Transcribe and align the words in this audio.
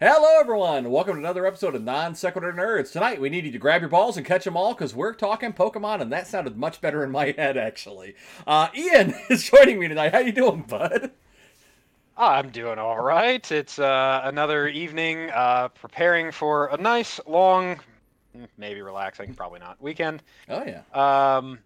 Hello, 0.00 0.38
everyone. 0.38 0.92
Welcome 0.92 1.14
to 1.14 1.18
another 1.18 1.44
episode 1.44 1.74
of 1.74 1.82
Non 1.82 2.14
Sequitur 2.14 2.52
Nerds. 2.52 2.92
Tonight, 2.92 3.20
we 3.20 3.28
need 3.28 3.44
you 3.44 3.50
to 3.50 3.58
grab 3.58 3.82
your 3.82 3.88
balls 3.88 4.16
and 4.16 4.24
catch 4.24 4.44
them 4.44 4.56
all 4.56 4.72
because 4.72 4.94
we're 4.94 5.12
talking 5.12 5.52
Pokemon, 5.52 6.00
and 6.00 6.12
that 6.12 6.28
sounded 6.28 6.56
much 6.56 6.80
better 6.80 7.02
in 7.02 7.10
my 7.10 7.24
head, 7.36 7.56
actually. 7.56 8.14
Uh, 8.46 8.68
Ian 8.76 9.12
is 9.28 9.50
joining 9.50 9.80
me 9.80 9.88
tonight. 9.88 10.12
How 10.12 10.20
you 10.20 10.30
doing, 10.30 10.62
bud? 10.62 11.10
I'm 12.16 12.50
doing 12.50 12.78
all 12.78 13.00
right. 13.00 13.50
It's 13.50 13.80
uh, 13.80 14.20
another 14.22 14.68
evening 14.68 15.30
uh, 15.30 15.66
preparing 15.66 16.30
for 16.30 16.68
a 16.68 16.76
nice, 16.76 17.18
long, 17.26 17.80
maybe 18.56 18.82
relaxing, 18.82 19.34
probably 19.34 19.58
not, 19.58 19.82
weekend. 19.82 20.22
Oh 20.48 20.62
yeah. 20.64 20.82
Um, 21.38 21.58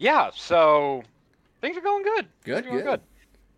yeah, 0.00 0.32
so 0.34 1.04
things 1.60 1.76
are 1.76 1.80
going 1.80 2.02
good. 2.02 2.26
Good, 2.42 2.66
are 2.66 2.82
good. 2.82 3.00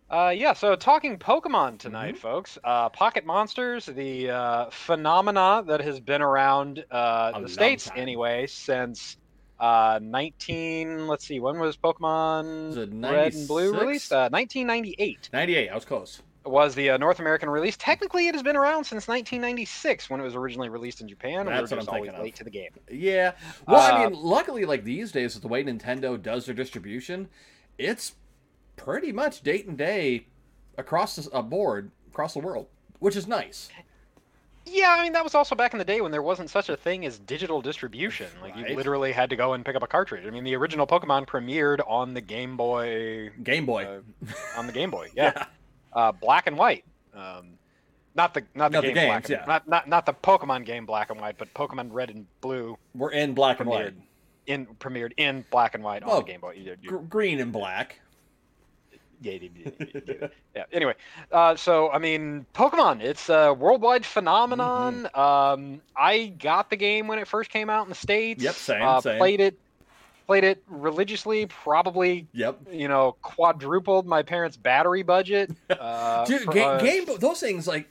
Uh, 0.09 0.31
yeah, 0.35 0.53
so 0.53 0.75
talking 0.75 1.17
Pokemon 1.17 1.79
tonight, 1.79 2.15
Mhm. 2.15 2.19
folks. 2.19 2.57
Uh, 2.63 2.89
Pocket 2.89 3.25
Monsters, 3.25 3.87
the 3.87 4.29
uh, 4.29 4.69
phenomena 4.69 5.63
that 5.67 5.81
has 5.81 5.99
been 5.99 6.21
around 6.21 6.85
uh, 6.91 7.39
the 7.39 7.49
states 7.49 7.85
time. 7.85 7.97
anyway 7.99 8.45
since 8.45 9.17
uh, 9.59 9.99
19. 10.01 11.07
Let's 11.07 11.25
see, 11.25 11.39
when 11.39 11.57
was 11.59 11.75
Pokemon 11.77 12.67
Was 12.75 12.77
Red 12.89 13.33
and 13.33 13.47
Blue 13.47 13.73
released? 13.73 14.11
Uh, 14.11 14.29
1998 14.29 15.29
98. 15.33 15.69
I 15.69 15.73
was 15.75 15.85
close. 15.85 16.21
was 16.45 16.75
the 16.75 16.91
uh, 16.91 16.97
North 16.97 17.19
American 17.19 17.49
release. 17.49 17.75
Technically, 17.75 18.27
it 18.27 18.35
has 18.35 18.43
been 18.43 18.55
around 18.55 18.83
since 18.83 19.07
1996 19.07 20.09
when 20.11 20.19
it 20.19 20.23
was 20.23 20.35
originally 20.35 20.69
released 20.69 21.01
in 21.01 21.07
Japan. 21.07 21.47
That's 21.47 21.71
we 21.71 21.77
what 21.77 21.83
I'm 21.83 21.89
always 21.95 22.01
thinking 22.09 22.19
of. 22.19 22.23
late 22.23 22.35
to 22.35 22.43
the 22.43 22.51
game. 22.51 22.69
Yeah. 22.91 23.31
Well, 23.67 23.81
I 23.81 24.03
Uh, 24.03 24.09
mean, 24.11 24.19
luckily, 24.21 24.65
like 24.65 24.83
these 24.83 25.11
days, 25.11 25.33
with 25.33 25.41
the 25.41 25.47
way 25.47 25.63
Nintendo 25.63 26.21
does 26.21 26.45
their 26.45 26.53
distribution, 26.53 27.29
it's 27.79 28.13
pretty 28.75 29.11
much 29.11 29.41
date 29.41 29.65
and 29.67 29.77
day 29.77 30.25
across 30.77 31.15
the 31.15 31.31
uh, 31.31 31.41
board, 31.41 31.91
across 32.11 32.33
the 32.33 32.39
world, 32.39 32.67
which 32.99 33.15
is 33.15 33.27
nice. 33.27 33.69
Yeah, 34.67 34.95
I 34.97 35.03
mean 35.03 35.13
that 35.13 35.23
was 35.23 35.35
also 35.35 35.53
back 35.53 35.73
in 35.73 35.77
the 35.79 35.85
day 35.85 36.01
when 36.01 36.11
there 36.11 36.23
wasn't 36.23 36.49
such 36.49 36.69
a 36.69 36.75
thing 36.75 37.05
as 37.05 37.19
digital 37.19 37.61
distribution. 37.61 38.27
Like 38.41 38.55
Right. 38.55 38.69
you 38.71 38.75
literally 38.75 39.11
had 39.11 39.29
to 39.29 39.35
go 39.35 39.53
and 39.53 39.63
pick 39.63 39.75
up 39.75 39.83
a 39.83 39.87
cartridge. 39.87 40.25
I 40.25 40.31
mean, 40.31 40.43
the 40.43 40.55
original 40.55 40.87
Pokemon 40.87 41.27
premiered 41.27 41.81
on 41.87 42.15
the 42.15 42.21
Game 42.21 42.57
Boy, 42.57 43.29
Game 43.43 43.67
Boy. 43.67 43.83
uh, 43.85 43.99
on 44.57 44.65
the 44.65 44.73
Game 44.73 44.89
Boy. 44.89 45.09
Yeah, 45.15 45.45
Uh, 45.93 46.11
black 46.11 46.47
and 46.47 46.57
white. 46.57 46.83
Um, 47.13 47.59
not 48.15 48.33
the 48.33 48.41
not 48.55 48.71
the 48.71 48.77
Not 48.77 48.81
the 48.85 48.91
game 48.93 49.07
black 49.09 49.25
and, 49.25 49.29
yeah. 49.39 49.45
not 49.45 49.67
not 49.67 49.87
not 49.87 50.05
the 50.07 50.13
Pokemon 50.13 50.65
game 50.65 50.85
black 50.87 51.11
and 51.11 51.19
white, 51.21 51.37
but 51.37 51.53
Pokemon 51.53 51.89
Red 51.91 52.09
and 52.09 52.25
Blue 52.41 52.75
We're 52.95 53.11
in 53.11 53.33
black 53.35 53.59
and 53.59 53.69
white. 53.69 53.93
in 54.47 54.65
premiered 54.79 55.11
in 55.17 55.45
black 55.51 55.75
and 55.75 55.83
white 55.83 56.01
on 56.01 56.17
the 56.23 56.23
Game 56.31 56.39
Boy. 56.41 56.53
You- 56.57 56.75
you- 56.81 56.89
Gr- 56.89 56.97
green 56.97 57.39
and 57.39 57.51
black. 57.51 57.99
Yeah, 59.21 59.33
yeah, 59.33 59.49
yeah, 59.55 59.71
yeah, 59.79 60.01
yeah. 60.21 60.27
yeah. 60.55 60.63
Anyway, 60.71 60.93
uh, 61.31 61.55
so 61.55 61.89
I 61.91 61.97
mean, 61.99 62.45
Pokemon, 62.53 63.01
it's 63.01 63.29
a 63.29 63.53
worldwide 63.53 64.05
phenomenon. 64.05 65.09
Mm-hmm. 65.13 65.19
Um, 65.19 65.81
I 65.95 66.27
got 66.39 66.69
the 66.69 66.75
game 66.75 67.07
when 67.07 67.19
it 67.19 67.27
first 67.27 67.49
came 67.49 67.69
out 67.69 67.83
in 67.83 67.89
the 67.89 67.95
states. 67.95 68.43
Yep, 68.43 68.53
same, 68.55 68.81
uh, 68.81 69.01
same. 69.01 69.17
Played 69.17 69.39
it, 69.39 69.59
played 70.27 70.43
it 70.43 70.63
religiously. 70.67 71.45
Probably, 71.47 72.27
Yep. 72.33 72.59
you 72.71 72.87
know, 72.87 73.15
quadrupled 73.21 74.05
my 74.07 74.21
parents' 74.23 74.57
battery 74.57 75.03
budget. 75.03 75.51
Uh, 75.69 76.25
Dude, 76.25 76.41
for, 76.41 76.53
ga- 76.53 76.79
game 76.79 77.05
those 77.19 77.39
things 77.39 77.67
like 77.67 77.87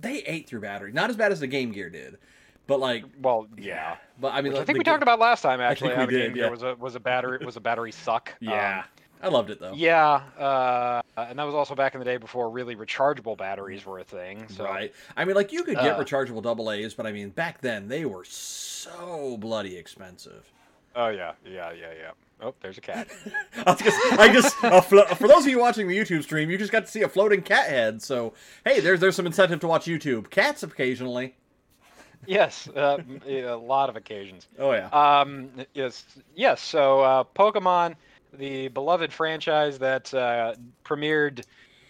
they 0.00 0.18
ate 0.18 0.46
through 0.48 0.60
battery. 0.60 0.92
Not 0.92 1.10
as 1.10 1.16
bad 1.16 1.32
as 1.32 1.40
the 1.40 1.46
Game 1.46 1.72
Gear 1.72 1.90
did, 1.90 2.18
but 2.66 2.80
like 2.80 3.04
Well, 3.20 3.46
yeah. 3.58 3.96
But 4.20 4.34
I 4.34 4.40
mean, 4.42 4.52
Which 4.52 4.62
I 4.62 4.64
think 4.64 4.78
we 4.78 4.84
ga- 4.84 4.92
talked 4.92 5.02
about 5.02 5.18
last 5.18 5.42
time. 5.42 5.60
I 5.60 5.64
Actually, 5.64 5.90
think 5.96 6.10
we 6.10 6.14
the 6.16 6.20
did, 6.20 6.26
Game 6.28 6.34
Gear 6.34 6.50
was 6.50 6.62
a 6.62 6.74
was 6.76 6.94
a 6.96 7.00
battery 7.00 7.44
was 7.44 7.56
a 7.56 7.60
battery 7.60 7.92
suck. 7.92 8.30
Um, 8.42 8.48
Yeah, 8.48 8.84
I 9.22 9.28
loved 9.28 9.50
it 9.50 9.58
though. 9.60 9.72
Yeah, 9.74 10.20
uh, 10.38 11.02
and 11.16 11.38
that 11.38 11.44
was 11.44 11.54
also 11.54 11.74
back 11.74 11.94
in 11.94 11.98
the 11.98 12.04
day 12.04 12.16
before 12.18 12.50
really 12.50 12.76
rechargeable 12.76 13.36
batteries 13.36 13.84
were 13.84 13.98
a 13.98 14.04
thing. 14.04 14.46
So 14.48 14.64
Right. 14.64 14.92
I 15.16 15.24
mean, 15.24 15.34
like 15.34 15.52
you 15.52 15.64
could 15.64 15.74
get 15.76 15.94
Uh, 15.98 16.02
rechargeable 16.02 16.42
double 16.42 16.70
A's, 16.70 16.94
but 16.94 17.06
I 17.06 17.12
mean, 17.12 17.30
back 17.30 17.60
then 17.60 17.88
they 17.88 18.04
were 18.04 18.24
so 18.24 19.36
bloody 19.38 19.76
expensive. 19.76 20.50
Oh 20.94 21.08
yeah, 21.08 21.32
yeah, 21.44 21.72
yeah, 21.72 21.92
yeah. 21.98 22.10
Oh, 22.40 22.54
there's 22.60 22.78
a 22.78 22.80
cat. 22.80 23.08
I 23.66 23.74
just, 23.74 24.12
I 24.12 24.32
just 24.32 25.18
for 25.18 25.26
those 25.28 25.44
of 25.44 25.48
you 25.48 25.58
watching 25.58 25.88
the 25.88 25.98
YouTube 25.98 26.22
stream, 26.22 26.50
you 26.50 26.56
just 26.56 26.70
got 26.70 26.86
to 26.86 26.90
see 26.90 27.02
a 27.02 27.08
floating 27.08 27.42
cat 27.42 27.68
head. 27.68 28.00
So 28.00 28.34
hey, 28.64 28.78
there's 28.80 29.00
there's 29.00 29.16
some 29.16 29.26
incentive 29.26 29.58
to 29.60 29.66
watch 29.66 29.86
YouTube. 29.86 30.30
Cats 30.30 30.62
occasionally. 30.62 31.34
yes, 32.26 32.68
uh, 32.68 32.98
a 33.26 33.54
lot 33.56 33.88
of 33.88 33.96
occasions. 33.96 34.46
Oh 34.58 34.72
yeah. 34.72 34.86
Um, 34.88 35.50
yes, 35.74 36.04
yes. 36.36 36.60
So 36.60 37.00
uh, 37.00 37.24
Pokemon, 37.34 37.94
the 38.32 38.68
beloved 38.68 39.12
franchise 39.12 39.78
that 39.78 40.12
uh, 40.14 40.54
premiered 40.84 41.44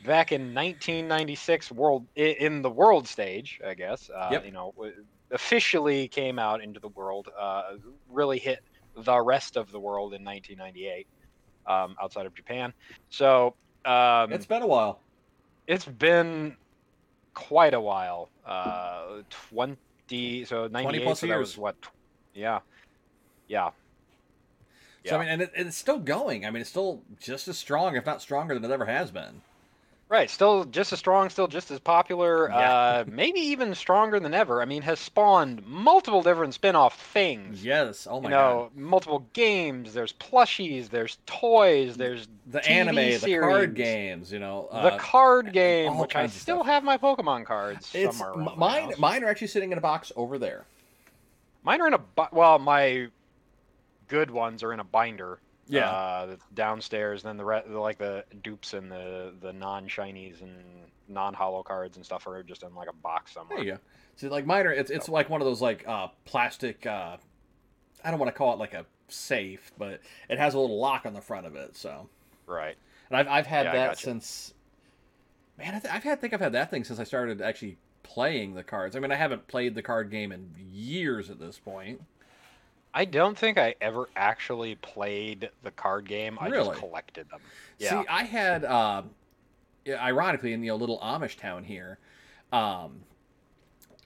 back 0.05 0.33
in 0.33 0.55
1996, 0.55 1.73
world 1.73 2.07
in 2.15 2.63
the 2.63 2.71
world 2.71 3.09
stage, 3.09 3.61
I 3.67 3.75
guess. 3.75 4.11
Uh, 4.11 4.29
Yep. 4.33 4.45
You 4.45 4.53
know, 4.53 4.75
officially 5.31 6.09
came 6.09 6.39
out 6.39 6.63
into 6.63 6.81
the 6.81 6.89
world. 6.89 7.29
Uh, 7.39 7.75
really 8.11 8.39
hit 8.39 8.61
the 8.97 9.21
rest 9.21 9.57
of 9.57 9.71
the 9.71 9.79
world 9.79 10.15
in 10.15 10.25
1998, 10.25 11.07
um, 11.67 11.97
outside 12.03 12.27
of 12.27 12.35
Japan. 12.35 12.73
So 13.11 13.55
um, 13.85 14.33
it's 14.33 14.47
been 14.47 14.63
a 14.63 14.67
while. 14.67 15.01
it's 15.67 15.85
been 15.85 16.57
quite 17.35 17.75
a 17.75 17.81
while. 17.81 18.31
Uh, 18.45 19.23
20, 19.51 20.45
so 20.45 20.67
98, 20.67 20.83
20 20.83 21.01
plus 21.01 21.21
so 21.21 21.27
years. 21.27 21.59
what? 21.59 21.77
Yeah. 22.35 22.61
Yeah. 23.47 23.71
Yeah. 25.05 25.11
So 25.11 25.17
I 25.17 25.21
mean, 25.21 25.29
and 25.29 25.43
it, 25.43 25.53
it's 25.55 25.77
still 25.77 25.99
going. 25.99 26.45
I 26.45 26.51
mean, 26.51 26.61
it's 26.61 26.71
still 26.71 27.03
just 27.21 27.49
as 27.49 27.59
strong, 27.59 27.97
if 27.97 28.05
not 28.07 28.21
stronger, 28.23 28.55
than 28.59 28.71
it 28.71 28.75
ever 28.75 28.87
has 28.87 29.11
been. 29.11 29.43
Right. 30.11 30.31
Still 30.31 30.65
just 30.65 30.91
as 30.95 30.99
strong, 30.99 31.29
still 31.29 31.49
just 31.49 31.71
as 31.71 31.81
popular, 31.81 32.49
Yeah. 32.49 32.57
uh, 32.57 33.05
maybe 33.09 33.41
even 33.41 33.75
stronger 33.75 34.19
than 34.19 34.33
ever. 34.33 34.63
I 34.63 34.65
mean, 34.65 34.81
has 34.83 34.99
spawned 34.99 35.67
multiple 35.67 36.23
different 36.23 36.55
spin 36.55 36.75
off 36.75 36.99
things. 37.13 37.63
Yes. 37.63 38.07
Oh 38.11 38.21
my 38.21 38.29
you 38.29 38.35
know, 38.35 38.71
multiple 38.75 39.27
games. 39.35 39.93
There's 39.93 40.15
plushies. 40.15 40.89
There's 40.89 41.19
toys. 41.27 41.97
There's. 41.97 42.27
The 42.47 42.61
TV 42.61 42.71
anime, 42.71 43.21
the 43.21 43.39
card 43.39 43.75
games. 43.75 44.33
You 44.33 44.39
know. 44.39 44.69
the 44.73 44.95
uh, 44.95 44.99
card 44.99 45.53
game, 45.53 45.99
which 45.99 46.17
I 46.17 46.27
still 46.29 46.65
have 46.65 46.83
my 46.83 46.97
Pokemon 46.97 47.45
cards 47.45 47.91
It's 47.93 48.17
somewhere 48.17 48.35
around 48.35 48.45
the 48.47 48.57
mine. 48.57 48.93
Mine 48.99 49.25
are 49.25 49.29
actually 49.29 49.49
sitting 49.49 49.73
in 49.73 49.79
a 49.79 49.83
box 49.83 50.11
over 50.17 50.39
there. 50.39 50.65
Mine 51.65 51.83
are 51.83 51.89
in 51.89 51.95
a 51.95 52.01
well, 52.33 52.59
my 52.59 53.09
good 54.09 54.31
ones 54.31 54.63
are 54.63 54.73
in 54.73 54.81
a 54.81 54.85
binder. 54.85 55.41
Yeah. 55.71 55.91
Uh, 55.91 56.37
downstairs. 56.55 57.23
Then 57.23 57.37
the 57.37 57.45
re- 57.45 57.63
like 57.69 57.99
the 57.99 58.25
dupes 58.43 58.73
and 58.75 58.91
the 58.91 59.35
the 59.41 59.53
non 59.53 59.87
shinies 59.87 60.41
and 60.43 60.55
non 61.09 61.35
hollow 61.35 61.63
cards 61.63 61.97
and 61.97 62.05
stuff 62.07 62.27
are 62.27 62.43
just 62.43 62.63
in 62.63 62.75
like 62.75 62.89
a 62.89 62.95
box 62.95 63.33
somewhere. 63.33 63.59
There 63.59 63.67
you 63.67 63.73
go. 63.73 63.79
See, 64.17 64.29
like 64.29 64.47
mine 64.47 64.67
are. 64.67 64.73
It's 64.73 64.91
it's 64.91 65.09
like 65.09 65.29
one 65.31 65.41
of 65.43 65.47
those 65.47 65.61
like 65.61 65.87
uh 65.87 66.09
plastic. 66.25 66.87
uh 66.87 67.19
I 68.05 68.11
don't 68.11 68.19
want 68.21 68.33
to 68.33 68.37
call 68.39 68.53
it 68.55 68.59
like 68.59 68.75
a 68.75 68.87
safe, 69.09 69.73
but 69.77 70.01
it 70.29 70.39
has 70.39 70.55
a 70.55 70.59
little 70.59 70.79
lock 70.81 71.05
on 71.05 71.13
the 71.15 71.21
front 71.21 71.47
of 71.47 71.55
it. 71.57 71.77
So, 71.77 72.09
Right. 72.47 72.77
and 73.11 73.17
I've 73.19 73.29
I've 73.29 73.47
had 73.47 73.67
Yeah, 73.67 73.73
that 73.73 73.99
since. 73.99 74.55
Man, 75.59 75.75
I 75.75 75.81
th- 75.81 75.93
I've 75.93 76.05
had 76.05 76.21
think 76.21 76.33
I've 76.33 76.41
had 76.41 76.53
that 76.53 76.71
thing 76.71 76.85
since 76.85 76.99
I 77.01 77.05
started 77.05 77.43
actually 77.43 77.77
playing 78.05 78.55
the 78.55 78.63
cards. 78.63 78.95
I 78.97 79.01
mean, 79.01 79.11
I 79.13 79.17
haven't 79.17 79.49
played 79.49 79.75
the 79.75 79.83
card 79.83 80.11
game 80.11 80.31
in 80.33 80.55
years 80.73 81.29
at 81.31 81.39
this 81.41 81.59
point. 81.59 82.01
I 82.99 83.05
don't 83.05 83.39
think 83.39 83.59
I 83.59 83.77
ever 83.81 84.09
actually 84.17 84.75
played 84.75 85.51
the 85.63 85.71
card 85.71 86.09
game. 86.09 86.37
I 86.41 86.49
Really? 86.49 86.71
just 86.71 86.81
collected 86.81 87.31
them. 87.31 87.39
Yeah. 87.79 88.03
See, 88.03 88.09
I 88.09 88.25
had, 88.25 88.63
yeah, 89.85 90.05
ironically, 90.05 90.53
in 90.53 90.61
the 90.61 90.73
little 90.73 90.99
Amish 90.99 91.37
town 91.37 91.63
here, 91.63 92.01
um, 92.53 93.03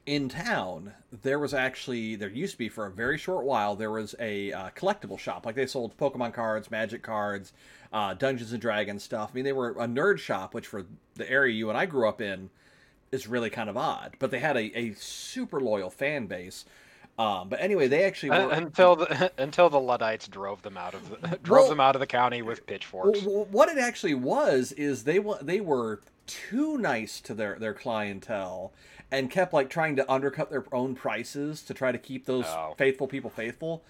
in 0.04 0.28
town, 0.28 0.92
there 1.10 1.38
was 1.38 1.54
actually, 1.54 2.16
there 2.16 2.28
used 2.28 2.52
to 2.52 2.58
be 2.58 2.68
for 2.68 2.84
a 2.84 2.90
very 2.90 3.16
short 3.16 3.46
while, 3.46 3.74
there 3.76 3.90
was 3.90 4.14
a 4.20 4.52
uh, 4.52 4.68
collectible 4.76 5.18
shop. 5.18 5.46
Like 5.46 5.54
they 5.54 5.64
sold 5.64 5.96
Pokemon 5.96 6.34
cards, 6.34 6.70
Magic 6.70 7.02
cards, 7.02 7.54
uh, 7.94 8.12
Dungeons 8.12 8.52
and 8.52 8.60
Dragons 8.60 9.02
stuff. 9.02 9.30
I 9.32 9.34
mean, 9.36 9.44
they 9.44 9.54
were 9.54 9.70
a 9.70 9.86
nerd 9.86 10.18
shop, 10.18 10.52
which 10.52 10.66
for 10.66 10.84
the 11.14 11.30
area 11.30 11.54
you 11.54 11.70
and 11.70 11.78
I 11.78 11.86
grew 11.86 12.06
up 12.06 12.20
in 12.20 12.50
is 13.10 13.26
really 13.26 13.48
kind 13.48 13.70
of 13.70 13.76
odd. 13.78 14.16
But 14.18 14.30
they 14.30 14.40
had 14.40 14.58
a, 14.58 14.78
a 14.78 14.92
super 14.96 15.60
loyal 15.60 15.88
fan 15.88 16.26
base. 16.26 16.66
Um, 17.22 17.48
but 17.48 17.60
anyway, 17.60 17.88
they 17.88 18.04
actually 18.04 18.30
were, 18.30 18.50
until 18.50 18.96
the 18.96 19.30
until 19.38 19.70
the 19.70 19.80
Luddites 19.80 20.26
drove 20.28 20.62
them 20.62 20.76
out 20.76 20.94
of 20.94 21.08
the 21.10 21.38
drove 21.42 21.62
Well- 21.62 21.68
them 21.70 21.80
out 21.80 21.94
of 21.96 22.00
the 22.00 22.06
county 22.06 22.42
with 22.42 22.66
pitchforks. 22.66 23.20
What 23.22 23.68
it 23.68 23.78
actually 23.78 24.14
was 24.14 24.72
is 24.72 25.04
they 25.04 25.20
they 25.40 25.60
were 25.60 26.00
too 26.26 26.78
nice 26.78 27.20
to 27.22 27.34
their 27.34 27.58
their 27.58 27.74
clientele 27.74 28.72
and 29.10 29.30
kept 29.30 29.52
like 29.52 29.68
trying 29.68 29.96
to 29.96 30.10
undercut 30.10 30.50
their 30.50 30.64
own 30.72 30.94
prices 30.94 31.62
to 31.62 31.74
try 31.74 31.92
to 31.92 31.98
keep 31.98 32.24
those 32.26 32.46
Oh. 32.46 32.74
faithful 32.78 33.06
people 33.06 33.30
faithful 33.30 33.82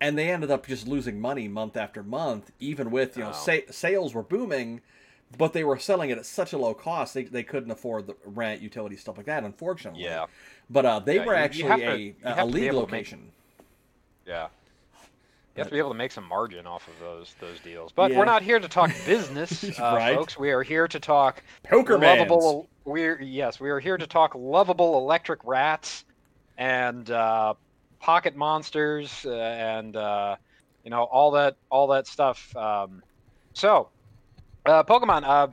and 0.00 0.16
they 0.18 0.30
ended 0.30 0.50
up 0.50 0.66
just 0.66 0.88
losing 0.88 1.20
money 1.20 1.46
month 1.48 1.76
after 1.76 2.02
month 2.02 2.50
even 2.58 2.90
with 2.90 3.16
you 3.16 3.24
know 3.24 3.30
Oh. 3.30 3.32
sa- 3.32 3.70
sales 3.70 4.14
were 4.14 4.22
booming 4.22 4.80
but 5.38 5.52
they 5.52 5.64
were 5.64 5.78
selling 5.78 6.10
it 6.10 6.18
at 6.18 6.26
such 6.26 6.52
a 6.52 6.58
low 6.58 6.74
cost 6.74 7.14
they, 7.14 7.24
they 7.24 7.42
couldn't 7.42 7.70
afford 7.70 8.06
the 8.06 8.16
rent 8.24 8.60
utilities 8.60 9.00
stuff 9.00 9.16
like 9.16 9.26
that 9.26 9.44
unfortunately 9.44 10.02
yeah. 10.02 10.26
but 10.70 10.84
uh, 10.84 10.98
they 10.98 11.16
Yeah, 11.16 11.24
were 11.26 11.32
you- 11.34 11.38
actually 11.38 11.70
a, 11.84 11.96
you 11.96 12.14
a 12.24 12.34
to 12.36 12.44
league 12.44 12.64
able 12.64 12.86
to 12.86 12.92
make- 12.92 13.06
location 13.06 13.30
Yeah. 14.26 14.48
You 15.54 15.60
have 15.60 15.66
to 15.66 15.72
be 15.72 15.78
able 15.78 15.90
to 15.90 15.94
make 15.98 16.12
some 16.12 16.26
margin 16.26 16.66
off 16.66 16.88
of 16.88 16.98
those 16.98 17.34
those 17.38 17.60
deals. 17.60 17.92
But 17.92 18.10
Yeah. 18.10 18.18
we're 18.18 18.24
not 18.24 18.42
here 18.42 18.58
to 18.58 18.68
talk 18.68 18.90
business, 19.04 19.62
uh, 19.78 19.94
Right. 19.94 20.16
folks. 20.16 20.38
We 20.38 20.50
are 20.50 20.62
here 20.62 20.88
to 20.88 20.98
talk 20.98 21.42
Poker 21.62 21.98
lovable. 21.98 22.70
We're 22.86 23.20
yes, 23.20 23.60
we 23.60 23.68
are 23.68 23.78
here 23.78 23.98
to 23.98 24.06
talk 24.06 24.34
lovable 24.34 24.96
electric 24.96 25.40
rats 25.44 26.06
and 26.56 27.10
uh, 27.10 27.52
pocket 28.00 28.34
monsters 28.34 29.26
uh, 29.26 29.34
and 29.34 29.94
uh, 29.94 30.36
you 30.84 30.90
know 30.90 31.02
all 31.02 31.32
that 31.32 31.56
all 31.68 31.86
that 31.88 32.06
stuff. 32.06 32.56
Um, 32.56 33.02
so, 33.52 33.88
uh, 34.66 34.82
Pokemon. 34.84 35.22
Uh, 35.24 35.48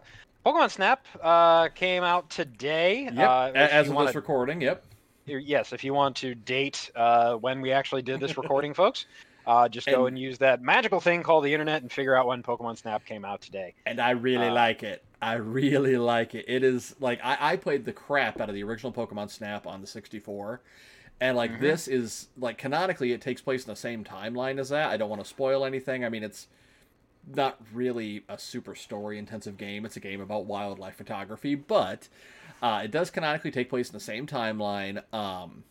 Pokemon 0.46 0.72
Snap 0.72 1.06
uh, 1.22 1.68
came 1.70 2.04
out 2.04 2.30
today. 2.30 3.04
Yep. 3.14 3.18
Uh, 3.30 3.52
as 3.56 3.88
of 3.88 3.94
wanna- 3.94 4.08
this 4.08 4.16
recording, 4.16 4.62
yep. 4.62 4.84
yes, 5.26 5.74
if 5.74 5.84
you 5.84 5.94
want 5.94 6.16
to 6.18 6.34
date 6.34 6.90
uh, 6.96 7.36
when 7.36 7.62
we 7.62 7.72
actually 7.72 8.02
did 8.02 8.20
this 8.20 8.38
recording, 8.38 8.74
folks, 8.82 9.06
uh, 9.46 9.68
just 9.68 9.86
go 9.88 10.06
And- 10.06 10.16
and 10.16 10.20
use 10.20 10.38
that 10.40 10.62
magical 10.62 11.00
thing 11.02 11.24
called 11.24 11.44
the 11.44 11.54
internet 11.54 11.82
and 11.82 11.92
figure 11.92 12.16
out 12.16 12.26
when 12.28 12.42
Pokemon 12.42 12.78
Snap 12.78 13.06
came 13.06 13.26
out 13.26 13.42
today. 13.42 13.74
And 13.86 14.00
I 14.00 14.12
really 14.12 14.48
Uh, 14.48 14.54
like 14.54 14.82
it. 14.84 15.04
I 15.22 15.34
really 15.34 15.98
like 15.98 16.34
it. 16.36 16.46
It 16.48 16.64
is 16.64 16.96
like 17.02 17.20
I, 17.24 17.38
I 17.54 17.56
played 17.58 17.84
the 17.84 17.92
crap 17.92 18.40
out 18.40 18.48
of 18.48 18.56
the 18.56 18.64
original 18.64 18.94
Pokemon 18.94 19.30
Snap 19.30 19.68
on 19.68 19.82
the 19.82 19.88
64. 19.88 20.62
And 21.20 21.36
like 21.36 21.52
Mhm. 21.52 21.60
this 21.60 21.90
is 21.90 22.30
like 22.38 22.58
canonically 22.58 23.12
it 23.12 23.20
takes 23.20 23.42
place 23.42 23.66
in 23.66 23.70
the 23.70 23.76
same 23.76 24.06
timeline 24.06 24.58
as 24.58 24.70
that. 24.70 24.90
I 24.90 24.96
don't 24.96 25.10
want 25.10 25.22
to 25.22 25.28
spoil 25.28 25.66
anything. 25.66 26.06
I 26.06 26.10
mean 26.10 26.24
it's 26.24 26.48
not 27.34 27.60
really 27.74 28.24
a 28.28 28.38
super 28.38 28.76
story 28.76 29.18
intensive 29.18 29.58
game. 29.58 29.86
It's 29.86 29.98
a 29.98 30.00
game 30.00 30.22
about 30.22 30.46
wildlife 30.46 30.96
photography, 30.96 31.56
but 31.56 32.08
uh, 32.62 32.82
it 32.84 32.92
does 32.92 33.10
canonically 33.10 33.52
take 33.52 33.70
place 33.70 33.90
in 33.90 33.94
the 33.94 34.00
same 34.00 34.28
timeline. 34.28 35.04
Um, 35.14 35.64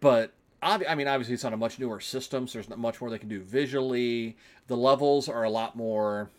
but 0.00 0.32
I 0.62 0.94
mean, 0.94 1.08
obviously, 1.08 1.34
it's 1.34 1.44
on 1.44 1.52
a 1.52 1.56
much 1.56 1.78
newer 1.78 2.00
system, 2.00 2.46
so 2.46 2.58
there's 2.58 2.68
not 2.68 2.78
much 2.78 3.00
more 3.00 3.10
they 3.10 3.18
can 3.18 3.28
do 3.28 3.40
visually. 3.40 4.36
The 4.66 4.76
levels 4.76 5.28
are 5.28 5.42
a 5.42 5.50
lot 5.50 5.74
more 5.74 6.30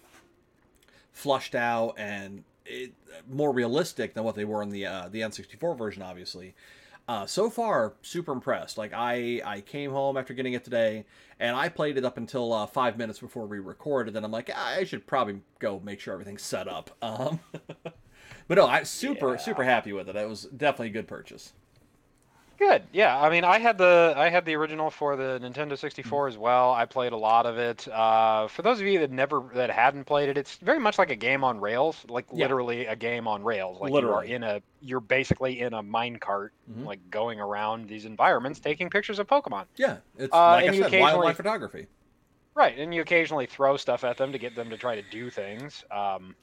flushed 1.12 1.56
out 1.56 1.96
and 1.98 2.44
it, 2.66 2.94
more 3.30 3.52
realistic 3.52 4.14
than 4.14 4.24
what 4.24 4.36
they 4.36 4.46
were 4.46 4.62
in 4.62 4.70
the 4.70 4.86
uh, 4.86 5.10
the 5.10 5.22
N64 5.22 5.78
version, 5.78 6.02
obviously. 6.04 6.54
Uh, 7.12 7.26
so 7.26 7.50
far, 7.50 7.94
super 8.02 8.32
impressed. 8.32 8.78
Like 8.78 8.94
I, 8.96 9.42
I 9.44 9.60
came 9.60 9.92
home 9.92 10.16
after 10.16 10.34
getting 10.34 10.54
it 10.54 10.64
today, 10.64 11.04
and 11.42 11.58
I 11.58 11.68
played 11.68 11.98
it 11.98 12.06
up 12.06 12.16
until 12.16 12.54
uh, 12.54 12.66
five 12.66 12.98
minutes 12.98 13.20
before 13.20 13.46
we 13.48 13.60
recorded. 13.60 14.16
And 14.16 14.26
I'm 14.26 14.32
like, 14.32 14.50
"Ah, 14.56 14.76
I 14.78 14.86
should 14.86 15.06
probably 15.06 15.42
go 15.60 15.82
make 15.84 16.00
sure 16.00 16.14
everything's 16.14 16.42
set 16.42 16.70
up. 16.70 16.90
Um, 17.02 17.42
but 18.48 18.58
no, 18.58 18.66
I 18.66 18.84
super 18.84 19.32
Yeah. 19.32 19.38
super 19.38 19.64
happy 19.66 19.92
with 19.92 20.08
it. 20.08 20.16
It 20.16 20.30
was 20.30 20.44
definitely 20.44 20.88
a 20.88 20.92
good 20.92 21.08
purchase. 21.10 21.52
Good. 22.62 22.84
Yeah. 22.94 23.20
I 23.20 23.32
mean, 23.32 23.44
I 23.44 23.58
had 23.58 23.80
the 23.80 24.14
I 24.16 24.30
had 24.30 24.46
the 24.46 24.54
original 24.56 24.92
for 24.92 25.16
the 25.16 25.40
Nintendo 25.42 25.76
64 25.76 26.28
Mm-hmm. 26.28 26.28
as 26.32 26.38
well. 26.38 26.72
I 26.72 26.86
played 26.86 27.12
a 27.12 27.18
lot 27.18 27.48
of 27.48 27.58
it. 27.58 27.88
Uh, 27.88 28.48
for 28.50 28.62
those 28.62 28.80
of 28.80 28.86
you 28.86 29.00
that 29.00 29.10
never 29.10 29.42
that 29.56 29.72
hadn't 29.72 30.06
played 30.06 30.30
it, 30.30 30.38
it's 30.38 30.58
very 30.58 30.78
much 30.78 31.00
like 31.00 31.10
a 31.10 31.16
game 31.16 31.44
on 31.44 31.60
rails, 31.60 32.06
like 32.08 32.28
Yeah. 32.32 32.44
literally 32.46 32.86
a 32.86 32.96
game 32.96 33.28
on 33.28 33.44
rails. 33.44 33.80
Like 33.82 33.90
you 33.90 33.96
Literally. 33.96 34.32
are 34.32 34.36
in 34.36 34.44
a 34.44 34.62
you're 34.80 35.00
basically 35.00 35.60
in 35.60 35.74
a 35.74 35.82
minecart, 35.82 36.50
Mhm. 36.72 36.86
like 36.86 37.00
going 37.10 37.40
around 37.40 37.88
these 37.90 38.06
environments 38.06 38.60
taking 38.60 38.92
pictures 38.92 39.18
of 39.18 39.26
Pokemon. 39.26 39.66
Yeah, 39.78 39.98
it's 40.20 40.32
Uh, 40.32 40.38
like 40.52 40.70
I 40.70 40.78
said, 40.90 41.02
wildlife 41.02 41.38
photography. 41.38 41.88
Right, 42.54 42.78
and 42.78 42.94
you 42.94 43.02
occasionally 43.02 43.48
throw 43.48 43.76
stuff 43.78 44.04
at 44.04 44.18
them 44.18 44.34
to 44.34 44.38
get 44.38 44.56
them 44.56 44.70
to 44.70 44.78
try 44.78 44.96
to 45.02 45.02
do 45.10 45.32
things. 45.32 45.84
Um, 45.90 46.36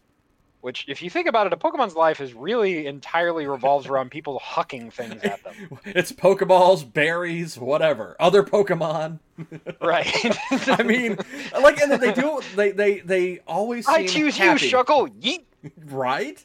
which, 0.60 0.84
if 0.88 1.02
you 1.02 1.08
think 1.10 1.28
about 1.28 1.46
it, 1.46 1.52
a 1.52 1.56
Pokemon's 1.56 1.94
life 1.94 2.20
is 2.20 2.34
really 2.34 2.87
entirely 2.87 3.46
revolves 3.46 3.87
around 3.87 4.10
people 4.10 4.40
hucking 4.44 4.93
things 4.93 5.22
at 5.22 5.43
them. 5.44 5.55
It's 5.84 6.12
Pokeballs, 6.12 6.90
berries, 6.93 7.56
whatever. 7.58 8.16
Other 8.19 8.43
Pokemon. 8.43 9.20
Right. 9.81 10.08
I 10.69 10.82
mean, 10.82 11.16
like, 11.60 11.81
and 11.81 11.93
they 12.02 12.12
do. 12.12 12.40
They 12.56 12.72
they 12.72 12.99
they 13.00 13.38
always. 13.46 13.87
Seem 13.87 13.94
I 13.94 14.06
choose 14.06 14.37
happy, 14.37 14.66
you, 14.66 14.72
Shuckle. 14.72 15.08
Yeet. 15.20 15.44
Right. 15.87 16.44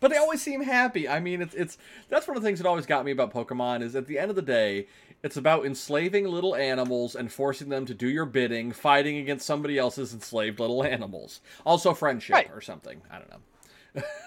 But 0.00 0.10
they 0.10 0.16
always 0.16 0.42
seem 0.42 0.60
happy. 0.62 1.08
I 1.08 1.20
mean, 1.20 1.40
it's 1.40 1.54
it's 1.54 1.78
that's 2.08 2.26
one 2.26 2.36
of 2.36 2.42
the 2.42 2.46
things 2.48 2.58
that 2.58 2.66
always 2.66 2.86
got 2.86 3.04
me 3.04 3.12
about 3.12 3.32
Pokemon 3.32 3.82
is 3.82 3.94
at 3.94 4.08
the 4.08 4.18
end 4.18 4.30
of 4.30 4.34
the 4.36 4.42
day, 4.42 4.88
it's 5.22 5.36
about 5.36 5.64
enslaving 5.64 6.26
little 6.26 6.56
animals 6.56 7.14
and 7.14 7.30
forcing 7.32 7.68
them 7.68 7.86
to 7.86 7.94
do 7.94 8.08
your 8.08 8.24
bidding, 8.26 8.72
fighting 8.72 9.18
against 9.18 9.46
somebody 9.46 9.78
else's 9.78 10.12
enslaved 10.12 10.58
little 10.58 10.82
animals. 10.82 11.40
Also, 11.64 11.94
friendship 11.94 12.34
Right. 12.34 12.50
or 12.52 12.60
something. 12.60 13.00
I 13.08 13.18
don't 13.18 13.30
know. 13.30 13.38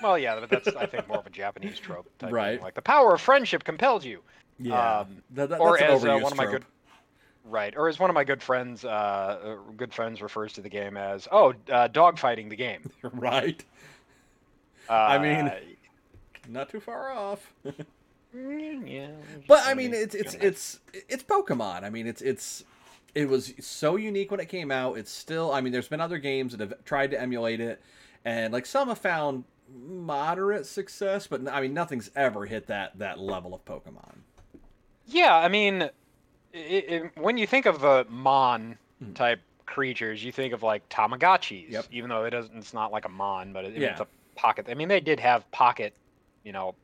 Well, 0.04 0.18
yeah, 0.18 0.40
but 0.40 0.50
that's 0.50 0.76
I 0.76 0.86
think 0.86 1.08
more 1.08 1.18
of 1.18 1.26
a 1.26 1.30
Japanese 1.32 1.80
trope. 1.80 2.08
Type 2.20 2.32
Right. 2.32 2.56
Thing. 2.58 2.64
Like 2.64 2.76
the 2.76 2.82
power 2.82 3.14
of 3.16 3.22
friendship 3.22 3.64
compels 3.64 4.06
you. 4.06 4.22
Yeah, 4.60 5.00
Um, 5.02 5.24
That- 5.32 5.50
that- 5.50 5.60
or 5.60 5.78
as 5.82 6.06
uh, 6.06 6.18
one 6.20 6.32
of 6.32 6.38
my 6.38 6.44
trope. 6.46 6.52
good. 6.62 6.66
Right, 7.48 7.76
or 7.78 7.88
as 7.90 8.00
one 8.00 8.10
of 8.10 8.14
my 8.16 8.24
good 8.24 8.42
friends, 8.42 8.84
uh, 8.86 8.88
uh, 8.88 9.56
good 9.78 9.94
friends 9.94 10.20
refers 10.22 10.54
to 10.54 10.62
the 10.62 10.70
game 10.70 10.98
as, 10.98 11.28
oh, 11.32 11.50
uh, 11.70 11.88
dogfighting 11.90 12.50
the 12.50 12.56
game. 12.56 12.90
right. 13.04 13.64
Uh, 14.90 14.94
I 14.94 15.18
mean, 15.20 15.52
Not 16.50 16.70
too 16.70 16.80
far 16.80 17.12
off. 17.12 17.52
mm, 18.36 18.92
yeah. 18.92 19.08
But 19.48 19.66
I 19.66 19.74
mean, 19.74 19.94
it's 19.94 20.14
it's 20.14 20.36
it's 20.36 20.80
it's 20.94 21.24
Pokemon. 21.24 21.84
I 21.84 21.90
mean, 21.90 22.06
it's 22.08 22.22
it's 22.22 22.64
it 23.16 23.28
was 23.30 23.54
so 23.60 23.96
unique 23.96 24.30
when 24.30 24.40
it 24.40 24.46
came 24.48 24.70
out. 24.72 24.98
It's 24.98 25.10
still. 25.12 25.52
I 25.52 25.62
mean, 25.62 25.74
there's 25.74 25.88
been 25.88 26.02
other 26.02 26.20
games 26.20 26.52
that 26.56 26.60
have 26.60 26.84
tried 26.86 27.10
to 27.12 27.20
emulate 27.20 27.60
it, 27.62 27.82
and 28.26 28.54
like 28.54 28.66
some 28.68 28.90
have 28.90 29.00
found 29.00 29.44
moderate 29.74 30.66
success, 30.66 31.28
but 31.28 31.48
I 31.48 31.62
mean, 31.62 31.74
nothing's 31.74 32.12
ever 32.16 32.46
hit 32.46 32.68
that 32.68 32.98
that 33.00 33.20
level 33.20 33.54
of 33.54 33.64
Pokemon. 33.66 34.18
Yeah, 35.06 35.36
I 35.36 35.48
mean, 35.48 35.84
i 36.54 36.58
i 36.58 37.12
when 37.20 37.38
you 37.38 37.48
think 37.48 37.66
of 37.66 37.82
the 37.82 38.06
Mon 38.10 38.78
Mhm. 39.04 39.16
type 39.16 39.42
creatures, 39.66 40.24
you 40.24 40.32
think 40.32 40.54
of 40.54 40.64
like 40.64 40.88
Tamagotchis. 40.90 41.70
Yep. 41.70 41.86
Even 41.92 42.10
though 42.10 42.24
it 42.26 42.30
doesn't, 42.30 42.56
it's 42.58 42.74
not 42.74 42.92
like 42.92 43.06
a 43.06 43.10
Mon, 43.10 43.52
but 43.52 43.66
it, 43.66 43.74
Yeah. 43.76 43.92
it's 43.92 44.02
a 44.02 44.08
pocket. 44.36 44.68
I 44.70 44.74
mean, 44.74 44.88
they 44.88 45.00
did 45.02 45.20
have 45.20 45.50
pocket, 45.52 45.94
you 46.44 46.52
know, 46.54 46.76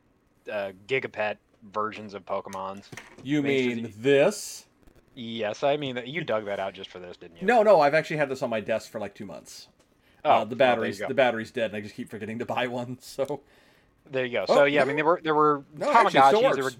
uh, 0.50 0.72
Gigapet 0.88 1.36
versions 1.72 2.12
of 2.14 2.26
Pokemons. 2.26 2.84
You 3.22 3.42
mean 3.42 3.86
it- 3.86 4.02
this? 4.02 4.66
Yes, 5.14 5.62
I 5.62 5.76
mean 5.76 6.02
you 6.06 6.24
dug 6.24 6.46
that 6.46 6.58
out 6.58 6.72
just 6.74 6.88
for 6.90 6.98
this, 6.98 7.16
didn't 7.18 7.40
you? 7.40 7.46
No, 7.46 7.62
no. 7.62 7.80
I've 7.80 7.94
actually 7.94 8.16
had 8.16 8.28
this 8.30 8.42
on 8.42 8.48
my 8.50 8.60
desk 8.60 8.90
for 8.90 8.98
like 8.98 9.14
two 9.14 9.26
months. 9.26 9.68
Oh, 10.24 10.30
uh, 10.30 10.44
the 10.44 10.56
battery's 10.56 10.98
the 10.98 11.14
battery's 11.14 11.50
dead, 11.50 11.70
and 11.70 11.76
I 11.76 11.80
just 11.80 11.94
keep 11.94 12.08
forgetting 12.08 12.38
to 12.38 12.46
buy 12.46 12.66
one. 12.68 12.98
So 13.02 13.40
There 14.10 14.24
you 14.24 14.32
go. 14.32 14.44
Oh, 14.48 14.54
So 14.56 14.64
yeah, 14.64 14.82
I 14.82 14.84
mean 14.84 14.96
there 14.96 15.04
were 15.04 15.20
there 15.22 15.34
were 15.34 15.64
no, 15.76 15.92
Tamagotchis. 15.92 16.54
There 16.54 16.64
were 16.64 16.72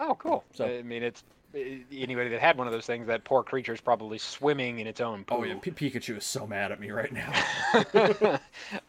oh 0.00 0.14
cool. 0.16 0.44
So- 0.54 0.66
I 0.66 0.82
mean 0.82 1.02
it's 1.02 1.24
anybody 1.54 2.30
that 2.30 2.40
had 2.40 2.56
one 2.56 2.66
of 2.66 2.72
those 2.72 2.86
things, 2.86 3.06
that 3.08 3.24
poor 3.24 3.42
creature 3.42 3.74
is 3.74 3.80
probably 3.80 4.16
swimming 4.16 4.78
in 4.78 4.86
its 4.86 5.00
own 5.02 5.22
poo. 5.24 5.34
Oh 5.36 5.42
yeah, 5.44 5.54
P- 5.60 5.70
Pikachu 5.70 6.16
is 6.16 6.24
so 6.24 6.46
mad 6.46 6.72
at 6.72 6.80
me 6.80 6.90
right 6.90 7.12
now. 7.12 8.38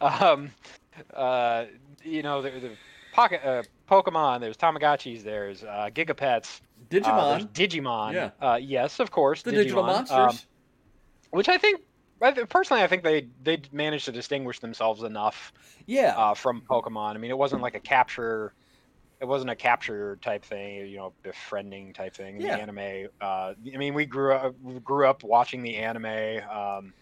um, 0.00 0.50
uh, 1.12 1.64
you 2.02 2.22
know, 2.22 2.40
the, 2.42 2.50
the 2.50 2.70
pocket 3.12 3.40
uh, 3.44 3.62
Pokemon. 3.90 4.40
There's 4.40 4.56
Tamagotchis. 4.56 5.22
There's 5.22 5.62
uh, 5.62 5.90
Gigapets. 5.94 6.60
Uh, 6.60 6.94
Digimon, 6.94 7.48
Digimon. 7.48 8.12
Yeah. 8.14 8.30
Uh, 8.40 8.56
yes, 8.56 9.00
of 9.00 9.10
course. 9.10 9.42
the 9.42 9.50
Digimon, 9.50 9.54
digital 9.56 9.84
um, 9.84 9.86
monsters. 9.86 10.46
which 11.30 11.48
I 11.48 11.58
think, 11.58 11.80
Th- 12.32 12.48
personally, 12.48 12.82
I 12.82 12.86
think 12.86 13.02
they 13.02 13.28
they 13.42 13.62
managed 13.72 14.06
to 14.06 14.12
distinguish 14.12 14.60
themselves 14.60 15.02
enough 15.02 15.52
yeah, 15.86 16.14
uh, 16.16 16.34
from 16.34 16.62
Pokemon. 16.68 17.14
I 17.14 17.18
mean, 17.18 17.30
it 17.30 17.38
wasn't 17.38 17.62
like 17.62 17.74
a 17.74 17.80
capture. 17.80 18.54
It 19.20 19.26
wasn't 19.26 19.50
a 19.50 19.56
capture 19.56 20.18
type 20.22 20.44
thing, 20.44 20.86
you 20.88 20.96
know, 20.96 21.14
befriending 21.22 21.92
type 21.92 22.14
thing. 22.14 22.40
Yeah. 22.40 22.56
The 22.56 22.62
anime. 22.62 23.08
Uh, 23.20 23.54
I 23.72 23.76
mean, 23.76 23.94
we 23.94 24.06
grew 24.06 24.34
up 24.34 24.54
we 24.62 24.78
grew 24.80 25.08
up 25.08 25.22
watching 25.22 25.62
the 25.62 25.76
anime. 25.76 26.06
Um, 26.06 26.94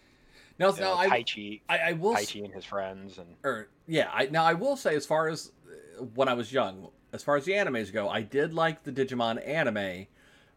now, 0.59 0.69
you 0.69 0.81
now 0.81 0.93
know, 0.93 0.93
I, 0.93 1.09
Taichi, 1.09 1.61
I 1.67 1.77
I 1.77 1.91
will 1.93 2.13
s- 2.13 2.31
Taichi 2.31 2.45
and 2.45 2.53
his 2.53 2.65
friends, 2.65 3.17
and 3.17 3.35
or 3.43 3.69
yeah 3.87 4.09
I, 4.13 4.25
now 4.27 4.43
i 4.43 4.53
will 4.53 4.75
say 4.75 4.95
as 4.95 5.05
far 5.05 5.27
as 5.27 5.51
uh, 5.67 6.03
when 6.03 6.27
i 6.27 6.33
was 6.33 6.51
young 6.51 6.89
as 7.11 7.23
far 7.23 7.35
as 7.35 7.45
the 7.45 7.51
animes 7.51 7.91
go 7.91 8.09
i 8.09 8.21
did 8.21 8.53
like 8.53 8.83
the 8.83 8.91
digimon 8.91 9.45
anime 9.47 10.07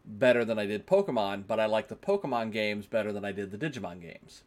better 0.05 0.45
than 0.45 0.57
i 0.57 0.65
did 0.65 0.87
pokemon 0.87 1.45
but 1.45 1.59
i 1.59 1.65
like 1.65 1.89
the 1.89 1.95
pokemon 1.95 2.51
games 2.51 2.85
better 2.85 3.11
than 3.11 3.25
i 3.25 3.31
did 3.31 3.51
the 3.51 3.57
digimon 3.57 4.01
games 4.01 4.43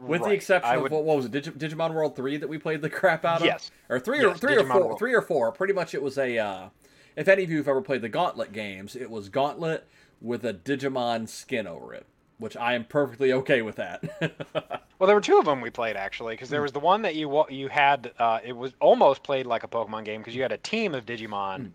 with 0.00 0.22
the 0.22 0.30
exception 0.30 0.70
I 0.70 0.74
of 0.76 0.82
what, 0.82 1.04
what 1.04 1.16
was 1.16 1.26
it 1.26 1.32
Digi- 1.32 1.56
digimon 1.58 1.94
world 1.94 2.16
3 2.16 2.36
that 2.38 2.48
we 2.48 2.58
played 2.58 2.82
the 2.82 2.90
crap 2.90 3.24
out 3.24 3.40
of 3.40 3.46
Yes. 3.46 3.70
or 3.88 3.98
3 4.00 4.18
or 4.20 4.28
Yes, 4.28 4.40
3 4.40 4.56
or 4.56 4.64
4 4.66 4.86
World. 4.86 4.98
3 4.98 5.14
or 5.14 5.22
4 5.22 5.52
pretty 5.52 5.72
much 5.72 5.94
it 5.94 6.02
was 6.02 6.18
a 6.18 6.38
uh, 6.38 6.68
if 7.16 7.28
any 7.28 7.44
of 7.44 7.50
you 7.50 7.58
have 7.58 7.68
ever 7.68 7.80
played 7.82 8.02
the 8.02 8.08
gauntlet 8.08 8.52
games 8.52 8.96
it 8.96 9.10
was 9.10 9.28
gauntlet 9.28 9.86
with 10.20 10.44
a 10.44 10.52
digimon 10.54 11.28
skin 11.28 11.66
over 11.66 11.94
it 11.94 12.06
which 12.38 12.56
i 12.56 12.74
am 12.74 12.84
perfectly 12.84 13.32
okay 13.32 13.62
with 13.62 13.76
that 13.76 14.02
Well, 14.98 15.06
there 15.08 15.16
were 15.16 15.20
two 15.20 15.38
of 15.38 15.44
them 15.44 15.60
we 15.60 15.70
played 15.70 15.96
actually, 15.96 16.34
because 16.34 16.48
there 16.50 16.60
Hmm. 16.60 16.64
was 16.64 16.72
the 16.72 16.80
one 16.80 17.02
that 17.02 17.14
you 17.16 17.44
you 17.50 17.68
had. 17.68 18.12
Uh, 18.18 18.38
it 18.44 18.56
was 18.56 18.72
almost 18.80 19.22
played 19.24 19.44
like 19.44 19.64
a 19.64 19.68
Pokemon 19.68 20.04
game 20.04 20.20
because 20.20 20.36
you 20.36 20.40
had 20.42 20.52
a 20.52 20.56
team 20.56 20.94
of 20.94 21.04
Digimon 21.04 21.56
Hmm. 21.58 21.66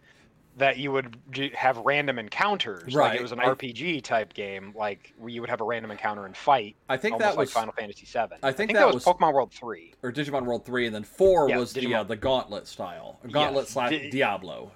That 0.59 0.77
you 0.77 0.91
would 0.91 1.17
j- 1.31 1.51
have 1.55 1.77
random 1.77 2.19
encounters. 2.19 2.93
Like 2.93 2.95
Right, 2.95 3.19
it 3.19 3.21
was 3.21 3.31
an 3.31 3.39
I- 3.39 3.45
RPG 3.47 4.03
type 4.03 4.33
game, 4.33 4.73
like 4.77 5.13
where 5.17 5.29
you 5.29 5.41
would 5.41 5.49
have 5.49 5.61
a 5.61 5.63
random 5.63 5.89
encounter 5.91 6.25
and 6.25 6.35
fight. 6.37 6.75
i 6.87 6.95
think 6.97 7.17
that 7.17 7.29
was 7.35 7.37
like 7.37 7.49
Final 7.49 7.73
Fantasy 7.73 8.05
VII. 8.05 8.35
I 8.43 8.51
think 8.51 8.71
that, 8.73 8.79
that 8.79 8.93
was, 8.93 9.03
Pokemon 9.03 9.33
World 9.33 9.51
Three. 9.51 9.93
or 10.03 10.11
Digimon 10.11 10.45
World 10.45 10.65
3 10.65 10.85
and 10.85 10.95
then 10.95 11.03
4 11.03 11.49
Yeah, 11.49 11.57
was 11.57 11.73
the 11.73 11.93
uh, 11.95 12.03
the 12.03 12.15
gauntlet 12.15 12.67
style 12.67 13.19
gauntlet 13.31 13.63
Yes, 13.65 13.73
slash 13.73 13.89
Di- 13.91 14.09
Diablo 14.09 14.71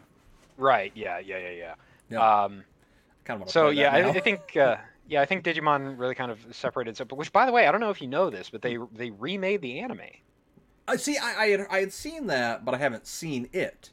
Right. 0.58 0.92
Yeah. 0.96 1.20
Yeah. 1.20 1.38
Yeah. 1.38 1.50
Yeah. 1.50 1.76
Yeah. 2.10 2.44
Um, 2.44 2.64
kind 3.26 3.42
of 3.42 3.50
so 3.50 3.70
yeah, 3.70 3.94
I. 3.94 4.10
I 4.10 4.20
think 4.20 4.56
uh, 4.56 4.78
Yeah, 5.08 5.22
I 5.22 5.26
think 5.26 5.44
Digimon 5.44 5.98
really 5.98 6.16
kind 6.16 6.32
of 6.32 6.40
separated. 6.52 6.96
So, 6.96 7.06
which, 7.06 7.32
by 7.34 7.46
the 7.46 7.52
way, 7.52 7.68
I 7.68 7.72
don't 7.72 7.82
know 7.82 7.90
if 7.90 8.02
you 8.02 8.08
know 8.08 8.30
this, 8.30 8.50
but 8.50 8.62
they 8.62 8.78
they 8.94 9.10
remade 9.12 9.62
the 9.62 9.80
anime. 9.80 10.02
I 10.88 10.98
see. 10.98 11.18
I, 11.18 11.36
I 11.44 11.48
had 11.50 11.68
I 11.70 11.80
had 11.80 11.92
seen 11.94 12.28
that, 12.28 12.64
but 12.66 12.74
I 12.74 12.78
haven't 12.78 13.08
seen 13.08 13.50
it. 13.54 13.90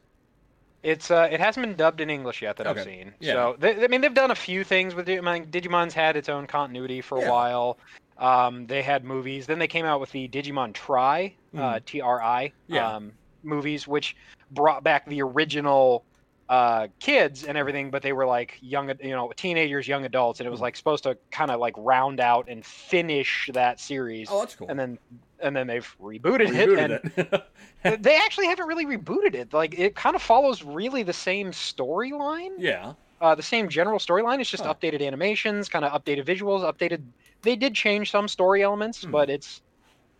It's 0.82 1.10
uh, 1.10 1.28
it 1.30 1.40
hasn't 1.40 1.66
been 1.66 1.76
dubbed 1.76 2.00
in 2.00 2.08
English 2.08 2.40
yet 2.42 2.56
that 2.56 2.66
I've 2.66 2.82
seen. 2.82 3.12
yeah. 3.20 3.32
So 3.34 3.56
they, 3.58 3.84
I 3.84 3.88
mean, 3.88 4.00
they've 4.00 4.14
done 4.14 4.30
a 4.30 4.34
few 4.36 4.64
things 4.64 4.94
with 4.94 5.06
Digimon. 5.06 5.50
Digimon's 5.50 5.92
had 5.94 6.16
its 6.16 6.28
own 6.28 6.46
continuity 6.46 7.00
for 7.02 7.18
a 7.18 7.22
Yeah. 7.22 7.30
while. 7.30 7.78
Um, 8.16 8.66
they 8.66 8.82
had 8.82 9.04
movies. 9.04 9.46
Then 9.46 9.58
they 9.58 9.66
came 9.68 9.84
out 9.84 10.00
with 10.00 10.10
the 10.12 10.28
Digimon 10.28 10.72
Tri, 10.72 11.34
uh, 11.56 11.80
T 11.84 12.00
R 12.00 12.22
I, 12.22 12.46
Mm. 12.48 12.52
Yeah. 12.68 12.96
um, 12.96 13.12
movies, 13.42 13.86
which 13.88 14.16
brought 14.50 14.82
back 14.82 15.06
the 15.06 15.22
original 15.22 16.04
uh, 16.48 16.88
kids 16.98 17.44
and 17.44 17.56
everything, 17.56 17.92
but 17.92 18.02
they 18.02 18.12
were 18.12 18.26
like 18.26 18.58
young, 18.60 18.88
you 19.00 19.10
know, 19.10 19.32
teenagers, 19.36 19.86
young 19.86 20.04
adults, 20.04 20.40
and 20.40 20.46
it 20.48 20.50
was 20.50 20.58
Mm. 20.58 20.64
like 20.64 20.76
supposed 20.76 21.04
to 21.04 21.16
kind 21.30 21.48
of 21.50 21.60
like 21.60 21.74
round 21.76 22.18
out 22.18 22.48
and 22.48 22.66
finish 22.66 23.48
that 23.52 23.78
series. 23.78 24.28
Oh, 24.28 24.40
that's 24.40 24.56
cool. 24.56 24.66
And 24.68 24.76
then, 24.76 24.98
and 25.42 25.54
then 25.56 25.66
they've 25.66 25.96
rebooted, 26.00 26.54
it, 26.54 26.78
and 26.78 27.42
it. 27.84 28.02
they 28.02 28.16
actually 28.16 28.46
haven't 28.46 28.66
really 28.66 28.86
rebooted 28.86 29.34
it. 29.34 29.52
Like 29.52 29.78
it 29.78 29.94
kind 29.94 30.14
of 30.16 30.22
follows 30.22 30.62
really 30.62 31.02
the 31.02 31.12
same 31.12 31.50
storyline, 31.52 32.50
yeah. 32.58 32.94
uh, 33.20 33.34
the 33.34 33.42
same 33.42 33.68
general 33.68 33.98
storyline. 33.98 34.40
It's 34.40 34.50
just 34.50 34.64
Huh. 34.64 34.74
updated 34.74 35.06
animations, 35.06 35.68
kind 35.68 35.84
of 35.84 35.92
updated 35.92 36.24
visuals, 36.26 36.60
updated. 36.62 37.02
They 37.42 37.56
did 37.56 37.74
change 37.74 38.10
some 38.10 38.28
story 38.28 38.62
elements, 38.62 39.02
Hmm. 39.04 39.10
but 39.10 39.30
it's 39.30 39.62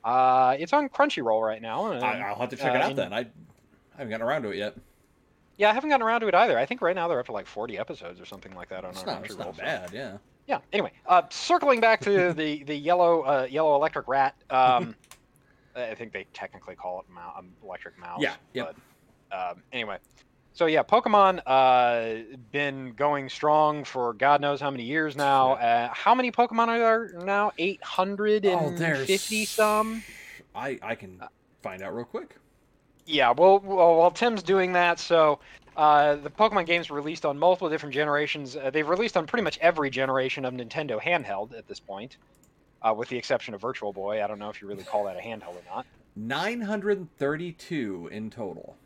uh, 0.05 0.57
it's 0.59 0.73
on 0.73 0.89
Crunchyroll 0.89 1.47
right 1.47 1.61
now. 1.61 1.93
and, 1.93 2.03
I, 2.03 2.21
I'll 2.21 2.37
have 2.41 2.49
to 2.51 2.57
check 2.57 2.73
uh, 2.73 2.77
it 2.77 2.81
out 2.83 2.91
and- 2.91 2.99
then. 2.99 3.13
I, 3.13 3.19
I 3.21 3.27
haven't 3.99 4.11
gotten 4.11 4.27
around 4.27 4.43
to 4.45 4.49
it 4.51 4.57
yet. 4.57 4.75
yeah, 5.59 5.69
I 5.69 5.75
haven't 5.75 5.91
gotten 5.91 6.07
around 6.07 6.23
to 6.23 6.29
it 6.29 6.35
either. 6.35 6.59
I 6.59 6.65
think 6.65 6.81
right 6.81 6.97
now 6.97 7.07
they're 7.07 7.21
up 7.21 7.27
to 7.27 7.33
like 7.33 7.47
40 7.47 7.77
episodes 7.77 8.19
or 8.19 8.25
something 8.25 8.55
like 8.55 8.71
that 8.71 8.83
on 8.83 8.93
It's 8.93 9.01
our 9.01 9.07
not, 9.17 9.25
it's 9.27 9.35
Crunchyroll. 9.35 9.39
not 9.39 9.57
so- 9.57 9.63
bad. 9.63 9.91
Yeah. 9.93 10.17
Yeah. 10.47 10.61
Anyway, 10.73 10.93
uh, 11.07 11.23
circling 11.29 11.81
back 11.81 12.01
to 12.01 12.33
the 12.37 12.65
the 12.65 12.75
yellow 12.75 13.21
uh, 13.23 13.47
yellow 13.51 13.75
electric 13.77 14.09
rat. 14.09 14.35
Um, 14.49 14.97
I 15.77 15.95
think 15.95 16.13
they 16.13 16.27
technically 16.33 16.75
call 16.75 17.01
it 17.01 17.07
mou- 17.13 17.21
um, 17.39 17.51
electric 17.63 17.99
mouse. 17.99 18.21
Yeah, 18.21 18.35
yep. 18.55 18.77
But 19.31 19.51
um, 19.51 19.63
anyway, 19.73 19.99
so 20.53 20.67
yeah, 20.67 20.83
Pokemon 20.83 21.41
uh, 21.47 22.37
been 22.53 22.93
going 22.95 23.29
strong 23.29 23.85
for 23.85 24.13
God 24.15 24.41
knows 24.41 24.61
how 24.61 24.71
many 24.71 24.85
years 24.85 25.17
now. 25.17 25.53
Uh, 25.53 25.89
how 25.93 26.15
many 26.15 26.33
Pokemon 26.33 26.69
are 26.69 26.79
there 26.79 27.13
now? 27.25 27.53
Eight 27.59 27.83
hundred 27.83 28.47
Oh, 28.47 28.59
and 28.69 28.79
there's 28.79 29.07
fifty 29.07 29.45
some. 29.45 30.03
I 30.55 30.79
I 30.83 30.95
can 30.95 31.21
find 31.63 31.83
out 31.83 31.95
real 31.95 32.05
quick. 32.05 32.37
Yeah, 33.07 33.31
well, 33.31 33.59
well, 33.61 33.97
while 33.97 34.11
Tim's 34.11 34.43
doing 34.43 34.73
that, 34.75 35.01
so 35.01 35.41
uh, 35.77 36.17
the 36.17 36.31
Pokemon 36.31 36.67
games 36.67 36.91
released 36.91 37.25
on 37.25 37.39
multiple 37.39 37.69
different 37.69 37.95
generations. 37.95 38.57
Uh, 38.57 38.71
they've 38.71 38.89
released 38.89 39.17
on 39.17 39.27
pretty 39.27 39.43
much 39.43 39.59
every 39.61 39.91
generation 39.91 40.45
of 40.45 40.55
Nintendo 40.55 41.01
handheld 41.01 41.57
at 41.57 41.67
this 41.67 41.81
point, 41.81 42.19
uh, 42.83 42.95
with 42.97 43.09
the 43.09 43.17
exception 43.17 43.55
of 43.55 43.61
Virtual 43.61 43.93
Boy. 43.93 44.23
I 44.23 44.27
don't 44.27 44.39
know 44.39 44.51
if 44.51 44.61
you 44.63 44.69
really 44.69 44.85
call 44.85 45.05
that 45.05 45.17
a 45.17 45.21
handheld 45.21 45.55
or 45.57 45.63
not. 45.75 45.87
932 46.17 48.09
in 48.13 48.31
total. 48.31 48.77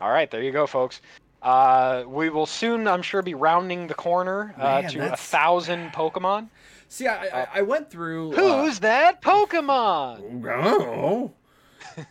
All 0.00 0.10
right, 0.10 0.30
there 0.30 0.42
you 0.42 0.52
go, 0.52 0.66
folks. 0.66 1.00
Uh, 1.42 2.04
we 2.06 2.28
will 2.28 2.46
soon, 2.46 2.86
I'm 2.88 3.02
sure, 3.02 3.22
be 3.22 3.34
rounding 3.34 3.86
the 3.86 3.94
corner 3.94 4.54
uh, 4.58 4.82
Man, 4.82 4.90
to 4.90 5.12
a 5.12 5.16
thousand 5.16 5.90
Pokemon. 5.90 6.48
See, 6.88 7.06
I 7.06 7.42
I, 7.42 7.46
I 7.54 7.62
went 7.62 7.90
through. 7.90 8.32
uh, 8.32 8.62
Who's 8.64 8.80
that 8.80 9.22
Pokemon? 9.22 10.44
Oh. 10.46 11.32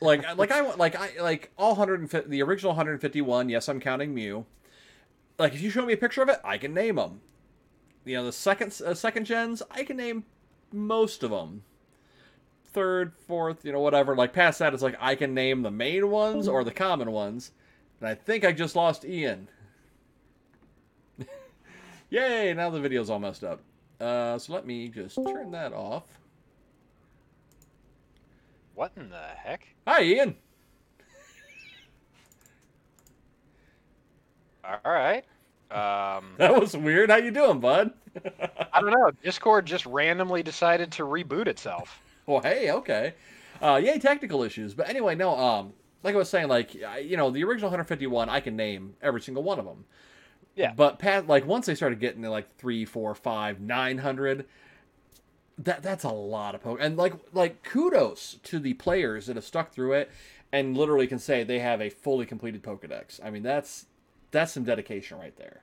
like 0.01 0.23
like 0.37 0.51
I 0.51 0.61
like 0.75 0.95
I 0.95 1.21
like 1.21 1.51
all 1.57 1.69
150 1.71 2.29
the 2.29 2.41
original 2.41 2.71
151 2.71 3.49
yes 3.49 3.67
I'm 3.69 3.79
counting 3.79 4.13
Mew 4.13 4.45
like 5.37 5.53
if 5.53 5.61
you 5.61 5.69
show 5.69 5.85
me 5.85 5.93
a 5.93 5.97
picture 5.97 6.21
of 6.23 6.29
it 6.29 6.39
I 6.43 6.57
can 6.57 6.73
name 6.73 6.95
them 6.95 7.21
you 8.03 8.15
know 8.15 8.25
the 8.25 8.31
second 8.31 8.79
uh, 8.85 8.93
second 8.95 9.25
gens 9.25 9.61
I 9.69 9.83
can 9.83 9.95
name 9.97 10.23
most 10.75 11.24
of 11.24 11.32
them 11.32 11.63
third 12.67 13.13
fourth 13.27 13.63
you 13.63 13.72
know 13.72 13.79
whatever 13.79 14.15
like 14.15 14.34
past 14.34 14.60
that 14.60 14.74
it's 14.74 14.84
like 14.84 14.98
I 15.00 15.15
can 15.15 15.34
name 15.34 15.62
the 15.62 15.72
main 15.72 16.10
ones 16.10 16.48
or 16.48 16.63
the 16.65 16.72
common 16.72 17.12
ones 17.12 17.51
and 18.01 18.10
I 18.10 18.15
think 18.15 18.44
I 18.44 18.51
just 18.51 18.75
lost 18.75 19.05
Ian. 19.05 19.48
Yay 22.10 22.53
now 22.53 22.70
the 22.70 22.82
video's 22.82 23.10
all 23.10 23.20
messed 23.20 23.46
up. 23.46 23.62
Uh, 24.00 24.38
so 24.38 24.53
let 24.53 24.67
me 24.67 24.89
just 24.89 25.15
turn 25.15 25.51
that 25.51 25.72
off. 25.72 26.03
What 28.74 28.91
in 28.98 29.10
the 29.10 29.27
heck? 29.38 29.65
hi 29.88 30.03
Ian. 30.03 30.36
All 34.65 34.91
right. 34.91 35.24
Um, 35.75 36.25
That 36.38 36.60
was 36.60 36.75
weird. 36.75 37.10
How 37.10 37.17
you 37.17 37.32
doing, 37.32 37.60
bud? 37.60 37.91
I 38.74 38.82
don't 38.82 38.91
know. 38.91 39.12
Discord 39.24 39.65
just 39.65 39.86
randomly 39.86 40.41
decided 40.41 40.91
to 40.94 41.03
reboot 41.03 41.48
itself. 41.48 42.01
well, 42.25 42.41
hey, 42.41 42.72
okay. 42.72 43.13
Uh, 43.62 43.79
yay, 43.84 44.00
technical 44.00 44.44
issues. 44.44 44.74
But 44.74 44.89
anyway, 44.89 45.15
no. 45.15 45.38
Um, 45.38 45.74
like 46.03 46.15
I 46.15 46.17
was 46.17 46.29
saying, 46.29 46.48
like 46.48 46.74
you 46.74 47.17
know, 47.17 47.29
the 47.29 47.44
original 47.44 47.70
151, 47.70 48.29
I 48.29 48.39
can 48.39 48.55
name 48.55 48.96
every 49.01 49.22
single 49.22 49.44
one 49.44 49.60
of 49.60 49.65
them. 49.65 49.86
Yeah. 50.55 50.74
But 50.74 51.00
Pat, 51.00 51.27
like 51.27 51.46
once 51.46 51.65
they 51.65 51.75
started 51.75 52.00
getting 52.00 52.22
to 52.22 52.29
like 52.29 52.55
three, 52.58 52.86
four, 52.86 53.13
five, 53.13 53.60
nine 53.60 53.98
hundred, 53.98 54.46
that 55.58 55.84
that's 55.84 56.03
a 56.03 56.10
lot 56.10 56.55
of 56.55 56.62
poke. 56.62 56.79
And 56.82 56.96
like 56.96 57.13
like 57.34 57.63
kudos 57.63 58.38
to 58.44 58.60
the 58.60 58.74
players 58.75 59.27
that 59.27 59.36
have 59.36 59.46
stuck 59.46 59.72
through 59.72 59.94
it 59.94 60.12
and 60.51 60.77
literally 60.77 61.08
can 61.08 61.20
say 61.20 61.44
they 61.44 61.60
have 61.60 61.82
a 61.82 61.89
fully 61.89 62.25
completed 62.25 62.63
Pokedex. 62.63 63.20
I 63.24 63.29
mean, 63.29 63.44
that's 63.44 63.88
that's 64.32 64.53
some 64.53 64.63
dedication 64.63 65.17
right 65.17 65.36
there. 65.36 65.62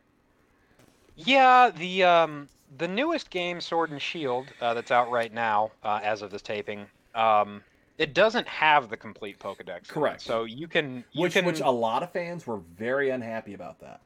Yeah, 1.14 1.70
the 1.70 2.04
um, 2.04 2.48
the 2.68 2.88
newest 2.88 3.30
game, 3.30 3.60
Sword 3.60 3.90
and 3.90 4.00
Shield, 4.00 4.54
uh, 4.60 4.74
that's 4.74 4.90
out 4.90 5.10
right 5.10 5.32
now 5.32 5.72
uh, 5.82 6.00
as 6.02 6.22
of 6.22 6.30
this 6.30 6.42
taping. 6.42 6.90
Um, 7.14 7.64
it 7.98 8.14
doesn't 8.14 8.48
have 8.48 8.88
the 8.88 8.96
complete 8.96 9.38
Pokedex. 9.38 9.92
Correct. 9.92 10.22
So 10.22 10.44
you 10.44 10.68
can 10.68 11.04
you 11.12 11.22
Which 11.22 11.32
can. 11.32 11.44
which 11.44 11.60
a 11.60 11.70
lot 11.70 12.02
of 12.02 12.12
fans 12.12 12.46
were 12.46 12.58
very 12.58 13.10
unhappy 13.10 13.54
about 13.54 13.80
that. 13.80 14.02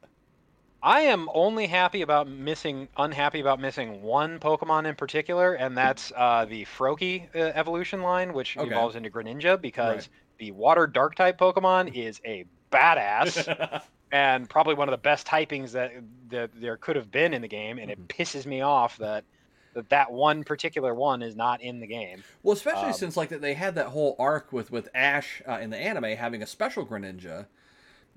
I 0.81 1.01
am 1.01 1.29
only 1.33 1.67
happy 1.67 2.01
about 2.01 2.27
missing, 2.27 2.89
unhappy 2.97 3.39
about 3.39 3.59
missing 3.59 4.01
one 4.01 4.39
Pokemon 4.39 4.85
in 4.87 4.95
particular, 4.95 5.53
and 5.53 5.77
that's 5.77 6.11
uh, 6.15 6.45
the 6.45 6.65
Froakie 6.65 7.33
uh, 7.35 7.51
evolution 7.55 8.01
line, 8.01 8.33
which 8.33 8.57
Okay. 8.57 8.61
evolves 8.61 8.95
into 8.95 9.09
Greninja, 9.09 9.59
because 9.59 10.07
Right. 10.07 10.09
the 10.39 10.51
Water 10.51 10.85
Dark 10.87 11.15
type 11.15 11.37
Pokemon 11.39 11.93
is 11.93 12.21
a 12.25 12.45
badass 12.71 13.47
and 14.11 14.49
probably 14.49 14.73
one 14.75 14.87
of 14.87 14.91
the 14.93 14.97
best 14.97 15.27
typings 15.27 15.71
that 15.71 15.91
that 16.29 16.49
there 16.55 16.77
could 16.77 16.95
have 16.95 17.11
been 17.11 17.33
in 17.33 17.41
the 17.41 17.47
game, 17.47 17.77
and 17.79 17.89
Mm-hmm. 17.91 18.01
it 18.03 18.07
pisses 18.07 18.45
me 18.45 18.61
off 18.61 18.97
that 18.97 19.23
that 19.73 19.89
that 19.89 20.11
one 20.11 20.43
particular 20.43 20.93
one 20.93 21.21
is 21.21 21.35
not 21.35 21.61
in 21.61 21.79
the 21.79 21.87
game. 21.87 22.23
Well, 22.43 22.53
especially 22.53 22.87
Um, 22.87 22.93
since 22.93 23.15
like 23.17 23.29
that 23.29 23.41
they 23.41 23.53
had 23.53 23.75
that 23.75 23.87
whole 23.87 24.15
arc 24.17 24.51
with 24.51 24.71
with 24.71 24.89
Ash 24.95 25.41
uh, 25.47 25.59
in 25.59 25.69
the 25.69 25.77
anime 25.77 26.17
having 26.17 26.41
a 26.41 26.47
special 26.47 26.85
Greninja. 26.85 27.45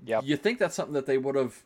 Yep. 0.05 0.23
You 0.25 0.37
think 0.37 0.57
that's 0.59 0.75
something 0.75 0.93
that 0.95 1.05
they 1.05 1.19
would 1.19 1.35
have, 1.35 1.61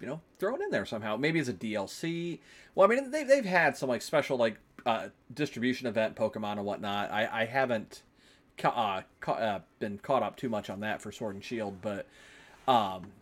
you 0.00 0.06
know, 0.08 0.20
thrown 0.40 0.60
in 0.60 0.70
there 0.70 0.84
somehow? 0.84 1.16
Maybe 1.16 1.38
as 1.38 1.48
a 1.48 1.52
DLC. 1.52 2.40
Well, 2.74 2.90
I 2.90 2.94
mean, 2.94 3.10
they 3.12 3.22
they've 3.22 3.44
had 3.44 3.76
some 3.76 3.88
like 3.88 4.02
special 4.02 4.36
like 4.36 4.58
uh, 4.84 5.08
distribution 5.32 5.86
event 5.86 6.16
Pokemon 6.16 6.52
and 6.52 6.64
whatnot. 6.64 7.10
I 7.12 7.42
I 7.42 7.44
haven't 7.44 8.02
ca- 8.56 8.70
uh, 8.70 9.02
ca- 9.20 9.32
uh, 9.32 9.60
been 9.78 9.98
caught 9.98 10.22
up 10.24 10.36
too 10.36 10.48
much 10.48 10.68
on 10.70 10.80
that 10.80 11.00
for 11.00 11.12
Sword 11.12 11.34
and 11.36 11.44
Shield, 11.44 11.80
but 11.82 12.06
um. 12.66 13.12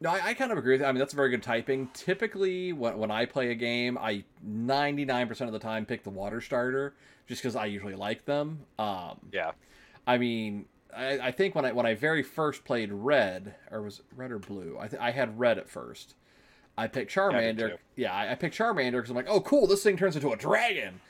No, 0.00 0.10
I, 0.10 0.20
I 0.28 0.34
kind 0.34 0.52
of 0.52 0.58
agree 0.58 0.74
with 0.74 0.82
you. 0.82 0.86
I 0.86 0.92
mean, 0.92 0.98
that's 0.98 1.14
very 1.14 1.30
good 1.30 1.42
typing. 1.42 1.88
Typically, 1.94 2.72
when, 2.72 2.98
when 2.98 3.10
I 3.10 3.24
play 3.24 3.50
a 3.50 3.54
game, 3.54 3.96
I 3.98 4.24
99% 4.46 5.40
of 5.42 5.52
the 5.52 5.58
time 5.58 5.86
pick 5.86 6.02
the 6.04 6.10
water 6.10 6.40
starter 6.40 6.94
just 7.26 7.40
because 7.42 7.56
I 7.56 7.64
usually 7.66 7.94
like 7.94 8.24
them. 8.26 8.60
Um, 8.78 9.18
Yeah. 9.32 9.52
I 10.06 10.18
mean, 10.18 10.66
I, 10.94 11.18
I 11.18 11.30
think 11.32 11.54
when 11.54 11.64
I 11.64 11.72
when 11.72 11.84
I 11.86 11.94
very 11.94 12.22
first 12.22 12.64
played 12.64 12.92
red, 12.92 13.54
or 13.70 13.82
was 13.82 13.98
it 14.00 14.04
red 14.14 14.30
or 14.30 14.38
blue? 14.38 14.76
I 14.78 14.86
th- 14.88 15.00
I 15.02 15.10
had 15.10 15.38
red 15.38 15.58
at 15.58 15.68
first. 15.68 16.14
I 16.78 16.86
picked 16.88 17.10
Charmander. 17.10 17.78
Yeah, 17.96 18.14
I, 18.14 18.32
I 18.32 18.34
picked 18.34 18.56
Charmander 18.56 18.92
because 18.92 19.10
I'm 19.10 19.16
like, 19.16 19.28
oh, 19.28 19.40
cool, 19.40 19.66
this 19.66 19.82
thing 19.82 19.96
turns 19.96 20.14
into 20.14 20.30
a 20.32 20.36
dragon. 20.36 21.00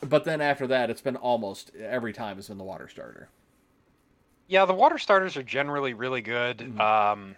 But 0.00 0.24
then 0.24 0.40
after 0.40 0.66
that, 0.68 0.88
it's 0.88 1.00
been 1.00 1.16
almost 1.16 1.72
every 1.76 2.12
time 2.12 2.38
it's 2.38 2.48
been 2.48 2.58
the 2.58 2.64
water 2.64 2.88
starter. 2.88 3.28
Yeah, 4.48 4.64
the 4.64 4.74
water 4.74 4.98
starters 4.98 5.36
are 5.36 5.42
generally 5.42 5.94
really 5.94 6.22
good. 6.22 6.58
Mhm. 6.58 6.80
Um, 6.80 7.36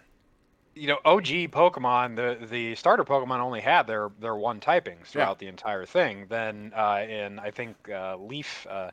you 0.79 0.87
know, 0.87 0.97
OG 1.03 1.51
Pokemon, 1.51 2.15
the 2.15 2.45
the 2.45 2.75
starter 2.75 3.03
Pokemon 3.03 3.39
only 3.39 3.59
had 3.61 3.85
their 3.85 4.09
their 4.19 4.35
one 4.35 4.59
typings 4.59 5.07
throughout 5.07 5.37
the 5.39 5.47
entire 5.47 5.85
thing. 5.85 6.25
Then 6.29 6.71
uh, 6.75 7.05
in 7.07 7.37
I 7.39 7.51
think 7.51 7.75
uh, 7.89 8.15
Leaf 8.17 8.65
uh, 8.69 8.91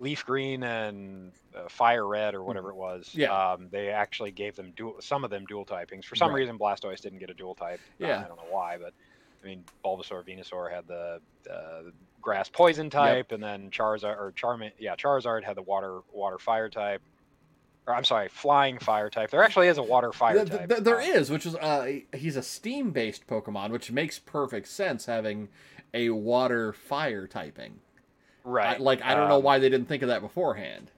Leaf 0.00 0.24
Green 0.24 0.62
and 0.62 1.32
uh, 1.56 1.68
Fire 1.68 2.06
Red 2.06 2.34
or 2.34 2.44
whatever 2.44 2.70
it 2.70 2.76
was, 2.76 3.10
Yeah. 3.12 3.32
um, 3.52 3.68
they 3.70 3.88
actually 3.88 4.30
gave 4.30 4.54
them 4.54 4.72
dual 4.76 4.96
some 5.00 5.24
of 5.24 5.30
them 5.30 5.44
dual 5.46 5.66
typings. 5.66 6.04
For 6.04 6.14
some 6.14 6.30
Right. 6.30 6.38
reason, 6.40 6.56
Blastoise 6.58 7.00
didn't 7.00 7.18
get 7.18 7.30
a 7.30 7.34
dual 7.34 7.56
type. 7.56 7.80
Yeah. 7.98 8.20
I 8.24 8.28
don't 8.28 8.36
know 8.36 8.46
why, 8.50 8.78
but 8.78 8.92
I 9.42 9.46
mean, 9.46 9.64
Bulbasaur, 9.84 10.24
Venusaur 10.26 10.70
had 10.70 10.86
the 10.86 11.20
uh, 11.50 11.82
grass 12.20 12.48
poison 12.48 12.90
type, 12.90 13.32
and 13.32 13.42
then 13.42 13.70
Charizard 13.70 14.16
or 14.18 14.32
Charmin, 14.36 14.72
yeah, 14.78 14.94
Charizard 14.96 15.42
had 15.44 15.56
the 15.56 15.62
water 15.62 16.00
water 16.12 16.38
fire 16.38 16.68
type. 16.68 17.02
Or 17.88 17.94
I'm 17.94 18.04
sorry, 18.04 18.28
flying 18.28 18.78
fire 18.78 19.08
type. 19.08 19.30
There 19.30 19.42
actually 19.42 19.68
is 19.68 19.78
a 19.78 19.82
water 19.82 20.12
fire 20.12 20.44
type. 20.44 20.68
th- 20.68 20.82
there 20.82 21.00
uh, 21.00 21.24
which 21.24 21.46
is 21.46 21.56
uh, 21.56 22.00
he's 22.14 22.36
a 22.36 22.42
steam 22.42 22.90
based 22.90 23.26
Pokemon, 23.26 23.70
which 23.70 23.90
makes 23.90 24.18
perfect 24.18 24.68
sense 24.68 25.06
having 25.06 25.48
a 25.94 26.10
water 26.10 26.72
fire 26.72 27.26
typing. 27.26 27.80
Right. 28.44 28.78
I, 28.78 28.82
like 28.82 29.02
I 29.02 29.14
don't 29.14 29.28
know 29.28 29.36
Um, 29.36 29.42
why 29.42 29.58
they 29.58 29.68
didn't 29.68 29.88
think 29.88 30.02
of 30.02 30.08
that 30.08 30.20
beforehand. 30.20 30.90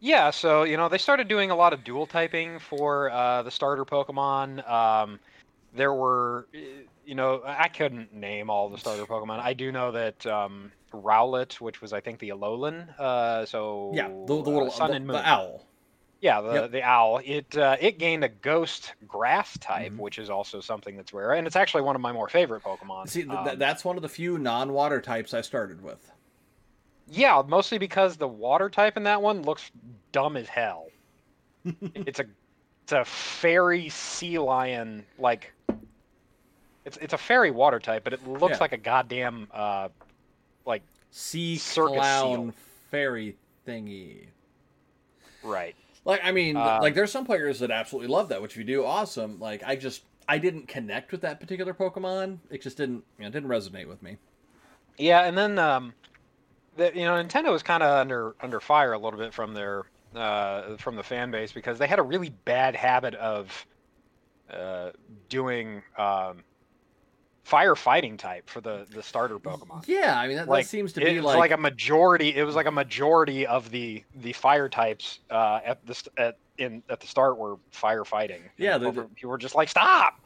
Yeah, 0.00 0.30
so 0.30 0.64
you 0.64 0.76
know 0.76 0.88
they 0.88 0.98
started 0.98 1.28
doing 1.28 1.50
a 1.50 1.56
lot 1.56 1.72
of 1.72 1.82
dual 1.82 2.06
typing 2.06 2.58
for 2.58 3.10
uh, 3.10 3.42
the 3.42 3.50
starter 3.50 3.84
Pokemon. 3.84 4.68
Um, 4.68 5.18
there 5.74 5.92
were, 5.92 6.46
uh, 6.54 6.58
you 7.04 7.14
know, 7.14 7.42
I 7.44 7.68
couldn't 7.68 8.14
name 8.14 8.50
all 8.50 8.68
the 8.68 8.78
starter 8.78 9.04
Pokemon. 9.04 9.40
I 9.40 9.52
do 9.52 9.72
know 9.72 9.92
that 9.92 10.24
um, 10.26 10.72
Rowlet, 10.92 11.54
which 11.60 11.80
was 11.82 11.92
I 11.92 12.00
think 12.00 12.18
the 12.18 12.30
Alolan, 12.30 12.98
uh, 12.98 13.44
so 13.46 13.92
Yeah, 13.94 14.08
the, 14.08 14.42
the 14.42 14.50
uh, 14.50 14.54
little 14.54 14.70
Sun 14.70 14.90
the, 14.90 14.96
and 14.96 15.08
the 15.08 15.28
owl. 15.28 15.65
Yeah, 16.26 16.40
the 16.40 16.52
Yep. 16.54 16.70
the 16.72 16.82
owl. 16.82 17.20
It 17.24 17.56
uh, 17.56 17.76
it 17.80 17.98
gained 17.98 18.24
a 18.24 18.28
Ghost 18.28 18.94
Grass 19.06 19.56
type, 19.58 19.92
Mhm. 19.92 19.98
which 19.98 20.18
is 20.18 20.28
also 20.28 20.60
something 20.60 20.96
that's 20.96 21.12
rare, 21.12 21.34
and 21.34 21.46
it's 21.46 21.54
actually 21.54 21.82
one 21.82 21.94
of 21.94 22.02
my 22.02 22.10
more 22.10 22.28
favorite 22.28 22.64
Pokemon. 22.64 23.08
See, 23.08 23.22
th- 23.22 23.32
Um, 23.32 23.44
th- 23.44 23.58
that's 23.60 23.84
one 23.84 23.94
of 23.94 24.02
the 24.02 24.08
few 24.08 24.36
non-water 24.36 25.00
types 25.00 25.32
I 25.34 25.40
started 25.42 25.80
with. 25.84 26.10
Yeah, 27.08 27.42
mostly 27.46 27.78
because 27.78 28.16
the 28.16 28.26
water 28.26 28.68
type 28.68 28.96
in 28.96 29.04
that 29.04 29.22
one 29.22 29.42
looks 29.42 29.70
dumb 30.10 30.36
as 30.36 30.48
hell. 30.48 30.88
it's 31.82 32.18
a 32.18 32.24
it's 32.82 32.92
a 32.92 33.04
fairy 33.04 33.88
sea 33.88 34.40
lion 34.40 35.06
like 35.18 35.52
it's 36.84 36.96
it's 36.96 37.12
a 37.12 37.18
fairy 37.18 37.52
water 37.52 37.78
type, 37.78 38.02
but 38.02 38.12
it 38.14 38.26
looks 38.26 38.54
Yeah. 38.56 38.60
like 38.62 38.72
a 38.72 38.76
goddamn 38.78 39.46
uh 39.54 39.90
like 40.64 40.82
Sea 41.12 41.56
Circus 41.56 41.94
clown 41.98 42.46
seal. 42.50 42.54
fairy 42.90 43.36
thingy. 43.64 44.26
right. 45.44 45.76
Like 46.06 46.20
I 46.24 46.32
mean, 46.32 46.56
Uh, 46.56 46.78
like 46.78 46.94
there's 46.94 47.12
some 47.12 47.26
players 47.26 47.58
that 47.60 47.70
absolutely 47.70 48.08
love 48.08 48.30
that, 48.30 48.40
which 48.40 48.52
if 48.52 48.58
you 48.58 48.64
do, 48.64 48.86
awesome. 48.86 49.38
Like 49.40 49.62
I 49.66 49.76
just 49.76 50.04
I 50.28 50.38
didn't 50.38 50.68
connect 50.68 51.12
with 51.12 51.20
that 51.22 51.40
particular 51.40 51.74
Pokemon. 51.74 52.40
It 52.50 52.62
just 52.62 52.78
didn't, 52.78 53.04
you 53.18 53.22
know, 53.24 53.28
it 53.28 53.32
didn't 53.32 53.50
resonate 53.50 53.88
with 53.88 54.02
me. 54.02 54.18
Yeah, 54.98 55.24
and 55.24 55.36
then 55.36 55.58
um 55.58 55.94
the, 56.76 56.92
you 56.94 57.04
know 57.04 57.22
Nintendo 57.22 57.52
was 57.52 57.62
kind 57.62 57.82
of 57.82 57.90
under 58.00 58.36
under 58.40 58.60
fire 58.60 58.92
a 58.92 58.98
little 58.98 59.18
bit 59.18 59.34
from 59.34 59.54
their 59.54 59.84
uh 60.14 60.76
from 60.78 60.96
the 60.96 61.02
fan 61.02 61.30
base 61.30 61.52
because 61.52 61.78
they 61.78 61.86
had 61.86 61.98
a 61.98 62.02
really 62.02 62.30
bad 62.30 62.76
habit 62.76 63.14
of 63.16 63.66
uh 64.50 64.92
doing 65.28 65.82
um 65.98 66.44
firefighting 67.48 68.18
type 68.18 68.48
for 68.48 68.60
the 68.60 68.86
the 68.90 69.02
starter 69.02 69.38
Pokemon. 69.38 69.84
Yeah, 69.86 70.18
I 70.18 70.26
mean 70.26 70.36
that, 70.36 70.48
like 70.48 70.64
that 70.64 70.68
seems 70.70 70.92
to 70.94 71.00
be 71.00 71.20
like, 71.20 71.38
like, 71.38 71.50
a 71.52 71.56
majority. 71.56 72.34
It 72.34 72.44
was 72.44 72.54
like 72.56 72.66
a 72.66 72.70
majority 72.72 73.46
of 73.46 73.70
the 73.70 74.02
the 74.16 74.32
fire 74.32 74.68
types 74.68 75.20
uh, 75.30 75.60
at 75.64 75.84
the 75.86 76.02
at 76.18 76.38
in 76.58 76.82
at 76.88 77.00
the 77.00 77.06
start 77.06 77.38
were 77.38 77.56
firefighting. 77.72 78.40
Yeah, 78.56 78.78
they- 78.78 78.86
people 78.86 79.02
were- 79.02 79.08
people 79.08 79.30
were 79.30 79.38
just 79.38 79.54
like, 79.54 79.68
stop. 79.68 80.20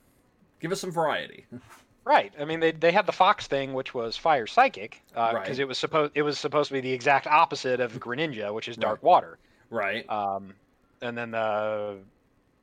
give 0.61 0.73
us 0.73 0.81
some 0.81 0.93
variety. 0.93 1.47
Right. 2.03 2.33
I 2.41 2.47
mean, 2.47 2.61
they 2.61 2.73
they 2.73 2.93
had 2.93 3.05
the 3.05 3.13
fox 3.13 3.47
thing, 3.47 3.75
which 3.75 3.93
was 3.93 4.17
fire 4.17 4.47
psychic, 4.47 5.03
because 5.09 5.35
Right. 5.35 5.59
it 5.59 5.69
was 5.69 5.77
supposed 5.77 6.13
it 6.15 6.23
was 6.23 6.39
supposed 6.39 6.69
to 6.69 6.73
be 6.73 6.81
the 6.81 6.91
exact 6.91 7.27
opposite 7.27 7.79
of 7.79 7.93
Greninja, 8.01 8.53
which 8.55 8.69
is 8.69 8.77
dark 8.79 9.01
Right. 9.03 9.05
water. 9.05 9.39
right. 9.69 10.09
Um, 10.11 10.55
and 11.03 11.17
then 11.17 11.31
the 11.31 11.99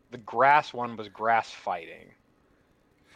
the 0.10 0.18
grass 0.18 0.74
one 0.74 0.98
was 0.98 1.08
grass 1.08 1.52
fighting 1.52 2.08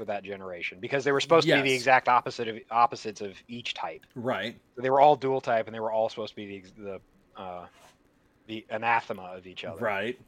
for 0.02 0.06
that 0.06 0.24
generation 0.24 0.80
because 0.82 1.04
they 1.04 1.12
were 1.12 1.22
supposed 1.22 1.48
to 1.48 1.54
be 1.54 1.62
the 1.62 1.74
exact 1.76 2.10
opposite 2.10 2.48
of 2.48 2.58
opposites 2.72 3.22
of 3.22 3.36
each 3.48 3.76
type. 3.76 4.04
Right. 4.16 4.58
they 4.76 4.90
were 4.90 5.00
all 5.00 5.16
dual 5.16 5.42
type 5.42 5.68
and 5.68 5.76
they 5.76 5.80
were 5.80 5.92
all 5.92 6.10
supposed 6.10 6.32
to 6.32 6.36
be 6.36 6.64
the 6.76 6.82
the 7.36 7.42
uh, 7.42 7.68
the 8.48 8.66
anathema 8.72 9.22
of 9.38 9.46
each 9.46 9.64
other. 9.64 9.80
Right. 9.80 10.20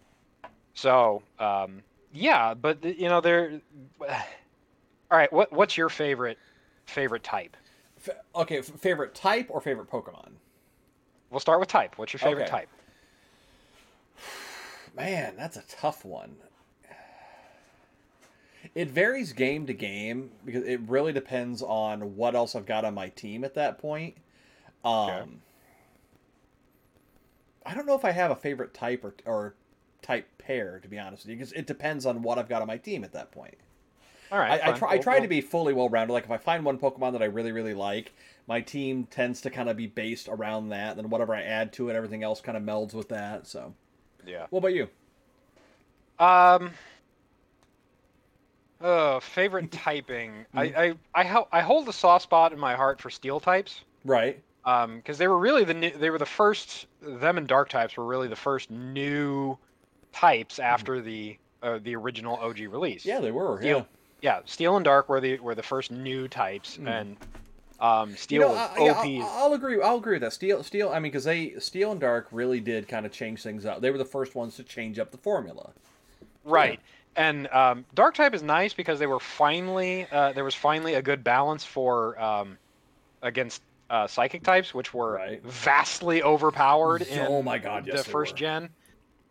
So 0.76 1.24
um, 1.40 1.82
yeah, 2.14 2.54
but 2.54 2.84
you 2.84 3.10
know 3.10 3.20
they're 3.20 3.62
all 4.00 4.08
right. 5.18 5.34
What 5.34 5.52
what's 5.52 5.76
your 5.76 5.90
favorite 5.90 6.38
favorite 6.86 7.24
type? 7.24 7.58
F- 8.06 8.16
okay, 8.36 8.60
f- 8.60 8.66
favorite 8.66 9.16
type 9.16 9.48
or 9.50 9.60
favorite 9.60 9.90
Pokemon? 9.90 10.34
We'll 11.32 11.40
start 11.40 11.60
with 11.60 11.70
type. 11.70 11.98
What's 11.98 12.14
your 12.14 12.20
favorite 12.20 12.44
Okay. 12.44 12.52
type? 12.52 12.70
Man, 14.96 15.34
that's 15.36 15.58
a 15.58 15.64
tough 15.68 16.06
one. 16.06 16.36
It 18.76 18.90
varies 18.90 19.34
game 19.34 19.68
to 19.68 19.74
game 19.74 20.32
because 20.46 20.64
it 20.64 20.82
really 20.88 21.14
depends 21.14 21.62
on 21.62 22.16
what 22.16 22.36
else 22.36 22.56
I've 22.56 22.66
got 22.66 22.86
on 22.86 22.94
my 22.94 23.10
team 23.10 23.44
at 23.44 23.54
that 23.54 23.78
point. 23.78 24.16
Um, 24.84 24.92
Okay. 25.10 25.30
I 27.66 27.74
don't 27.74 27.86
know 27.86 27.96
if 27.96 28.04
I 28.04 28.12
have 28.12 28.32
a 28.32 28.36
favorite 28.36 28.74
type 28.74 29.04
or, 29.06 29.16
or 29.26 29.56
type 30.02 30.28
pair, 30.38 30.80
to 30.80 30.88
be 30.88 31.00
honest 31.00 31.24
with 31.24 31.32
you, 31.32 31.38
because 31.38 31.54
it 31.54 31.66
depends 31.68 32.06
on 32.06 32.22
what 32.22 32.38
I've 32.38 32.50
got 32.50 32.62
on 32.62 32.68
my 32.68 32.78
team 32.78 33.04
at 33.04 33.14
that 33.14 33.32
point. 33.32 33.56
All 34.32 34.40
right. 34.40 34.60
I, 34.64 34.70
I 34.70 34.72
try, 34.74 34.92
I 34.94 34.98
try 34.98 35.20
to 35.20 35.28
be 35.28 35.40
fully 35.42 35.74
well 35.74 35.90
rounded. 35.90 36.14
Like 36.14 36.26
if 36.26 36.32
I 36.32 36.38
find 36.38 36.66
one 36.66 36.78
Pokemon 36.80 37.14
that 37.14 37.22
I 37.22 37.26
really 37.26 37.52
really 37.52 37.74
like, 37.74 38.14
my 38.48 38.62
team 38.62 39.06
tends 39.10 39.40
to 39.42 39.50
kind 39.50 39.70
of 39.70 39.78
be 39.78 39.88
based 39.88 40.28
around 40.28 40.70
that. 40.70 40.96
Then 40.96 41.10
whatever 41.10 41.34
I 41.36 41.42
add 41.44 41.72
to 41.74 41.90
it, 41.90 41.96
everything 41.96 42.24
else 42.24 42.42
kind 42.42 42.58
of 42.58 42.64
melds 42.64 42.94
with 42.94 43.10
that. 43.10 43.48
So, 43.48 43.74
Yeah. 44.26 44.48
what 44.50 44.60
about 44.60 44.74
you? 44.74 44.90
Um. 46.20 46.74
Uh, 48.84 49.20
favorite 49.22 49.72
typing. 49.72 50.46
I 50.54 50.64
I 50.64 50.94
I, 51.16 51.24
hel- 51.24 51.48
I 51.52 51.62
hold 51.62 51.88
a 51.88 51.94
soft 51.94 52.24
spot 52.24 52.52
in 52.52 52.60
my 52.60 52.76
heart 52.76 53.00
for 53.02 53.10
steel 53.10 53.40
types. 53.40 53.82
Right. 54.06 54.44
um 54.66 54.98
because 54.98 55.18
they 55.18 55.28
were 55.30 55.38
really 55.38 55.64
the 55.64 55.74
new, 55.74 55.92
they 55.92 56.10
were 56.10 56.18
the 56.20 56.26
first 56.26 56.86
them 57.02 57.38
and 57.38 57.48
dark 57.48 57.70
types 57.70 57.96
were 57.96 58.06
really 58.06 58.28
the 58.28 58.36
first 58.36 58.70
new 58.70 59.58
types 60.12 60.60
after 60.60 61.02
the 61.02 61.38
uh, 61.62 61.80
the 61.82 61.96
original 61.96 62.36
OG 62.42 62.60
release. 62.70 63.06
Yeah, 63.06 63.22
they 63.22 63.32
were. 63.32 63.58
Steel. 63.60 63.88
Yeah. 64.22 64.36
yeah, 64.38 64.40
steel 64.46 64.76
and 64.76 64.84
dark 64.84 65.08
were 65.08 65.22
the 65.22 65.40
were 65.40 65.56
the 65.56 65.64
first 65.64 65.90
new 65.90 66.28
types, 66.28 66.76
Mhm. 66.78 66.88
and 66.90 67.18
um 67.80 68.10
You 68.12 68.16
steel 68.18 68.42
know, 68.42 68.48
was 68.50 68.70
I, 68.78 68.84
yeah, 68.84 68.92
OP. 68.92 69.06
I'll, 69.32 69.44
I'll 69.46 69.54
agree. 69.54 69.82
I'll 69.82 69.96
agree 69.98 70.16
with 70.16 70.22
that. 70.24 70.34
Steel, 70.34 70.62
Steel. 70.62 70.90
I 70.90 70.96
mean, 71.00 71.04
because 71.12 71.24
they 71.24 71.54
Steel 71.60 71.92
and 71.94 72.02
Dark 72.02 72.28
really 72.34 72.60
did 72.60 72.90
kind 72.90 73.06
of 73.06 73.14
change 73.14 73.42
things 73.44 73.66
up. 73.66 73.80
They 73.80 73.92
were 73.92 73.98
the 73.98 74.04
first 74.06 74.36
ones 74.36 74.56
to 74.58 74.64
change 74.64 75.00
up 75.00 75.12
the 75.12 75.18
formula. 75.18 75.72
right. 76.44 76.82
And 77.16 77.48
um, 77.48 77.86
dark 77.94 78.16
type 78.16 78.34
is 78.34 78.42
nice 78.42 78.74
because 78.74 79.00
they 79.00 79.08
were 79.08 79.20
finally 79.20 80.08
uh, 80.12 80.34
there 80.34 80.44
was 80.44 80.56
finally 80.56 80.96
a 80.96 81.02
good 81.02 81.24
balance 81.24 81.64
for 81.64 82.20
um, 82.20 82.58
against 83.22 83.62
uh, 83.90 84.08
psychic 84.08 84.44
types, 84.44 84.74
which 84.74 84.94
were 84.94 85.14
Right. 85.14 85.42
vastly 85.44 86.24
overpowered 86.24 87.04
in 87.04 87.20
Oh 87.28 87.42
my 87.44 87.58
God, 87.58 87.86
yes, 87.86 88.04
the 88.06 88.12
first 88.12 88.34
were. 88.34 88.38
gen. 88.40 88.70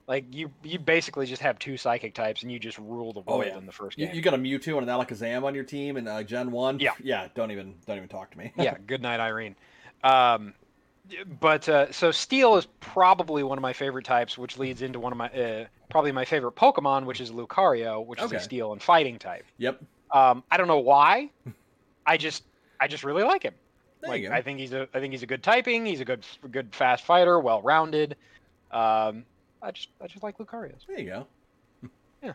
Like 0.09 0.25
you, 0.35 0.51
you 0.65 0.79
basically 0.79 1.27
just 1.27 1.43
have 1.43 1.59
two 1.59 1.77
psychic 1.77 2.15
types, 2.15 2.43
and 2.43 2.51
you 2.51 2.59
just 2.59 2.77
rule 2.79 3.13
the 3.13 3.21
Oh, 3.27 3.39
world 3.39 3.47
yeah. 3.47 3.59
in 3.59 3.67
the 3.67 3.73
first 3.73 3.97
You, 3.97 4.07
game. 4.07 4.17
you 4.17 4.23
got 4.23 4.35
a 4.35 4.39
Mewtwo 4.39 4.79
and 4.79 4.89
an 4.89 4.95
Alakazam 4.97 5.45
on 5.45 5.55
your 5.55 5.65
team 5.65 5.97
in 5.97 6.09
uh, 6.09 6.23
Gen 6.23 6.51
One. 6.51 6.79
Yeah. 6.81 6.93
Yeah. 7.03 7.29
Don't 7.35 7.51
even 7.51 7.77
don't 7.87 7.97
even 7.99 8.09
talk 8.09 8.31
to 8.33 8.39
me. 8.39 8.53
yeah, 8.57 8.77
good 8.87 9.01
night, 9.03 9.21
Irene. 9.21 9.55
Um, 10.03 10.55
but 11.41 11.69
uh, 11.69 11.91
so 11.93 12.11
steel 12.11 12.57
is 12.57 12.67
probably 12.81 13.43
one 13.43 13.59
of 13.59 13.63
my 13.63 13.73
favorite 13.73 14.05
types, 14.05 14.39
which 14.39 14.59
leads 14.59 14.83
into 14.83 14.99
one 15.01 15.13
of 15.13 15.19
my 15.19 15.29
uh, 15.29 15.67
probably 15.91 16.13
my 16.13 16.25
favorite 16.25 16.55
Pokemon, 16.55 17.05
which 17.05 17.21
is 17.21 17.31
Lucario, 17.31 18.05
which 18.05 18.21
is 18.21 18.33
a 18.33 18.41
steel 18.41 18.73
and 18.73 18.83
fighting 18.83 19.19
type. 19.19 19.45
Yep. 19.59 19.83
Um, 20.11 20.45
I 20.51 20.57
don't 20.57 20.69
know 20.69 20.79
why, 20.79 21.31
I 22.07 22.17
just 22.17 22.45
I 22.81 22.87
just 22.89 23.05
really 23.05 23.23
like 23.23 23.43
him. 23.43 23.55
There 24.01 24.11
like 24.11 24.23
you 24.23 24.29
go. 24.29 24.35
I 24.35 24.43
think 24.43 24.59
he's 24.59 24.73
a 24.73 24.89
I 24.95 25.01
think 25.01 25.13
he's 25.13 25.23
a 25.23 25.27
good 25.27 25.43
typing. 25.43 25.87
He's 25.87 26.01
a 26.01 26.05
good 26.05 26.25
good 26.51 26.75
fast 26.75 27.05
fighter, 27.05 27.39
well 27.41 27.63
rounded. 27.63 28.17
Um, 28.71 29.25
I 29.63 29.71
just 29.71 29.89
I 30.01 30.07
just 30.07 30.23
like 30.23 30.39
Lucario. 30.39 30.73
there 30.87 30.99
you 30.99 31.07
go. 31.07 31.27
Yeah. 32.23 32.33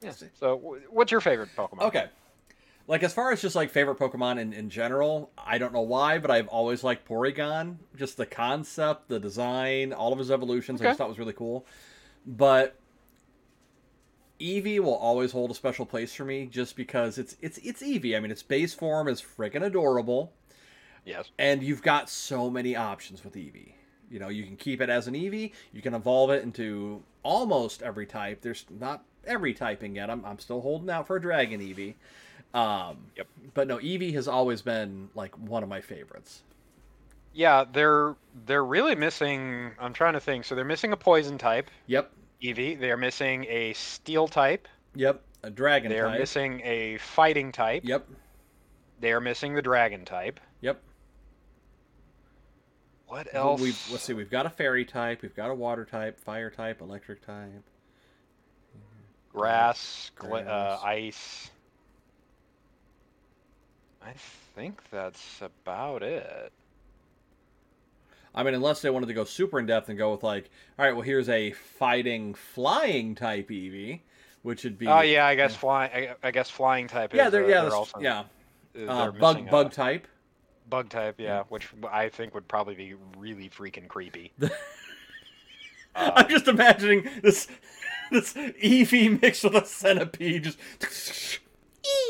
Yeah. 0.00 0.12
So 0.38 0.58
wh- 0.58 0.92
what's 0.92 1.10
your 1.10 1.20
favorite 1.20 1.50
Pokemon? 1.56 1.82
Okay. 1.88 2.06
Like 2.88 3.02
as 3.02 3.12
far 3.12 3.30
as 3.32 3.42
just 3.42 3.54
like 3.54 3.70
favorite 3.70 3.98
Pokemon 3.98 4.40
in, 4.40 4.54
in 4.54 4.70
general, 4.70 5.30
I 5.36 5.58
don't 5.58 5.74
know 5.74 5.82
why, 5.82 6.18
but 6.18 6.30
I've 6.30 6.48
always 6.48 6.82
liked 6.82 7.06
Porygon. 7.06 7.76
Just 7.94 8.16
the 8.16 8.24
concept, 8.24 9.08
the 9.08 9.20
design, 9.20 9.92
all 9.92 10.10
of 10.12 10.18
his 10.18 10.30
evolutions, 10.30 10.80
I 10.80 10.86
just 10.86 10.98
thought 10.98 11.08
was 11.10 11.18
really 11.18 11.34
cool. 11.34 11.66
But 12.26 12.76
Eevee 14.40 14.80
will 14.80 14.94
always 14.94 15.32
hold 15.32 15.50
a 15.50 15.54
special 15.54 15.84
place 15.84 16.14
for 16.14 16.24
me, 16.24 16.46
just 16.46 16.76
because 16.76 17.18
it's 17.18 17.36
it's 17.42 17.58
it's 17.58 17.82
Eevee. 17.82 18.16
I 18.16 18.20
mean, 18.20 18.30
its 18.30 18.42
base 18.42 18.72
form 18.72 19.06
is 19.06 19.20
freaking 19.20 19.64
adorable, 19.64 20.32
Yes. 21.04 21.30
and 21.38 21.62
you've 21.62 21.82
got 21.82 22.08
so 22.08 22.48
many 22.48 22.74
options 22.74 23.22
with 23.22 23.34
Eevee. 23.34 23.72
You 24.10 24.18
know, 24.18 24.28
you 24.28 24.44
can 24.44 24.56
keep 24.56 24.80
it 24.80 24.88
as 24.88 25.06
an 25.08 25.14
Eevee. 25.14 25.52
You 25.72 25.82
can 25.82 25.92
evolve 25.92 26.30
it 26.30 26.42
into 26.42 27.02
almost 27.22 27.82
every 27.82 28.06
type. 28.06 28.40
There's 28.40 28.64
not 28.70 29.04
every 29.26 29.52
typing 29.52 29.96
yet. 29.96 30.08
I'm, 30.08 30.24
I'm 30.24 30.38
still 30.38 30.62
holding 30.62 30.88
out 30.88 31.06
for 31.06 31.16
a 31.16 31.20
Dragon 31.20 31.60
Eevee. 31.60 31.94
Um, 32.54 32.98
Yep. 33.16 33.26
But 33.54 33.68
no, 33.68 33.78
Eevee 33.78 34.12
has 34.14 34.28
always 34.28 34.62
been 34.62 35.08
like 35.14 35.36
one 35.38 35.62
of 35.62 35.68
my 35.68 35.80
favorites. 35.80 36.42
Yeah, 37.34 37.64
they're 37.70 38.16
they're 38.46 38.64
really 38.64 38.94
missing. 38.94 39.72
I'm 39.78 39.92
trying 39.92 40.14
to 40.14 40.20
think. 40.20 40.44
So 40.44 40.54
they're 40.54 40.64
missing 40.64 40.92
a 40.92 40.96
poison 40.96 41.38
type, 41.38 41.70
Yep. 41.86 42.10
Eevee. 42.42 42.78
They're 42.80 42.96
missing 42.96 43.44
a 43.48 43.72
steel 43.74 44.28
type. 44.28 44.66
Yep. 44.94 45.20
A 45.44 45.50
dragon 45.50 45.90
They're 45.90 46.08
type. 46.08 46.18
missing 46.18 46.60
a 46.64 46.98
fighting 46.98 47.52
type. 47.52 47.82
Yep. 47.84 48.08
They 49.00 49.12
are 49.12 49.20
missing 49.20 49.54
the 49.54 49.62
dragon 49.62 50.04
type. 50.04 50.40
Yep. 50.62 50.80
What 53.06 53.28
else? 53.32 53.60
We've, 53.60 53.88
let's 53.90 54.02
see. 54.04 54.12
We've 54.14 54.30
got 54.30 54.46
a 54.46 54.50
fairy 54.50 54.84
type. 54.84 55.22
We've 55.22 55.34
got 55.36 55.50
a 55.50 55.54
water 55.54 55.84
type, 55.84 56.18
fire 56.18 56.50
type, 56.50 56.80
electric 56.80 57.24
type. 57.24 57.62
Grass, 59.32 60.10
Grass. 60.16 60.46
Uh, 60.46 60.78
ice. 60.84 61.50
I 64.08 64.14
think 64.54 64.80
that's 64.90 65.40
about 65.42 66.02
it. 66.02 66.52
I 68.34 68.42
mean, 68.42 68.54
unless 68.54 68.82
they 68.82 68.90
wanted 68.90 69.06
to 69.06 69.14
go 69.14 69.24
super 69.24 69.58
in 69.58 69.66
depth 69.66 69.88
and 69.88 69.98
go 69.98 70.12
with 70.12 70.22
like, 70.22 70.48
all 70.78 70.84
right, 70.84 70.92
well, 70.92 71.02
here's 71.02 71.28
a 71.28 71.52
fighting 71.52 72.34
flying 72.34 73.14
type 73.14 73.48
Eevee, 73.48 74.00
which 74.42 74.64
would 74.64 74.78
be. 74.78 74.86
Oh 74.86 75.00
yeah, 75.00 75.26
I 75.26 75.34
guess 75.34 75.54
flying. 75.54 75.90
I, 75.92 76.14
I 76.22 76.30
guess 76.30 76.48
flying 76.48 76.86
type. 76.88 77.12
Yeah, 77.12 77.26
is, 77.26 77.32
they're 77.32 77.44
uh, 77.44 77.48
yeah, 77.48 77.62
they're 77.62 77.74
also, 77.74 77.98
yeah. 78.00 78.20
uh, 78.20 78.24
they're 78.74 78.90
Uh, 78.90 79.10
bug 79.12 79.38
a- 79.40 79.50
bug 79.50 79.72
type. 79.72 80.06
Bug 80.70 80.88
type, 80.90 81.16
yeah, 81.18 81.44
which 81.48 81.68
I 81.90 82.08
think 82.10 82.34
would 82.34 82.46
probably 82.46 82.74
be 82.74 82.94
really 83.16 83.48
freaking 83.50 83.88
creepy. 83.88 84.32
Uh, 85.94 86.12
I'm 86.14 86.28
just 86.28 86.46
imagining 86.46 87.08
this 87.22 87.48
this 88.12 88.34
Eevee 88.34 89.20
mixed 89.20 89.42
with 89.42 89.54
a 89.54 89.64
centipede. 89.66 90.44
Just 90.44 90.58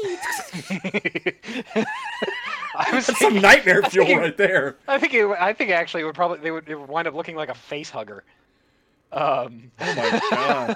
I 2.74 2.94
was 2.94 3.06
that's 3.06 3.18
some 3.18 3.40
nightmare 3.40 3.82
fuel 3.82 4.16
right 4.16 4.36
there. 4.36 4.76
I 4.86 4.98
think 4.98 5.14
it, 5.14 5.26
I 5.26 5.52
think 5.52 5.70
actually 5.70 6.02
it 6.02 6.06
would 6.06 6.14
probably 6.14 6.38
they 6.38 6.50
would, 6.50 6.68
it 6.68 6.76
would 6.78 6.88
wind 6.88 7.08
up 7.08 7.14
looking 7.14 7.36
like 7.36 7.48
a 7.48 7.54
face 7.54 7.90
hugger. 7.90 8.24
Um, 9.10 9.72
Oh 9.80 9.94
my 9.94 10.20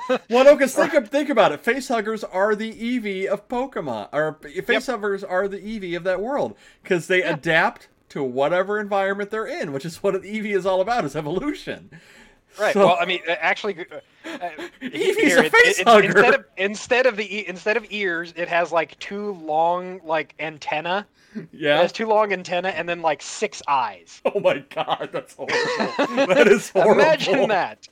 god. 0.08 0.20
Well, 0.30 0.44
no, 0.44 0.54
because 0.56 0.74
think, 0.74 1.08
think 1.08 1.28
about 1.28 1.52
it. 1.52 1.62
Facehuggers 1.62 2.24
are 2.32 2.54
the 2.56 2.72
Eevee 2.72 3.26
of 3.26 3.46
Pokemon. 3.48 4.08
Or 4.12 4.38
face 4.42 4.60
facehuggers 4.86 5.22
are 5.28 5.46
the 5.48 5.58
Eevee 5.58 5.96
of 5.96 6.04
that 6.04 6.20
world. 6.20 6.56
Because 6.82 7.06
they 7.08 7.18
Yeah. 7.20 7.34
adapt 7.34 7.88
to 8.08 8.22
whatever 8.22 8.80
environment 8.80 9.30
they're 9.30 9.46
in, 9.46 9.72
which 9.72 9.84
is 9.84 10.02
what 10.02 10.14
an 10.14 10.22
Eevee 10.22 10.56
is 10.56 10.64
all 10.66 10.80
about, 10.80 11.04
is 11.04 11.14
evolution. 11.14 11.90
Right. 12.58 12.72
So- 12.74 12.86
Well, 12.86 12.96
I 13.00 13.06
mean, 13.06 13.20
uh, 13.28 13.32
actually, 13.40 13.78
uh, 13.90 14.00
Eevee's 14.82 15.16
here, 15.16 15.38
a 15.40 15.44
it- 15.44 15.52
face 15.52 15.78
it- 15.80 15.86
hugger. 15.88 16.08
Instead 16.08 16.34
of 16.34 16.44
instead 16.56 17.06
of 17.06 17.16
the 17.16 17.48
instead 17.48 17.76
of 17.76 17.86
ears, 17.90 18.32
it 18.36 18.48
has 18.48 18.72
like 18.72 18.98
two 18.98 19.32
long 19.34 20.00
like 20.04 20.34
antenna. 20.38 21.06
It 21.34 21.48
Yeah. 21.52 21.78
has 21.80 21.92
two 21.92 22.06
long 22.06 22.32
antenna 22.32 22.68
and 22.68 22.86
then 22.88 23.00
like 23.00 23.22
six 23.22 23.62
eyes. 23.68 24.20
Oh 24.26 24.38
my 24.40 24.58
god, 24.74 25.08
that's 25.12 25.34
horrible. 25.34 26.26
that 26.26 26.46
is 26.46 26.68
horrible. 26.70 27.00
Imagine 27.00 27.48
that. 27.48 27.88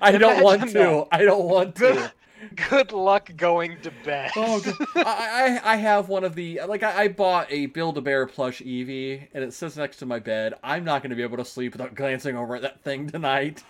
I 0.00 0.12
don't 0.18 0.42
want 0.42 0.70
to. 0.70 1.06
I 1.12 1.24
don't 1.24 1.44
want 1.44 1.74
to. 1.76 2.10
Good, 2.56 2.68
good 2.70 2.92
luck 2.92 3.30
going 3.36 3.78
to 3.82 3.90
bed. 4.04 4.30
Oh, 4.36 4.60
God. 4.60 4.74
I, 5.06 5.60
I 5.64 5.72
I 5.72 5.76
have 5.76 6.08
one 6.08 6.24
of 6.24 6.34
the 6.34 6.60
like 6.66 6.82
I, 6.82 7.02
I 7.04 7.08
bought 7.08 7.46
a 7.50 7.66
Build 7.66 7.98
a 7.98 8.00
Bear 8.00 8.26
plush 8.26 8.60
Eevee 8.60 9.28
and 9.34 9.44
it 9.44 9.52
sits 9.52 9.76
next 9.76 9.98
to 9.98 10.06
my 10.06 10.18
bed. 10.18 10.54
I'm 10.62 10.84
not 10.84 11.02
going 11.02 11.10
to 11.10 11.16
be 11.16 11.22
able 11.22 11.36
to 11.38 11.44
sleep 11.44 11.72
without 11.72 11.94
glancing 11.94 12.36
over 12.36 12.56
at 12.56 12.62
that 12.62 12.80
thing 12.82 13.08
tonight. 13.10 13.62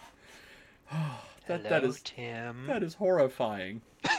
that 1.46 1.62
that 1.62 1.82
Hello, 1.82 1.88
is 1.88 2.00
Tim. 2.02 2.66
that 2.66 2.82
is 2.82 2.94
horrifying. 2.94 3.80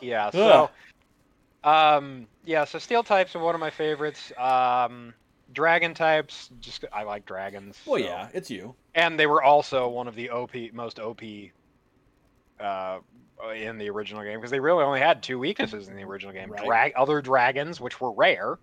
yeah. 0.00 0.26
Ugh. 0.26 0.32
So, 0.32 0.70
um, 1.64 2.26
yeah. 2.44 2.64
So 2.64 2.78
steel 2.78 3.02
types 3.02 3.34
are 3.34 3.40
one 3.40 3.54
of 3.54 3.60
my 3.60 3.70
favorites. 3.70 4.32
Um, 4.38 5.14
dragon 5.52 5.94
types, 5.94 6.50
just 6.60 6.84
I 6.92 7.02
like 7.02 7.26
dragons. 7.26 7.78
Well, 7.86 8.00
so- 8.00 8.06
yeah, 8.06 8.28
it's 8.32 8.50
you. 8.50 8.74
and 8.94 9.18
they 9.18 9.26
were 9.26 9.42
also 9.42 9.88
one 9.88 10.08
of 10.08 10.14
the 10.14 10.30
OP 10.30 10.52
most 10.72 10.98
OP 11.00 11.22
uh, 12.60 12.98
in 13.54 13.78
the 13.78 13.88
original 13.90 14.22
game 14.22 14.38
because 14.38 14.50
they 14.50 14.60
really 14.60 14.84
only 14.84 15.00
had 15.00 15.22
two 15.22 15.38
weaknesses 15.38 15.88
in 15.88 15.96
the 15.96 16.04
original 16.04 16.32
game: 16.32 16.50
Right. 16.50 16.64
Drag 16.64 16.92
other 16.96 17.20
dragons, 17.22 17.80
which 17.80 18.00
were 18.00 18.12
rare. 18.12 18.58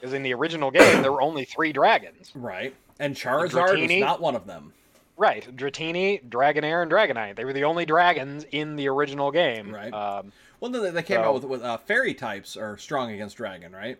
Because 0.00 0.12
in 0.12 0.22
the 0.22 0.34
original 0.34 0.70
game 0.70 1.00
there 1.00 1.12
were 1.12 1.22
only 1.22 1.46
three 1.46 1.72
dragons. 1.72 2.30
Right. 2.34 2.74
And 3.00 3.16
Charizard 3.16 3.90
is 3.90 4.00
not 4.00 4.20
one 4.20 4.36
of 4.36 4.46
them. 4.46 4.72
Right, 5.16 5.46
Dratini, 5.56 6.28
Dragonair, 6.28 6.82
and 6.82 6.90
Dragonite. 6.90 7.36
They 7.36 7.44
were 7.44 7.52
the 7.52 7.64
only 7.64 7.86
dragons 7.86 8.44
in 8.50 8.74
the 8.74 8.88
original 8.88 9.30
game. 9.30 9.72
Right. 9.72 9.92
Um, 9.92 10.32
Well, 10.60 10.70
no, 10.72 10.90
they- 10.90 11.02
came 11.02 11.18
So- 11.18 11.22
out 11.24 11.34
with 11.34 11.44
with 11.44 11.62
uh, 11.62 11.76
fairy 11.78 12.14
types 12.14 12.56
are 12.56 12.76
strong 12.78 13.12
against 13.12 13.36
dragon, 13.36 13.72
right? 13.72 13.98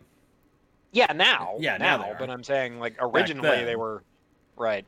yeah, 0.93 1.13
now. 1.13 1.57
Yeah, 1.59 1.77
now 1.77 1.99
now. 1.99 2.17
but 2.19 2.31
I'm 2.31 2.43
saying 2.45 2.79
like 2.81 2.97
originally 3.01 3.65
they 3.65 3.77
were. 3.77 4.03
Right. 4.57 4.85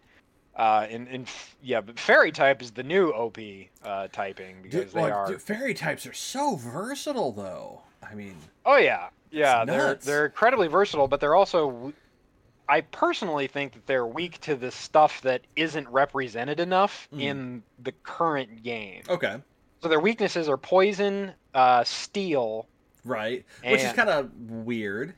Uh, 0.55 0.87
in, 0.89 1.07
in 1.09 1.23
f- 1.23 1.55
yeah, 1.63 1.81
but 1.83 1.99
fairy 1.99 2.33
type 2.33 2.63
is 2.63 2.71
the 2.71 2.83
new 2.83 3.11
OP 3.11 3.37
uh, 3.85 4.09
typing 4.11 4.63
because 4.63 4.85
Dude, 4.85 4.93
they 4.93 5.03
like, 5.03 5.13
are. 5.13 5.27
dude, 5.29 5.43
fairy 5.43 5.75
types 5.75 6.07
are 6.07 6.15
so 6.15 6.57
versatile, 6.57 7.31
though. 7.33 7.83
I 8.03 8.15
mean, 8.15 8.37
Oh 8.65 8.77
yeah, 8.79 9.09
yeah. 9.31 9.65
They're 9.67 9.95
they're 9.97 10.27
incredibly 10.27 10.69
versatile, 10.69 11.09
but 11.09 11.21
they're 11.21 11.35
also. 11.35 11.93
I 12.69 12.81
personally 12.81 13.47
think 13.47 13.75
that 13.75 13.87
they're 13.87 14.07
weak 14.07 14.41
to 14.43 14.57
the 14.57 14.71
stuff 14.71 15.23
that 15.23 15.43
isn't 15.55 15.89
represented 15.89 16.59
enough 16.61 17.09
Mhm. 17.13 17.21
in 17.21 17.63
the 17.79 17.93
current 17.93 18.63
game. 18.63 19.03
okay, 19.09 19.37
So 19.83 19.89
their 19.89 20.01
weaknesses 20.01 20.49
are 20.49 20.57
poison, 20.57 21.33
uh, 21.55 21.85
steel. 21.85 22.67
right, 23.05 23.45
which 23.65 23.81
is 23.83 23.93
kind 23.93 24.09
of 24.11 24.31
weird. 24.51 25.15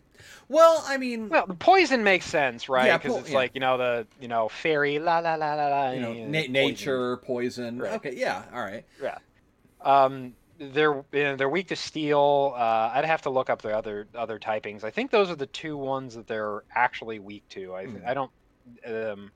Well, 0.48 0.82
I 0.86 0.96
mean, 0.98 1.28
Well, 1.28 1.46
the 1.46 1.54
poison 1.54 2.02
makes 2.02 2.26
sense, 2.26 2.68
right? 2.68 2.86
Yeah, 2.86 2.98
Because 2.98 3.12
po- 3.14 3.18
it's 3.20 3.30
yeah. 3.30 3.36
like 3.36 3.54
you 3.54 3.60
know 3.60 3.78
the 3.78 4.06
you 4.20 4.28
know 4.28 4.48
fairy 4.48 4.98
la 4.98 5.18
la 5.20 5.34
la 5.36 5.54
la 5.54 5.68
la. 5.68 5.90
you 5.92 6.00
know, 6.00 6.12
na- 6.12 6.38
poison. 6.40 6.52
nature, 6.52 7.16
poison. 7.18 7.78
Right. 7.80 7.92
Okay, 7.94 8.14
yeah, 8.14 8.42
all 8.52 8.60
right. 8.62 8.84
Yeah. 9.02 9.18
Um, 9.80 10.34
they're 10.58 11.04
you 11.12 11.22
know, 11.24 11.36
they're 11.36 11.48
weak 11.48 11.68
to 11.68 11.76
steel. 11.76 12.54
Uh, 12.56 12.90
I'd 12.94 13.04
have 13.04 13.22
to 13.22 13.30
look 13.30 13.50
up 13.50 13.62
the 13.62 13.76
other 13.76 14.08
other 14.14 14.38
typings. 14.38 14.84
I 14.84 14.90
think 14.90 15.10
those 15.10 15.30
are 15.30 15.36
the 15.36 15.46
two 15.46 15.76
ones 15.76 16.14
that 16.14 16.26
they're 16.26 16.62
actually 16.74 17.18
weak 17.20 17.44
to. 17.50 17.74
I 17.74 17.86
Hmm. 17.86 17.98
I 18.06 18.14
don't. 18.14 18.32
Um, 18.86 19.32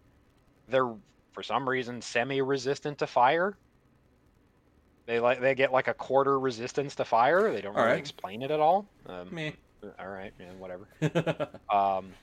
they're 0.69 0.95
for 1.33 1.43
some 1.43 1.69
reason 1.69 2.03
semi-resistant 2.03 2.99
to 2.99 3.07
fire. 3.07 3.59
They 5.07 5.21
like 5.21 5.41
they 5.41 5.55
get 5.55 5.73
like 5.73 5.89
a 5.89 5.95
quarter 5.95 6.39
resistance 6.39 6.95
to 6.97 7.05
fire. 7.05 7.53
They 7.53 7.61
don't 7.61 7.77
All 7.77 7.83
really 7.83 7.95
right. 7.95 7.99
explain 7.99 8.43
it 8.43 8.51
at 8.51 8.61
all. 8.61 8.89
Um, 9.07 9.33
Me. 9.33 9.57
all 9.99 10.09
right, 10.09 10.33
yeah, 10.39 10.53
whatever. 10.55 10.89
Um, 11.73 12.15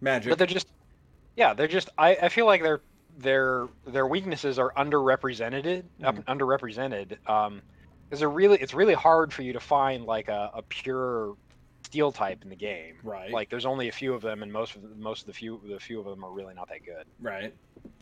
Magic. 0.00 0.30
but 0.30 0.38
they're 0.38 0.46
just 0.46 0.68
yeah 1.36 1.54
they're 1.54 1.68
just 1.68 1.90
i, 1.98 2.16
I 2.16 2.28
feel 2.28 2.46
like 2.46 2.62
their 2.62 2.82
their 3.16 3.68
their 3.86 4.06
weaknesses 4.06 4.58
are 4.58 4.72
underrepresented 4.76 5.88
up 6.02 6.16
Mhm. 6.16 6.24
underrepresented 6.26 7.16
um 7.28 7.62
because 8.08 8.20
they're 8.20 8.30
really 8.30 8.58
it's 8.58 8.74
really 8.74 8.94
hard 8.94 9.32
for 9.32 9.42
you 9.42 9.52
to 9.52 9.60
find 9.60 10.04
like 10.04 10.28
a, 10.28 10.50
a 10.54 10.62
pure 10.68 11.34
steel 11.84 12.12
type 12.12 12.42
in 12.42 12.50
the 12.50 12.56
game 12.56 12.98
right. 13.02 13.32
like 13.32 13.48
there's 13.50 13.66
only 13.66 13.88
a 13.88 13.92
few 13.92 14.12
of 14.14 14.22
them 14.22 14.42
and 14.42 14.52
most 14.52 14.76
of 14.76 14.82
the, 14.82 14.94
most 14.96 15.22
of 15.22 15.26
the 15.26 15.32
few 15.32 15.60
the 15.68 15.80
few 15.80 15.98
of 16.00 16.06
them 16.06 16.24
are 16.24 16.32
really 16.32 16.54
not 16.54 16.68
that 16.68 16.82
good 16.84 17.06
right. 17.20 17.54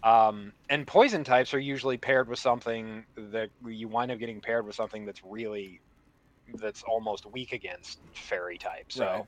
um 0.03 0.53
and 0.69 0.87
poison 0.87 1.25
types 1.25 1.55
are 1.55 1.59
usually 1.59 1.97
paired 1.97 2.29
with 2.29 2.39
something 2.39 3.05
that 3.17 3.51
you 3.67 3.89
wind 3.89 4.11
up 4.11 4.19
getting 4.19 4.41
paired 4.41 4.67
with 4.67 4.75
something 4.75 5.05
that's 5.05 5.21
really 5.25 5.81
that's 6.61 6.83
almost 6.89 7.27
weak 7.33 7.53
against 7.53 8.01
fairy 8.15 8.59
type 8.59 8.87
so 8.91 9.05
Right. 9.05 9.25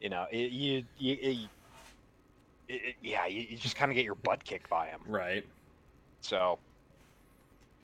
you 0.00 0.08
know 0.10 0.26
it, 0.30 0.50
you, 0.52 0.84
you, 0.96 1.16
it, 1.20 1.50
it, 2.68 2.74
it- 2.74 2.96
yeah 3.02 3.26
you, 3.26 3.42
you 3.42 3.56
just 3.56 3.76
kind 3.76 3.90
of 3.90 3.94
get 3.96 4.04
your 4.04 4.14
butt 4.14 4.44
kicked 4.44 4.68
by 4.70 4.86
them 4.86 5.02
Right. 5.06 5.44
so 6.22 6.58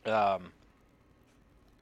um 0.06 0.52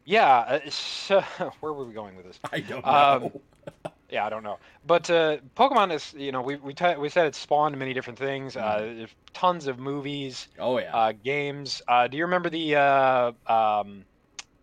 yeah 0.09 0.39
uh, 0.65 0.71
so 0.71 1.21
where 1.61 1.73
were 1.73 1.85
we 1.85 1.93
going 1.93 2.17
with 2.17 2.27
this 2.27 2.39
I 2.53 2.61
don't 2.61 2.87
Um, 2.87 3.23
know. 3.25 3.41
yeah, 4.11 4.25
I 4.25 4.31
don't 4.31 4.43
know, 4.43 4.59
but 4.87 5.11
uh, 5.11 5.37
Pokemon 5.55 5.93
is 5.93 6.15
you 6.17 6.33
know 6.33 6.41
we 6.41 6.57
we, 6.57 6.73
t- 6.73 6.97
we 6.97 7.09
said 7.11 7.27
it 7.27 7.35
spawned 7.35 7.77
many 7.79 7.93
different 7.93 8.19
things. 8.19 8.57
Uh, 8.57 9.07
tons 9.35 9.67
of 9.67 9.79
movies, 9.79 10.49
oh 10.59 10.79
yeah. 10.79 10.97
uh, 10.97 11.13
games. 11.13 11.83
Uh, 11.87 12.09
do 12.09 12.17
you 12.17 12.25
remember 12.25 12.49
the 12.49 12.77
uh, 12.77 13.33
um, 13.47 14.05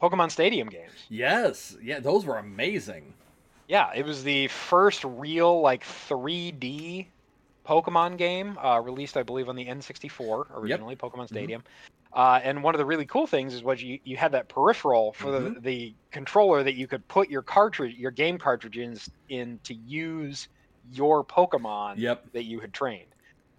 Pokemon 0.01 0.31
Stadium 0.31 0.67
games? 0.69 1.05
yes. 1.09 1.77
Yeah. 1.81 1.99
Those 1.99 2.25
were 2.25 2.37
amazing. 2.39 3.13
Yeah, 3.67 3.91
it 3.95 4.05
was 4.05 4.23
the 4.23 4.47
first 4.47 5.03
real 5.05 5.61
like 5.61 5.83
3D 5.83 7.07
Pokemon 7.67 8.17
game 8.17 8.57
uh, 8.57 8.79
released, 8.83 9.17
I 9.17 9.23
believe, 9.23 9.49
on 9.49 9.55
the 9.55 9.65
N64 9.65 10.47
originally, 10.55 10.95
Pokemon 10.95 11.27
Stadium. 11.27 11.63
Uh, 12.15 12.39
and 12.41 12.63
one 12.63 12.73
of 12.73 12.79
the 12.79 12.85
really 12.85 13.05
cool 13.05 13.27
things 13.27 13.53
is 13.53 13.61
what 13.61 13.81
you 13.81 13.99
you 14.05 14.15
had 14.15 14.31
that 14.31 14.47
peripheral 14.47 15.11
for 15.11 15.31
the, 15.31 15.55
the 15.59 15.93
controller 16.13 16.63
that 16.63 16.75
you 16.75 16.87
could 16.87 17.05
put 17.09 17.29
your 17.29 17.41
cartridge, 17.41 17.93
your 17.95 18.11
game 18.11 18.37
cartridges 18.37 19.09
in 19.27 19.59
to 19.65 19.73
use 19.73 20.47
your 20.89 21.25
Pokemon 21.25 21.95
Yep. 21.97 22.31
that 22.33 22.45
you 22.45 22.61
had 22.61 22.73
trained. 22.73 23.09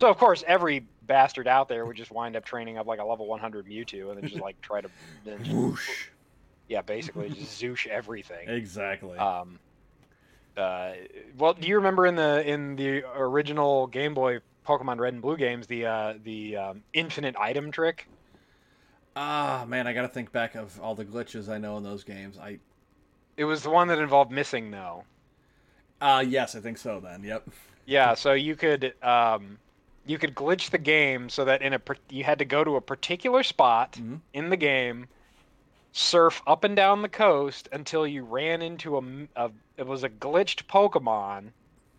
So 0.01 0.09
of 0.09 0.17
course, 0.17 0.43
every 0.47 0.87
bastard 1.03 1.47
out 1.47 1.69
there 1.69 1.85
would 1.85 1.97
just 1.97 2.11
wind 2.11 2.35
up 2.35 2.47
training 2.47 2.79
up 2.79 2.87
like 2.87 2.99
a 2.99 3.05
level 3.05 3.27
100 3.27 3.67
Mewtwo 3.67 4.11
and 4.11 4.23
then 4.23 4.31
just 4.31 4.41
like 4.41 4.59
try 4.63 4.81
to, 4.81 4.89
then 5.27 5.45
just, 5.45 5.55
Whoosh. 5.55 6.09
yeah, 6.69 6.81
basically 6.81 7.29
just 7.29 7.61
zoosh 7.61 7.87
everything. 7.87 8.49
Exactly. 8.49 9.19
Um, 9.19 9.59
uh, 10.57 10.93
well, 11.37 11.53
do 11.53 11.69
you 11.69 11.77
remember 11.77 12.07
in 12.07 12.15
the 12.17 12.43
in 12.49 12.77
the 12.77 13.05
original 13.15 13.87
Game 13.87 14.15
Boy 14.15 14.39
Pokemon 14.67 14.99
Red 14.99 15.13
and 15.13 15.21
Blue 15.21 15.37
games 15.37 15.67
the 15.67 15.85
uh, 15.85 16.15
the 16.23 16.57
um, 16.57 16.85
infinite 16.95 17.37
item 17.39 17.71
trick? 17.71 18.07
Ah, 19.17 19.65
man, 19.67 19.87
I 19.87 19.93
gotta 19.95 20.09
think 20.09 20.31
back 20.31 20.55
of 20.55 20.79
all 20.81 20.95
the 20.95 21.05
glitches 21.05 21.49
I 21.49 21.59
know 21.59 21.77
in 21.79 21.83
those 21.83 22.05
games. 22.05 22.39
I. 22.39 22.59
It 23.37 23.45
was 23.45 23.63
the 23.63 23.71
one 23.71 23.89
that 23.89 23.99
involved 23.99 24.31
MissingNo. 24.31 25.03
Uh, 26.01 26.25
yes, 26.27 26.55
I 26.55 26.61
think 26.61 26.77
so. 26.79 27.01
Then. 27.01 27.25
Yep. 27.25 27.49
Yeah, 27.87 28.15
so 28.15 28.33
you 28.35 28.57
could 28.57 28.93
um, 29.03 29.59
you 30.07 30.19
could 30.19 30.35
glitch 30.35 30.71
the 30.71 30.79
game 30.79 31.29
so 31.31 31.45
that 31.47 31.63
in 31.63 31.73
a 31.73 31.81
you 32.11 32.25
had 32.25 32.39
to 32.41 32.45
go 32.45 32.63
to 32.63 32.77
a 32.77 32.81
particular 32.81 33.43
spot 33.43 33.93
Mhm. 33.93 34.21
in 34.35 34.51
the 34.51 34.57
game, 34.57 35.07
surf 35.93 36.43
up 36.47 36.65
and 36.65 36.77
down 36.77 37.01
the 37.01 37.09
coast 37.09 37.69
until 37.73 38.07
you 38.07 38.23
ran 38.25 38.61
into 38.61 38.99
a, 38.99 39.03
a 39.37 39.51
it 39.79 39.87
was 39.87 40.05
a 40.05 40.11
glitched 40.11 40.65
Pokemon 40.67 41.53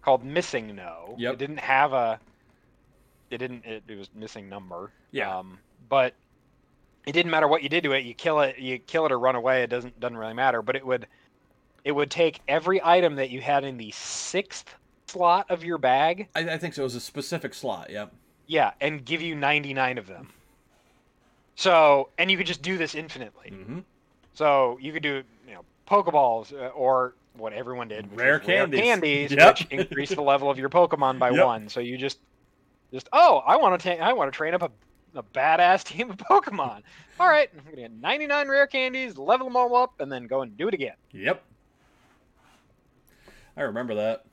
called 0.03 0.23
MissingNo. 0.23 1.15
Yep. 1.17 1.33
It 1.33 1.39
didn't 1.39 1.59
have 1.59 1.93
a 1.93 2.19
it 3.31 3.39
didn't 3.39 3.65
it, 3.65 3.83
it 3.87 3.97
was 3.97 4.09
missing 4.13 4.47
number. 4.49 4.91
Yeah. 5.11 5.35
Um, 5.39 5.57
but 5.89 6.13
it 7.07 7.13
didn't 7.13 7.31
matter 7.31 7.47
what 7.47 7.63
you 7.63 7.69
did 7.69 7.83
to 7.85 7.93
it. 7.93 8.03
You 8.03 8.13
kill 8.13 8.41
it, 8.41 8.59
you 8.59 8.77
kill 8.77 9.05
it 9.07 9.11
or 9.11 9.17
run 9.17 9.35
away. 9.35 9.63
It 9.63 9.69
doesn't 9.71 9.99
doesn't 9.99 10.17
really 10.17 10.33
matter. 10.35 10.61
But 10.61 10.75
it 10.75 10.85
would 10.85 11.07
it 11.83 11.93
would 11.93 12.11
take 12.11 12.41
every 12.47 12.79
item 12.83 13.15
that 13.15 13.29
you 13.31 13.41
had 13.41 13.63
in 13.63 13.77
the 13.77 13.89
sixth 13.91 14.75
slot 15.07 15.49
of 15.49 15.63
your 15.63 15.77
bag, 15.77 16.27
I, 16.35 16.41
I 16.41 16.57
think 16.57 16.73
so. 16.73 16.81
It 16.81 16.83
was 16.83 16.95
a 16.95 16.99
specific 16.99 17.53
slot. 17.53 17.89
Yep. 17.89 18.11
yeah, 18.45 18.71
and 18.81 19.03
give 19.05 19.21
you 19.21 19.33
ninety 19.35 19.73
nine 19.73 19.97
of 19.97 20.05
them. 20.05 20.27
So 21.55 22.09
and 22.17 22.29
you 22.29 22.37
could 22.37 22.45
just 22.47 22.61
do 22.61 22.77
this 22.77 22.93
infinitely. 22.93 23.51
Mm-hmm. 23.51 23.79
So 24.33 24.77
you 24.81 24.91
could 24.93 25.03
do 25.03 25.23
you 25.47 25.53
know 25.53 25.61
Pokeballs 25.89 26.53
uh, 26.53 26.67
or 26.69 27.13
what 27.37 27.53
everyone 27.53 27.87
did, 27.87 28.09
which 28.11 28.19
Rare 28.19 28.37
was 28.39 28.45
candies. 28.45 28.81
candies, 28.81 29.31
Yep. 29.31 29.59
which 29.59 29.67
increase 29.71 30.09
the 30.09 30.21
level 30.21 30.49
of 30.49 30.57
your 30.59 30.69
Pokemon 30.69 31.19
by 31.19 31.29
Yep. 31.31 31.45
one. 31.45 31.69
So 31.69 31.79
you 31.79 31.97
just 31.97 32.19
just 32.93 33.07
oh 33.13 33.41
I 33.47 33.55
want 33.55 33.79
to 33.81 33.95
ta- 33.97 34.03
I 34.03 34.13
want 34.13 34.31
to 34.31 34.35
train 34.35 34.53
up 34.53 34.61
a, 34.61 34.71
a 35.15 35.23
badass 35.23 35.83
team 35.85 36.09
of 36.09 36.17
Pokemon. 36.17 36.81
All 37.19 37.27
right, 37.27 37.49
I'm 37.57 37.63
gonna 37.63 37.77
get 37.77 37.91
99 37.91 38.47
rare 38.47 38.67
candies, 38.67 39.17
level 39.17 39.47
them 39.47 39.55
all 39.55 39.75
up, 39.75 39.99
and 39.99 40.11
then 40.11 40.27
go 40.27 40.41
and 40.41 40.55
do 40.57 40.67
it 40.67 40.73
again. 40.73 40.95
Yep. 41.11 41.43
I 43.55 43.61
remember 43.61 43.95
that. 43.95 44.25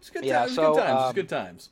It's 0.00 0.10
good, 0.10 0.24
Yeah, 0.24 0.40
times. 0.40 0.50
it's 0.52 0.56
so, 0.56 0.72
good 0.74 0.80
times. 0.80 0.90
um, 1.00 1.04
it's 1.04 1.14
good 1.14 1.28
times. 1.28 1.70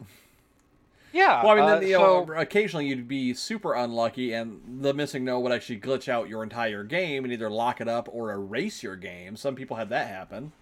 Yeah. 1.13 1.43
Well, 1.43 1.53
I 1.53 1.55
mean, 1.57 1.65
uh, 1.65 1.79
then, 1.81 1.89
you 1.89 1.95
so, 1.95 2.25
know, 2.25 2.35
occasionally 2.35 2.87
you'd 2.87 3.09
be 3.09 3.35
super 3.35 3.75
unlucky, 3.75 4.33
and 4.33 4.61
the 4.83 4.93
MissingNo 4.93 5.41
would 5.43 5.51
actually 5.53 5.81
glitch 5.81 6.09
out 6.09 6.29
your 6.29 6.43
entire 6.45 6.85
game 6.85 7.25
and 7.25 7.33
either 7.33 7.51
lock 7.51 7.81
it 7.81 7.89
up 7.89 8.09
or 8.13 8.31
erase 8.31 8.83
your 8.83 8.95
game. 8.95 9.35
Some 9.37 9.57
people 9.57 9.77
had 9.77 9.89
that 9.89 10.07
happen. 10.07 10.53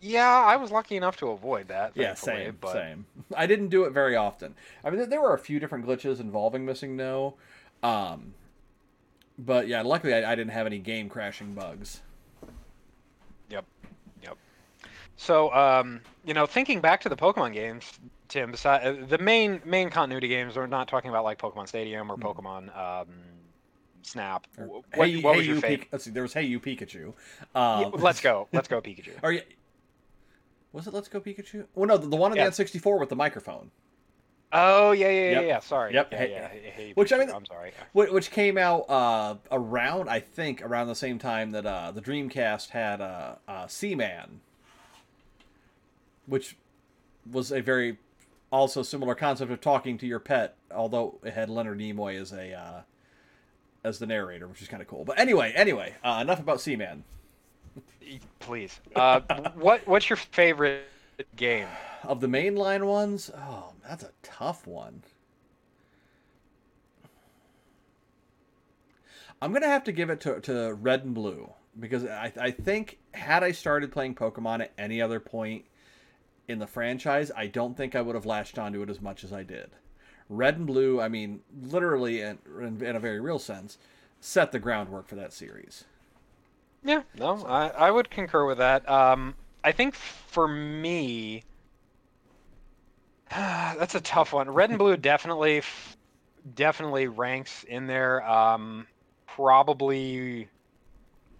Yeah, 0.00 0.28
I 0.44 0.56
was 0.56 0.70
lucky 0.70 0.96
enough 0.96 1.16
to 1.18 1.30
avoid 1.30 1.68
that. 1.68 1.92
Yeah, 1.96 2.14
same, 2.14 2.56
but 2.60 2.72
same. 2.72 3.06
I 3.36 3.46
didn't 3.46 3.68
do 3.68 3.84
it 3.84 3.90
very 3.90 4.14
often. 4.14 4.54
I 4.84 4.90
mean, 4.90 5.08
there- 5.08 5.20
were 5.20 5.34
a 5.34 5.38
few 5.38 5.58
different 5.58 5.86
glitches 5.86 6.20
involving 6.20 6.64
MissingNo, 6.64 7.34
um, 7.82 8.34
but 9.38 9.66
yeah, 9.66 9.82
luckily 9.82 10.14
I, 10.14 10.32
I 10.32 10.34
didn't 10.36 10.52
have 10.52 10.66
any 10.66 10.78
game 10.78 11.08
crashing 11.08 11.54
bugs. 11.54 12.00
Yep, 13.50 13.64
yep. 14.22 14.36
So, 15.16 15.52
um, 15.52 16.00
you 16.24 16.32
know, 16.34 16.46
thinking 16.46 16.80
back 16.80 17.00
to 17.00 17.08
the 17.08 17.16
Pokemon 17.16 17.52
games, 17.54 17.98
Tim, 18.28 18.52
besides, 18.52 18.84
uh, 18.84 19.06
the 19.08 19.18
main 19.18 19.60
main 19.64 19.90
continuity 19.90 20.28
games, 20.28 20.54
we're 20.54 20.66
not 20.66 20.86
talking 20.86 21.10
about 21.10 21.24
like 21.24 21.38
Pokemon 21.40 21.66
Stadium 21.66 22.12
or 22.12 22.16
Hmm. 22.16 22.22
Pokemon 22.22 22.76
um, 22.78 23.08
Snap. 24.02 24.46
Or, 24.58 24.66
What, 24.94 25.08
hey, 25.08 25.20
what 25.22 25.32
hey 25.32 25.38
was 25.38 25.46
your 25.46 25.56
you, 25.56 25.60
favorite? 25.60 25.88
Let's 25.90 26.04
see. 26.04 26.10
There 26.10 26.22
was 26.22 26.32
Hey 26.32 26.44
You 26.44 26.60
Pikachu. 26.60 27.14
Yeah, 27.54 27.86
Um, 27.86 27.92
let's 27.98 28.20
go. 28.20 28.48
Let's 28.52 28.68
go, 28.68 28.80
Pikachu. 28.82 29.10
Are 29.22 29.32
you? 29.32 29.42
Was 30.72 30.86
it 30.86 30.92
Let's 30.94 31.08
Go 31.08 31.20
Pikachu? 31.20 31.66
Well, 31.74 31.86
no, 31.86 31.96
the, 31.96 32.06
the 32.08 32.16
one 32.16 32.30
on 32.30 32.36
Yeah. 32.36 32.48
the 32.48 32.64
N64 32.64 33.00
with 33.00 33.08
the 33.08 33.16
microphone, 33.16 33.70
Oh 34.50 34.92
yeah, 34.92 35.08
yeah, 35.08 35.12
yeah, 35.12 35.30
Yep. 35.40 35.44
yeah. 35.46 35.58
Sorry. 35.60 35.92
Yep. 35.94 36.08
Yeah, 36.12 36.18
Hey- 36.18 36.30
yeah. 36.30 36.48
Hey, 36.48 36.72
hey, 36.74 36.92
which, 36.94 37.12
I 37.12 37.18
mean- 37.18 37.30
I'm 37.30 37.44
sorry. 37.44 37.72
which 37.92 38.30
came 38.30 38.56
out 38.56 38.88
uh, 38.88 39.36
around, 39.50 40.08
I 40.08 40.20
think, 40.20 40.62
around 40.62 40.86
the 40.88 40.94
same 40.94 41.18
time 41.18 41.50
that 41.50 41.66
uh, 41.66 41.90
the 41.92 42.00
Dreamcast 42.00 42.70
had 42.70 43.00
uh, 43.02 43.34
uh, 43.46 43.66
Seaman, 43.66 44.40
which 46.26 46.56
was 47.30 47.52
a 47.52 47.60
very 47.60 47.98
also 48.50 48.82
similar 48.82 49.14
concept 49.14 49.50
of 49.50 49.60
talking 49.60 49.98
to 49.98 50.06
your 50.06 50.18
pet, 50.20 50.56
although 50.74 51.18
it 51.22 51.34
had 51.34 51.50
Leonard 51.50 51.78
Nimoy 51.78 52.18
as 52.18 52.32
a 52.32 52.52
uh, 52.54 52.80
as 53.84 53.98
the 53.98 54.06
narrator, 54.06 54.46
which 54.48 54.62
is 54.62 54.68
kind 54.68 54.80
of 54.82 54.88
cool. 54.88 55.04
But 55.04 55.18
anyway, 55.18 55.52
anyway, 55.54 55.94
uh, 56.02 56.18
enough 56.22 56.40
about 56.40 56.60
Seaman. 56.62 57.04
Please. 58.40 58.80
Uh, 58.94 59.20
what 59.54 59.86
What's 59.86 60.08
your 60.08 60.16
favorite 60.16 60.84
game? 61.36 61.66
Of 62.04 62.20
the 62.20 62.28
mainline 62.28 62.86
ones, 62.86 63.30
oh, 63.36 63.72
that's 63.86 64.04
a 64.04 64.10
tough 64.22 64.66
one. 64.66 65.02
I'm 69.40 69.52
gonna 69.52 69.66
have 69.66 69.84
to 69.84 69.92
give 69.92 70.10
it 70.10 70.20
to, 70.22 70.40
to 70.40 70.74
Red 70.74 71.04
and 71.04 71.14
Blue 71.14 71.52
because 71.78 72.04
I, 72.04 72.32
I 72.40 72.50
think 72.50 72.98
had 73.14 73.44
I 73.44 73.52
started 73.52 73.92
playing 73.92 74.14
Pokemon 74.14 74.62
at 74.62 74.72
any 74.78 75.00
other 75.00 75.20
point 75.20 75.64
in 76.48 76.58
the 76.58 76.66
franchise, 76.66 77.30
I 77.36 77.46
don't 77.46 77.76
think 77.76 77.94
I 77.94 78.00
would 78.00 78.14
have 78.14 78.26
latched 78.26 78.58
onto 78.58 78.82
it 78.82 78.90
as 78.90 79.00
much 79.00 79.22
as 79.22 79.32
I 79.32 79.42
did. 79.42 79.70
Red 80.28 80.56
and 80.56 80.66
Blue, 80.66 81.00
I 81.00 81.08
mean, 81.08 81.40
literally 81.62 82.20
in, 82.20 82.38
in, 82.60 82.82
in 82.82 82.96
a 82.96 83.00
very 83.00 83.20
real 83.20 83.38
sense, 83.38 83.78
set 84.20 84.52
the 84.52 84.58
groundwork 84.58 85.08
for 85.08 85.14
that 85.16 85.32
series. 85.32 85.84
Yeah, 86.88 87.02
no, 87.18 87.44
I, 87.44 87.68
I 87.68 87.90
would 87.90 88.08
concur 88.08 88.46
with 88.46 88.56
that. 88.58 88.88
Um, 88.88 89.34
I 89.62 89.72
think 89.72 89.94
for 89.94 90.48
me, 90.48 91.44
that's 93.30 93.94
a 93.94 94.00
tough 94.00 94.32
one. 94.32 94.48
Red 94.48 94.70
and 94.70 94.78
blue 94.78 94.96
definitely, 94.96 95.60
definitely 96.54 97.06
ranks 97.06 97.64
in 97.64 97.86
there. 97.86 98.26
Um, 98.26 98.86
probably, 99.26 100.48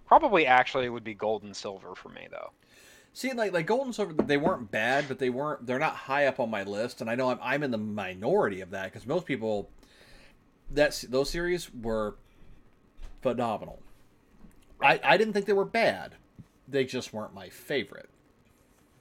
probably 0.06 0.44
actually 0.44 0.90
would 0.90 1.02
be 1.02 1.14
gold 1.14 1.44
and 1.44 1.56
silver 1.56 1.94
for 1.94 2.11
me 2.11 2.28
though. 2.30 2.50
See, 3.14 3.32
like 3.32 3.52
like 3.54 3.66
Gold 3.66 3.87
and 3.87 3.94
Silver, 3.94 4.12
they 4.12 4.37
weren't 4.37 4.70
bad, 4.70 5.06
but 5.08 5.18
they 5.18 5.30
weren't. 5.30 5.66
They're 5.66 5.78
not 5.78 5.96
high 5.96 6.26
up 6.26 6.38
on 6.38 6.50
my 6.50 6.62
list, 6.62 7.00
and 7.00 7.08
I 7.08 7.14
know 7.14 7.30
I'm, 7.30 7.38
I'm 7.42 7.62
in 7.62 7.70
the 7.70 7.78
minority 7.78 8.61
of 8.61 8.70
that 8.70 8.84
because 8.92 9.06
most 9.06 9.24
people 9.24 9.70
that 10.70 11.02
those 11.08 11.30
series 11.30 11.72
were 11.72 12.16
phenomenal. 13.22 13.80
I 14.80 15.00
I 15.02 15.16
didn't 15.16 15.32
think 15.34 15.46
they 15.46 15.52
were 15.52 15.64
bad. 15.64 16.16
They 16.66 16.84
just 16.84 17.12
weren't 17.12 17.34
my 17.34 17.48
favorite. 17.48 18.10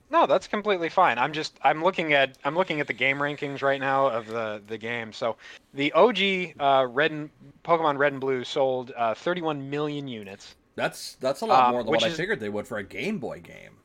No, 0.09 0.25
that's 0.25 0.47
completely 0.47 0.89
fine. 0.89 1.17
I'm 1.17 1.33
just 1.33 1.57
I'm 1.63 1.83
looking 1.83 2.13
at 2.13 2.37
I'm 2.45 2.55
looking 2.55 2.79
at 2.79 2.87
the 2.87 2.93
game 2.93 3.17
rankings 3.17 3.61
right 3.61 3.79
now 3.79 4.07
of 4.07 4.27
the 4.27 4.61
the 4.65 4.77
game. 4.77 5.11
So 5.11 5.35
the 5.73 5.91
OG 5.93 6.53
uh, 6.59 6.87
Red 6.89 7.11
and 7.11 7.29
Pokemon 7.65 7.97
Red 7.97 8.13
and 8.13 8.21
Blue 8.21 8.43
sold 8.45 8.91
uh, 8.95 9.13
31 9.15 9.69
million 9.69 10.07
units. 10.07 10.55
That's 10.75 11.15
that's 11.15 11.41
a 11.41 11.45
lot 11.45 11.65
Um, 11.65 11.71
more 11.71 11.83
than 11.83 11.91
which 11.91 12.01
what 12.01 12.11
I 12.11 12.15
figured 12.15 12.39
they 12.39 12.49
would 12.49 12.67
for 12.67 12.77
a 12.77 12.83
Game 12.83 13.19
Boy 13.19 13.41
game. 13.41 13.79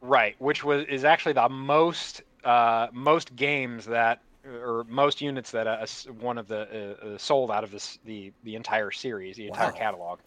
Right, 0.00 0.36
which 0.40 0.62
was 0.64 0.84
is 0.86 1.04
actually 1.04 1.32
the 1.34 1.48
most 1.48 2.22
uh, 2.44 2.86
most 2.92 3.34
games 3.34 3.84
that 3.86 4.20
or 4.44 4.84
most 4.88 5.20
units 5.20 5.50
that 5.50 5.66
uh, 5.66 5.78
s- 5.82 6.06
one 6.20 6.38
of 6.38 6.46
the 6.46 6.96
uh, 7.02 7.06
uh, 7.14 7.18
sold 7.18 7.50
out 7.50 7.64
of 7.64 7.70
this 7.72 7.98
the 8.04 8.32
the 8.44 8.54
entire 8.54 8.90
series, 8.92 9.36
the 9.36 9.46
entire 9.46 9.72
Wow. 9.72 9.72
catalog. 9.72 10.20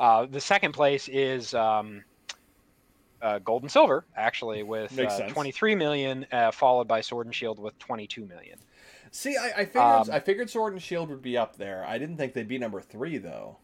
Uh, 0.00 0.24
the 0.26 0.40
second 0.40 0.72
place 0.72 1.08
is 1.08 1.52
um, 1.54 2.02
uh, 3.22 3.38
Gold 3.40 3.62
and 3.62 3.70
Silver, 3.70 4.06
actually, 4.16 4.62
with 4.62 4.98
uh, 4.98 5.28
23 5.28 5.74
million, 5.74 6.26
uh, 6.32 6.50
followed 6.50 6.88
by 6.88 7.02
Sword 7.02 7.26
and 7.26 7.34
Shield 7.34 7.58
with 7.58 7.78
22 7.78 8.24
million. 8.24 8.58
See, 9.10 9.36
I, 9.36 9.52
I 9.58 9.64
figured 9.66 9.82
Um, 9.84 10.08
I 10.10 10.18
figured 10.20 10.48
Sword 10.48 10.72
and 10.72 10.80
Shield 10.82 11.10
would 11.10 11.20
be 11.20 11.36
up 11.36 11.56
there. 11.56 11.84
I 11.86 11.98
didn't 11.98 12.16
think 12.16 12.32
they'd 12.32 12.48
be 12.48 12.58
number 12.58 12.80
three 12.80 13.18
though. 13.18 13.58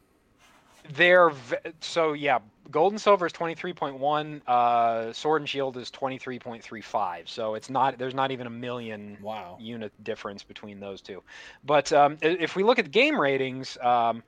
They're 0.95 1.31
v- 1.31 1.57
so 1.81 2.13
yeah. 2.13 2.39
Gold 2.71 2.93
and 2.93 3.01
Silver 3.01 3.27
is 3.27 3.33
23.1. 3.33 4.41
Uh, 4.47 5.13
Sword 5.13 5.43
and 5.43 5.49
Shield 5.49 5.77
is 5.77 5.91
23.35. 5.91 7.29
So 7.29 7.55
it's 7.55 7.71
not 7.71 7.97
there's 7.99 8.15
not 8.15 8.31
even 8.31 8.47
a 8.47 8.51
million 8.51 9.17
Wow. 9.23 9.57
unit 9.61 9.93
difference 10.05 10.43
between 10.43 10.81
those 10.81 11.01
two. 11.01 11.23
But 11.65 11.93
um, 11.93 12.19
if 12.23 12.57
we 12.57 12.63
look 12.63 12.79
at 12.79 12.91
game 12.91 13.19
ratings, 13.21 13.79
um, 13.83 14.23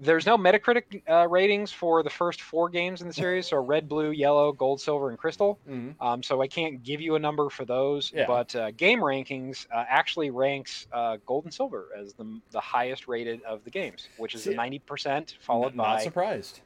there's 0.00 0.26
no 0.26 0.38
Metacritic 0.38 1.02
uh, 1.10 1.26
ratings 1.28 1.72
for 1.72 2.02
the 2.02 2.10
first 2.10 2.40
four 2.42 2.68
games 2.68 3.00
in 3.02 3.08
the 3.08 3.12
series. 3.14 3.48
So 3.48 3.56
red, 3.58 3.88
blue, 3.88 4.10
yellow, 4.10 4.52
gold, 4.52 4.80
silver, 4.80 5.08
and 5.10 5.18
crystal. 5.18 5.58
hmm 5.66 5.90
Um, 6.00 6.22
so 6.22 6.40
I 6.40 6.46
can't 6.46 6.82
give 6.82 7.00
you 7.00 7.16
a 7.16 7.18
number 7.18 7.48
for 7.50 7.64
those. 7.64 8.12
Yeah. 8.14 8.26
But 8.26 8.54
uh, 8.54 8.70
game 8.72 9.00
rankings 9.00 9.66
uh, 9.74 9.84
actually 9.88 10.30
ranks 10.30 10.86
uh, 10.92 11.16
gold 11.26 11.44
and 11.44 11.52
silver 11.54 11.88
as 11.98 12.14
the, 12.14 12.40
the 12.52 12.60
highest 12.60 13.08
rated 13.08 13.42
of 13.42 13.64
the 13.64 13.70
games, 13.70 14.08
which 14.18 14.34
is 14.34 14.42
See, 14.42 14.52
a 14.54 14.56
90%, 14.56 15.34
followed 15.40 15.74
Not 15.74 15.82
by 15.84 15.92
Not 15.94 16.02
surprised. 16.02 16.60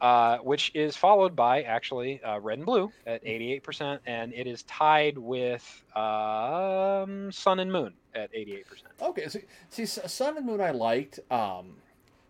uh, 0.00 0.38
which 0.38 0.70
is 0.74 0.96
followed 0.96 1.36
by 1.36 1.62
actually 1.62 2.22
uh, 2.22 2.38
red 2.40 2.58
and 2.58 2.66
blue 2.66 2.90
at 3.06 3.24
88%, 3.24 3.98
and 4.06 4.32
it 4.32 4.46
is 4.46 4.62
tied 4.64 5.18
with 5.18 5.62
um, 5.94 7.30
sun 7.32 7.58
and 7.60 7.70
moon 7.72 7.94
at 8.14 8.32
88%. 8.32 8.62
Okay, 9.02 9.28
so, 9.28 9.38
see, 9.68 9.84
Sun 9.86 10.36
and 10.38 10.46
Moon 10.46 10.60
I 10.60 10.70
liked 10.70 11.20
um, 11.30 11.76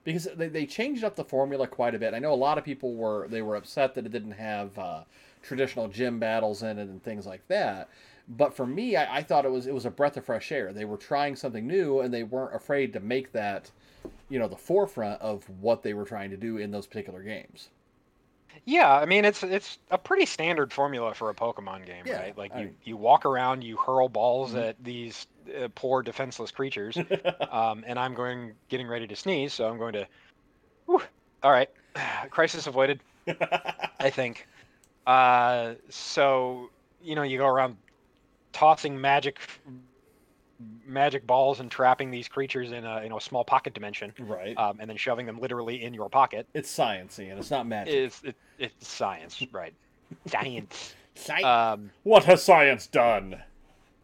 because 0.06 0.24
they, 0.36 0.48
they 0.48 0.64
changed 0.66 1.04
up 1.04 1.16
the 1.16 1.24
formula 1.24 1.66
quite 1.66 1.94
a 1.94 1.98
bit. 1.98 2.14
I 2.14 2.18
know 2.20 2.32
a 2.32 2.34
lot 2.34 2.56
of 2.58 2.64
people 2.64 2.94
were 2.94 3.28
they 3.28 3.42
were 3.42 3.56
upset 3.56 3.94
that 3.94 4.06
it 4.06 4.12
didn't 4.12 4.32
have 4.32 4.78
uh, 4.78 5.02
traditional 5.42 5.88
gym 5.88 6.18
battles 6.18 6.62
in 6.62 6.78
it 6.78 6.88
and 6.88 7.02
things 7.02 7.26
like 7.26 7.46
that. 7.48 7.90
But 8.28 8.54
for 8.56 8.66
me, 8.66 8.96
I, 8.96 9.18
I 9.18 9.22
thought 9.22 9.44
it 9.44 9.50
was 9.50 9.66
it 9.66 9.74
was 9.74 9.84
a 9.84 9.90
breath 9.90 10.16
of 10.16 10.24
fresh 10.24 10.50
air. 10.52 10.72
They 10.72 10.84
were 10.86 10.96
trying 10.96 11.36
something 11.36 11.66
new, 11.66 12.00
and 12.00 12.14
they 12.14 12.22
weren't 12.22 12.54
afraid 12.54 12.92
to 12.94 13.00
make 13.00 13.32
that, 13.32 13.70
you 14.28 14.38
know, 14.38 14.48
the 14.48 14.56
forefront 14.56 15.20
of 15.20 15.48
what 15.60 15.82
they 15.82 15.94
were 15.94 16.04
trying 16.06 16.30
to 16.30 16.36
do 16.36 16.56
in 16.58 16.70
those 16.70 16.86
particular 16.86 17.22
games. 17.22 17.70
Yeah, 18.64 18.92
I 18.92 19.06
mean 19.06 19.24
it's 19.24 19.42
it's 19.42 19.78
a 19.90 19.98
pretty 19.98 20.26
standard 20.26 20.72
formula 20.72 21.14
for 21.14 21.30
a 21.30 21.34
Pokemon 21.34 21.86
game, 21.86 22.04
Yeah, 22.06 22.20
right? 22.20 22.36
Like 22.36 22.52
I- 22.54 22.62
you, 22.62 22.74
you 22.84 22.96
walk 22.96 23.24
around, 23.26 23.62
you 23.62 23.76
hurl 23.76 24.08
balls 24.08 24.54
Mhm. 24.54 24.68
at 24.70 24.82
these 24.82 25.26
uh, 25.62 25.68
poor 25.74 26.02
defenseless 26.02 26.50
creatures, 26.50 26.96
um, 27.50 27.84
and 27.86 27.98
I'm 27.98 28.14
going 28.14 28.52
getting 28.68 28.88
ready 28.88 29.06
to 29.06 29.16
sneeze, 29.16 29.52
so 29.52 29.68
I'm 29.68 29.78
going 29.78 29.92
to. 29.94 30.06
Whew, 30.86 31.02
all 31.42 31.50
right, 31.50 31.70
crisis 32.30 32.66
avoided. 32.66 33.00
I 34.00 34.10
think. 34.10 34.46
Uh, 35.06 35.74
so 35.88 36.70
you 37.02 37.14
know, 37.14 37.22
you 37.22 37.38
go 37.38 37.46
around 37.46 37.76
tossing 38.52 39.00
magic 39.00 39.38
magic 40.86 41.26
balls 41.26 41.60
and 41.60 41.70
trapping 41.70 42.10
these 42.10 42.28
creatures 42.28 42.72
in 42.72 42.84
a 42.84 43.02
you 43.02 43.08
know 43.08 43.18
a 43.18 43.20
small 43.20 43.44
pocket 43.44 43.74
dimension, 43.74 44.12
right. 44.20 44.56
um, 44.56 44.78
and 44.80 44.88
then 44.88 44.96
shoving 44.96 45.26
them 45.26 45.38
literally 45.38 45.82
in 45.82 45.92
your 45.94 46.08
pocket. 46.08 46.46
it's 46.54 46.74
sciency 46.74 47.30
and 47.30 47.38
it's 47.38 47.50
not 47.50 47.66
magic. 47.66 47.94
It's 47.94 48.22
it, 48.24 48.36
it's 48.58 48.88
science, 48.88 49.42
right? 49.52 49.74
Science. 50.26 50.94
Sci- 51.14 51.42
Um, 51.42 51.90
what 52.02 52.24
has 52.24 52.42
science 52.42 52.86
done? 52.86 53.42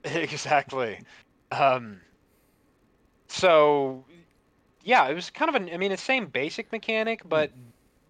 exactly. 0.05 0.99
Um, 1.53 2.01
so, 3.29 4.05
yeah, 4.83 5.09
it 5.09 5.15
was 5.15 5.31
kind 5.31 5.49
of 5.49 5.55
an. 5.55 5.71
I 5.73 5.77
mean, 5.77 5.91
the 5.91 5.97
same 5.97 6.27
basic 6.27 6.73
mechanic, 6.73 7.23
but 7.29 7.51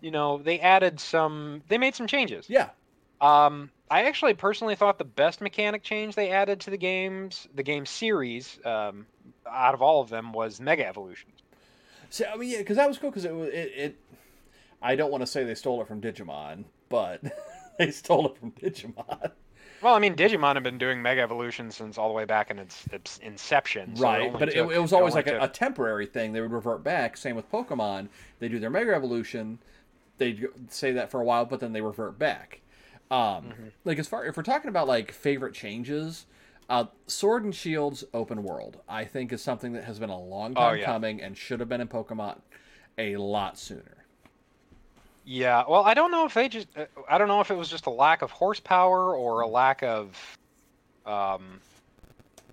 you 0.00 0.11
know, 0.11 0.38
they 0.38 0.61
added 0.61 1.00
some. 1.00 1.62
They 1.68 1.78
made 1.78 1.94
some 1.94 2.07
changes. 2.07 2.46
Yeah. 2.48 2.70
Um, 3.20 3.70
I 3.90 4.05
actually 4.05 4.35
personally 4.35 4.74
thought 4.74 4.98
the 4.98 5.05
best 5.05 5.40
mechanic 5.40 5.83
change 5.83 6.14
they 6.14 6.31
added 6.31 6.61
to 6.61 6.70
the 6.70 6.76
games, 6.76 7.46
the 7.55 7.62
game 7.62 7.87
series, 7.87 8.59
um, 8.64 9.07
out 9.48 9.74
of 9.74 9.83
all 9.83 10.00
of 10.00 10.09
them, 10.09 10.33
was 10.33 10.61
Mega 10.61 10.87
Evolutions. 10.87 11.40
So 12.11 12.24
I 12.26 12.37
mean, 12.37 12.50
yeah, 12.50 12.59
because 12.59 12.76
that 12.76 12.88
was 12.88 12.98
cool. 12.98 13.11
Because 13.11 13.24
it 13.24 13.35
was 13.35 13.48
it, 13.48 13.72
it. 13.76 13.96
I 14.81 14.96
don't 14.96 15.11
want 15.11 15.22
to 15.22 15.26
say 15.26 15.44
they 15.44 15.55
stole 15.55 15.81
it 15.83 15.88
from 15.88 16.00
Digimon, 16.00 16.64
but 16.88 17.22
they 17.78 17.90
stole 17.90 18.26
it 18.26 18.38
from 18.38 18.52
Digimon. 18.52 19.31
Well, 19.82 19.94
I 19.94 19.98
mean, 19.98 20.14
Digimon 20.14 20.54
have 20.54 20.62
been 20.62 20.78
doing 20.78 21.02
Mega 21.02 21.20
Evolution 21.22 21.70
since 21.70 21.98
all 21.98 22.08
the 22.08 22.14
way 22.14 22.24
back 22.24 22.50
in 22.50 22.58
its, 22.58 22.86
its 22.92 23.18
inception. 23.18 23.96
so 23.96 24.04
right, 24.04 24.22
only 24.22 24.38
but 24.38 24.48
it, 24.48 24.54
took- 24.54 24.70
it 24.72 24.78
was 24.80 24.92
always 24.92 25.14
like 25.14 25.26
a, 25.26 25.32
took- 25.32 25.42
a 25.42 25.48
temporary 25.48 26.06
thing. 26.06 26.32
They 26.32 26.40
would 26.40 26.52
revert 26.52 26.84
back. 26.84 27.16
Same 27.16 27.34
with 27.36 27.50
Pokemon. 27.50 28.08
They 28.38 28.48
do 28.48 28.58
their 28.60 28.70
Mega 28.70 28.94
Evolution. 28.94 29.58
They 30.18 30.38
say 30.68 30.92
that 30.92 31.10
for 31.10 31.20
a 31.20 31.24
while, 31.24 31.44
but 31.44 31.58
then 31.60 31.72
they 31.72 31.80
revert 31.80 32.18
back. 32.18 32.60
Um, 33.10 33.18
Mm-hmm. 33.18 33.64
Like 33.84 33.98
as 33.98 34.06
far 34.08 34.24
if 34.24 34.36
we're 34.36 34.42
talking 34.44 34.68
about 34.68 34.86
like 34.86 35.10
favorite 35.12 35.52
changes, 35.54 36.26
uh, 36.70 36.84
Sword 37.08 37.44
and 37.44 37.54
Shield's 37.54 38.04
open 38.14 38.42
world, 38.44 38.78
I 38.88 39.04
think, 39.04 39.32
is 39.32 39.42
something 39.42 39.72
that 39.72 39.84
has 39.84 39.98
been 39.98 40.10
a 40.10 40.18
long 40.18 40.52
Oh, 40.56 40.60
time 40.70 40.78
yeah. 40.78 40.84
coming 40.86 41.20
and 41.20 41.36
should 41.36 41.60
have 41.60 41.68
been 41.68 41.80
in 41.80 41.88
Pokemon 41.88 42.38
a 42.98 43.16
lot 43.16 43.58
sooner. 43.58 44.01
Yeah, 45.24 45.64
well, 45.68 45.85
I 45.85 45.94
don't 45.94 46.11
know 46.11 46.26
if 46.26 46.35
they 46.35 46.48
just. 46.48 46.68
uh, 46.76 46.87
I 47.08 47.18
don't 47.18 47.28
know 47.28 47.40
if 47.40 47.50
it 47.50 47.56
was 47.56 47.68
just 47.68 47.87
a 47.87 47.90
lack 47.90 48.22
of 48.22 48.30
horsepower 48.30 49.14
or 49.14 49.40
a 49.42 49.46
lack 49.46 49.82
of 49.82 50.18
um, 51.06 51.61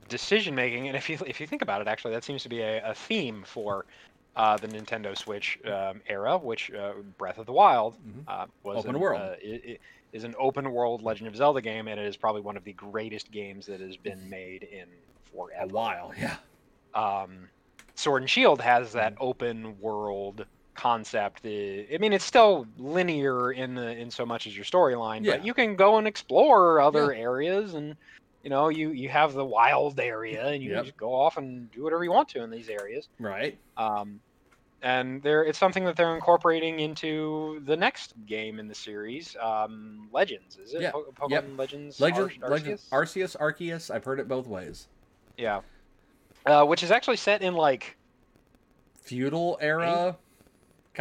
decision 0.08 0.56
making. 0.56 0.88
And 0.88 0.96
if 0.96 1.10
you 1.10 1.18
if 1.26 1.40
you 1.40 1.48
think 1.48 1.62
about 1.62 1.82
it, 1.82 1.88
actually, 1.88 2.14
that 2.14 2.24
seems 2.24 2.44
to 2.44 2.50
be 2.50 2.62
a, 2.62 2.92
a 2.92 2.94
theme 2.94 3.44
for 3.46 3.86
uh, 4.36 4.58
the 4.58 4.68
Nintendo 4.68 5.18
Switch 5.18 5.58
um, 5.66 6.02
era, 6.08 6.38
which 6.38 6.72
uh, 6.72 6.94
Breath 7.18 7.38
of 7.40 7.46
the 7.46 7.54
Wild 7.54 7.96
Mhm. 7.96 8.24
uh, 8.28 8.46
was 8.64 8.80
Open 8.80 8.96
an, 8.96 9.02
world. 9.02 9.22
Uh, 9.22 9.34
i- 9.44 9.62
i- 9.72 9.80
is 10.12 10.24
an 10.24 10.34
open 10.40 10.72
world 10.72 11.04
Legend 11.04 11.28
of 11.28 11.36
Zelda 11.36 11.62
game, 11.62 11.88
and 11.88 12.00
it 12.00 12.06
is 12.08 12.18
probably 12.18 12.42
one 12.42 12.58
of 12.58 12.64
the 12.64 12.74
greatest 12.74 13.32
games 13.32 13.68
that 13.68 13.80
has 13.80 13.96
been 13.98 14.28
made 14.30 14.64
in 14.64 14.88
for 15.32 15.50
A 15.60 15.68
while, 15.68 16.12
yeah. 16.18 16.38
um, 16.96 17.50
Sword 17.96 18.24
and 18.24 18.30
Shield 18.30 18.62
has 18.62 18.94
that 18.94 19.14
Mm-hmm. 19.14 19.24
open 19.24 19.80
world 19.80 20.46
concept. 20.80 21.44
The, 21.44 21.86
I 21.94 21.98
mean, 21.98 22.14
it's 22.14 22.24
still 22.26 22.66
linear 22.78 23.52
in 23.52 23.76
the 23.76 23.90
in 23.98 24.10
so 24.10 24.26
much 24.26 24.48
as 24.48 24.56
your 24.56 24.66
storyline, 24.66 25.24
Yeah. 25.26 25.38
but 25.38 25.46
you 25.46 25.54
can 25.54 25.76
go 25.76 25.98
and 25.98 26.08
explore 26.08 26.80
other 26.80 27.12
areas, 27.14 27.74
and 27.74 27.96
you 28.44 28.50
know, 28.50 28.70
you 28.70 28.92
you 28.92 29.10
have 29.10 29.34
the 29.34 29.46
wild 29.46 30.00
area, 30.00 30.48
and 30.48 30.64
you 30.64 30.70
Yep. 30.72 30.78
can 30.78 30.86
just 30.86 30.98
go 30.98 31.14
off 31.14 31.38
and 31.38 31.70
do 31.72 31.84
whatever 31.84 32.04
you 32.04 32.12
want 32.12 32.30
to 32.30 32.42
in 32.44 32.50
these 32.50 32.70
areas. 32.70 33.10
Right. 33.20 33.58
Um, 33.78 34.22
and 34.82 35.22
there, 35.22 35.44
it's 35.44 35.60
something 35.60 35.84
that 35.84 35.98
they're 35.98 36.16
incorporating 36.16 36.80
into 36.80 37.62
the 37.66 37.76
next 37.76 38.14
game 38.26 38.60
in 38.62 38.70
the 38.70 38.76
series, 38.76 39.36
um, 39.42 40.08
Legends. 40.14 40.58
Is 40.58 40.74
it 40.74 40.82
Yeah. 40.84 40.92
Po- 40.92 41.12
Pokemon 41.14 41.32
Yep. 41.32 41.46
Legends? 41.58 42.00
Legend, 42.00 42.32
Ar-? 42.42 42.50
Arceus, 42.52 43.36
Arceus. 43.38 43.94
I've 43.94 44.06
heard 44.06 44.22
it 44.22 44.28
both 44.30 44.48
ways. 44.48 44.88
yeah. 45.38 45.60
Uh, 46.46 46.64
which 46.66 46.82
is 46.84 46.90
actually 46.92 47.18
set 47.18 47.42
in 47.42 47.54
like 47.54 47.98
Feudal 49.04 49.58
era. 49.62 50.16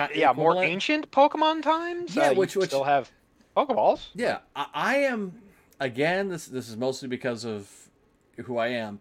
Ki- 0.07 0.21
yeah, 0.21 0.33
more 0.33 0.63
ancient 0.63 1.11
Pokemon 1.11 1.63
times. 1.63 2.15
Yeah, 2.17 2.29
uh, 2.29 2.31
you 2.33 2.39
which- 2.39 2.57
which- 2.57 2.71
still 2.71 2.85
have 2.85 3.11
Pokeballs. 3.57 4.07
Yeah, 4.15 4.39
I, 4.55 4.67
I 4.75 4.97
am. 4.99 5.43
Again, 5.81 6.29
this 6.29 6.47
this 6.47 6.69
is 6.69 6.77
mostly 6.77 7.09
because 7.09 7.45
of 7.45 7.71
who 8.45 8.59
I 8.59 8.69
am. 8.69 9.01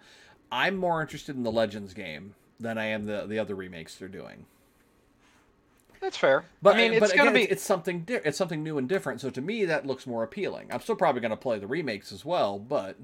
I'm 0.51 0.75
more 0.77 1.01
interested 1.01 1.35
in 1.35 1.43
the 1.43 1.51
Legends 1.51 1.93
game 1.93 2.35
than 2.59 2.77
I 2.77 2.85
am 2.85 3.05
the 3.05 3.25
the 3.27 3.39
other 3.39 3.55
remakes 3.55 3.95
they're 3.95 4.07
doing. 4.07 4.45
That's 5.99 6.17
fair. 6.17 6.45
But 6.61 6.75
I 6.75 6.77
mean, 6.89 6.99
but 6.99 7.09
it's 7.09 7.13
gonna 7.17 7.31
again, 7.31 7.33
be 7.33 7.43
it's, 7.43 7.53
it's 7.53 7.63
something 7.63 8.01
di- 8.01 8.19
it's 8.23 8.37
something 8.37 8.61
new 8.63 8.77
and 8.77 8.87
different. 8.87 9.19
So 9.21 9.29
to 9.31 9.41
me, 9.41 9.65
that 9.65 9.85
looks 9.87 10.05
more 10.05 10.23
appealing. 10.23 10.67
I'm 10.71 10.79
still 10.81 10.95
probably 10.95 11.21
going 11.21 11.31
to 11.31 11.37
play 11.37 11.57
the 11.57 11.67
remakes 11.67 12.11
as 12.11 12.23
well, 12.23 12.59
but 12.59 12.97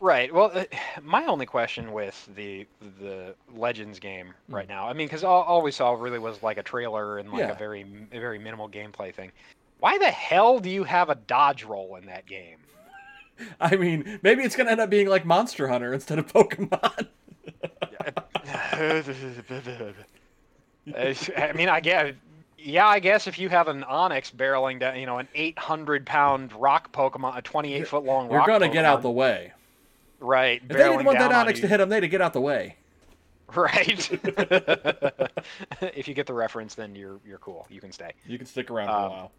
right. 0.00 0.32
Well, 0.32 0.50
uh, 0.54 0.64
my 1.02 1.24
only 1.26 1.46
question 1.46 1.92
with 1.92 2.28
the 2.34 2.66
the 3.00 3.34
Legends 3.54 3.98
game 3.98 4.34
Hmm. 4.48 4.54
right 4.54 4.68
now, 4.68 4.88
I 4.88 4.92
mean, 4.92 5.06
because 5.06 5.24
all, 5.24 5.42
all 5.42 5.62
we 5.62 5.70
saw 5.70 5.92
really 5.92 6.18
was 6.18 6.42
like 6.42 6.58
a 6.58 6.62
trailer 6.62 7.18
and 7.18 7.30
like 7.30 7.40
Yeah. 7.40 7.52
a 7.52 7.54
very 7.58 7.82
a 8.12 8.18
very 8.20 8.38
minimal 8.38 8.68
gameplay 8.68 9.14
thing. 9.14 9.32
Why 9.80 9.98
the 9.98 10.10
hell 10.10 10.58
do 10.60 10.70
you 10.70 10.84
have 10.84 11.10
a 11.10 11.14
dodge 11.14 11.64
roll 11.64 11.96
in 11.96 12.06
that 12.06 12.26
game? 12.26 12.58
I 13.60 13.76
mean, 13.76 14.20
maybe 14.22 14.42
it's 14.44 14.56
going 14.56 14.66
to 14.66 14.72
end 14.72 14.80
up 14.80 14.88
being 14.90 15.08
like 15.08 15.26
Monster 15.26 15.68
Hunter 15.68 15.92
instead 15.92 16.18
of 16.18 16.32
Pokemon. 16.32 17.08
I 20.96 21.52
mean, 21.54 21.68
I 21.68 21.80
guess. 21.80 22.14
Yeah, 22.56 22.86
I 22.86 22.98
guess 22.98 23.26
if 23.26 23.38
you 23.38 23.50
have 23.50 23.68
an 23.68 23.82
Onix 23.82 24.34
barreling 24.34 24.80
down, 24.80 24.98
you 24.98 25.04
know, 25.04 25.18
an 25.18 25.28
800 25.34 26.06
pound 26.06 26.50
rock 26.54 26.92
Pokemon, 26.92 27.36
a 27.36 27.42
28 27.42 27.86
foot 27.86 28.04
long 28.04 28.30
You're 28.30 28.38
rock 28.38 28.46
going 28.46 28.62
to 28.62 28.68
get 28.68 28.86
out 28.86 29.02
the 29.02 29.10
way. 29.10 29.52
Right. 30.20 30.62
If 30.62 30.68
they 30.68 30.74
didn't 30.76 31.04
want 31.04 31.18
that 31.18 31.30
Onix 31.30 31.60
to 31.60 31.68
hit 31.68 31.78
them, 31.78 31.88
they'd 31.88 32.06
get 32.08 32.20
out 32.20 32.32
the 32.32 32.40
way. 32.40 32.76
Right. 33.54 34.10
if 35.82 36.08
you 36.08 36.14
get 36.14 36.26
the 36.26 36.34
reference, 36.34 36.74
then 36.74 36.94
you're 36.94 37.20
you're 37.26 37.38
cool. 37.38 37.66
You 37.70 37.80
can 37.80 37.92
stay. 37.92 38.12
You 38.26 38.38
can 38.38 38.46
stick 38.46 38.70
around 38.70 38.88
for 38.88 38.92
a 38.94 39.04
Um, 39.04 39.10
while. 39.10 39.32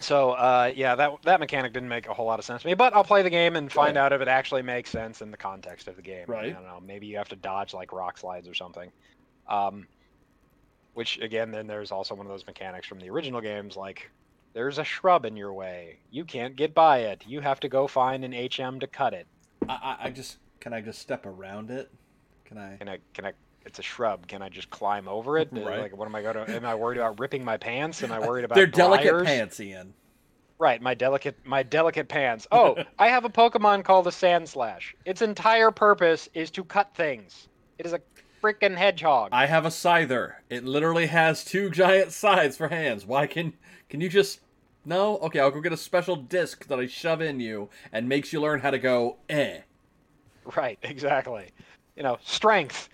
So 0.00 0.30
uh, 0.32 0.72
yeah, 0.76 0.94
that 0.94 1.10
that 1.24 1.40
mechanic 1.40 1.72
didn't 1.72 1.88
make 1.88 2.06
a 2.08 2.14
whole 2.14 2.26
lot 2.26 2.38
of 2.38 2.44
sense 2.44 2.62
to 2.62 2.68
me. 2.68 2.74
But 2.74 2.94
I'll 2.94 3.04
play 3.04 3.22
the 3.22 3.30
game 3.30 3.56
and 3.56 3.70
find 3.70 3.96
Yeah. 3.96 4.04
out 4.04 4.12
if 4.12 4.20
it 4.20 4.28
actually 4.28 4.62
makes 4.62 4.90
sense 4.90 5.22
in 5.22 5.30
the 5.30 5.36
context 5.36 5.88
of 5.88 5.96
the 5.96 6.02
game. 6.02 6.26
Right. 6.28 6.46
I 6.46 6.50
don't 6.50 6.64
know. 6.64 6.80
Maybe 6.80 7.06
you 7.06 7.16
have 7.16 7.28
to 7.30 7.36
dodge 7.36 7.74
like 7.74 7.92
rock 7.92 8.18
slides 8.18 8.46
or 8.48 8.54
something. 8.54 8.92
Um, 9.48 9.88
which 10.94 11.18
again, 11.20 11.50
then 11.50 11.66
there's 11.66 11.90
also 11.90 12.14
one 12.14 12.26
of 12.26 12.30
those 12.30 12.46
mechanics 12.46 12.86
from 12.86 12.98
the 13.00 13.10
original 13.10 13.40
games, 13.40 13.76
like 13.76 14.10
there's 14.52 14.78
a 14.78 14.84
shrub 14.84 15.24
in 15.24 15.36
your 15.36 15.52
way. 15.52 15.98
You 16.10 16.24
can't 16.24 16.56
get 16.56 16.74
by 16.74 16.98
it. 17.00 17.24
You 17.26 17.40
have 17.40 17.60
to 17.60 17.68
go 17.68 17.86
find 17.86 18.24
an 18.24 18.32
HM 18.32 18.80
to 18.80 18.86
cut 18.86 19.14
it. 19.14 19.26
I, 19.68 19.72
I, 19.72 19.96
I 20.06 20.10
just 20.10 20.38
can 20.60 20.72
I 20.72 20.80
just 20.80 21.00
step 21.00 21.26
around 21.26 21.70
it? 21.70 21.90
Can 22.44 22.58
I? 22.58 22.76
Can 22.76 22.88
I? 22.88 22.98
Can 23.14 23.26
I? 23.26 23.32
It's 23.64 23.78
a 23.78 23.82
shrub. 23.82 24.26
Can 24.26 24.40
I 24.42 24.48
just 24.48 24.70
climb 24.70 25.08
over 25.08 25.38
it? 25.38 25.50
Right. 25.52 25.80
Like, 25.80 25.96
what 25.96 26.06
am 26.06 26.14
I 26.14 26.22
going 26.22 26.34
to? 26.46 26.56
Am 26.56 26.64
I 26.64 26.74
worried 26.74 26.98
about 26.98 27.18
ripping 27.20 27.44
my 27.44 27.56
pants? 27.56 28.02
Am 28.02 28.12
I 28.12 28.18
worried 28.18 28.44
about 28.44 28.54
They're 28.54 28.66
delicate 28.66 29.10
briars? 29.10 29.26
pants, 29.26 29.60
Ian. 29.60 29.94
Right, 30.60 30.82
my 30.82 30.94
delicate, 30.94 31.36
my 31.44 31.62
delicate 31.62 32.08
pants. 32.08 32.48
Oh, 32.50 32.76
I 32.98 33.08
have 33.08 33.24
a 33.24 33.28
Pokemon 33.28 33.84
called 33.84 34.08
a 34.08 34.10
Sandslash. 34.10 34.94
Its 35.04 35.22
entire 35.22 35.70
purpose 35.70 36.28
is 36.34 36.50
to 36.52 36.64
cut 36.64 36.92
things. 36.94 37.46
It 37.78 37.86
is 37.86 37.92
a 37.92 38.00
freaking 38.42 38.76
hedgehog. 38.76 39.28
I 39.30 39.46
have 39.46 39.64
a 39.64 39.68
scyther. 39.68 40.34
It 40.50 40.64
literally 40.64 41.06
has 41.06 41.44
two 41.44 41.70
giant 41.70 42.12
scythes 42.12 42.56
for 42.56 42.68
hands. 42.68 43.06
Why 43.06 43.26
can 43.28 43.52
can 43.88 44.00
you 44.00 44.08
just 44.08 44.40
no? 44.84 45.18
Okay, 45.18 45.40
I'll 45.40 45.50
go 45.50 45.60
get 45.60 45.72
a 45.72 45.76
special 45.76 46.16
disc 46.16 46.66
that 46.68 46.78
I 46.78 46.86
shove 46.86 47.20
in 47.20 47.40
you 47.40 47.68
and 47.92 48.08
makes 48.08 48.32
you 48.32 48.40
learn 48.40 48.60
how 48.60 48.70
to 48.70 48.78
go 48.78 49.16
eh. 49.28 49.58
Right, 50.56 50.78
exactly. 50.82 51.50
You 51.96 52.02
know, 52.02 52.18
strength. 52.24 52.88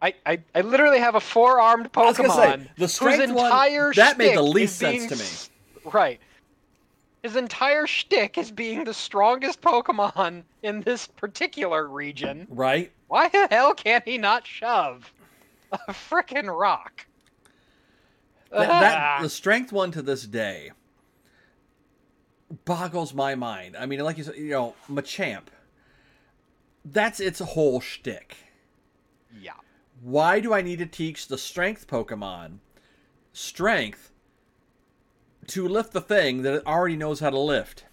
I, 0.00 0.14
I, 0.26 0.40
I 0.54 0.62
literally 0.62 0.98
have 0.98 1.14
a 1.14 1.20
four-armed 1.20 1.88
I 1.94 2.00
was 2.00 2.18
Pokemon 2.18 2.34
say, 2.34 2.70
the 2.76 2.88
strength 2.88 3.26
whose 3.26 3.32
one, 3.32 3.92
that 3.94 4.18
made 4.18 4.36
the 4.36 4.42
least 4.42 4.76
sense 4.78 5.06
being 5.06 5.08
to 5.08 5.16
me. 5.16 5.90
Right. 5.92 6.20
His 7.22 7.36
entire 7.36 7.86
shtick 7.86 8.36
is 8.36 8.50
being 8.50 8.82
the 8.82 8.92
strongest 8.92 9.60
Pokemon 9.60 10.42
in 10.64 10.80
this 10.80 11.06
particular 11.06 11.86
region. 11.86 12.48
Right? 12.50 12.90
Why 13.06 13.28
the 13.28 13.46
hell 13.48 13.74
can't 13.74 14.04
he 14.04 14.18
not 14.18 14.44
shove 14.44 15.12
a 15.70 15.78
frickin' 15.92 16.48
rock? 16.48 17.06
That, 18.58 18.68
Ah. 18.70 18.80
that 19.18 19.22
the 19.22 19.30
strength 19.30 19.72
one 19.72 19.90
to 19.92 20.02
this 20.02 20.26
day 20.26 20.72
boggles 22.66 23.14
my 23.14 23.34
mind. 23.34 23.76
I 23.76 23.86
mean, 23.86 24.00
like 24.00 24.18
you 24.18 24.24
said, 24.24 24.36
you 24.36 24.50
know, 24.50 24.74
Machamp. 24.90 25.44
That's 26.84 27.18
its 27.20 27.38
whole 27.38 27.80
shtick. 27.80 28.36
yeah. 29.40 29.52
Why 30.02 30.40
do 30.40 30.52
I 30.52 30.62
need 30.62 30.80
to 30.80 30.86
teach 30.86 31.28
the 31.28 31.38
strength 31.38 31.86
Pokemon 31.86 32.58
strength 33.32 34.10
to 35.46 35.66
lift 35.66 35.92
the 35.92 36.00
thing 36.00 36.42
that 36.42 36.54
it 36.54 36.66
already 36.66 36.96
knows 36.96 37.20
how 37.20 37.30
to 37.30 37.38
lift? 37.38 37.84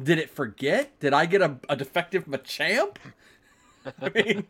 Did 0.00 0.18
it 0.18 0.28
forget? 0.30 0.98
Did 1.00 1.14
I 1.14 1.24
get 1.26 1.40
a, 1.40 1.56
a 1.70 1.74
defective 1.76 2.26
Machamp? 2.26 2.96
I 4.02 4.10
mean, 4.10 4.46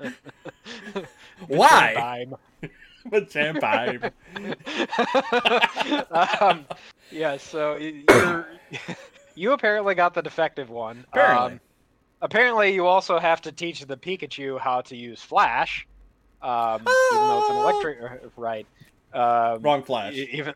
why? 1.46 2.26
Machamp 3.10 3.60
vibe. 3.60 4.12
um, 6.42 6.66
yeah, 7.10 7.36
so 7.36 7.76
you're, 7.76 8.46
you 9.34 9.52
apparently 9.52 9.94
got 9.94 10.14
the 10.14 10.22
defective 10.22 10.70
one. 10.70 11.04
Apparently. 11.12 11.52
Um, 11.52 11.60
apparently, 12.22 12.74
you 12.74 12.86
also 12.86 13.18
have 13.18 13.40
to 13.42 13.52
teach 13.52 13.80
the 13.80 13.96
Pikachu 13.96 14.58
how 14.58 14.80
to 14.82 14.96
use 14.96 15.20
Flash, 15.22 15.86
um, 16.42 16.80
even 16.80 16.86
though 17.28 17.38
it's 17.40 17.50
an 17.50 17.56
electric. 17.56 17.98
uh, 18.02 18.28
Right. 18.36 18.66
Um, 19.12 19.62
Wrong 19.62 19.82
Flash. 19.82 20.14
Even. 20.14 20.54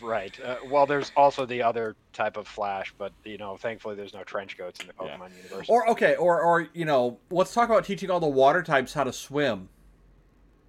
Right. 0.00 0.38
Uh, 0.42 0.56
well, 0.70 0.86
there's 0.86 1.12
also 1.14 1.44
the 1.44 1.62
other 1.62 1.94
type 2.14 2.38
of 2.38 2.48
Flash, 2.48 2.94
but 2.96 3.12
you 3.24 3.36
know, 3.36 3.58
thankfully, 3.58 3.94
there's 3.94 4.14
no 4.14 4.24
trench 4.24 4.56
coats 4.56 4.80
in 4.80 4.86
the 4.86 4.94
Yeah. 5.04 5.16
Pokemon 5.18 5.36
universe. 5.36 5.66
Or 5.68 5.86
okay, 5.90 6.16
or 6.16 6.40
or 6.40 6.68
you 6.72 6.86
know, 6.86 7.18
let's 7.30 7.52
talk 7.52 7.68
about 7.68 7.84
teaching 7.84 8.10
all 8.10 8.20
the 8.20 8.26
water 8.26 8.62
types 8.62 8.94
how 8.94 9.04
to 9.04 9.12
swim. 9.12 9.68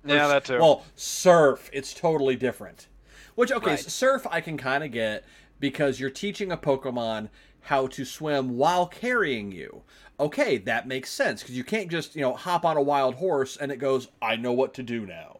Yeah, 0.05 0.27
that 0.27 0.45
too. 0.45 0.59
Well, 0.59 0.83
surf, 0.95 1.69
it's 1.73 1.93
totally 1.93 2.35
different. 2.35 2.87
Which 3.35 3.51
okay, 3.51 3.71
Right. 3.71 3.79
surf 3.79 4.25
I 4.29 4.41
can 4.41 4.57
kind 4.57 4.83
of 4.83 4.91
get 4.91 5.23
because 5.59 5.99
you're 5.99 6.09
teaching 6.09 6.51
a 6.51 6.57
Pokemon 6.57 7.29
how 7.61 7.87
to 7.87 8.05
swim 8.05 8.57
while 8.57 8.87
carrying 8.87 9.51
you. 9.51 9.83
Okay, 10.19 10.57
that 10.57 10.87
makes 10.87 11.11
sense 11.11 11.43
because 11.43 11.55
you 11.55 11.63
can't 11.63 11.89
just 11.89 12.15
you 12.15 12.21
know 12.21 12.33
hop 12.33 12.65
on 12.65 12.77
a 12.77 12.81
wild 12.81 13.15
horse 13.15 13.57
and 13.57 13.71
it 13.71 13.77
goes, 13.77 14.07
I 14.21 14.35
know 14.35 14.53
what 14.53 14.73
to 14.75 14.83
do 14.83 15.05
now. 15.05 15.39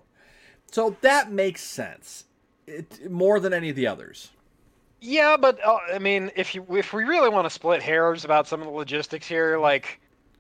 So 0.72 0.96
that 1.02 1.32
makes 1.32 1.64
sense. 1.64 2.26
It, 2.68 3.10
more 3.10 3.40
than 3.40 3.54
any 3.54 3.70
of 3.70 3.76
the 3.76 3.88
others. 3.88 4.32
Yeah, 5.00 5.38
but 5.38 5.60
uh, 5.64 5.78
I 5.94 6.00
mean, 6.00 6.32
if 6.36 6.54
you 6.54 6.66
if 6.76 6.92
we 6.92 7.04
really 7.04 7.30
want 7.30 7.46
to 7.46 7.50
split 7.50 7.82
hairs 7.82 8.26
about 8.26 8.48
some 8.48 8.62
of 8.62 8.68
the 8.68 8.74
logistics 8.74 9.28
here, 9.28 9.58
like, 9.58 10.00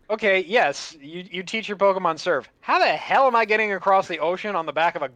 okay, 0.09 0.43
yes, 0.47 0.95
you 0.99 1.23
you 1.29 1.43
teach 1.43 1.67
your 1.67 1.77
Pokemon 1.77 2.19
surf. 2.19 2.49
How 2.61 2.79
the 2.79 2.85
hell 2.87 3.27
am 3.27 3.35
I 3.35 3.45
getting 3.45 3.73
across 3.73 4.07
the 4.07 4.19
ocean 4.19 4.55
on 4.55 4.65
the 4.65 4.73
back 4.73 4.95
of 4.95 5.01
a 5.01 5.09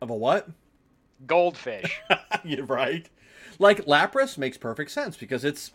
Of 0.00 0.10
a 0.10 0.14
what? 0.16 0.48
goldfish? 1.26 2.00
You're 2.44 2.66
right. 2.66 3.08
Like 3.58 3.84
Lapras 3.86 4.36
makes 4.36 4.58
perfect 4.58 4.90
sense 4.90 5.16
because 5.16 5.44
it's 5.44 5.72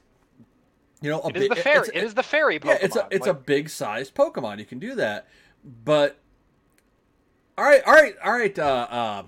you 1.02 1.10
know 1.10 1.22
a 1.22 1.30
it 1.30 1.38
is 1.38 1.42
big 1.44 1.50
the 1.50 1.56
ferry. 1.62 1.88
it's- 1.88 2.04
It 2.04 2.04
is 2.06 2.14
the 2.14 2.24
ferry 2.24 2.60
Pokemon. 2.60 2.66
Yeah, 2.68 2.78
it's 2.82 2.96
a 2.96 3.08
it's 3.12 3.28
a 3.28 3.34
big 3.34 3.70
sized 3.70 4.14
Pokemon. 4.16 4.60
You 4.60 4.66
can 4.66 4.80
do 4.80 4.96
that, 4.96 5.28
but 5.86 6.18
all 7.58 7.66
right, 7.66 7.82
all 7.86 7.94
right, 7.94 8.16
all 8.24 8.32
right. 8.34 8.58
Uh, 8.60 8.88
uh, 8.90 9.24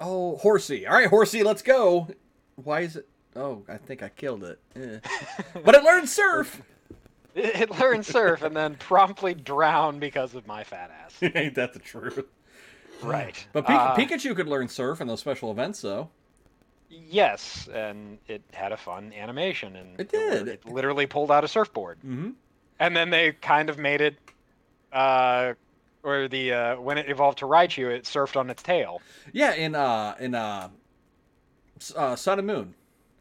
oh, 0.00 0.36
horsey. 0.36 0.86
All 0.86 0.94
right, 0.94 1.08
horsey, 1.08 1.42
let's 1.42 1.62
go. 1.62 2.08
Why 2.56 2.80
is 2.80 2.96
it? 2.96 3.08
Oh, 3.34 3.62
I 3.68 3.76
think 3.76 4.02
I 4.02 4.08
killed 4.08 4.44
it. 4.44 4.58
Eh. 4.74 4.98
but 5.64 5.74
it 5.74 5.82
learned 5.84 6.08
surf. 6.08 6.62
it, 7.40 7.60
it 7.62 7.70
learned 7.78 8.04
surf 8.06 8.42
and 8.42 8.56
then 8.56 8.74
promptly 8.76 9.34
drowned 9.34 10.00
because 10.00 10.34
of 10.34 10.46
my 10.46 10.64
fat 10.64 10.90
ass. 11.04 11.16
Ain't 11.34 11.54
that 11.54 11.72
the 11.72 11.78
truth? 11.78 12.24
right. 13.02 13.46
But 13.52 13.66
Pi- 13.66 13.74
Uh, 13.76 13.96
Pikachu 13.96 14.34
could 14.34 14.48
learn 14.48 14.68
surf 14.68 15.00
in 15.00 15.06
those 15.06 15.20
special 15.20 15.50
events, 15.50 15.80
though. 15.82 16.10
Yes, 16.88 17.68
and 17.72 18.18
it 18.28 18.42
had 18.52 18.72
a 18.72 18.76
fun 18.76 19.12
animation, 19.12 19.76
and 19.76 20.00
It 20.00 20.08
did. 20.10 20.48
It, 20.48 20.64
literally 20.66 21.06
pulled 21.06 21.30
out 21.30 21.44
a 21.44 21.48
surfboard. 21.48 21.98
Mm-hmm. 21.98 22.30
and 22.78 22.96
then 22.96 23.10
they 23.10 23.32
kind 23.32 23.70
of 23.70 23.78
made 23.78 24.00
it 24.00 24.16
uh 24.92 25.54
or 26.04 26.28
the 26.28 26.52
uh 26.52 26.76
when 26.80 26.96
it 26.96 27.10
evolved 27.10 27.38
to 27.38 27.44
Raichu 27.46 27.90
it 27.90 28.04
surfed 28.04 28.36
on 28.36 28.48
its 28.50 28.62
tail. 28.62 29.02
Yeah, 29.32 29.52
in 29.54 29.74
uh, 29.74 30.14
in 30.20 30.34
uh, 30.34 30.68
uh, 31.96 32.14
Sun 32.16 32.38
and 32.38 32.46
Moon, 32.46 32.74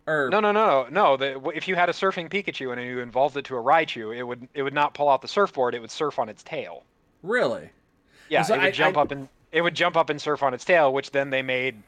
or 0.07 0.29
No, 0.29 0.39
no, 0.39 0.51
no, 0.51 0.87
no. 0.89 1.17
The, 1.17 1.39
if 1.55 1.67
you 1.67 1.75
had 1.75 1.89
a 1.89 1.93
surfing 1.93 2.29
Pikachu 2.29 2.71
and 2.71 2.81
you 2.81 2.99
involved 2.99 3.35
it 3.37 3.45
to 3.45 3.57
a 3.57 3.61
Raichu, 3.61 4.15
it 4.15 4.23
would 4.23 4.47
it 4.53 4.63
would 4.63 4.73
not 4.73 4.93
pull 4.93 5.09
out 5.09 5.21
the 5.21 5.27
surfboard. 5.27 5.75
It 5.75 5.79
would 5.79 5.91
surf 5.91 6.19
on 6.19 6.29
its 6.29 6.43
tail. 6.43 6.83
really? 7.23 7.69
Yeah, 8.29 8.41
So 8.41 8.55
it 8.55 8.57
would 8.57 8.65
I- 8.67 8.71
jump 8.71 8.97
I- 8.97 9.01
up 9.01 9.11
and 9.11 9.27
it 9.51 9.61
would 9.61 9.75
jump 9.75 9.95
up 9.95 10.09
and 10.09 10.19
surf 10.21 10.41
on 10.43 10.53
its 10.53 10.65
tail, 10.65 10.91
which 10.93 11.11
then 11.11 11.29
they 11.29 11.41
made 11.41 11.81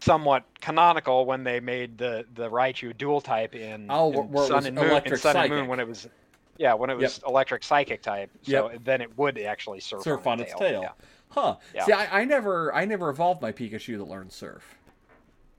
somewhat 0.00 0.44
canonical 0.60 1.24
when 1.24 1.44
they 1.44 1.60
made 1.60 1.96
the 1.98 2.26
the 2.34 2.50
Raichu 2.50 2.96
dual 2.96 3.20
type 3.20 3.54
in, 3.54 3.86
Oh, 3.90 4.12
in 4.12 4.36
Sun 4.46 4.66
and 4.66 4.74
Moon. 4.76 5.02
In 5.06 5.16
Sun 5.16 5.36
and. 5.36 5.50
Moon 5.50 5.68
when 5.68 5.80
it 5.80 5.86
was. 5.88 6.08
Yeah, 6.56 6.74
when 6.74 6.88
it 6.90 6.96
was 6.96 7.20
electric 7.26 7.64
psychic 7.64 8.00
type, 8.02 8.30
so 8.42 8.70
then 8.84 9.00
it 9.00 9.18
would 9.18 9.38
actually 9.40 9.80
surf, 9.80 10.02
surf 10.04 10.24
on 10.26 10.38
its 10.38 10.54
tail. 10.54 10.82
Yeah. 10.82 10.90
Huh. 11.30 11.56
Yeah. 11.74 11.84
See, 11.84 11.92
I, 11.92 12.20
I 12.20 12.24
never, 12.24 12.72
I 12.72 12.84
never 12.84 13.10
evolved 13.10 13.42
my 13.42 13.50
Pikachu 13.50 13.98
that 13.98 14.04
learned 14.04 14.30
surf. 14.30 14.62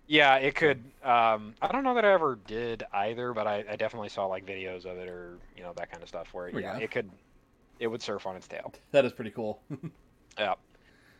Yeah, 0.08 0.36
it 0.36 0.56
could. 0.56 0.78
Um, 1.04 1.56
I 1.62 1.72
don't 1.72 1.84
know 1.84 1.96
that 1.96 2.06
I 2.06 2.14
ever 2.14 2.36
did 2.48 2.84
either, 2.94 3.34
but 3.34 3.48
I, 3.48 3.64
I 3.70 3.76
definitely 3.76 4.10
saw 4.10 4.26
like 4.28 4.46
videos 4.46 4.86
of 4.86 4.98
it 4.98 5.08
or 5.08 5.40
you 5.56 5.64
know 5.64 5.74
that 5.76 5.90
kind 5.90 6.04
of 6.04 6.10
stuff 6.10 6.28
where 6.34 6.50
you 6.50 6.60
yeah, 6.60 6.78
it 6.78 6.92
could, 6.92 7.10
it 7.80 7.88
would 7.88 8.02
surf 8.02 8.26
on 8.28 8.36
its 8.36 8.48
tail. 8.48 8.72
That 8.92 9.06
is 9.06 9.14
pretty 9.14 9.32
cool. 9.32 9.64
Yeah, 10.38 10.56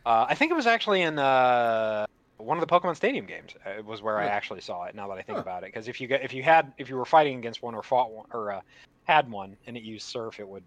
uh, 0.04 0.26
I 0.28 0.34
think 0.34 0.52
it 0.52 0.54
was 0.54 0.66
actually 0.66 1.00
in 1.00 1.18
uh, 1.18 2.04
one 2.36 2.58
of 2.58 2.60
the 2.60 2.66
Pokemon 2.72 2.96
Stadium 2.96 3.24
games. 3.26 3.52
uh, 3.66 3.70
It 3.70 3.84
was 3.84 4.02
where 4.02 4.18
I 4.18 4.26
actually 4.26 4.60
saw 4.60 4.84
it. 4.84 4.94
Now 4.94 5.08
that 5.08 5.16
I 5.18 5.22
think 5.22 5.36
Huh. 5.36 5.42
about 5.42 5.62
it, 5.64 5.68
because 5.72 5.88
if 5.88 6.00
you 6.02 6.06
get 6.06 6.22
if 6.22 6.34
you 6.34 6.42
had 6.42 6.72
if 6.78 6.90
you 6.90 6.96
were 6.96 7.06
fighting 7.06 7.38
against 7.38 7.62
one 7.62 7.74
or 7.74 7.82
fought 7.82 8.10
one 8.12 8.26
or 8.32 8.52
uh, 8.52 8.60
had 9.04 9.30
one 9.30 9.56
and 9.66 9.76
it 9.76 9.82
used 9.82 10.06
surf, 10.06 10.38
it 10.38 10.46
would 10.46 10.64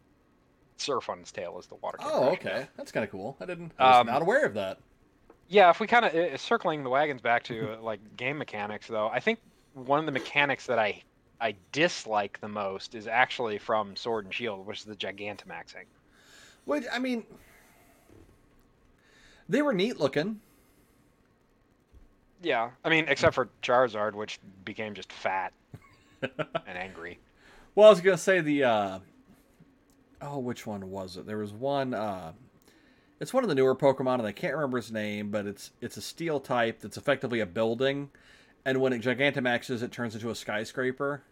surf 0.79 1.09
on 1.09 1.19
its 1.19 1.31
tail 1.31 1.57
as 1.59 1.67
the 1.67 1.75
water. 1.75 1.99
oh, 2.01 2.29
okay, 2.31 2.67
that's 2.75 2.91
kind 2.91 3.03
of 3.03 3.11
cool. 3.11 3.37
I 3.39 3.45
didn't, 3.45 3.71
I 3.79 3.85
was 3.87 3.99
Um, 3.99 4.07
not 4.07 4.21
aware 4.21 4.45
of 4.45 4.55
that. 4.55 4.79
Yeah, 5.49 5.71
if 5.71 5.79
we 5.79 5.87
kind 5.87 6.05
of 6.05 6.39
circling 6.39 6.83
the 6.83 6.91
wagons 6.91 7.21
back 7.21 7.43
to 7.45 7.73
uh, 7.73 7.81
like 7.81 8.15
game 8.15 8.37
mechanics, 8.37 8.87
though, 8.87 9.07
I 9.07 9.19
think 9.19 9.39
one 9.73 9.99
of 9.99 10.05
the 10.05 10.11
mechanics 10.11 10.67
that 10.67 10.77
I 10.77 11.01
I 11.41 11.55
dislike 11.71 12.39
the 12.39 12.47
most 12.47 12.93
is 12.93 13.07
actually 13.07 13.57
from 13.57 13.95
Sword 13.95 14.25
and 14.25 14.33
Shield, 14.33 14.67
which 14.67 14.79
is 14.79 14.85
the 14.85 14.95
Gigantamaxing. 14.95 15.85
Which 16.65 16.83
I 16.93 16.99
mean, 16.99 17.23
they 19.49 19.63
were 19.63 19.73
neat 19.73 19.99
looking. 19.99 20.39
Yeah, 22.43 22.69
I 22.85 22.89
mean, 22.89 23.05
except 23.07 23.33
for 23.33 23.49
Charizard, 23.63 24.13
which 24.13 24.39
became 24.63 24.93
just 24.93 25.11
fat 25.11 25.51
and 26.21 26.77
angry. 26.77 27.19
Well, 27.75 27.87
I 27.87 27.91
was 27.91 28.01
gonna 28.01 28.17
say 28.17 28.41
the. 28.41 28.63
uh 28.65 28.99
Oh, 30.21 30.39
which 30.39 30.67
one 30.67 30.89
was 30.89 31.15
it? 31.15 31.25
There 31.25 31.37
was 31.37 31.53
one. 31.53 31.93
uh 31.93 32.33
It's 33.19 33.33
one 33.33 33.43
of 33.43 33.49
the 33.49 33.55
newer 33.55 33.75
Pokemon, 33.75 34.15
and 34.19 34.27
I 34.27 34.31
can't 34.31 34.53
remember 34.55 34.77
its 34.77 34.91
name, 34.91 35.29
but 35.29 35.45
it's 35.45 35.71
it's 35.81 35.97
a 35.97 36.01
Steel 36.01 36.39
type 36.39 36.79
that's 36.79 36.97
effectively 36.97 37.39
a 37.41 37.45
building, 37.45 38.09
and 38.65 38.79
when 38.79 38.93
it 38.93 39.01
Gigantamaxes, 39.01 39.83
it 39.83 39.91
turns 39.91 40.15
into 40.15 40.29
a 40.29 40.35
skyscraper. 40.35 41.23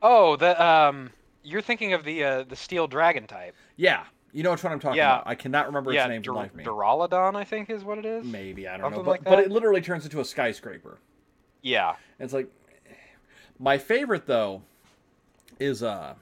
Oh, 0.00 0.36
the 0.36 0.60
um, 0.64 1.10
you're 1.42 1.60
thinking 1.62 1.92
of 1.92 2.04
the 2.04 2.22
uh, 2.24 2.42
the 2.44 2.56
Steel 2.56 2.86
Dragon 2.86 3.26
type. 3.26 3.56
Yeah, 3.76 4.04
you 4.32 4.44
know 4.44 4.52
which 4.52 4.62
one 4.62 4.72
I'm 4.72 4.78
talking 4.80 4.98
Yeah. 4.98 5.14
about. 5.16 5.26
I 5.26 5.34
cannot 5.34 5.66
remember 5.66 5.92
yeah, 5.92 6.04
its 6.04 6.10
name 6.10 6.22
for 6.22 6.26
Dur- 6.26 6.34
life 6.34 6.54
me. 6.54 6.64
Duraludon, 6.64 7.34
I 7.34 7.44
think 7.44 7.68
is 7.68 7.82
what 7.82 7.98
it 7.98 8.04
is. 8.06 8.24
Maybe 8.24 8.68
I 8.68 8.72
don't 8.76 8.82
know, 8.82 8.86
Something 8.96 9.04
but, 9.04 9.10
like 9.10 9.24
but 9.24 9.30
that? 9.36 9.44
it 9.46 9.50
literally 9.50 9.80
turns 9.80 10.04
into 10.04 10.20
a 10.20 10.24
skyscraper. 10.24 10.98
Yeah. 11.62 11.90
And 12.18 12.24
it's 12.26 12.32
like 12.32 12.48
my 13.58 13.78
favorite 13.78 14.26
though 14.26 14.62
is 15.58 15.82
uh 15.82 16.14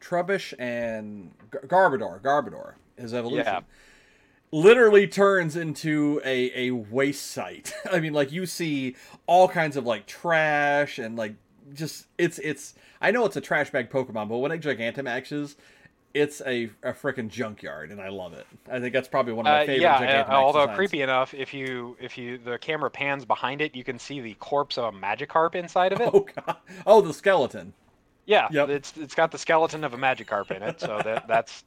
Trubbish 0.00 0.52
and 0.58 1.32
Gar- 1.68 2.18
Garbodor. 2.20 2.74
His 3.02 3.12
evolution. 3.14 3.44
Yeah. 3.46 3.60
Literally 4.54 5.06
turns 5.06 5.56
into 5.56 6.20
a, 6.26 6.68
a 6.68 6.70
waste 6.72 7.30
site. 7.30 7.72
I 7.92 8.00
mean, 8.00 8.12
like 8.12 8.30
you 8.32 8.44
see 8.44 8.96
all 9.26 9.48
kinds 9.48 9.76
of 9.78 9.86
like 9.86 10.06
trash 10.06 10.98
and 10.98 11.16
like 11.16 11.34
just 11.72 12.06
it's 12.18 12.38
it's 12.38 12.74
I 13.00 13.10
know 13.12 13.24
it's 13.24 13.36
a 13.36 13.40
trash 13.40 13.70
bag 13.70 13.88
Pokemon, 13.90 14.28
but 14.28 14.38
when 14.38 14.52
it 14.52 14.60
Gigantamaxes, 14.60 15.56
it's 16.12 16.42
a, 16.42 16.64
a 16.82 16.92
freaking 16.92 17.28
junkyard, 17.30 17.90
and 17.90 17.98
I 17.98 18.10
love 18.10 18.34
it. 18.34 18.46
I 18.70 18.78
think 18.78 18.92
that's 18.92 19.08
probably 19.08 19.32
one 19.32 19.46
of 19.46 19.50
my 19.52 19.62
Uh, 19.62 19.66
favorite 19.66 19.80
yeah, 19.80 20.22
Gigantamax 20.24 20.28
uh, 20.28 20.32
although 20.32 20.60
designs. 20.66 20.76
creepy 20.76 21.00
enough, 21.00 21.32
if 21.32 21.54
you 21.54 21.96
if 21.98 22.18
you 22.18 22.36
the 22.36 22.58
camera 22.58 22.90
pans 22.90 23.24
behind 23.24 23.62
it, 23.62 23.74
you 23.74 23.84
can 23.84 23.98
see 23.98 24.20
the 24.20 24.34
corpse 24.34 24.76
of 24.76 24.94
a 24.94 24.96
Magikarp 24.98 25.54
inside 25.54 25.94
of 25.94 26.00
it. 26.02 26.10
Oh 26.14 26.26
god! 26.46 26.56
Oh, 26.86 27.00
the 27.00 27.14
skeleton. 27.14 27.72
Yeah, 28.26 28.48
Yep. 28.50 28.68
it's 28.68 28.96
it's 28.98 29.14
got 29.14 29.30
the 29.32 29.38
skeleton 29.38 29.82
of 29.82 29.94
a 29.94 29.96
Magikarp 29.96 30.50
in 30.50 30.62
it, 30.62 30.78
so 30.78 31.00
that 31.02 31.26
that's 31.28 31.64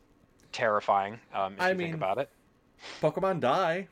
terrifying. 0.56 1.20
Um, 1.34 1.54
if 1.54 1.62
I 1.62 1.70
you 1.72 1.76
mean- 1.76 1.88
think 1.88 1.96
about 1.96 2.18
it, 2.18 2.30
Pokemon 3.02 3.40
die. 3.42 3.88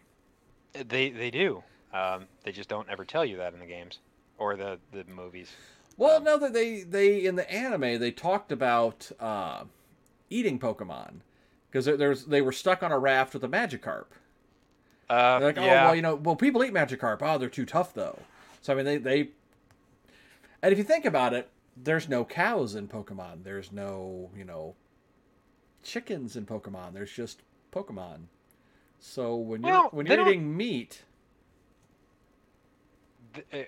they 0.74 1.10
they 1.10 1.30
do. 1.32 1.64
Um, 1.94 2.26
they 2.44 2.52
just 2.52 2.70
don't 2.70 2.90
ever 2.90 3.06
tell 3.06 3.24
you 3.24 3.38
that 3.38 3.54
in 3.54 3.60
the 3.60 3.66
games 3.66 4.00
or 4.38 4.56
the 4.56 4.80
the 4.92 5.04
movies. 5.06 5.52
Well, 5.98 6.18
Um, 6.18 6.24
no, 6.24 6.38
that 6.40 6.54
they 6.54 6.82
they 6.82 7.26
in 7.26 7.36
the 7.36 7.50
anime 7.52 8.00
they 8.00 8.12
talked 8.12 8.52
about 8.52 9.12
uh, 9.20 9.66
eating 10.30 10.58
Pokemon 10.60 11.20
because 11.70 11.86
there's 11.86 12.26
they 12.26 12.42
were 12.42 12.52
stuck 12.52 12.82
on 12.82 12.92
a 12.92 12.98
raft 12.98 13.34
with 13.34 13.44
a 13.44 13.48
Magikarp. 13.48 14.06
Uh, 15.10 15.38
They're 15.40 15.50
like, 15.50 15.58
oh 15.60 15.66
yeah, 15.66 15.86
well, 15.86 15.96
you 15.96 16.02
know, 16.02 16.16
well 16.16 16.36
people 16.36 16.64
eat 16.64 16.74
Magikarp. 16.74 17.20
Oh, 17.22 17.38
they're 17.38 17.50
too 17.50 17.66
tough 17.66 17.94
though. 17.94 18.20
So 18.62 18.74
I 18.74 18.76
mean, 18.76 18.86
they 18.86 18.98
they. 18.98 19.30
And 20.64 20.72
if 20.72 20.78
you 20.78 20.84
think 20.84 21.04
about 21.06 21.34
it, 21.34 21.50
there's 21.76 22.08
no 22.10 22.24
cows 22.26 22.74
in 22.74 22.88
Pokemon. 22.88 23.44
There's 23.44 23.72
no 23.72 24.30
you 24.36 24.46
know. 24.46 24.76
Chickens 25.84 26.36
in 26.36 26.46
Pokemon. 26.46 26.94
There's 26.94 27.12
just 27.12 27.42
Pokemon. 27.72 28.26
So 29.00 29.36
when 29.36 29.62
you're 29.62 29.72
Well, 29.72 29.90
when 29.92 30.06
you're 30.06 30.18
don't- 30.18 30.30
eating 30.30 30.56
meat, 30.56 31.04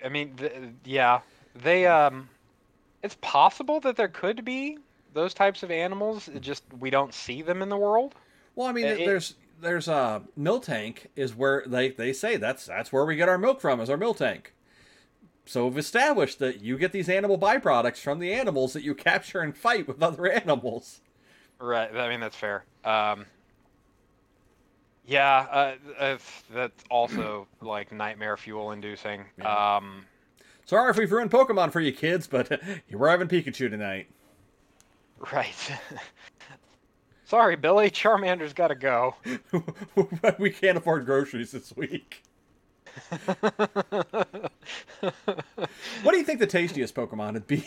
I 0.03 0.09
mean, 0.09 0.35
yeah, 0.83 1.21
they 1.55 1.83
hmm. 1.83 1.91
um 1.91 2.29
it's 3.03 3.17
possible 3.21 3.79
that 3.81 3.95
there 3.97 4.07
could 4.07 4.43
be 4.45 4.77
those 5.13 5.33
types 5.33 5.63
of 5.63 5.71
animals. 5.71 6.27
It 6.27 6.41
just 6.41 6.63
we 6.79 6.89
don't 6.89 7.13
see 7.13 7.41
them 7.41 7.61
in 7.61 7.69
the 7.69 7.77
world. 7.77 8.15
Well, 8.55 8.67
I 8.67 8.71
mean, 8.71 8.85
uh, 8.85 8.89
It- 8.89 9.05
there's 9.05 9.35
there's 9.61 9.87
a 9.87 10.21
Miltank 10.37 11.07
is 11.15 11.33
where 11.35 11.63
they 11.65 11.89
they 11.89 12.13
say 12.13 12.37
that's 12.37 12.65
that's 12.65 12.91
where 12.91 13.05
we 13.05 13.15
get 13.15 13.29
our 13.29 13.37
milk 13.37 13.59
from 13.61 13.79
is 13.81 13.89
our 13.89 13.97
Miltank. 13.97 14.47
So 15.47 15.67
we've 15.67 15.77
established 15.77 16.39
that 16.39 16.61
you 16.61 16.75
get 16.77 16.91
these 16.91 17.07
animal 17.07 17.37
byproducts 17.37 17.99
from 17.99 18.17
the 18.19 18.33
animals 18.33 18.73
that 18.73 18.81
you 18.83 18.95
capture 18.95 19.41
and 19.41 19.55
fight 19.55 19.87
with 19.87 20.01
other 20.01 20.27
animals. 20.31 21.01
Right. 21.59 21.95
I 21.95 22.09
mean, 22.09 22.19
that's 22.19 22.35
fair. 22.35 22.65
Um, 22.83 23.25
yeah, 25.07 25.75
uh, 25.99 26.17
that's 26.53 26.83
also 26.89 27.47
like 27.61 27.91
nightmare 27.91 28.37
fuel 28.37 28.71
inducing. 28.71 29.25
Yeah. 29.37 29.77
Um, 29.77 30.05
Sorry 30.65 30.89
if 30.89 30.97
we've 30.97 31.11
ruined 31.11 31.29
Pokemon 31.31 31.71
for 31.71 31.79
you 31.79 31.91
kids, 31.93 32.25
but 32.27 32.59
we're 32.91 33.09
having 33.09 33.27
Pikachu 33.27 33.69
tonight. 33.69 34.07
right. 35.31 35.71
Sorry, 37.25 37.55
Billy. 37.55 37.89
Charmander's 37.89 38.53
got 38.53 38.67
to 38.67 38.75
go. 38.75 39.15
we 40.39 40.51
can't 40.51 40.77
afford 40.77 41.05
groceries 41.07 41.51
this 41.51 41.75
week. 41.75 42.21
What 46.03 46.11
do 46.11 46.17
you 46.17 46.23
think 46.23 46.39
the 46.39 46.45
tastiest 46.47 46.93
Pokemon 46.93 47.33
would 47.33 47.47
be? 47.47 47.65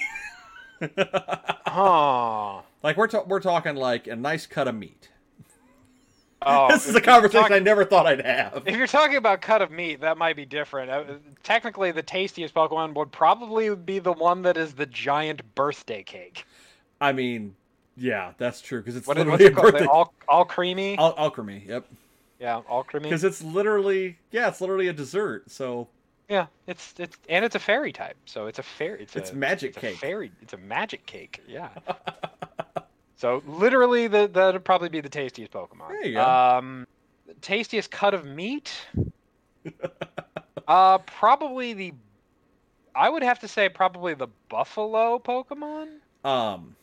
huh. 1.67 2.61
Like 2.83 2.97
we're 2.97 3.09
ta- 3.09 3.25
we're 3.27 3.41
talking 3.41 3.75
like 3.77 4.07
a 4.07 4.17
nice 4.17 4.47
cut 4.47 4.69
of 4.69 4.75
meat. 4.75 5.09
Oh, 6.43 6.69
this 6.71 6.87
is 6.89 6.95
a 6.95 7.01
conversation 7.01 7.43
talking- 7.43 7.57
I 7.57 7.59
never 7.61 7.85
thought 7.85 8.07
I'd 8.07 8.25
have. 8.25 8.63
If 8.67 8.77
you're 8.77 8.87
talking 8.87 9.17
about 9.17 9.41
cut 9.41 9.61
of 9.63 9.71
meat, 9.71 10.01
that 10.03 10.17
might 10.19 10.37
be 10.37 10.45
different. 10.45 10.91
Uh, 10.91 11.05
technically, 11.43 11.91
the 11.91 12.03
tastiest 12.03 12.55
Pokemon 12.55 12.95
would 12.95 13.11
probably 13.11 13.75
be 13.75 13.99
the 13.99 14.13
one 14.13 14.43
that 14.43 14.57
is 14.57 14.75
the 14.75 14.87
giant 14.87 15.55
birthday 15.57 16.03
cake. 16.05 16.45
I 17.01 17.13
mean, 17.13 17.57
yeah, 17.97 18.33
that's 18.39 18.61
true 18.61 18.81
because 18.81 18.95
it's 18.97 19.07
What 19.09 19.17
literally 19.17 19.47
it 19.47 19.55
birthday. 19.57 19.87
All 19.87 20.15
all 20.29 20.45
creamy. 20.45 20.97
Al- 20.99 21.15
Alcremie, 21.17 21.67
yep. 21.67 21.87
yeah, 22.39 22.61
Alcremie. 22.71 23.03
Because 23.05 23.25
it's 23.25 23.43
literally, 23.43 24.19
yeah, 24.31 24.47
it's 24.49 24.61
literally 24.61 24.87
a 24.89 24.93
dessert. 24.93 25.51
So 25.51 25.89
Yeah, 26.29 26.47
it's 26.69 26.95
it's 26.99 27.17
and 27.29 27.45
it's 27.45 27.57
a 27.57 27.61
fairy 27.61 27.93
type, 27.93 28.17
so 28.27 28.47
it's 28.47 28.61
a 28.61 28.63
fairy. 28.63 29.03
It's, 29.03 29.17
It's 29.17 29.31
a, 29.33 29.35
magic 29.35 29.71
it's 29.71 29.79
cake. 29.79 29.95
A 29.97 29.99
fairy. 29.99 30.31
It's 30.43 30.53
a 30.53 30.59
magic 30.59 31.05
cake. 31.07 31.43
Yeah. 31.49 31.71
so 33.19 33.43
literally, 33.47 34.07
the, 34.09 34.27
that'd 34.29 34.65
probably 34.65 34.89
be 34.89 35.01
the 35.03 35.09
tastiest 35.11 35.53
Pokemon. 35.53 35.89
There 35.91 36.07
you 36.07 36.15
go. 36.15 36.25
Um, 36.25 36.87
tastiest 37.43 37.91
cut 37.91 38.15
of 38.15 38.25
meat. 38.25 38.73
uh, 40.67 40.99
probably 40.99 41.73
the. 41.75 41.93
I 42.95 43.09
would 43.11 43.23
have 43.23 43.39
to 43.41 43.49
say 43.49 43.69
probably 43.69 44.15
the 44.15 44.29
buffalo 44.49 45.19
Pokemon. 45.19 45.89
um, 46.25 46.75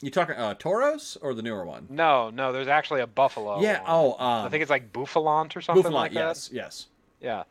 you 0.00 0.10
talking 0.10 0.36
uh 0.36 0.54
Tauros 0.54 1.16
or 1.22 1.34
the 1.34 1.42
newer 1.42 1.64
one? 1.64 1.86
No, 1.90 2.30
no, 2.30 2.52
there's 2.52 2.68
actually 2.68 3.00
a 3.00 3.06
buffalo. 3.06 3.60
yeah. 3.60 3.80
one. 3.80 3.86
Oh, 3.88 4.12
um, 4.24 4.46
I 4.46 4.48
think 4.48 4.62
it's 4.62 4.70
like 4.70 4.92
Bouffalant 4.92 5.56
or 5.56 5.60
something 5.60 5.84
Bouffalant. 5.84 5.92
like 5.92 6.12
that. 6.12 6.18
yes, 6.28 6.50
yes. 6.52 6.86
Yeah. 7.20 7.44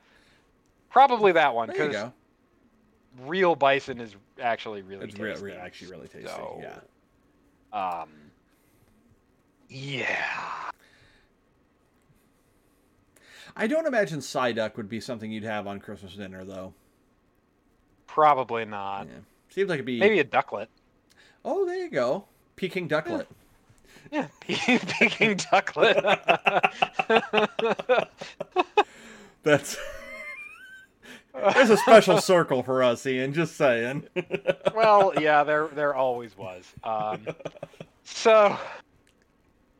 Probably 0.91 1.31
that 1.31 1.55
one 1.55 1.69
There 1.69 1.77
you 1.77 1.87
because 1.87 2.03
go. 2.03 2.13
real 3.25 3.55
bison 3.55 3.99
is 3.99 4.15
actually 4.39 4.83
really 4.83 5.05
It's 5.07 5.17
real, 5.17 5.33
tasty. 5.33 5.51
actually 5.53 5.91
really 5.91 6.07
tasty. 6.07 6.27
So, 6.27 6.59
Yeah. 6.61 6.75
Um. 7.73 8.09
Yeah. 9.67 10.25
I 13.55 13.67
don't 13.67 13.85
imagine 13.85 14.19
Psyduck 14.19 14.77
would 14.77 14.89
be 14.89 14.99
something 14.99 15.31
you'd 15.31 15.43
have 15.43 15.67
on 15.67 15.79
Christmas 15.79 16.13
dinner, 16.15 16.43
though. 16.43 16.73
Probably 18.07 18.65
not. 18.65 19.07
Yeah. 19.07 19.19
Seems 19.49 19.69
like 19.69 19.77
it'd 19.77 19.85
be. 19.85 19.99
Maybe 19.99 20.19
a 20.19 20.23
Ducklett. 20.23 20.67
Oh, 21.45 21.65
there 21.65 21.77
you 21.77 21.89
go. 21.89 22.25
Peking 22.55 22.87
Ducklett. 22.87 23.25
Yeah, 24.11 24.27
Peking 24.41 25.37
Ducklett. 25.37 26.03
That's. 29.43 29.77
There's 31.53 31.69
a 31.69 31.77
special 31.77 32.19
circle 32.21 32.63
for 32.63 32.81
us, 32.83 33.05
Ian. 33.05 33.33
Just 33.33 33.55
saying. 33.57 34.03
well, 34.75 35.13
yeah, 35.19 35.43
there 35.43 35.67
there 35.67 35.93
always 35.95 36.37
was. 36.37 36.65
Um, 36.83 37.27
so, 38.03 38.57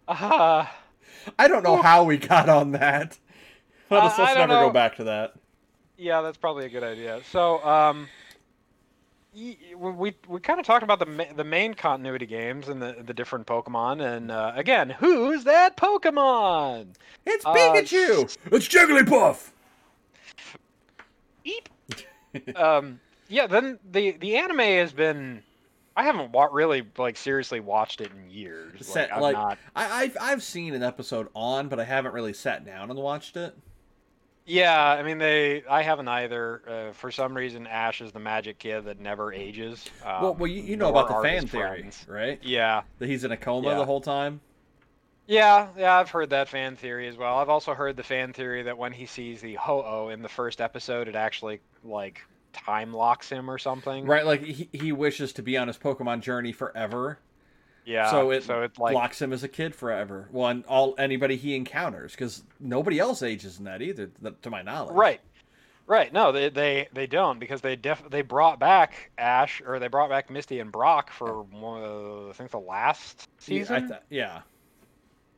uh, 0.08 0.66
I 1.40 1.48
don't 1.48 1.64
know 1.64 1.82
how 1.82 2.04
we 2.04 2.18
got 2.18 2.50
on 2.50 2.72
that. 2.74 3.18
Let 3.90 4.04
us, 4.04 4.18
I 4.20 4.24
let's 4.24 4.36
never 4.36 4.54
know. 4.54 4.68
go 4.68 4.74
back 4.74 4.96
to 4.98 5.04
that. 5.06 5.34
yeah, 5.98 6.22
that's 6.22 6.38
probably 6.38 6.66
a 6.66 6.70
good 6.70 6.84
idea. 6.84 7.22
So, 7.32 7.64
um, 7.66 8.08
we 9.34 9.58
we 10.28 10.40
kind 10.42 10.60
of 10.60 10.66
talked 10.66 10.84
about 10.84 11.00
the 11.00 11.28
the 11.36 11.44
main 11.44 11.74
continuity 11.74 12.26
games 12.26 12.68
and 12.70 12.82
the 12.82 12.98
the 13.06 13.14
different 13.14 13.48
Pokemon, 13.48 14.02
and 14.02 14.30
uh, 14.32 14.52
again, 14.56 14.90
who's 14.92 15.44
that 15.46 15.76
Pokemon? 15.78 16.88
It's 17.26 17.46
Uh, 17.46 17.54
Pikachu. 17.54 18.38
It's 18.52 18.68
Jigglypuff. 18.68 19.50
Eep. 21.44 21.70
um, 22.58 23.00
yeah. 23.28 23.48
Then 23.48 23.80
the 23.92 24.12
the 24.12 24.38
anime 24.38 24.60
has 24.60 24.94
been. 24.94 25.44
I 25.96 26.04
haven't 26.04 26.32
wa- 26.32 26.50
really 26.52 26.84
like 26.98 27.18
seriously 27.18 27.60
watched 27.60 28.02
it 28.02 28.10
in 28.12 28.30
years. 28.30 28.86
Set- 28.88 29.10
Like, 29.10 29.16
I'm 29.16 29.22
like- 29.22 29.36
not. 29.36 29.58
I, 29.76 30.04
I've 30.04 30.18
I've 30.20 30.44
seen 30.44 30.74
an 30.74 30.82
episode 30.84 31.28
on, 31.36 31.68
but 31.68 31.80
I 31.80 31.84
haven't 31.84 32.14
really 32.14 32.34
sat 32.34 32.66
down 32.66 32.90
and 32.90 32.98
watched 33.00 33.38
it. 33.38 33.56
Yeah, 34.46 34.78
I 34.86 35.04
mean 35.04 35.20
they. 35.20 35.64
I 35.70 35.84
haven't 35.84 36.08
either. 36.10 36.62
Uh, 36.68 36.94
for 36.94 37.12
some 37.12 37.34
reason, 37.38 37.66
Ash 37.68 38.02
is 38.02 38.12
the 38.12 38.20
magic 38.20 38.60
kid 38.60 38.86
that 38.86 39.00
never 39.00 39.32
ages. 39.32 39.86
Um, 40.04 40.22
well, 40.22 40.34
well, 40.36 40.48
you, 40.52 40.62
you 40.64 40.76
know 40.76 40.90
about 40.90 41.08
the 41.08 41.22
fan 41.22 41.44
his 41.44 41.52
theory, 41.52 41.80
friends. 41.80 42.06
right? 42.10 42.40
Yeah, 42.44 42.82
That 43.00 43.08
he's 43.08 43.24
in 43.24 43.32
a 43.32 43.38
coma 43.38 43.70
Yeah. 43.70 43.76
the 43.76 43.86
whole 43.86 44.02
time. 44.02 44.42
Yeah, 45.28 45.68
yeah. 45.78 45.98
I've 46.00 46.10
heard 46.10 46.30
that 46.32 46.50
fan 46.50 46.76
theory 46.76 47.08
as 47.08 47.16
well. 47.18 47.38
I've 47.38 47.50
also 47.50 47.74
heard 47.74 47.96
the 47.98 48.04
fan 48.04 48.34
theory 48.34 48.64
that 48.64 48.78
when 48.78 48.92
he 48.92 49.06
sees 49.06 49.42
the 49.42 49.56
Ho-Oh 49.56 50.10
in 50.10 50.22
the 50.22 50.30
first 50.30 50.62
episode, 50.62 51.08
it 51.08 51.16
actually 51.16 51.60
like 51.84 52.22
time 52.54 52.94
locks 52.94 53.30
him 53.30 53.50
or 53.50 53.58
something. 53.58 54.06
Right, 54.06 54.26
like 54.26 54.44
he, 54.44 54.70
he 54.74 54.92
wishes 54.92 55.34
to 55.34 55.42
be 55.42 55.58
on 55.58 55.68
his 55.68 55.78
Pokemon 55.78 56.22
journey 56.22 56.52
forever, 56.52 57.18
Yeah. 57.86 58.12
so 58.12 58.32
it 58.32 58.44
so 58.44 58.62
it 58.64 58.78
like 58.78 58.94
locks 58.94 59.22
him 59.22 59.34
as 59.34 59.44
a 59.44 59.48
kid 59.48 59.74
forever. 59.74 60.28
Well, 60.32 60.50
and 60.50 60.66
all 60.66 60.94
anybody 60.98 61.36
he 61.36 61.56
encounters, 61.56 62.12
because 62.12 62.44
nobody 62.60 63.00
else 63.00 63.24
ages 63.24 63.58
in 63.60 63.66
that 63.66 63.82
either, 63.82 64.12
to 64.44 64.50
my 64.50 64.62
knowledge. 64.62 64.94
Right. 64.96 65.22
Right. 65.86 66.14
No, 66.14 66.32
they 66.32 66.48
they, 66.50 66.88
they 66.94 67.08
don't 67.08 67.40
because 67.40 67.60
they 67.62 67.76
def 67.76 68.04
they 68.10 68.22
brought 68.22 68.58
back 68.60 69.12
Ash 69.18 69.62
or 69.66 69.80
they 69.80 69.88
brought 69.90 70.10
back 70.10 70.30
Misty 70.30 70.60
and 70.60 70.72
Brock 70.72 71.12
for 71.12 71.42
one 71.44 71.84
of 71.84 71.92
the, 72.26 72.30
I 72.30 72.34
think 72.34 72.52
the 72.52 72.60
last 72.60 73.28
Yeah, 73.48 73.56
I 73.56 73.60
season. 73.60 73.88
th- 73.90 74.00
yeah. 74.10 74.42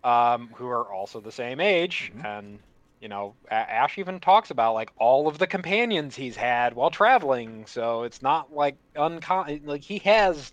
Um, 0.05 0.49
who 0.55 0.67
are 0.67 0.93
also 0.93 1.19
the 1.19 1.31
same 1.31 1.59
age, 1.59 2.11
Mhm. 2.15 2.25
and 2.25 2.59
you 3.01 3.09
know, 3.09 3.35
Ash 3.51 3.97
even 3.97 4.19
talks 4.19 4.51
about 4.51 4.73
like 4.73 4.89
all 4.97 5.27
of 5.27 5.37
the 5.37 5.47
companions 5.47 6.15
he's 6.15 6.35
had 6.37 6.73
while 6.73 6.89
traveling. 6.89 7.65
So 7.65 8.03
it's 8.03 8.21
not 8.21 8.53
like 8.53 8.77
uncommon. 8.95 9.63
Like 9.65 9.83
he 9.83 9.99
has 9.99 10.51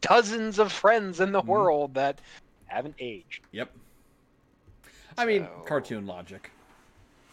dozens 0.00 0.58
of 0.58 0.70
friends 0.72 1.20
in 1.20 1.32
the 1.32 1.42
Mhm. 1.42 1.46
world 1.46 1.94
that 1.94 2.20
haven't 2.66 2.94
aged. 2.98 3.44
Yep. 3.50 3.70
I 5.18 5.26
mean, 5.26 5.46
cartoon 5.66 6.06
logic. 6.06 6.50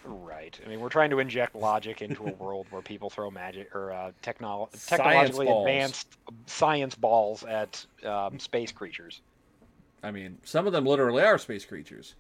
Right. 0.04 0.60
I 0.66 0.68
mean, 0.68 0.80
we're 0.80 0.90
trying 0.90 1.10
to 1.12 1.20
inject 1.20 1.56
logic 1.56 2.02
into 2.02 2.26
a 2.26 2.32
world 2.32 2.68
where 2.70 2.82
people 2.82 3.10
throw 3.10 3.30
magic 3.30 3.74
or 3.76 3.92
uh, 3.92 4.12
technol- 4.24 4.70
Science 4.74 4.88
technologically 4.88 5.46
balls. 5.46 5.68
advanced 5.68 6.08
science 6.48 6.96
balls 6.96 7.44
at 7.44 7.86
um, 8.04 8.40
space 8.40 8.72
creatures. 8.72 9.22
I 10.04 10.12
mean, 10.12 10.38
some 10.44 10.68
of 10.68 10.74
them 10.74 10.86
literally 10.86 11.24
are 11.24 11.38
space 11.38 11.66
creatures. 11.66 12.16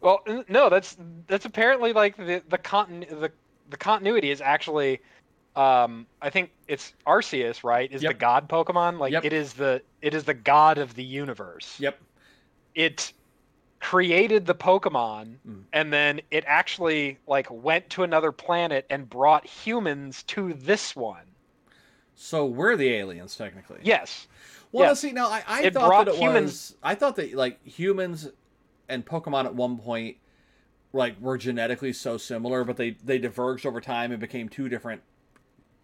Well, 0.00 0.20
no, 0.48 0.70
that's 0.70 0.96
that's 1.26 1.44
apparently 1.44 1.92
like 1.92 2.16
the 2.16 2.42
the 2.48 2.58
continu- 2.58 3.08
the 3.08 3.30
the 3.68 3.76
continuity 3.76 4.30
is 4.30 4.40
actually, 4.40 5.00
um, 5.56 6.06
I 6.22 6.30
think 6.30 6.50
it's 6.66 6.94
Arceus, 7.06 7.62
right? 7.62 7.90
Is 7.92 8.02
Yep. 8.02 8.10
the 8.12 8.18
god 8.18 8.48
Pokemon? 8.48 8.98
Like 8.98 9.12
Yep. 9.12 9.24
it 9.26 9.32
is 9.32 9.52
the 9.52 9.82
it 10.00 10.14
is 10.14 10.24
the 10.24 10.34
god 10.34 10.78
of 10.78 10.94
the 10.94 11.04
universe. 11.04 11.78
Yep. 11.78 12.00
It 12.74 13.12
created 13.80 14.46
the 14.46 14.54
Pokemon, 14.54 15.36
Mm. 15.46 15.64
and 15.72 15.92
then 15.92 16.20
it 16.30 16.44
actually 16.46 17.18
like 17.26 17.50
went 17.50 17.90
to 17.90 18.02
another 18.02 18.32
planet 18.32 18.86
and 18.90 19.08
brought 19.08 19.46
humans 19.46 20.22
to 20.24 20.54
this 20.54 20.94
one. 20.96 21.24
So 22.14 22.44
we're 22.44 22.76
the 22.76 22.92
aliens, 22.94 23.36
technically. 23.36 23.80
Yes. 23.82 24.28
Well, 24.72 24.88
yes. 24.90 25.00
see, 25.00 25.12
now 25.12 25.28
I, 25.28 25.42
I 25.46 25.62
It 25.64 25.74
thought 25.74 26.06
that 26.06 26.14
it 26.14 26.20
humans- 26.20 26.44
was. 26.52 26.76
I 26.82 26.94
thought 26.94 27.16
that 27.16 27.34
like 27.34 27.64
humans 27.66 28.28
and 28.88 29.04
Pokemon 29.04 29.44
at 29.46 29.54
one 29.54 29.78
point, 29.78 30.16
like 30.92 31.20
were 31.20 31.38
genetically 31.38 31.92
so 31.92 32.16
similar, 32.16 32.64
but 32.64 32.76
they 32.76 32.90
they 33.04 33.18
diverged 33.18 33.66
over 33.66 33.80
time 33.80 34.10
and 34.12 34.20
became 34.20 34.48
two 34.48 34.68
different 34.68 35.02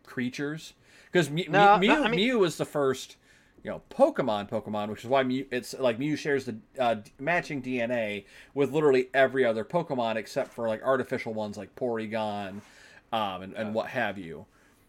creatures. 0.04 0.74
Because 1.10 1.30
Mew, 1.30 1.46
No, 1.48 1.78
Mew, 1.78 1.88
no, 1.88 2.04
I 2.04 2.08
mean- 2.08 2.16
Mew 2.16 2.38
was 2.40 2.56
the 2.58 2.64
first, 2.64 3.16
you 3.62 3.70
know, 3.70 3.82
Pokemon 3.90 4.48
Pokemon, 4.50 4.88
which 4.90 5.02
is 5.04 5.10
why 5.10 5.22
Mew, 5.22 5.46
it's 5.50 5.74
like 5.78 5.98
Mew 5.98 6.16
shares 6.16 6.44
the 6.44 6.56
uh, 6.78 6.96
matching 7.18 7.62
DNA 7.62 8.24
with 8.54 8.72
literally 8.72 9.08
every 9.14 9.44
other 9.44 9.64
Pokemon 9.64 10.16
except 10.16 10.52
for 10.52 10.68
like 10.68 10.82
artificial 10.82 11.32
ones 11.34 11.56
like 11.56 11.74
Porygon, 11.74 12.60
um, 13.12 13.42
and, 13.42 13.54
and 13.54 13.74
what 13.74 13.88
have 13.88 14.18
you. 14.18 14.46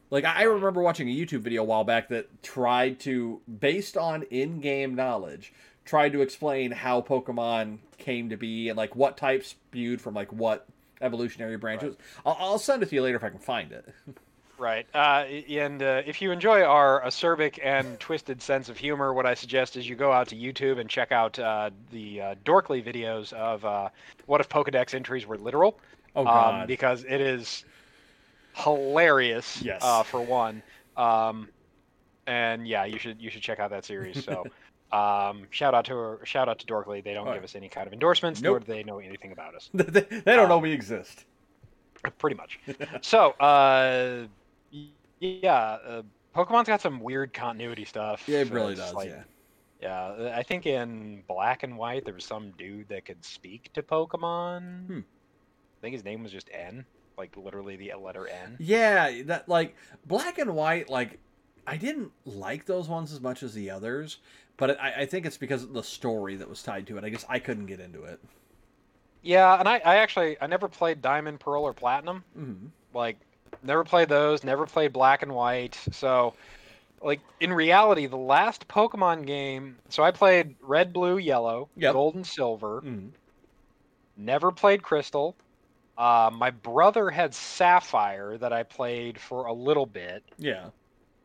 Like 0.10 0.26
I 0.26 0.44
remember 0.44 0.82
watching 0.82 1.10
a 1.10 1.16
YouTube 1.16 1.42
video 1.42 1.62
a 1.62 1.66
while 1.66 1.84
back 1.84 2.10
that 2.10 2.44
tried 2.44 3.00
to, 3.02 3.42
based 3.60 3.98
on 3.98 4.24
in-game 4.24 4.96
knowledge, 4.96 5.54
tried 5.86 6.14
to 6.14 6.22
explain 6.22 6.72
how 6.72 7.02
Pokemon 7.02 7.80
came 7.98 8.30
to 8.30 8.38
be 8.38 8.70
and 8.70 8.78
like 8.78 8.96
what 8.96 9.18
types 9.18 9.50
spewed 9.50 10.00
from 10.02 10.14
like 10.14 10.32
what 10.32 10.66
evolutionary 11.02 11.58
branches. 11.58 11.96
I'll, 12.26 12.38
I'll 12.40 12.60
send 12.60 12.84
it 12.84 12.90
to 12.90 12.96
you 12.96 13.02
later 13.02 13.18
if 13.18 13.24
I 13.24 13.30
can 13.30 13.40
find 13.40 13.72
it. 13.72 13.88
Right. 14.60 14.88
Uh, 14.92 15.26
and 15.50 15.84
uh, 15.84 16.02
if 16.06 16.22
you 16.22 16.32
enjoy 16.32 16.64
our 16.64 17.02
acerbic 17.04 17.60
and 17.64 18.00
twisted 18.00 18.42
sense 18.42 18.70
of 18.70 18.78
humor, 18.78 19.14
what 19.14 19.28
I 19.28 19.36
suggest 19.36 19.78
is 19.78 19.88
you 19.88 19.96
go 19.96 20.12
out 20.12 20.30
to 20.30 20.36
YouTube 20.36 20.80
and 20.80 20.90
check 20.90 21.12
out 21.12 21.38
uh, 21.38 21.70
the 21.92 22.22
uh, 22.22 22.36
Dorkly 22.44 22.84
videos 22.84 23.34
of 23.34 23.64
uh, 23.64 23.90
what 24.26 24.42
if 24.42 24.50
Pokedex 24.50 24.96
entries 24.96 25.28
were 25.28 25.38
literal. 25.38 25.80
Oh 26.16 26.26
um, 26.26 26.66
because 26.66 27.04
it 27.04 27.22
is 27.22 27.66
hilarious. 28.58 29.62
Yes. 29.62 29.82
Uh, 29.84 30.04
for 30.04 30.22
one. 30.22 30.62
Um, 30.96 31.50
and 32.26 32.68
yeah, 32.68 32.86
you 32.86 33.00
should 33.00 33.22
you 33.22 33.30
should 33.30 33.42
check 33.42 33.60
out 33.60 33.70
that 33.72 33.86
series. 33.86 34.24
So. 34.24 34.46
Um, 34.90 35.48
shout 35.50 35.74
out 35.76 35.84
to 35.88 36.18
shout 36.24 36.48
out 36.48 36.60
to 36.60 36.66
Dorkly. 36.66 37.04
They 37.04 37.14
don't 37.14 37.28
Oh, 37.28 37.34
give 37.34 37.44
us 37.44 37.56
any 37.56 37.68
kind 37.68 37.88
of 37.88 37.92
endorsements, 37.92 38.42
nor 38.42 38.58
do 38.62 38.66
they 38.68 38.84
know 38.84 39.00
anything 39.00 39.34
about 39.34 39.54
us. 39.54 39.70
they 39.74 39.84
they 40.00 40.34
don't 40.38 40.48
know 40.48 40.56
um, 40.56 40.62
we 40.62 40.72
exist. 40.72 41.26
pretty 42.18 42.38
much. 42.38 42.58
so, 43.02 43.32
uh, 43.32 44.28
yeah, 45.20 45.54
uh, 45.54 46.02
Pokemon's 46.34 46.68
got 46.70 46.80
some 46.80 47.02
weird 47.02 47.34
continuity 47.34 47.84
stuff. 47.84 48.24
Yeah, 48.28 48.40
it 48.40 48.50
really 48.50 48.76
does. 48.76 48.94
like- 48.94 49.10
yeah. 49.10 49.24
Yeah, 49.82 50.32
I 50.34 50.42
think 50.42 50.66
in 50.66 51.22
Black 51.28 51.64
and 51.64 51.78
White 51.78 52.06
there 52.06 52.14
was 52.14 52.24
some 52.24 52.52
dude 52.58 52.88
that 52.88 53.04
could 53.04 53.26
speak 53.26 53.70
to 53.74 53.84
Pokemon. 53.84 54.88
Hmm. 54.88 55.00
I 55.00 55.82
think 55.82 55.94
his 55.96 56.06
name 56.06 56.24
was 56.24 56.32
just 56.32 56.50
N, 56.54 56.86
like 57.18 57.36
literally 57.36 57.76
the 57.76 57.94
letter 57.96 58.28
N. 58.28 58.58
Yeah, 58.60 59.24
that 59.24 59.50
like 59.50 59.76
black 60.06 60.38
and 60.38 60.56
white. 60.56 60.90
Like 60.90 61.20
I 61.66 61.78
didn't 61.78 62.12
like 62.26 62.66
those 62.66 62.88
ones 62.88 63.12
as 63.12 63.20
much 63.20 63.44
as 63.44 63.54
the 63.54 63.70
others, 63.70 64.18
but 64.56 64.80
I, 64.80 65.02
I 65.02 65.06
think 65.06 65.26
it's 65.26 65.38
because 65.38 65.64
of 65.64 65.74
the 65.74 65.84
story 65.84 66.36
that 66.36 66.50
was 66.50 66.64
tied 66.64 66.88
to 66.88 66.98
it. 66.98 67.04
I 67.04 67.10
guess 67.10 67.26
I 67.28 67.40
couldn't 67.40 67.66
get 67.66 67.80
into 67.80 68.04
it. 68.04 68.20
Yeah, 69.24 69.60
and 69.60 69.68
I, 69.68 69.82
I 69.84 69.98
actually 69.98 70.38
I 70.40 70.48
never 70.48 70.68
played 70.68 71.02
Diamond, 71.02 71.40
Pearl, 71.40 71.64
or 71.64 71.74
Platinum. 71.74 72.24
Mm-hmm. 72.38 72.68
Like, 72.94 73.18
never 73.64 73.84
played 73.84 74.10
those. 74.10 74.44
Never 74.44 74.66
played 74.66 74.94
Black 74.94 75.24
and 75.24 75.34
White. 75.34 75.78
So, 75.92 76.34
like 77.02 77.20
in 77.40 77.52
reality, 77.52 78.06
the 78.06 78.16
last 78.16 78.68
Pokemon 78.68 79.26
game. 79.26 79.78
So 79.90 80.04
I 80.04 80.12
played 80.12 80.56
Red, 80.62 80.94
Blue, 80.94 81.18
Yellow, 81.18 81.68
Yep. 81.76 81.94
Gold, 81.94 82.16
and 82.16 82.26
Silver. 82.26 82.82
Mm-hmm. 82.82 83.08
Never 84.18 84.52
played 84.52 84.82
Crystal. 84.82 85.36
Uh, 85.98 86.30
my 86.34 86.52
brother 86.52 87.10
had 87.10 87.34
Sapphire 87.34 88.38
that 88.38 88.54
I 88.54 88.64
played 88.64 89.20
for 89.20 89.46
a 89.48 89.54
little 89.54 89.86
bit. 89.88 90.24
Yeah. 90.38 90.70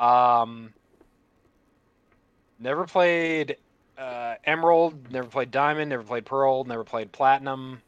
Um, 0.00 0.72
never 2.58 2.84
played 2.86 3.56
uh, 3.98 4.34
Emerald. 4.44 5.10
Never 5.12 5.28
played 5.28 5.50
Diamond. 5.50 5.90
Never 5.90 6.02
played 6.02 6.24
Pearl. 6.24 6.64
Never 6.64 6.84
played 6.84 7.12
Platinum. 7.12 7.82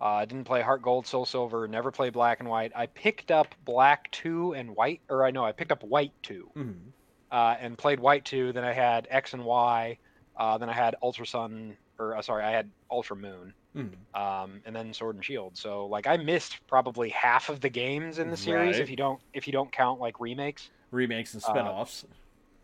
Uh, 0.00 0.24
didn't 0.24 0.44
play 0.44 0.62
Heart 0.62 0.82
Gold, 0.82 1.06
Soul 1.06 1.24
Silver. 1.24 1.68
Never 1.68 1.90
played 1.92 2.12
Black 2.12 2.40
and 2.40 2.48
White. 2.48 2.72
I 2.74 2.86
picked 2.86 3.30
up 3.30 3.54
Black 3.64 4.10
two 4.10 4.52
and 4.54 4.74
White, 4.74 5.00
or 5.08 5.24
I 5.24 5.30
know 5.30 5.44
I 5.44 5.52
picked 5.52 5.70
up 5.72 5.82
White 5.84 6.12
two 6.22 6.50
Mm-hmm. 6.56 6.88
uh, 7.30 7.56
and 7.60 7.78
played 7.78 8.00
White 8.00 8.24
two. 8.24 8.52
Then 8.52 8.64
I 8.64 8.72
had 8.72 9.06
X 9.10 9.32
and 9.32 9.44
Y. 9.44 9.98
Uh, 10.36 10.58
then 10.58 10.68
I 10.68 10.72
had 10.72 10.96
Ultra 11.02 11.26
Sun, 11.26 11.76
or 11.98 12.16
uh, 12.16 12.22
sorry, 12.22 12.42
I 12.42 12.50
had 12.50 12.70
Ultra 12.90 13.16
Moon 13.16 13.52
Mm-hmm. 13.76 14.20
um, 14.20 14.60
and 14.66 14.76
then 14.76 14.92
Sword 14.92 15.14
and 15.16 15.24
Shield. 15.24 15.56
So 15.56 15.86
like 15.86 16.06
I 16.06 16.16
missed 16.18 16.58
probably 16.66 17.08
half 17.08 17.48
of 17.48 17.60
the 17.60 17.70
games 17.70 18.18
in 18.18 18.30
the 18.30 18.36
series 18.36 18.74
Right. 18.76 18.82
if 18.82 18.90
you 18.90 18.96
don't 18.96 19.18
if 19.32 19.46
you 19.46 19.52
don't 19.52 19.72
count 19.72 19.98
like 20.00 20.20
remakes, 20.20 20.68
Remakes 20.90 21.32
and 21.34 21.42
Uh, 21.42 21.48
spin-offs. 21.48 22.04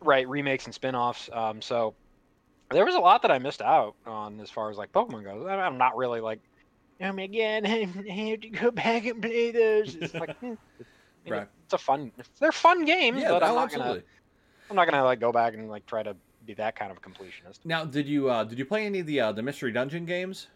right? 0.00 0.28
Remakes 0.28 0.66
and 0.66 0.74
spin-offs. 0.74 1.30
Um, 1.32 1.62
so 1.62 1.94
there 2.70 2.84
was 2.84 2.94
a 2.94 3.00
lot 3.00 3.22
that 3.22 3.30
I 3.30 3.38
missed 3.38 3.62
out 3.62 3.94
on 4.06 4.38
as 4.40 4.50
far 4.50 4.70
as 4.70 4.76
like 4.76 4.92
Pokemon 4.92 5.24
goes. 5.24 5.46
I- 5.46 5.54
I'm 5.61 5.78
not 5.78 5.96
really 5.96 6.20
like, 6.20 6.40
oh 7.00 7.12
my 7.12 7.26
god, 7.26 7.64
I 7.64 7.86
have 7.86 8.40
to 8.42 8.48
go 8.50 8.70
back 8.70 9.06
and 9.06 9.22
play 9.22 9.50
those. 9.50 9.94
It's 9.94 10.12
like, 10.12 10.36
hmm, 10.40 10.46
you 10.46 10.56
know, 11.30 11.36
Right. 11.38 11.48
it's 11.64 11.72
a 11.72 11.78
fun. 11.78 12.12
They're 12.38 12.52
fun 12.52 12.84
games, 12.84 13.22
yeah, 13.22 13.30
but 13.30 13.42
I'm 13.42 13.54
not 13.54 13.64
absolutely. 13.64 13.92
gonna 14.00 14.02
I'm 14.68 14.76
not 14.76 14.90
gonna 14.90 15.04
like 15.04 15.20
go 15.20 15.32
back 15.32 15.54
and 15.54 15.70
like 15.70 15.86
try 15.86 16.02
to 16.02 16.14
be 16.44 16.52
that 16.54 16.76
kind 16.76 16.92
of 16.92 17.00
completionist. 17.00 17.61
Now, 17.64 17.86
did 17.86 18.06
you 18.06 18.28
uh, 18.28 18.44
did 18.44 18.59
you 18.59 18.66
play 18.66 18.84
any 18.84 18.98
of 19.00 19.06
the 19.06 19.20
uh, 19.20 19.32
the 19.32 19.42
Mystery 19.42 19.72
Dungeon 19.72 20.04
games? 20.04 20.48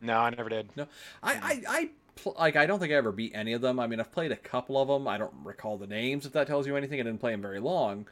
No, 0.00 0.18
I 0.18 0.30
never 0.30 0.48
did. 0.48 0.70
I 0.78 0.84
I, 1.22 1.62
I 1.68 1.90
pl- 2.16 2.36
like 2.38 2.56
I 2.56 2.66
don't 2.66 2.78
think 2.78 2.92
I 2.92 2.96
ever 2.96 3.12
beat 3.12 3.32
any 3.34 3.52
of 3.52 3.60
them. 3.60 3.78
I 3.80 3.86
mean, 3.86 4.00
I've 4.00 4.12
played 4.12 4.32
a 4.32 4.36
couple 4.36 4.80
of 4.80 4.88
them. 4.88 5.06
I 5.08 5.18
don't 5.18 5.34
recall 5.44 5.76
the 5.76 5.86
names 5.86 6.26
if 6.26 6.32
that 6.32 6.46
tells 6.46 6.66
you 6.66 6.76
anything. 6.76 7.00
I 7.00 7.02
didn't 7.04 7.20
play 7.20 7.32
them 7.32 7.42
very 7.42 7.60
long. 7.60 8.06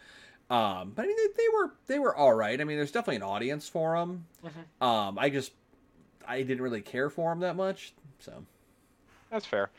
Um, 0.50 0.92
but 0.94 1.02
I 1.04 1.08
mean, 1.08 1.16
they, 1.16 1.42
they 1.42 1.48
were 1.52 1.74
they 1.86 1.98
were 1.98 2.14
all 2.16 2.32
right. 2.34 2.60
I 2.60 2.64
mean, 2.64 2.76
there's 2.78 2.92
definitely 2.92 3.16
an 3.16 3.22
audience 3.22 3.68
for 3.68 3.96
them. 3.98 4.26
Mhm. 4.44 4.86
Um, 4.86 5.18
I 5.18 5.28
just 5.30 5.52
I 6.26 6.42
didn't 6.42 6.62
really 6.62 6.80
care 6.82 7.10
for 7.10 7.30
them 7.30 7.40
that 7.40 7.56
much. 7.56 7.92
So 8.18 8.44
That's 9.30 9.46
fair. 9.46 9.70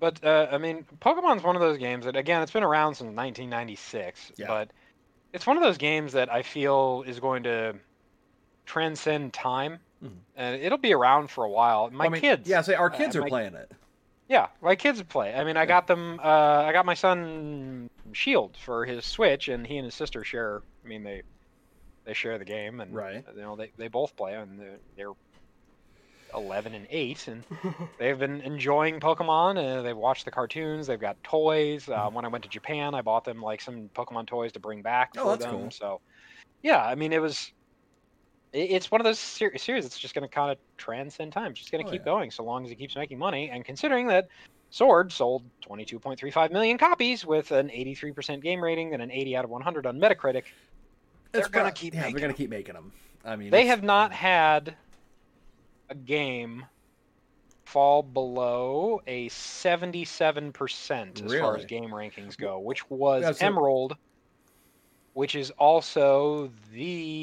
But 0.00 0.22
uh, 0.24 0.48
I 0.52 0.58
mean, 0.58 0.84
Pokemon's 1.00 1.42
one 1.42 1.56
of 1.56 1.60
those 1.60 1.78
games 1.78 2.04
that 2.04 2.14
again, 2.16 2.42
it's 2.42 2.52
been 2.52 2.62
around 2.62 2.94
since 2.94 3.06
1996, 3.14 4.32
Yeah. 4.36 4.46
but 4.46 4.70
it's 5.32 5.46
one 5.46 5.56
of 5.56 5.62
those 5.62 5.76
games 5.78 6.12
that 6.12 6.30
I 6.32 6.42
feel 6.42 7.04
is 7.06 7.18
going 7.20 7.42
to 7.42 7.74
transcend 8.66 9.32
time, 9.32 9.78
Mhm. 10.02 10.10
and 10.36 10.62
it'll 10.62 10.78
be 10.78 10.92
around 10.94 11.30
for 11.30 11.44
a 11.44 11.50
while. 11.50 11.90
My 11.90 12.06
I 12.06 12.08
mean, 12.08 12.20
kids, 12.20 12.48
yeah, 12.48 12.60
say 12.60 12.74
our 12.74 12.92
uh, 12.92 12.96
kids 12.96 13.16
are 13.16 13.22
my- 13.22 13.28
playing 13.28 13.54
it. 13.54 13.72
yeah, 14.28 14.48
my 14.62 14.76
kids 14.76 15.02
play. 15.02 15.34
I 15.34 15.42
mean, 15.44 15.56
I 15.56 15.66
got 15.66 15.86
them. 15.86 16.20
Uh, 16.22 16.62
I 16.66 16.72
got 16.72 16.86
my 16.86 16.94
son 16.94 17.88
Shield 18.12 18.56
for 18.56 18.84
his 18.84 19.04
Switch, 19.04 19.48
and 19.48 19.66
he 19.66 19.76
and 19.76 19.84
his 19.84 19.94
sister 19.94 20.22
share. 20.24 20.62
I 20.84 20.88
mean, 20.88 21.02
they 21.02 21.22
they 22.04 22.14
share 22.14 22.38
the 22.38 22.44
game, 22.44 22.80
and 22.80 22.94
Right. 22.94 23.24
you 23.34 23.42
know 23.42 23.56
they 23.56 23.72
they 23.76 23.88
both 23.88 24.14
play, 24.16 24.34
and 24.34 24.58
they're, 24.58 24.78
they're 24.96 25.12
11 26.34 26.74
and 26.74 26.86
8 26.90 27.26
and 27.28 27.42
they've 27.98 28.18
been 28.18 28.42
enjoying 28.42 29.00
pokemon 29.00 29.56
and 29.58 29.84
they've 29.86 29.96
watched 29.96 30.26
the 30.26 30.30
cartoons 30.30 30.86
they've 30.86 31.00
got 31.00 31.16
toys 31.22 31.86
Mm-hmm. 31.86 31.92
uh, 32.08 32.10
when 32.10 32.26
i 32.26 32.28
went 32.28 32.44
to 32.44 32.50
japan 32.50 32.94
i 32.94 33.00
bought 33.00 33.24
them 33.24 33.40
like 33.40 33.62
some 33.62 33.88
pokemon 33.94 34.26
toys 34.26 34.52
to 34.52 34.60
bring 34.60 34.82
back 34.82 35.12
Oh, 35.16 35.22
for 35.22 35.28
that's 35.30 35.44
them 35.50 35.54
cool. 35.62 35.70
so 35.70 36.00
yeah 36.62 36.84
i 36.84 36.94
mean 36.94 37.14
it 37.14 37.22
was 37.22 37.50
it's 38.52 38.90
one 38.90 39.00
of 39.00 39.04
those 39.04 39.18
ser- 39.18 39.56
series 39.58 39.84
that's 39.84 39.98
just 39.98 40.14
going 40.14 40.26
to 40.26 40.34
kind 40.34 40.50
of 40.50 40.58
transcend 40.76 41.32
time 41.32 41.50
it's 41.50 41.60
just 41.60 41.70
going 41.70 41.82
to 41.84 41.88
Oh, 41.88 41.92
keep 41.92 42.00
yeah. 42.02 42.04
going 42.06 42.30
so 42.30 42.42
long 42.44 42.64
as 42.64 42.70
it 42.70 42.76
keeps 42.76 42.96
making 42.96 43.18
money 43.18 43.50
and 43.50 43.64
considering 43.64 44.06
that 44.08 44.28
sword 44.70 45.12
sold 45.12 45.44
22.35 45.68 46.50
million 46.50 46.78
copies 46.78 47.24
with 47.26 47.50
an 47.52 47.68
83% 47.68 48.42
game 48.42 48.62
rating 48.62 48.94
and 48.94 49.02
an 49.02 49.10
80 49.10 49.36
out 49.36 49.44
of 49.44 49.50
100 49.50 49.86
on 49.86 49.98
metacritic 49.98 50.44
They're 51.32 51.48
gonna 51.48 51.72
keep 51.72 51.94
Yeah, 51.94 52.02
they're 52.02 52.12
gonna 52.12 52.28
'em. 52.28 52.34
keep 52.34 52.50
making 52.50 52.74
them. 52.74 52.92
I 53.24 53.36
mean, 53.36 53.50
they 53.50 53.66
have 53.66 53.82
not 53.82 54.12
had 54.12 54.76
a 55.90 55.94
game 55.94 56.64
fall 57.66 58.02
below 58.02 59.00
a 59.06 59.28
77% 59.28 61.22
as 61.22 61.34
far 61.34 61.56
as 61.56 61.64
game 61.66 61.90
rankings 61.90 62.36
go, 62.36 62.58
which 62.58 62.88
was 62.88 63.42
Emerald, 63.42 63.96
which 65.12 65.34
is 65.34 65.50
also 65.52 66.50
the 66.72 67.17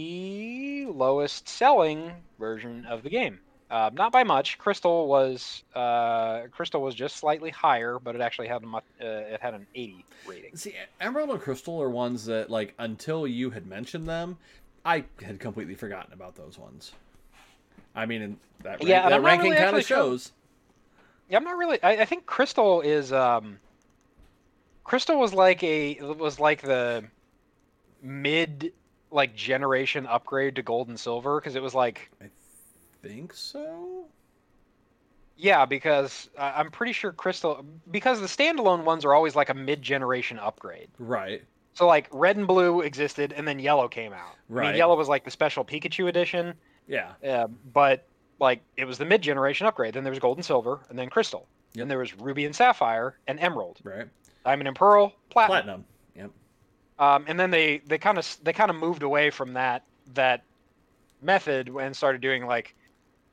lowest 1.05 1.47
selling 1.47 2.11
version 2.39 2.85
of 2.85 3.03
the 3.03 3.09
game. 3.09 3.39
Uh, 3.69 3.89
not 3.93 4.11
by 4.11 4.23
much. 4.23 4.57
Crystal 4.57 5.07
was 5.07 5.63
uh, 5.73 6.41
Crystal 6.51 6.81
was 6.81 6.93
just 6.95 7.17
slightly 7.17 7.49
higher, 7.49 7.97
but 7.99 8.15
it 8.15 8.21
actually 8.21 8.47
had 8.47 8.63
a 8.63 8.65
much, 8.65 8.83
uh, 9.01 9.05
it 9.05 9.41
had 9.41 9.53
an 9.53 9.65
80 9.75 10.05
rating. 10.27 10.55
See, 10.55 10.75
Emerald 11.01 11.29
and 11.31 11.41
Crystal 11.41 11.81
are 11.81 11.89
ones 11.89 12.25
that, 12.25 12.49
like, 12.49 12.73
until 12.77 13.25
you 13.27 13.49
had 13.49 13.65
mentioned 13.65 14.07
them, 14.07 14.37
I 14.85 15.03
had 15.21 15.39
completely 15.39 15.73
forgotten 15.75 16.13
about 16.13 16.35
those 16.35 16.57
ones. 16.59 16.91
I 17.95 18.05
mean, 18.05 18.37
that, 18.61 18.79
rank, 18.79 18.83
Yeah, 18.83 19.09
that 19.09 19.21
ranking 19.23 19.51
really 19.51 19.55
kind 19.57 19.69
of 19.69 19.75
actually 19.79 19.83
sure- 19.83 19.97
shows. 19.97 20.31
Yeah, 21.29 21.37
I'm 21.37 21.43
not 21.43 21.57
really. 21.57 21.81
I, 21.81 22.01
I 22.01 22.05
think 22.05 22.27
Crystal 22.27 22.81
is. 22.81 23.11
Um, 23.11 23.57
Crystal 24.83 25.19
was 25.19 25.33
like 25.33 25.63
a 25.63 25.95
was 26.01 26.39
like 26.39 26.61
the 26.61 27.03
mid 28.03 28.71
like 29.11 29.35
generation 29.35 30.05
upgrade 30.07 30.55
to 30.55 30.61
Gold 30.63 30.87
and 30.89 30.99
Silver 30.99 31.39
because 31.39 31.55
it 31.55 31.61
was 31.61 31.73
like 31.73 32.09
I 32.21 32.25
think 33.01 33.33
so. 33.33 34.05
yeah 35.37 35.65
because 35.65 36.29
uh, 36.37 36.53
I'm 36.55 36.71
pretty 36.71 36.93
sure 36.93 37.11
Crystal 37.11 37.65
because 37.91 38.19
the 38.21 38.27
standalone 38.27 38.83
ones 38.83 39.05
are 39.05 39.13
always 39.13 39.35
like 39.35 39.49
a 39.49 39.53
mid 39.53 39.81
generation 39.81 40.39
upgrade. 40.39 40.89
Right. 40.99 41.43
So 41.73 41.85
like 41.87 42.07
Red 42.11 42.37
and 42.37 42.47
Blue 42.47 42.81
existed 42.81 43.33
and 43.33 43.47
then 43.47 43.59
Yellow 43.59 43.87
came 43.87 44.13
out. 44.13 44.19
I 44.19 44.53
Right. 44.53 44.67
mean, 44.69 44.77
Yellow 44.77 44.95
was 44.95 45.07
like 45.09 45.25
the 45.25 45.31
special 45.31 45.65
Pikachu 45.65 46.07
edition, 46.07 46.53
Yeah. 46.87 47.11
uh, 47.27 47.47
but 47.73 48.07
like 48.39 48.61
it 48.77 48.85
was 48.85 48.97
the 48.97 49.05
mid 49.05 49.21
generation 49.21 49.67
upgrade. 49.67 49.93
Then 49.93 50.03
there 50.03 50.11
was 50.11 50.19
Gold 50.19 50.37
and 50.37 50.45
Silver 50.45 50.79
and 50.89 50.97
then 50.97 51.09
Crystal. 51.09 51.47
Yep. 51.73 51.81
Then 51.81 51.87
there 51.89 51.99
was 51.99 52.17
Ruby 52.17 52.45
and 52.45 52.55
Sapphire 52.55 53.17
and 53.27 53.39
Emerald. 53.39 53.79
Right. 53.83 54.07
Diamond 54.45 54.67
and 54.69 54.77
Pearl, 54.77 55.13
Platinum. 55.29 55.49
Platinum. 55.63 55.85
Um, 56.97 57.25
and 57.27 57.39
then 57.39 57.51
they 57.51 57.81
they 57.85 57.97
kind 57.97 58.17
of 58.17 58.37
they 58.43 58.53
kind 58.53 58.69
of 58.69 58.77
moved 58.77 59.03
away 59.03 59.29
from 59.29 59.53
that 59.53 59.83
that 60.13 60.43
method 61.21 61.69
and 61.69 61.95
started 61.95 62.21
doing 62.21 62.45
like 62.45 62.75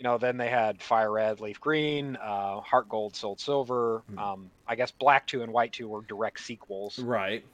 you 0.02 0.08
know, 0.08 0.18
then 0.18 0.36
they 0.36 0.48
had 0.48 0.82
Fire 0.82 1.12
Red, 1.12 1.40
Leaf 1.40 1.60
Green, 1.60 2.16
uh, 2.16 2.58
Heart 2.60 2.88
Gold, 2.88 3.14
Soul 3.14 3.36
Silver. 3.36 4.02
Hmm. 4.10 4.18
Um, 4.18 4.50
I 4.66 4.74
guess 4.74 4.90
Black 4.90 5.28
Two 5.28 5.44
and 5.44 5.52
White 5.52 5.72
Two 5.72 5.86
were 5.86 6.02
direct 6.02 6.40
sequels. 6.40 6.98
Right. 6.98 7.44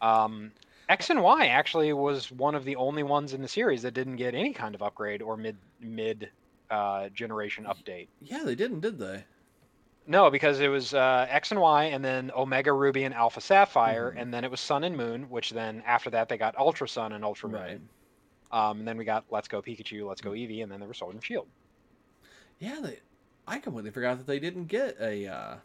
Um, 0.00 0.52
X 0.88 1.10
and 1.10 1.20
Y 1.20 1.46
actually 1.48 1.92
was 1.92 2.30
one 2.30 2.54
of 2.54 2.64
the 2.64 2.76
only 2.76 3.02
ones 3.02 3.34
in 3.34 3.42
the 3.42 3.48
series 3.48 3.82
that 3.82 3.94
didn't 3.94 4.14
get 4.14 4.36
any 4.36 4.52
kind 4.52 4.76
of 4.76 4.82
upgrade 4.82 5.22
or 5.22 5.36
mid 5.36 5.56
mid 5.80 6.30
uh, 6.70 7.08
generation 7.08 7.64
update. 7.64 8.06
Yeah, 8.22 8.44
they 8.44 8.54
didn't, 8.54 8.78
did 8.78 9.00
they? 9.00 9.24
No, 10.10 10.30
because 10.30 10.58
it 10.60 10.68
was 10.68 10.94
uh, 10.94 11.26
X 11.28 11.50
and 11.50 11.60
Y, 11.60 11.84
and 11.84 12.02
then 12.02 12.30
Omega 12.34 12.72
Ruby 12.72 13.04
and 13.04 13.14
Alpha 13.14 13.42
Sapphire, 13.42 14.10
Mhm. 14.16 14.22
and 14.22 14.34
then 14.34 14.42
it 14.42 14.50
was 14.50 14.58
Sun 14.58 14.82
and 14.84 14.96
Moon. 14.96 15.28
Which 15.28 15.50
then 15.50 15.82
after 15.86 16.08
that 16.10 16.28
they 16.30 16.38
got 16.38 16.56
Ultra 16.58 16.88
Sun 16.88 17.12
and 17.12 17.22
Ultra 17.22 17.50
Moon. 17.50 17.60
Right. 17.60 17.80
Um, 18.70 18.78
and 18.78 18.88
then 18.88 18.96
we 18.96 19.04
got 19.04 19.26
Let's 19.30 19.46
Go 19.48 19.60
Pikachu, 19.60 20.08
Let's 20.08 20.22
Go 20.22 20.30
Eevee, 20.30 20.62
and 20.62 20.72
then 20.72 20.80
there 20.80 20.88
was 20.88 20.96
Sword 20.96 21.14
and 21.14 21.22
Shield. 21.22 21.46
Yeah, 22.58 22.78
they. 22.82 22.98
I 23.46 23.58
completely 23.58 23.90
forgot 23.90 24.16
that 24.18 24.26
they 24.26 24.38
didn't 24.38 24.66
get 24.66 24.96
a 25.00 25.26
uh, 25.26 25.56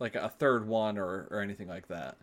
like 0.00 0.16
a 0.16 0.28
third 0.28 0.66
one 0.66 0.98
or 0.98 1.28
or 1.30 1.40
anything 1.40 1.68
like 1.68 1.86
that. 1.88 2.16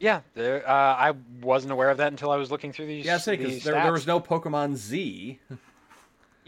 Yeah, 0.00 0.20
there, 0.34 0.68
uh, 0.68 0.72
I 0.94 1.12
wasn't 1.40 1.72
aware 1.72 1.90
of 1.90 1.96
that 1.98 2.12
until 2.12 2.30
I 2.30 2.36
was 2.36 2.50
looking 2.52 2.72
through 2.72 2.86
these. 2.86 3.04
Yeah, 3.04 3.18
because 3.24 3.64
there, 3.64 3.74
there 3.74 3.92
was 3.92 4.06
no 4.06 4.20
Pokemon 4.20 4.74
Z. 4.76 5.38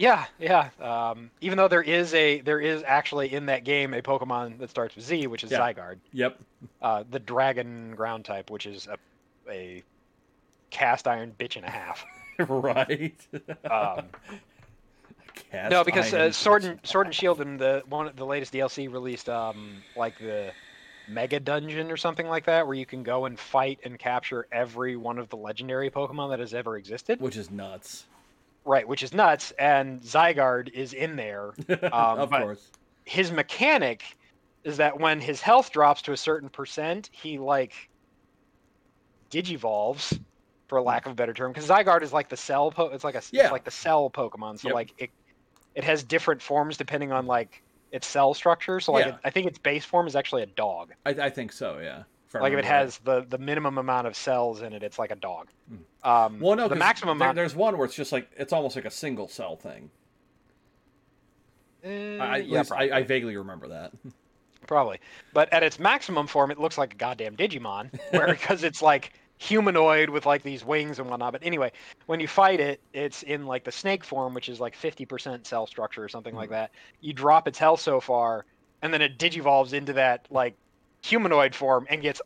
Yeah, 0.01 0.25
yeah. 0.39 0.71
Um, 0.81 1.31
even 1.43 1.59
though 1.59 1.69
there 1.69 1.83
is 1.83 2.15
a 2.15 2.41
there 2.41 2.59
is 2.59 2.83
actually 2.87 3.35
in 3.35 3.47
that 3.47 3.65
game 3.65 3.93
a 3.93 4.01
Pokemon 4.01 4.59
that 4.59 4.71
starts 4.71 4.97
with 4.97 5.05
Z, 5.05 5.27
which 5.27 5.45
is 5.45 5.51
Yeah. 5.51 5.61
Zygarde, 5.61 5.99
Yep. 6.15 6.41
uh, 6.81 7.05
the 7.11 7.19
Dragon 7.19 7.95
Ground 7.95 8.25
type, 8.25 8.49
which 8.51 8.65
is 8.65 8.87
a, 8.87 8.97
a 9.51 9.83
cast 10.71 11.07
iron 11.07 11.35
bitch 11.39 11.57
and 11.57 11.67
a 11.67 11.71
half. 11.71 12.05
right. 12.39 13.15
Um, 13.71 14.07
Cast 15.51 15.71
no, 15.71 15.85
because 15.85 16.13
uh, 16.15 16.33
Sword 16.33 16.65
and 16.65 16.81
Sword 16.83 17.07
and 17.07 17.15
Shield 17.15 17.41
and 17.41 17.59
the 17.59 17.83
one 17.89 18.11
the 18.17 18.25
latest 18.27 18.53
DLC 18.55 18.91
released 18.91 19.29
um 19.29 19.83
like 19.97 20.19
the 20.19 20.53
Mega 21.09 21.41
Dungeon 21.41 21.91
or 21.91 21.97
something 21.99 22.27
like 22.27 22.47
that, 22.47 22.67
where 22.67 22.75
you 22.75 22.87
can 22.87 23.03
go 23.03 23.27
and 23.27 23.39
fight 23.39 23.81
and 23.85 23.99
capture 23.99 24.47
every 24.51 24.97
one 24.97 25.19
of 25.19 25.29
the 25.29 25.37
legendary 25.37 25.91
Pokemon 25.91 26.31
that 26.31 26.39
has 26.41 26.55
ever 26.55 26.77
existed. 26.79 27.21
which 27.21 27.37
is 27.37 27.51
nuts. 27.51 28.05
Right, 28.65 28.87
which 28.87 29.03
is 29.03 29.15
nuts, 29.15 29.53
and 29.59 30.01
Zygarde 30.03 30.71
is 30.71 30.93
in 30.93 31.17
there. 31.17 31.55
of 31.69 32.33
um, 32.33 32.43
course. 32.43 32.71
His 33.05 33.33
mechanic 33.33 34.03
is 34.65 34.77
that 34.77 35.01
when 35.01 35.21
his 35.21 35.41
health 35.41 35.73
drops 35.73 36.03
to 36.03 36.13
a 36.13 36.17
certain 36.17 36.49
percent, 36.49 37.09
he 37.13 37.39
like 37.39 37.89
digivolves, 39.31 40.19
for 40.69 40.81
hmm. 40.81 40.87
lack 40.87 41.07
of 41.07 41.13
a 41.13 41.15
better 41.15 41.33
term, 41.33 41.53
because 41.53 41.69
Zygarde 41.69 42.03
is 42.03 42.13
like 42.13 42.29
the 42.29 42.37
cell. 42.37 42.71
Po- 42.71 42.89
it's 42.89 43.05
like 43.05 43.15
a 43.15 43.23
Yeah. 43.33 43.51
like 43.51 43.65
the 43.65 43.71
cell 43.71 44.11
Pokemon. 44.11 44.59
So 44.59 44.69
Yep. 44.69 44.75
like 44.75 44.95
it 44.99 45.11
it 45.75 45.85
has 45.85 46.03
different 46.03 46.43
forms 46.43 46.77
depending 46.77 47.13
on 47.13 47.27
like 47.27 47.63
its 47.93 48.07
cell 48.07 48.35
structure. 48.35 48.81
So 48.81 48.93
like 48.93 49.07
Yeah. 49.07 49.15
it, 49.15 49.21
I 49.25 49.31
think 49.31 49.47
its 49.47 49.59
base 49.59 49.85
form 49.85 50.07
is 50.07 50.17
actually 50.17 50.43
a 50.43 50.47
dog. 50.47 50.93
I, 51.07 51.11
I 51.11 51.31
think 51.31 51.53
so. 51.53 51.79
Yeah. 51.79 52.03
I 52.35 52.39
like 52.41 52.53
if 52.53 52.59
it 52.61 52.63
right. 52.63 52.65
has 52.67 52.99
the 52.99 53.23
the 53.29 53.39
minimum 53.39 53.79
amount 53.79 54.07
of 54.07 54.15
cells 54.17 54.63
in 54.63 54.73
it, 54.73 54.83
it's 54.83 54.99
like 54.99 55.11
a 55.11 55.17
dog. 55.17 55.49
Mm. 55.73 55.79
Um, 56.09 56.41
Well, 56.41 56.57
no, 56.57 56.65
the 56.65 56.71
'cause 56.75 56.79
maximum 56.79 57.19
there- 57.19 57.27
amount. 57.29 57.37
There's 57.37 57.55
one 57.57 57.77
where 57.77 57.85
it's 57.87 57.95
just 57.97 58.13
like 58.13 58.31
it's 58.37 58.53
almost 58.53 58.77
like 58.77 58.85
a 58.85 58.91
single 58.91 59.29
cell 59.29 59.57
thing. 59.57 59.91
Eh, 61.83 62.19
I, 62.19 62.25
I, 62.27 62.37
yeah, 62.39 62.63
I, 62.73 62.91
I 62.91 63.03
vaguely 63.03 63.37
remember 63.37 63.69
that. 63.69 63.93
Probably. 64.67 65.01
But 65.33 65.53
at 65.53 65.63
its 65.63 65.79
maximum 65.79 66.27
form, 66.27 66.51
it 66.51 66.61
looks 66.61 66.77
like 66.77 66.93
a 66.95 66.97
goddamn 66.97 67.37
Digimon, 67.37 67.91
where 68.11 68.27
because 68.31 68.63
it's 68.63 68.83
like 68.83 69.15
humanoid 69.39 70.11
with 70.11 70.27
like 70.27 70.43
these 70.43 70.63
wings 70.65 70.99
and 70.99 71.09
whatnot. 71.09 71.33
But 71.33 71.43
anyway, 71.43 71.73
when 72.07 72.21
you 72.21 72.29
fight 72.29 72.61
it, 72.61 72.81
it's 72.93 73.23
in 73.23 73.47
like 73.47 73.65
the 73.65 73.73
snake 73.73 74.05
form, 74.05 74.35
which 74.35 74.51
is 74.51 74.61
like 74.61 74.77
50% 74.77 75.47
cell 75.47 75.67
structure 75.67 76.05
or 76.05 76.09
something 76.11 76.35
like 76.35 76.51
Mhm. 76.51 76.53
that. 76.53 76.71
You 77.01 77.15
drop 77.15 77.49
its 77.49 77.59
health 77.59 77.81
so 77.81 78.01
far, 78.01 78.45
and 78.83 78.93
then 78.93 79.01
it 79.01 79.19
digivolves 79.19 79.73
into 79.73 79.95
that 79.95 80.27
like 80.31 80.55
humanoid 81.03 81.55
form 81.55 81.87
and 81.91 82.03
gets 82.03 82.21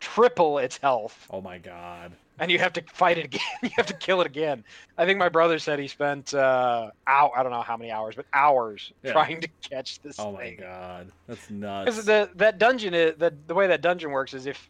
triple 0.00 0.58
its 0.58 0.76
health. 0.78 1.26
Oh 1.30 1.40
my 1.40 1.58
god. 1.58 2.12
And 2.40 2.52
you 2.52 2.58
have 2.60 2.72
to 2.74 2.82
fight 2.92 3.18
it 3.18 3.24
again. 3.24 3.40
you 3.62 3.70
have 3.76 3.86
to 3.86 3.94
kill 3.94 4.20
it 4.20 4.26
again. 4.26 4.62
I 4.96 5.04
think 5.06 5.18
my 5.18 5.28
brother 5.28 5.58
said 5.58 5.78
he 5.80 5.88
spent 5.88 6.32
uh, 6.34 6.90
I 7.06 7.28
don't 7.42 7.50
know 7.50 7.62
how 7.62 7.76
many 7.76 7.90
hours, 7.90 8.14
but 8.14 8.26
hours 8.32 8.92
Yeah. 9.02 9.12
trying 9.12 9.40
to 9.40 9.48
catch 9.68 10.00
this 10.00 10.18
Oh 10.20 10.32
my 10.32 10.52
god. 10.54 11.10
That's 11.26 11.50
nuts. 11.50 11.84
Because 11.96 12.06
nuts. 12.06 12.30
the 12.32 12.38
that 12.38 12.58
dungeon 12.58 12.94
is 12.94 13.16
the 13.18 13.34
the 13.46 13.54
way 13.54 13.66
that 13.66 13.80
dungeon 13.80 14.10
works 14.12 14.34
is 14.34 14.46
if 14.46 14.68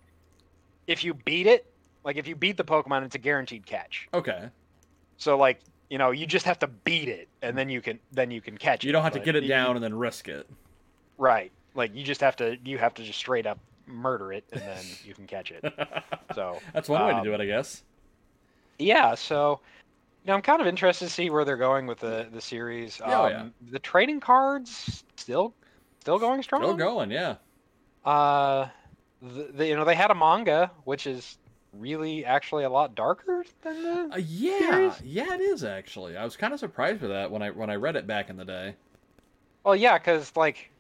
if 0.87 1.05
you 1.05 1.13
beat 1.13 1.47
it, 1.47 1.67
like 2.05 2.17
if 2.17 2.27
you 2.27 2.35
beat 2.35 2.57
the 2.57 2.65
Pokemon, 2.65 3.05
it's 3.05 3.15
a 3.15 3.19
guaranteed 3.19 3.67
catch. 3.67 4.09
Okay. 4.15 4.49
So 5.19 5.37
like 5.37 5.61
you 5.91 5.99
know 5.99 6.11
you 6.11 6.27
just 6.27 6.47
have 6.47 6.59
to 6.61 6.67
beat 6.69 7.09
it, 7.11 7.29
and 7.43 7.57
then 7.57 7.69
you 7.69 7.83
can 7.83 7.99
then 8.13 8.31
you 8.31 8.41
can 8.41 8.57
catch 8.57 8.83
it. 8.83 8.87
You 8.87 8.93
don't 8.93 9.03
have 9.03 9.13
to 9.13 9.21
get 9.21 9.37
it 9.37 9.43
you- 9.43 9.49
down 9.51 9.77
and 9.77 9.85
then 9.85 9.95
risk 9.95 10.29
it. 10.29 10.49
right. 11.19 11.53
Like 11.75 11.95
you 11.95 12.03
just 12.05 12.21
have 12.21 12.37
to 12.37 12.57
you 12.65 12.79
have 12.79 12.95
to 12.95 13.03
just 13.03 13.19
straight 13.19 13.47
up 13.47 13.59
murder 13.87 14.33
it, 14.33 14.45
and 14.53 14.61
then 14.61 14.85
you 15.05 15.15
can 15.15 15.27
catch 15.27 15.51
it. 15.51 15.65
So 16.35 16.59
That's 16.75 16.89
one 16.91 17.03
way 17.07 17.13
to 17.13 17.19
um, 17.19 17.25
do 17.25 17.33
it, 17.33 17.41
I 17.41 17.47
guess. 17.47 17.83
yeah, 18.79 19.15
so. 19.15 19.61
You 20.25 20.33
know, 20.33 20.35
I'm 20.35 20.43
kind 20.43 20.61
of 20.61 20.67
interested 20.67 21.07
to 21.07 21.11
see 21.11 21.31
where 21.31 21.45
they're 21.47 21.57
going 21.57 21.87
with 21.87 22.01
the 22.01 22.29
the 22.31 22.41
series. 22.41 23.01
Yeah, 23.01 23.21
oh, 23.21 23.29
yeah. 23.29 23.41
Um, 23.43 23.55
The 23.71 23.79
trading 23.79 24.21
cards 24.21 25.03
still 25.17 25.55
still 26.01 26.19
going 26.19 26.43
strong. 26.43 26.63
Still 26.63 26.77
going, 26.77 27.11
yeah. 27.11 27.37
Uh, 28.05 28.69
the, 29.23 29.51
the, 29.55 29.67
you 29.67 29.77
know, 29.77 29.85
they 29.85 29.95
had 29.95 30.11
a 30.11 30.15
manga, 30.15 30.71
which 30.85 31.07
is 31.07 31.39
really 31.73 32.25
actually 32.25 32.65
a 32.65 32.71
lot 32.71 32.95
darker 32.95 33.45
than 33.63 33.83
the. 33.83 34.15
Uh, 34.15 34.17
yeah, 34.19 34.59
Series? 34.59 35.01
yeah, 35.03 35.35
it 35.35 35.41
is 35.41 35.65
actually. 35.65 36.17
I 36.17 36.25
was 36.25 36.37
kind 36.37 36.53
of 36.53 36.61
surprised 36.61 37.01
with 37.01 37.11
that 37.11 37.31
when 37.31 37.41
I 37.43 37.51
when 37.51 37.71
I 37.71 37.77
read 37.77 37.97
it 37.97 38.07
back 38.07 38.29
in 38.29 38.37
the 38.37 38.45
day. 38.45 38.75
Well, 39.65 39.77
yeah, 39.77 39.99
because 39.99 40.33
like 40.37 40.71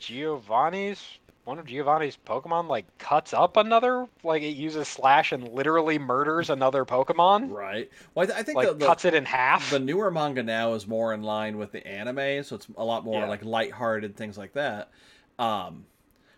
Giovanni's 0.00 1.00
one 1.44 1.58
of 1.58 1.66
Giovanni's 1.66 2.18
Pokemon 2.26 2.68
like 2.68 2.86
cuts 2.98 3.32
up 3.32 3.56
another, 3.56 4.06
like 4.22 4.42
it 4.42 4.56
uses 4.56 4.86
slash 4.88 5.32
and 5.32 5.48
literally 5.48 5.98
murders 5.98 6.50
another 6.50 6.84
Pokemon, 6.84 7.50
Right. 7.50 7.90
Well, 8.14 8.24
I, 8.24 8.26
th- 8.26 8.38
I 8.38 8.42
think 8.42 8.56
like 8.56 8.68
the, 8.68 8.74
the, 8.74 8.86
cuts 8.86 9.04
it 9.04 9.14
in 9.14 9.24
half. 9.24 9.70
the 9.70 9.78
newer 9.78 10.10
manga 10.10 10.42
now 10.42 10.74
is 10.74 10.86
more 10.86 11.14
in 11.14 11.22
line 11.22 11.56
with 11.58 11.72
the 11.72 11.84
anime, 11.86 12.42
so 12.44 12.56
it's 12.56 12.66
a 12.76 12.84
lot 12.84 13.04
more 13.04 13.22
Yeah. 13.22 13.28
like 13.28 13.44
lighthearted 13.44 14.16
things 14.16 14.36
like 14.36 14.52
that. 14.52 14.90
Um, 15.38 15.86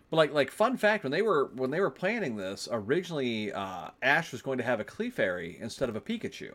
but 0.09 0.17
like 0.17 0.33
like 0.33 0.51
fun 0.51 0.77
fact 0.77 1.03
when 1.03 1.11
they 1.11 1.21
were 1.21 1.49
when 1.55 1.69
they 1.69 1.79
were 1.81 1.91
planning 1.91 2.35
this 2.37 2.67
originally, 2.71 3.51
uh, 3.51 3.89
Ash 4.01 4.31
was 4.31 4.41
going 4.41 4.57
to 4.59 4.63
have 4.63 4.79
a 4.79 4.85
Clefairy 4.85 5.59
instead 5.59 5.89
of 5.89 5.95
a 5.95 6.01
Pikachu. 6.01 6.53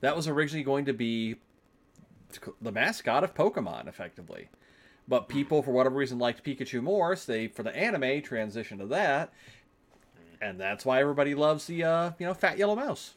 That 0.00 0.16
was 0.16 0.26
originally 0.26 0.64
going 0.64 0.86
to 0.86 0.92
be 0.92 1.36
the 2.60 2.72
mascot 2.72 3.22
of 3.24 3.34
Pokemon, 3.34 3.86
effectively. 3.86 4.48
But 5.10 5.28
people, 5.28 5.60
for 5.62 5.72
whatever 5.72 5.96
reason, 5.96 6.18
liked 6.20 6.44
Pikachu 6.44 6.80
more, 6.82 7.16
so 7.16 7.32
they, 7.32 7.48
for 7.48 7.64
the 7.64 7.74
anime, 7.76 8.02
transitioned 8.22 8.78
to 8.78 8.86
that, 8.86 9.32
and 10.40 10.58
that's 10.58 10.84
why 10.86 11.00
everybody 11.00 11.34
loves 11.34 11.66
the, 11.66 11.82
uh, 11.82 12.10
you 12.20 12.26
know, 12.26 12.32
fat 12.32 12.56
yellow 12.58 12.76
mouse. 12.76 13.14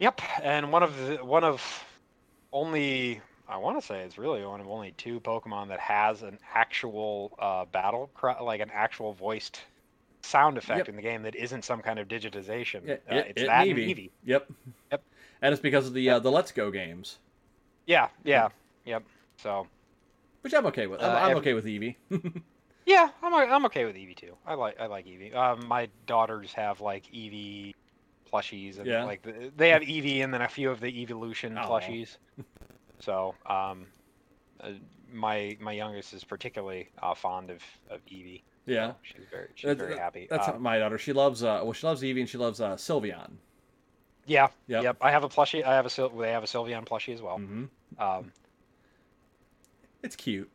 Yep, 0.00 0.20
and 0.42 0.72
one 0.72 0.82
of 0.82 0.96
the, 0.96 1.24
one 1.24 1.44
of 1.44 1.62
only 2.52 3.20
I 3.48 3.56
want 3.58 3.80
to 3.80 3.86
say 3.86 4.00
it's 4.00 4.18
really 4.18 4.44
one 4.44 4.60
of 4.60 4.66
only 4.66 4.92
two 4.96 5.20
Pokemon 5.20 5.68
that 5.68 5.78
has 5.78 6.22
an 6.24 6.38
actual 6.52 7.32
uh, 7.38 7.64
battle 7.66 8.10
like 8.42 8.60
an 8.60 8.70
actual 8.74 9.12
voiced 9.12 9.60
sound 10.22 10.58
effect 10.58 10.78
Yep. 10.78 10.88
in 10.88 10.96
the 10.96 11.02
game 11.02 11.22
that 11.22 11.36
isn't 11.36 11.64
some 11.64 11.82
kind 11.82 11.98
of 12.00 12.08
digitization. 12.08 12.80
Yeah, 12.84 12.94
uh, 13.10 13.16
it- 13.20 13.26
it's 13.30 13.42
it 13.42 13.46
that 13.46 13.68
and. 13.68 13.78
Eevee. 13.78 14.10
Yep. 14.24 14.50
Yep. 14.90 15.02
And 15.40 15.52
it's 15.52 15.62
because 15.62 15.86
of 15.86 15.94
the 15.94 16.10
uh, 16.10 16.18
the 16.18 16.32
Let's 16.32 16.50
Go 16.50 16.70
games, 16.72 17.18
Yeah, 17.86 18.08
yeah, 18.24 18.48
yep. 18.84 19.04
So 19.36 19.68
which 20.42 20.54
I'm 20.54 20.66
okay 20.66 20.86
with. 20.86 21.00
I'm, 21.02 21.10
Uh, 21.10 21.18
I'm 21.20 21.30
ev- 21.32 21.36
okay 21.38 21.54
with 21.54 21.64
Eevee. 21.64 21.96
yeah, 22.86 23.08
I'm 23.22 23.34
I'm 23.34 23.64
okay 23.66 23.84
with 23.84 23.96
Eevee 23.96 24.16
too. 24.16 24.36
I 24.46 24.54
like 24.54 24.78
I 24.80 24.86
like 24.86 25.06
Eevee. 25.06 25.34
Um, 25.34 25.66
my 25.66 25.88
daughters 26.06 26.52
have 26.52 26.80
like 26.80 27.04
Eevee 27.06 27.74
plushies 28.32 28.78
and 28.78 28.86
Yeah. 28.86 29.04
like 29.04 29.22
the, 29.22 29.52
they 29.56 29.70
have 29.70 29.82
Eevee 29.82 30.22
and 30.24 30.32
then 30.32 30.42
a 30.42 30.48
few 30.48 30.70
of 30.70 30.80
the 30.80 30.88
evolution 31.02 31.56
Aw. 31.58 31.66
plushies. 31.68 32.16
So 33.00 33.34
um, 33.46 33.86
uh, 34.60 34.70
my 35.12 35.56
my 35.60 35.72
youngest 35.72 36.12
is 36.14 36.24
particularly 36.24 36.88
uh, 37.02 37.14
fond 37.14 37.50
of 37.50 37.62
of 37.90 38.04
Eevee. 38.06 38.42
yeah. 38.66 38.88
So 38.92 38.96
she's 39.02 39.26
very 39.30 39.48
she's 39.54 39.68
That's- 39.68 39.86
very 39.86 39.98
happy. 39.98 40.26
That's 40.30 40.48
Um, 40.48 40.62
my 40.62 40.78
daughter. 40.78 40.98
She 40.98 41.12
loves 41.12 41.42
uh 41.42 41.60
well 41.62 41.72
she 41.72 41.86
loves 41.86 42.02
Eevee 42.02 42.20
and 42.20 42.28
she 42.28 42.38
loves 42.38 42.60
uh 42.60 42.76
Sylveon. 42.76 43.32
yeah, 44.26 44.48
Yep. 44.68 44.82
yep. 44.84 44.96
I 45.00 45.10
have 45.10 45.24
a 45.24 45.28
plushie. 45.28 45.64
I 45.64 45.74
have 45.74 45.86
a 45.86 46.10
they 46.18 46.30
have 46.32 46.42
a 46.44 46.46
Sylveon 46.46 46.84
plushie 46.86 47.12
as 47.14 47.20
well. 47.22 47.38
hmm 47.38 47.64
Um, 47.98 48.32
It's 50.02 50.16
cute. 50.16 50.50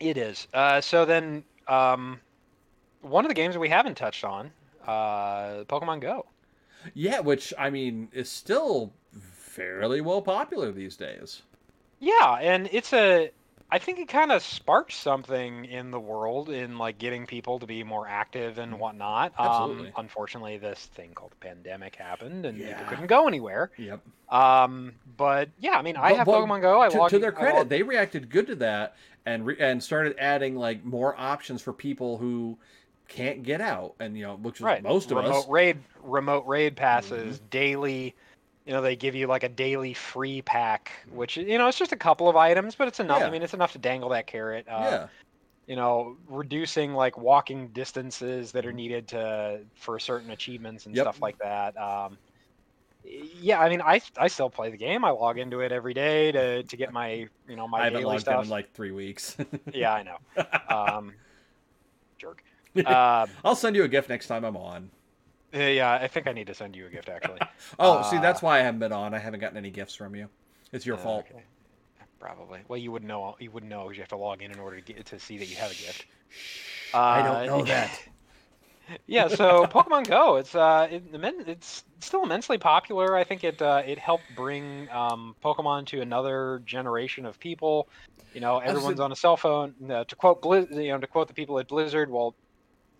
It 0.00 0.16
is. 0.16 0.48
Uh, 0.52 0.80
so 0.80 1.04
then, 1.04 1.44
um, 1.68 2.20
one 3.02 3.24
of 3.24 3.28
the 3.28 3.34
games 3.34 3.54
that 3.54 3.60
we 3.60 3.68
haven't 3.68 3.96
touched 3.96 4.24
on, 4.24 4.50
uh, 4.86 5.64
Pokemon 5.64 6.00
Go. 6.00 6.26
Yeah, 6.94 7.20
which 7.20 7.54
I 7.58 7.70
mean 7.70 8.08
is 8.12 8.30
still 8.30 8.92
fairly 9.12 10.00
well 10.00 10.22
popular 10.22 10.72
these 10.72 10.96
days. 10.96 11.42
Yeah, 12.00 12.38
and 12.40 12.68
it's 12.72 12.92
a. 12.92 13.30
I 13.72 13.78
think 13.78 13.98
it 13.98 14.06
kind 14.08 14.30
of 14.30 14.42
sparked 14.42 14.92
something 14.92 15.64
in 15.64 15.90
the 15.90 15.98
world 15.98 16.50
in 16.50 16.76
like 16.76 16.98
getting 16.98 17.24
people 17.24 17.58
to 17.58 17.66
be 17.66 17.82
more 17.82 18.06
active 18.06 18.58
and 18.58 18.78
whatnot. 18.78 19.32
Mm-hmm. 19.32 19.42
Absolutely. 19.50 19.86
Um, 19.88 19.92
unfortunately, 19.96 20.58
this 20.58 20.78
thing 20.94 21.12
called 21.14 21.30
the 21.32 21.36
pandemic 21.36 21.96
happened 21.96 22.44
and 22.44 22.58
Yeah. 22.58 22.74
people 22.74 22.84
couldn't 22.90 23.06
go 23.06 23.26
anywhere. 23.26 23.70
Yep. 23.78 24.00
Um, 24.28 24.92
but 25.16 25.48
yeah, 25.58 25.78
I 25.78 25.82
mean, 25.82 25.96
I 25.96 26.10
But- 26.10 26.16
have 26.18 26.26
but 26.26 26.40
Pokemon 26.42 26.60
Go. 26.60 26.80
I 26.82 26.90
to, 26.90 27.08
to 27.08 27.18
their 27.18 27.32
credit, 27.32 27.70
they 27.70 27.82
reacted 27.82 28.28
good 28.28 28.46
to 28.48 28.54
that 28.56 28.94
and 29.24 29.46
re- 29.46 29.56
and 29.58 29.82
started 29.82 30.16
adding 30.18 30.54
like 30.56 30.84
more 30.84 31.18
options 31.18 31.62
for 31.62 31.72
people 31.72 32.18
who 32.18 32.58
can't 33.08 33.42
get 33.42 33.60
out, 33.62 33.94
and 34.00 34.16
you 34.18 34.24
know, 34.24 34.36
which 34.36 34.56
is 34.56 34.60
right. 34.62 34.82
most 34.82 35.10
of 35.10 35.16
remote 35.16 35.30
us. 35.32 35.42
Mm-hmm. 35.44 35.52
raid, 35.52 35.78
remote 36.02 36.46
raid 36.46 36.76
passes, 36.76 37.38
daily. 37.50 38.14
You 38.64 38.72
know, 38.72 38.80
they 38.80 38.94
give 38.94 39.14
you 39.16 39.26
like 39.26 39.42
a 39.42 39.48
daily 39.48 39.92
free 39.94 40.40
pack, 40.42 40.92
which 41.08 41.36
you 41.36 41.58
know, 41.58 41.66
it's 41.68 41.78
just 41.78 41.92
a 41.92 41.96
couple 41.96 42.28
of 42.28 42.36
items, 42.36 42.76
but 42.76 42.86
it's 42.88 43.00
enough. 43.00 43.24
Yeah. 43.24 43.26
I 43.26 43.30
mean, 43.30 43.42
it's 43.42 43.54
enough 43.54 43.72
to 43.72 43.78
dangle 43.78 44.10
that 44.10 44.28
carrot. 44.28 44.68
Uh, 44.68 44.98
yeah, 44.98 45.08
you 45.66 45.76
know, 45.76 46.18
reducing 46.26 46.94
like 46.94 47.18
walking 47.18 47.72
distances 47.72 48.52
that 48.52 48.66
are 48.66 48.72
Mhm. 48.72 48.74
needed 48.74 49.08
to 49.10 49.66
for 49.76 49.98
certain 50.00 50.30
achievements 50.30 50.86
and 50.86 50.96
Yep. 50.96 50.98
stuff 50.98 51.22
like 51.22 51.36
that. 51.40 51.76
Um, 51.78 52.18
yeah, 53.04 53.60
I 53.60 53.68
mean, 53.70 53.82
I 53.82 54.00
I 54.18 54.28
still 54.28 54.50
play 54.50 54.70
the 54.70 54.78
game. 54.78 55.04
I 55.04 55.10
log 55.10 55.38
into 55.38 55.60
it 55.60 55.72
every 55.72 55.94
day 55.94 56.32
to 56.32 56.64
to 56.64 56.76
get 56.76 56.92
my 56.92 57.28
you 57.46 57.56
know 57.56 57.68
my 57.68 57.82
I 57.82 57.86
haven't 57.86 58.02
daily 58.02 58.04
logged 58.04 58.28
stuff. 58.28 58.46
in 58.46 58.48
like 58.48 58.72
three 58.72 58.90
weeks. 58.92 59.36
Yeah, 59.72 59.92
I 59.92 60.02
know. 60.02 60.18
Um, 60.66 61.24
jerk. 62.18 62.42
Um, 62.84 63.38
I'll 63.44 63.56
send 63.56 63.76
you 63.76 63.84
a 63.84 63.88
gift 63.88 64.08
next 64.08 64.26
time 64.26 64.44
I'm 64.44 64.56
on. 64.56 64.90
Yeah, 65.52 65.92
I 66.00 66.08
think 66.08 66.26
I 66.26 66.32
need 66.32 66.46
to 66.46 66.54
send 66.54 66.76
you 66.76 66.86
a 66.86 66.90
gift 66.90 67.08
actually. 67.08 67.40
Oh, 67.78 68.02
see, 68.02 68.16
Uh, 68.16 68.22
that's 68.22 68.42
why 68.42 68.58
I 68.58 68.62
haven't 68.62 68.80
been 68.80 68.92
on. 68.92 69.14
I 69.14 69.18
haven't 69.18 69.40
gotten 69.40 69.56
any 69.56 69.70
gifts 69.70 69.94
from 69.94 70.14
you. 70.14 70.28
It's 70.72 70.86
your 70.86 70.96
Uh, 70.96 71.00
fault. 71.02 71.26
okay. 71.30 71.42
Probably. 72.20 72.60
Well, 72.68 72.78
you 72.78 72.92
wouldn't 72.92 73.08
know. 73.08 73.36
You 73.40 73.50
wouldn't 73.50 73.70
know 73.70 73.84
because 73.84 73.96
you 73.96 74.02
have 74.02 74.08
to 74.10 74.16
log 74.16 74.42
in 74.42 74.52
in 74.52 74.58
order 74.58 74.80
to 74.80 74.82
get 74.82 75.04
to 75.06 75.18
see 75.18 75.38
that 75.38 75.46
you 75.46 75.56
have 75.56 75.70
a 75.70 75.74
gift. 75.74 76.06
I 76.94 77.22
Uh, 77.22 77.22
don't 77.22 77.46
know 77.46 77.64
that. 77.64 78.00
yeah, 79.06 79.28
so 79.28 79.66
Pokemon 79.66 80.06
Go, 80.08 80.36
it's 80.36 80.54
uh, 80.54 80.88
it, 80.90 81.02
it's 81.46 81.84
still 82.00 82.22
immensely 82.24 82.58
popular. 82.58 83.16
I 83.16 83.24
think 83.24 83.44
it 83.44 83.60
uh, 83.60 83.82
it 83.86 83.98
helped 83.98 84.34
bring 84.34 84.88
um, 84.90 85.34
Pokemon 85.42 85.86
to 85.86 86.00
another 86.00 86.62
generation 86.64 87.26
of 87.26 87.38
people. 87.38 87.88
You 88.34 88.40
know, 88.40 88.58
everyone's 88.58 89.00
on 89.00 89.12
a 89.12 89.16
cell 89.16 89.36
phone. 89.36 89.74
Uh, 89.90 90.04
to 90.04 90.16
quote 90.16 90.42
Blizz, 90.42 90.70
you 90.74 90.90
know, 90.92 90.98
to 90.98 91.06
quote 91.06 91.28
the 91.28 91.34
people 91.34 91.58
at 91.58 91.68
Blizzard, 91.68 92.10
well, 92.10 92.34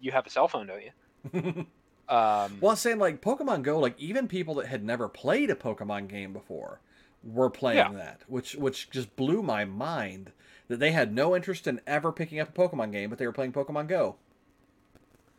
you 0.00 0.12
have 0.12 0.26
a 0.26 0.30
cell 0.30 0.48
phone, 0.48 0.66
don't 0.66 0.82
you? 0.82 0.92
Um, 2.08 2.58
well, 2.60 2.70
I'm 2.72 2.76
saying 2.76 2.98
like 2.98 3.20
Pokemon 3.22 3.62
Go, 3.62 3.78
like 3.78 3.98
even 3.98 4.28
people 4.28 4.54
that 4.56 4.66
had 4.66 4.84
never 4.84 5.08
played 5.08 5.50
a 5.50 5.54
Pokemon 5.54 6.08
game 6.08 6.32
before 6.32 6.80
were 7.22 7.50
playing 7.50 7.92
Yeah. 7.92 7.92
that, 7.92 8.22
which 8.26 8.54
which 8.56 8.90
just 8.90 9.14
blew 9.16 9.42
my 9.42 9.64
mind 9.64 10.32
that 10.68 10.78
they 10.80 10.92
had 10.92 11.12
no 11.14 11.34
interest 11.36 11.66
in 11.66 11.80
ever 11.86 12.12
picking 12.12 12.40
up 12.40 12.48
a 12.48 12.52
Pokemon 12.52 12.92
game, 12.92 13.10
but 13.10 13.18
they 13.18 13.26
were 13.26 13.32
playing 13.32 13.52
Pokemon 13.52 13.88
Go. 13.88 14.16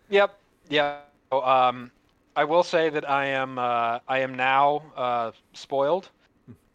Yep. 0.09 0.39
Yeah. 0.69 1.01
So, 1.31 1.43
Um, 1.43 1.91
I 2.35 2.43
will 2.45 2.63
say 2.63 2.89
that 2.89 3.09
I 3.09 3.25
am 3.27 3.57
uh, 3.59 3.99
I 4.07 4.19
am 4.19 4.35
now 4.35 4.83
uh, 4.95 5.31
spoiled. 5.53 6.09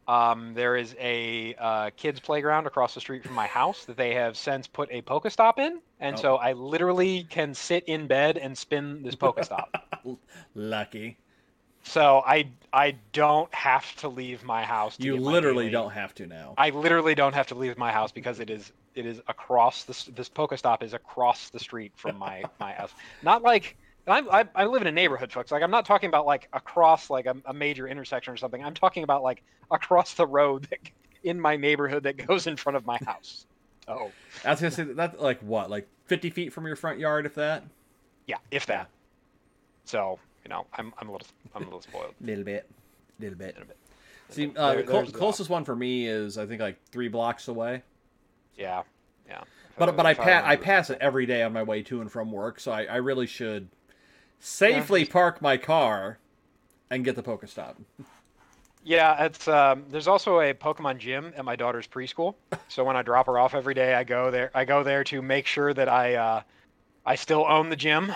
Um, 0.06 0.54
there 0.54 0.76
is 0.76 0.96
a 0.98 1.54
uh, 1.58 1.90
kids 1.96 2.20
playground 2.20 2.66
across 2.66 2.94
the 2.94 3.00
street 3.00 3.24
from 3.24 3.34
my 3.34 3.46
house 3.46 3.84
that 3.86 3.96
they 3.96 4.14
have 4.14 4.36
since 4.36 4.66
put 4.66 4.88
a 4.90 5.02
Pokestop 5.02 5.58
in, 5.58 5.80
and 6.00 6.16
Oh. 6.16 6.20
so 6.20 6.36
I 6.36 6.52
literally 6.52 7.24
can 7.24 7.54
sit 7.54 7.84
in 7.84 8.06
bed 8.06 8.38
and 8.38 8.56
spin 8.56 9.02
this 9.02 9.14
Pokestop. 9.24 9.68
Lucky. 10.54 11.16
so 11.82 12.22
I 12.26 12.48
I 12.72 12.96
don't 13.12 13.52
have 13.54 13.94
to 13.96 14.08
leave 14.08 14.42
my 14.44 14.64
house. 14.64 14.96
To 14.98 15.04
You 15.04 15.16
literally 15.16 15.64
daily- 15.64 15.72
don't 15.72 15.90
have 15.92 16.14
to 16.16 16.26
now. 16.26 16.54
I 16.58 16.70
literally 16.70 17.14
don't 17.14 17.34
have 17.34 17.46
to 17.48 17.54
leave 17.54 17.78
my 17.78 17.92
house 17.92 18.12
because 18.12 18.40
it 18.40 18.50
is 18.50 18.72
it 18.94 19.06
is 19.06 19.20
across 19.28 19.84
this 19.84 20.04
this 20.04 20.28
Pokestop 20.28 20.82
is 20.82 20.92
across 20.94 21.50
the 21.50 21.58
street 21.58 21.92
from 21.96 22.18
my 22.18 22.44
my 22.60 22.72
house. 22.72 22.92
Not 23.22 23.42
like 23.42 23.76
I, 24.06 24.46
I 24.54 24.64
live 24.64 24.80
in 24.80 24.88
a 24.88 24.92
neighborhood, 24.92 25.30
folks. 25.30 25.50
Like 25.52 25.62
I'm 25.62 25.70
not 25.70 25.84
talking 25.84 26.08
about 26.08 26.24
like 26.24 26.48
across 26.54 27.10
like 27.10 27.26
a, 27.26 27.36
a 27.44 27.52
major 27.52 27.86
intersection 27.86 28.32
or 28.32 28.38
something. 28.38 28.64
I'm 28.64 28.72
talking 28.74 29.02
about 29.02 29.22
like 29.22 29.42
across 29.70 30.14
the 30.14 30.26
road 30.26 30.66
that, 30.70 30.78
in 31.22 31.38
my 31.38 31.56
neighborhood 31.56 32.04
that 32.04 32.16
goes 32.26 32.46
in 32.46 32.56
front 32.56 32.76
of 32.76 32.86
my 32.86 32.96
house. 33.04 33.44
Oh 33.88 34.10
I 34.44 34.50
was 34.50 34.60
gonna 34.60 34.70
say 34.70 34.84
that 34.84 35.20
like 35.20 35.40
what, 35.40 35.70
like 35.70 35.88
fifty 36.04 36.30
feet 36.30 36.52
from 36.52 36.66
your 36.66 36.76
front 36.76 36.98
yard, 36.98 37.26
if 37.26 37.34
that. 37.34 37.64
yeah, 38.26 38.36
if 38.50 38.66
that. 38.66 38.88
So 39.84 40.18
you 40.44 40.48
know 40.50 40.66
I'm 40.74 40.92
I'm 40.98 41.08
a 41.08 41.12
little 41.12 41.26
I'm 41.54 41.62
a 41.62 41.64
little 41.64 41.80
spoiled. 41.82 42.14
Little 42.20 42.44
bit, 42.44 42.68
little 43.18 43.38
bit. 43.38 43.54
Little 43.54 43.66
bit. 43.68 43.76
See, 44.30 44.52
uh, 44.54 44.74
the 44.74 44.82
clo- 44.82 44.92
there's 45.00 45.12
that. 45.12 45.18
closest 45.18 45.48
one 45.50 45.64
for 45.64 45.74
me 45.74 46.06
is 46.06 46.36
I 46.36 46.44
think 46.46 46.60
like 46.60 46.78
three 46.90 47.08
blocks 47.08 47.48
away. 47.48 47.82
Yeah, 48.56 48.82
yeah. 49.26 49.42
But 49.78 49.96
but 49.96 50.04
I 50.06 50.10
If 50.10 50.18
pa- 50.18 50.42
I 50.44 50.56
pass 50.56 50.90
it 50.90 50.98
every 51.00 51.24
day 51.24 51.42
on 51.42 51.52
my 51.52 51.62
way 51.62 51.82
to 51.84 52.00
and 52.02 52.10
from 52.12 52.30
work, 52.32 52.60
so 52.60 52.72
I, 52.72 52.84
I 52.84 52.96
really 52.96 53.26
should 53.26 53.68
safely 54.40 55.04
park 55.04 55.40
my 55.40 55.56
car 55.56 56.18
and 56.90 57.04
get 57.04 57.14
the 57.16 57.22
Pokestop. 57.22 57.76
Yeah, 58.88 59.26
it's 59.26 59.46
um, 59.46 59.84
there's 59.90 60.08
also 60.08 60.40
a 60.40 60.54
Pokemon 60.54 60.96
gym 60.96 61.34
at 61.36 61.44
my 61.44 61.56
daughter's 61.56 61.86
preschool. 61.86 62.36
So 62.68 62.84
when 62.84 62.96
I 62.96 63.02
drop 63.02 63.26
her 63.26 63.38
off 63.38 63.54
every 63.54 63.74
day, 63.74 63.92
I 63.92 64.02
go 64.02 64.30
there. 64.30 64.50
I 64.54 64.64
go 64.64 64.82
there 64.82 65.04
to 65.04 65.20
make 65.20 65.46
sure 65.46 65.74
that 65.74 65.90
I 65.90 66.14
uh, 66.14 66.42
I 67.04 67.14
still 67.16 67.44
own 67.46 67.68
the 67.68 67.76
gym. 67.76 68.10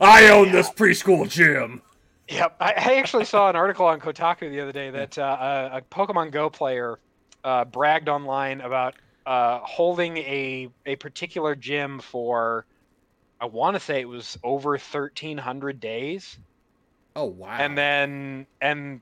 I 0.00 0.28
own 0.30 0.50
this 0.50 0.68
preschool 0.70 1.30
gym. 1.30 1.82
Yep, 2.28 2.56
I, 2.58 2.72
I 2.72 2.94
actually 2.96 3.26
saw 3.26 3.48
an 3.48 3.54
article 3.54 3.86
on 3.86 4.00
Kotaku 4.00 4.50
the 4.50 4.60
other 4.60 4.72
day 4.72 4.90
that 4.90 5.16
uh, 5.18 5.70
a, 5.72 5.76
a 5.76 5.82
Pokemon 5.82 6.32
Go 6.32 6.50
player 6.50 6.98
uh, 7.44 7.64
bragged 7.64 8.08
online 8.08 8.60
about 8.60 8.96
uh, 9.24 9.60
holding 9.60 10.16
a 10.16 10.68
a 10.84 10.96
particular 10.96 11.54
gym 11.54 12.00
for 12.00 12.66
I 13.40 13.44
want 13.44 13.74
to 13.74 13.80
say 13.80 14.00
it 14.00 14.08
was 14.08 14.36
over 14.42 14.70
1,300 14.70 15.78
days. 15.78 16.38
Oh 17.14 17.26
wow! 17.26 17.56
and 17.56 17.78
then 17.78 18.48
and 18.60 19.00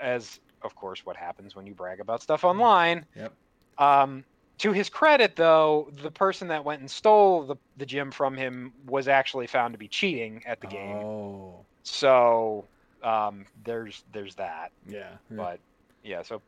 as 0.00 0.40
of 0.62 0.74
course 0.74 1.04
what 1.06 1.16
happens 1.16 1.54
when 1.56 1.66
you 1.66 1.74
brag 1.74 2.00
about 2.00 2.22
stuff 2.22 2.44
online 2.44 3.06
Yep. 3.16 3.32
um 3.78 4.24
to 4.58 4.72
his 4.72 4.88
credit 4.90 5.36
though 5.36 5.90
the 6.02 6.10
person 6.10 6.48
that 6.48 6.64
went 6.64 6.80
and 6.80 6.90
stole 6.90 7.44
the, 7.46 7.56
the 7.78 7.86
gym 7.86 8.10
from 8.10 8.36
him 8.36 8.72
was 8.86 9.08
actually 9.08 9.46
found 9.46 9.72
to 9.74 9.78
be 9.78 9.88
cheating 9.88 10.42
at 10.46 10.60
the 10.60 10.66
game 10.66 10.96
Oh 10.96 11.64
so 11.82 12.66
um 13.02 13.46
there's 13.64 14.04
there's 14.12 14.34
that 14.34 14.72
yeah. 14.86 14.98
yeah. 14.98 15.36
but 15.36 15.60
yeah 16.04 16.22
so 16.22 16.42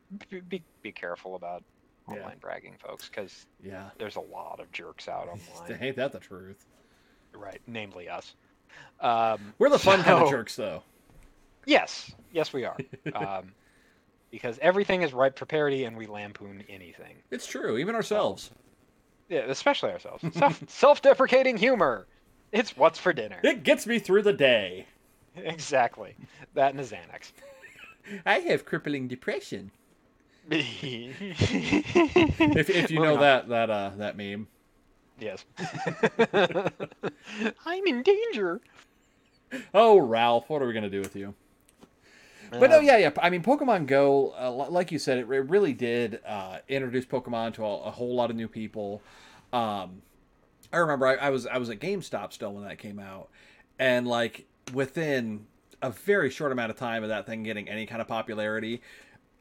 be, 0.47 0.61
be, 0.83 0.91
careful 0.91 1.35
about 1.35 1.63
Yeah. 2.07 2.17
online 2.17 2.37
bragging 2.39 2.75
folks 2.77 3.09
because 3.09 3.47
yeah. 3.63 3.89
there's 3.97 4.15
a 4.15 4.21
lot 4.21 4.59
of 4.59 4.71
jerks 4.71 5.07
out 5.07 5.27
online 5.57 5.81
Ain't 5.81 5.95
that 5.95 6.11
the 6.11 6.19
truth? 6.19 6.63
right 7.33 7.59
namely 7.65 8.07
us 8.09 8.35
um 8.99 9.53
We're 9.57 9.69
the 9.69 9.79
fun 9.79 10.03
kind 10.03 10.23
of 10.23 10.29
jerks, 10.29 10.55
though. 10.55 10.83
Yes, 11.65 12.11
yes, 12.31 12.53
we 12.53 12.65
are. 12.65 12.77
um, 13.15 13.53
because 14.31 14.57
everything 14.61 15.03
is 15.03 15.13
ripe 15.13 15.37
for 15.37 15.45
parody, 15.45 15.85
and 15.85 15.95
we 15.95 16.07
lampoon 16.07 16.63
anything. 16.67 17.17
It's 17.29 17.45
true, 17.45 17.77
even 17.77 17.93
ourselves. 17.95 18.51
Yeah, 19.29 19.41
especially 19.47 19.91
ourselves. 19.91 20.23
Self, 20.35 20.63
self-deprecating 20.67 21.57
humor. 21.57 22.07
It's 22.51 22.75
what's 22.75 22.99
for 22.99 23.13
dinner. 23.13 23.39
It 23.43 23.63
gets 23.63 23.87
me 23.87 23.99
through 23.99 24.23
the 24.23 24.33
day. 24.33 24.87
exactly. 25.35 26.15
That 26.53 26.71
and 26.71 26.79
a 26.79 26.83
Xanax. 26.83 27.31
I 28.25 28.39
have 28.39 28.65
crippling 28.65 29.07
depression. 29.07 29.71
if, 30.49 31.21
If, 32.39 32.69
if 32.69 32.91
you 32.91 32.99
know 32.99 33.17
that 33.17 33.47
that 33.47 33.69
uh 33.69 33.91
that 33.97 34.17
meme. 34.17 34.47
Yes. 35.19 35.45
I'm 37.65 37.87
in 37.87 38.03
danger. 38.03 38.59
Oh, 39.73 39.97
Ralph, 39.97 40.49
what 40.49 40.61
are 40.61 40.67
we 40.67 40.73
gonna 40.73 40.89
do 40.89 40.99
with 40.99 41.15
you? 41.15 41.33
But 42.59 42.69
no, 42.69 42.79
yeah, 42.79 42.97
yeah. 42.97 43.11
I 43.21 43.29
mean, 43.29 43.43
Pokemon 43.43 43.87
Go, 43.87 44.33
uh, 44.39 44.51
like 44.51 44.91
you 44.91 44.99
said, 44.99 45.17
it, 45.17 45.27
re- 45.27 45.39
really 45.39 45.73
did 45.73 46.19
uh, 46.25 46.59
introduce 46.67 47.05
Pokemon 47.05 47.55
to 47.55 47.65
a, 47.65 47.83
a 47.83 47.91
whole 47.91 48.15
lot 48.15 48.29
of 48.29 48.35
new 48.35 48.47
people. 48.47 49.01
Um, 49.51 50.01
I 50.71 50.77
remember 50.77 51.07
I, 51.07 51.15
I 51.15 51.29
was 51.29 51.45
I 51.45 51.57
was 51.57 51.69
at 51.69 51.79
GameStop 51.79 52.33
still 52.33 52.53
when 52.53 52.63
that 52.63 52.79
came 52.79 52.99
out, 52.99 53.29
and 53.77 54.07
like 54.07 54.45
within 54.73 55.45
a 55.81 55.91
very 55.91 56.29
short 56.29 56.51
amount 56.51 56.71
of 56.71 56.77
time 56.77 57.03
of 57.03 57.09
that 57.09 57.25
thing 57.25 57.43
getting 57.43 57.67
any 57.69 57.85
kind 57.85 58.01
of 58.01 58.07
popularity, 58.07 58.81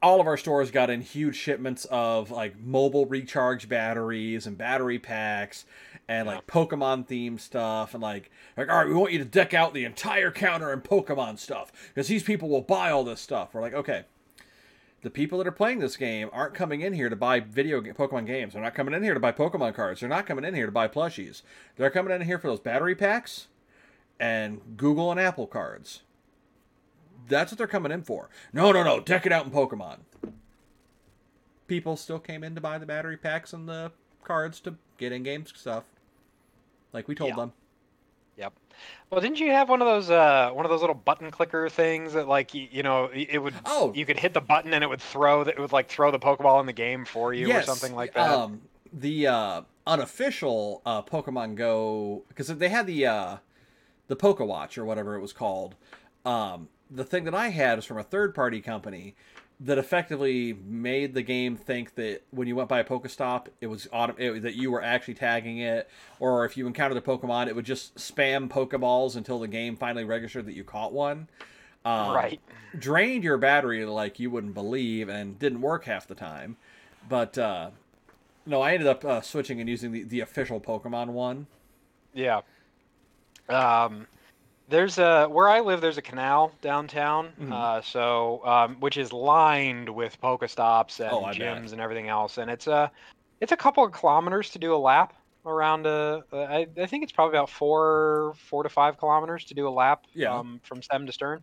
all 0.02 0.20
of 0.20 0.26
our 0.26 0.36
stores 0.36 0.70
got 0.70 0.90
in 0.90 1.00
huge 1.00 1.36
shipments 1.36 1.86
of 1.90 2.30
like 2.30 2.58
mobile 2.58 3.06
recharge 3.06 3.68
batteries 3.68 4.46
and 4.46 4.58
battery 4.58 4.98
packs 4.98 5.64
and 6.12 6.26
like 6.26 6.46
Pokemon 6.46 7.06
themed 7.06 7.40
stuff 7.40 7.94
and 7.94 8.02
like 8.02 8.30
like 8.56 8.68
all 8.68 8.78
right, 8.78 8.88
we 8.88 8.94
want 8.94 9.12
you 9.12 9.18
to 9.18 9.24
deck 9.24 9.54
out 9.54 9.72
the 9.72 9.84
entire 9.84 10.30
counter 10.30 10.72
in 10.72 10.80
Pokemon 10.80 11.38
stuff 11.38 11.72
because 11.88 12.08
these 12.08 12.22
people 12.22 12.48
will 12.48 12.60
buy 12.60 12.90
all 12.90 13.04
this 13.04 13.20
stuff. 13.20 13.54
We're 13.54 13.60
like, 13.62 13.74
okay. 13.74 14.04
The 15.02 15.10
people 15.10 15.38
that 15.38 15.48
are 15.48 15.52
playing 15.52 15.80
this 15.80 15.96
game 15.96 16.28
aren't 16.32 16.54
coming 16.54 16.80
in 16.80 16.92
here 16.92 17.08
to 17.08 17.16
buy 17.16 17.40
video 17.40 17.80
ga- 17.80 17.92
Pokemon 17.92 18.24
games. 18.26 18.52
They're 18.52 18.62
not 18.62 18.74
coming 18.74 18.94
in 18.94 19.02
here 19.02 19.14
to 19.14 19.20
buy 19.20 19.32
Pokemon 19.32 19.74
cards. 19.74 19.98
They're 19.98 20.08
not 20.08 20.26
coming 20.26 20.44
in 20.44 20.54
here 20.54 20.66
to 20.66 20.70
buy 20.72 20.86
plushies. 20.86 21.42
They're 21.76 21.90
coming 21.90 22.14
in 22.14 22.22
here 22.22 22.38
for 22.38 22.46
those 22.46 22.60
battery 22.60 22.94
packs 22.94 23.48
and 24.20 24.60
Google 24.76 25.10
and 25.10 25.18
Apple 25.18 25.48
cards. 25.48 26.02
That's 27.26 27.50
what 27.50 27.58
they're 27.58 27.66
coming 27.66 27.90
in 27.90 28.02
for. 28.02 28.28
No, 28.52 28.70
no, 28.70 28.84
no. 28.84 29.00
Deck 29.00 29.26
it 29.26 29.32
out 29.32 29.44
in 29.44 29.50
Pokemon. 29.50 29.98
people 31.66 31.96
still 31.96 32.20
came 32.20 32.44
in 32.44 32.54
to 32.54 32.60
buy 32.60 32.78
the 32.78 32.86
battery 32.86 33.16
packs 33.16 33.52
and 33.52 33.68
the 33.68 33.90
cards 34.22 34.60
to 34.60 34.76
get 34.98 35.10
in 35.10 35.24
game 35.24 35.44
stuff, 35.46 35.84
like 36.92 37.08
we 37.08 37.14
told 37.14 37.30
Yeah. 37.30 37.36
them. 37.36 37.52
Yep. 38.38 38.52
Well, 39.10 39.20
didn't 39.20 39.40
you 39.40 39.50
have 39.50 39.68
one 39.68 39.82
of 39.82 39.86
those 39.86 40.10
uh 40.10 40.50
one 40.52 40.64
of 40.64 40.70
those 40.70 40.80
little 40.80 40.94
button 40.94 41.30
clicker 41.30 41.68
things 41.68 42.14
that 42.14 42.26
like 42.28 42.54
you, 42.54 42.66
you 42.70 42.82
know 42.82 43.10
it 43.12 43.38
would 43.42 43.54
Oh. 43.66 43.92
you 43.94 44.06
could 44.06 44.18
hit 44.18 44.32
the 44.34 44.40
button 44.40 44.72
and 44.72 44.82
it 44.82 44.86
would 44.86 45.02
throw 45.02 45.44
that 45.44 45.54
it 45.54 45.60
would 45.60 45.72
like 45.72 45.88
throw 45.88 46.10
the 46.10 46.18
Pokeball 46.18 46.60
in 46.60 46.66
the 46.66 46.72
game 46.72 47.04
for 47.04 47.34
you 47.34 47.48
yes, 47.48 47.64
or 47.64 47.66
something 47.66 47.94
like 47.94 48.14
that. 48.14 48.30
Um, 48.30 48.62
the 48.92 49.26
uh, 49.26 49.62
unofficial 49.86 50.82
uh, 50.86 51.02
Pokemon 51.02 51.54
Go 51.56 52.24
because 52.28 52.48
they 52.48 52.68
had 52.68 52.86
the 52.86 53.06
uh, 53.06 53.36
the 54.08 54.16
Poke 54.16 54.40
Watch 54.40 54.76
or 54.78 54.84
whatever 54.84 55.14
it 55.16 55.20
was 55.20 55.32
called. 55.32 55.74
Um, 56.24 56.68
the 56.90 57.04
thing 57.04 57.24
that 57.24 57.34
I 57.34 57.48
had 57.48 57.78
is 57.78 57.84
from 57.84 57.98
a 57.98 58.02
third 58.02 58.34
party 58.34 58.60
company 58.60 59.14
that 59.64 59.78
effectively 59.78 60.52
made 60.66 61.14
the 61.14 61.22
game 61.22 61.56
think 61.56 61.94
that 61.94 62.22
when 62.30 62.48
you 62.48 62.56
went 62.56 62.68
by 62.68 62.80
a 62.80 62.84
Pokestop, 62.84 63.46
it 63.60 63.68
was 63.68 63.86
auto- 63.92 64.16
it, 64.18 64.40
that 64.42 64.54
you 64.54 64.70
were 64.70 64.82
actually 64.82 65.14
tagging 65.14 65.58
it, 65.58 65.88
or 66.18 66.44
if 66.44 66.56
you 66.56 66.66
encountered 66.66 66.98
a 66.98 67.00
Pokemon, 67.00 67.46
it 67.46 67.54
would 67.54 67.64
just 67.64 67.94
spam 67.94 68.48
Pokeballs 68.48 69.14
until 69.14 69.38
the 69.38 69.48
game 69.48 69.76
finally 69.76 70.04
registered 70.04 70.46
that 70.46 70.54
you 70.54 70.64
caught 70.64 70.92
one. 70.92 71.28
Um, 71.84 72.14
right. 72.14 72.40
drained 72.78 73.24
your 73.24 73.38
battery 73.38 73.84
like 73.84 74.20
you 74.20 74.30
wouldn't 74.30 74.54
believe 74.54 75.08
and 75.08 75.38
didn't 75.38 75.60
work 75.60 75.84
half 75.84 76.06
the 76.06 76.14
time. 76.14 76.56
But 77.08 77.36
uh, 77.38 77.70
no, 78.46 78.60
I 78.62 78.72
ended 78.72 78.88
up 78.88 79.04
uh, 79.04 79.20
switching 79.20 79.60
and 79.60 79.68
using 79.68 79.92
the, 79.92 80.02
the 80.02 80.20
official 80.20 80.60
Pokemon 80.60 81.08
one. 81.08 81.46
Yeah. 82.14 82.42
Um, 83.48 84.06
there's 84.68 84.98
a 84.98 85.26
where 85.26 85.48
I 85.48 85.60
live. 85.60 85.80
There's 85.80 85.98
a 85.98 86.02
canal 86.02 86.52
downtown, 86.62 87.32
Mhm. 87.40 87.52
uh, 87.52 87.82
so 87.82 88.44
um, 88.46 88.76
which 88.80 88.96
is 88.96 89.12
lined 89.12 89.88
with 89.88 90.20
Pokestops 90.20 91.00
and 91.00 91.10
Oh, 91.12 91.24
I 91.24 91.32
bet. 91.32 91.40
gyms 91.40 91.72
and 91.72 91.80
everything 91.80 92.08
else, 92.08 92.38
and 92.38 92.50
it's 92.50 92.66
a 92.66 92.90
it's 93.40 93.52
a 93.52 93.56
couple 93.56 93.84
of 93.84 93.92
kilometers 93.92 94.50
to 94.50 94.58
do 94.58 94.74
a 94.74 94.78
lap 94.78 95.14
around 95.44 95.86
a. 95.86 96.22
I, 96.32 96.66
I 96.80 96.86
think 96.86 97.02
it's 97.02 97.12
probably 97.12 97.36
about 97.36 97.50
four 97.50 98.34
four 98.36 98.62
to 98.62 98.68
five 98.68 98.98
kilometers 98.98 99.44
to 99.46 99.54
do 99.54 99.66
a 99.68 99.70
lap. 99.70 100.06
Yeah. 100.14 100.34
Um, 100.34 100.60
from 100.62 100.82
stem 100.82 101.06
to 101.06 101.12
stern 101.12 101.42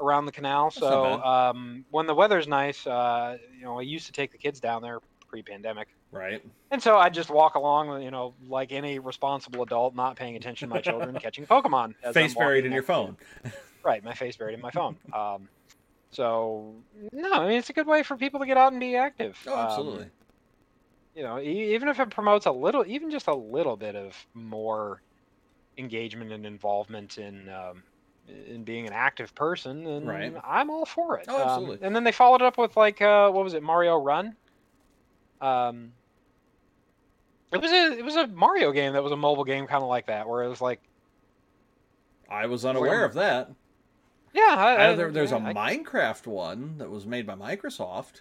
around 0.00 0.26
the 0.26 0.32
canal. 0.32 0.66
That's 0.66 0.78
So 0.78 1.22
um, 1.22 1.84
when 1.90 2.06
the 2.06 2.14
weather's 2.14 2.48
nice, 2.48 2.86
uh, 2.86 3.38
you 3.56 3.64
know, 3.64 3.78
I 3.78 3.82
used 3.82 4.06
to 4.06 4.12
take 4.12 4.32
the 4.32 4.38
kids 4.38 4.58
down 4.60 4.82
there 4.82 4.98
pre-pandemic. 5.28 5.88
Right. 6.12 6.44
And 6.70 6.82
so 6.82 6.96
I 6.96 7.08
just 7.10 7.30
walk 7.30 7.54
along, 7.54 8.02
you 8.02 8.10
know, 8.10 8.34
like 8.46 8.72
any 8.72 8.98
responsible 8.98 9.62
adult, 9.62 9.94
not 9.94 10.16
paying 10.16 10.36
attention 10.36 10.68
to 10.68 10.74
my 10.74 10.80
children, 10.80 11.18
catching 11.20 11.46
Pokemon. 11.46 11.94
as 12.02 12.14
Face 12.14 12.34
buried 12.34 12.64
in 12.64 12.72
your 12.72 12.82
phone. 12.82 13.16
Right, 13.84 14.04
my 14.04 14.14
face 14.14 14.36
buried 14.36 14.54
in 14.54 14.60
my 14.60 14.70
phone. 14.70 14.96
Um, 15.12 15.48
so 16.12 16.84
no, 17.12 17.32
I 17.32 17.48
mean 17.48 17.58
it's 17.58 17.70
a 17.70 17.72
good 17.72 17.88
way 17.88 18.04
for 18.04 18.16
people 18.16 18.38
to 18.38 18.46
get 18.46 18.56
out 18.56 18.70
and 18.70 18.78
be 18.80 18.94
active. 18.94 19.36
Oh, 19.44 19.54
Um, 19.54 19.58
absolutely. 19.58 20.06
you 21.16 21.24
know, 21.24 21.40
e- 21.40 21.74
even 21.74 21.88
if 21.88 21.98
it 21.98 22.10
promotes 22.10 22.46
a 22.46 22.52
little, 22.52 22.84
even 22.86 23.10
just 23.10 23.26
a 23.26 23.34
little 23.34 23.76
bit 23.76 23.96
of 23.96 24.16
more 24.34 25.02
engagement 25.76 26.30
and 26.30 26.46
involvement 26.46 27.18
in 27.18 27.48
um, 27.48 27.82
in 28.28 28.62
being 28.62 28.86
an 28.86 28.92
active 28.92 29.34
person, 29.34 29.82
then 29.82 30.04
Right. 30.06 30.32
I'm 30.44 30.70
all 30.70 30.86
for 30.86 31.16
it. 31.18 31.26
Oh, 31.28 31.34
Um, 31.42 31.42
absolutely. 31.42 31.84
and 31.84 31.94
then 31.96 32.04
they 32.04 32.12
followed 32.12 32.40
it 32.40 32.46
up 32.46 32.56
with 32.58 32.76
like, 32.76 33.02
uh, 33.02 33.30
what 33.30 33.42
was 33.42 33.54
it, 33.54 33.64
Mario 33.64 33.96
Run? 34.00 34.36
Um, 35.40 35.92
it 37.52 37.60
was 37.60 37.70
a 37.70 37.98
it 37.98 38.04
was 38.04 38.16
a 38.16 38.26
Mario 38.28 38.72
game 38.72 38.92
that 38.94 39.02
was 39.02 39.12
a 39.12 39.16
mobile 39.16 39.44
game, 39.44 39.66
kind 39.66 39.82
of 39.82 39.88
like 39.88 40.06
that, 40.06 40.28
where 40.28 40.42
it 40.42 40.48
was 40.48 40.60
like, 40.60 40.80
I 42.30 42.46
was 42.46 42.64
unaware 42.64 43.04
of 43.04 43.14
that. 43.14 43.50
yeah, 44.32 44.54
I, 44.56 44.74
I 44.74 44.90
I- 44.90 44.94
there, 44.94 45.10
there's 45.10 45.32
a 45.32 45.36
I- 45.36 45.52
Minecraft 45.52 46.26
one 46.26 46.78
that 46.78 46.90
was 46.90 47.06
made 47.06 47.26
by 47.26 47.34
Microsoft. 47.34 48.20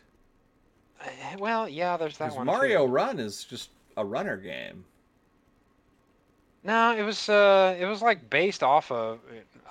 Well, 1.39 1.67
yeah, 1.67 1.97
there's 1.97 2.17
that 2.19 2.35
one. 2.35 2.45
Mario 2.45 2.85
Too. 2.85 2.91
Run 2.91 3.19
is 3.19 3.43
just 3.43 3.69
a 3.97 4.05
runner 4.05 4.37
game. 4.37 4.85
No, 6.63 6.95
it 6.95 7.01
was 7.01 7.27
uh, 7.27 7.75
it 7.79 7.85
was 7.85 8.01
like 8.03 8.29
based 8.29 8.61
off 8.61 8.91
of, 8.91 9.19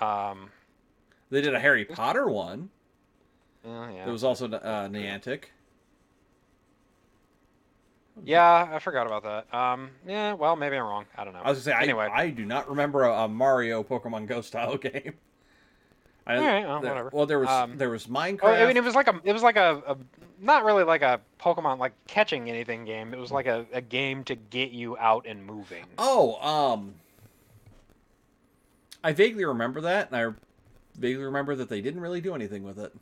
um, 0.01 0.49
They 1.29 1.39
did 1.41 1.53
a 1.55 1.59
Harry 1.59 1.85
Potter 1.85 2.27
one. 2.27 2.69
oh, 3.65 3.87
yeah. 3.87 4.05
It 4.07 4.11
was 4.11 4.25
also 4.25 4.47
uh, 4.51 4.89
Niantic. 4.89 5.45
Yeah, 8.23 8.69
I 8.71 8.79
forgot 8.79 9.07
about 9.07 9.23
that. 9.23 9.57
Um, 9.57 9.89
yeah, 10.07 10.33
well, 10.33 10.55
maybe 10.55 10.75
I'm 10.75 10.83
wrong. 10.83 11.05
I 11.17 11.23
don't 11.23 11.33
know. 11.33 11.41
I 11.43 11.49
was 11.49 11.63
gonna 11.63 11.75
say, 11.75 11.79
I, 11.79 11.83
Anyway. 11.83 12.07
I 12.11 12.29
do 12.29 12.45
not 12.45 12.69
remember 12.69 13.03
a, 13.05 13.23
a 13.23 13.27
Mario 13.27 13.83
Pokemon 13.83 14.27
Go 14.27 14.41
style 14.41 14.77
game. 14.77 15.13
I, 16.27 16.35
All 16.37 16.43
right, 16.43 16.67
well, 16.67 16.81
there- 16.81 16.91
whatever. 16.91 17.09
Well, 17.13 17.25
there 17.25 17.39
was 17.39 17.49
Um, 17.49 17.77
there 17.77 17.89
was 17.89 18.05
Minecraft. 18.07 18.39
Oh, 18.43 18.51
I 18.51 18.67
mean, 18.67 18.77
it 18.77 18.83
was 18.83 18.93
like 18.95 19.07
a, 19.07 19.19
it 19.23 19.33
was 19.33 19.41
like 19.41 19.55
a, 19.55 19.81
a, 19.87 19.97
not 20.39 20.63
really 20.63 20.83
like 20.83 21.01
a 21.01 21.19
Pokemon 21.39 21.79
like 21.79 21.93
catching 22.07 22.47
anything 22.49 22.85
game. 22.85 23.13
It 23.13 23.19
was 23.19 23.31
like 23.31 23.47
a, 23.47 23.65
a 23.73 23.81
game 23.81 24.23
to 24.25 24.35
get 24.35 24.69
you 24.71 24.97
out 24.99 25.25
and 25.27 25.43
moving. 25.43 25.85
Oh, 25.97 26.35
um, 26.47 26.93
I 29.03 29.13
vaguely 29.13 29.45
remember 29.45 29.81
that, 29.81 30.11
and 30.11 30.15
I 30.15 30.33
vaguely 30.95 31.23
remember 31.23 31.55
that 31.55 31.69
they 31.69 31.81
didn't 31.81 32.01
really 32.01 32.21
do 32.21 32.35
anything 32.35 32.63
with 32.63 32.77
it. 32.77 32.93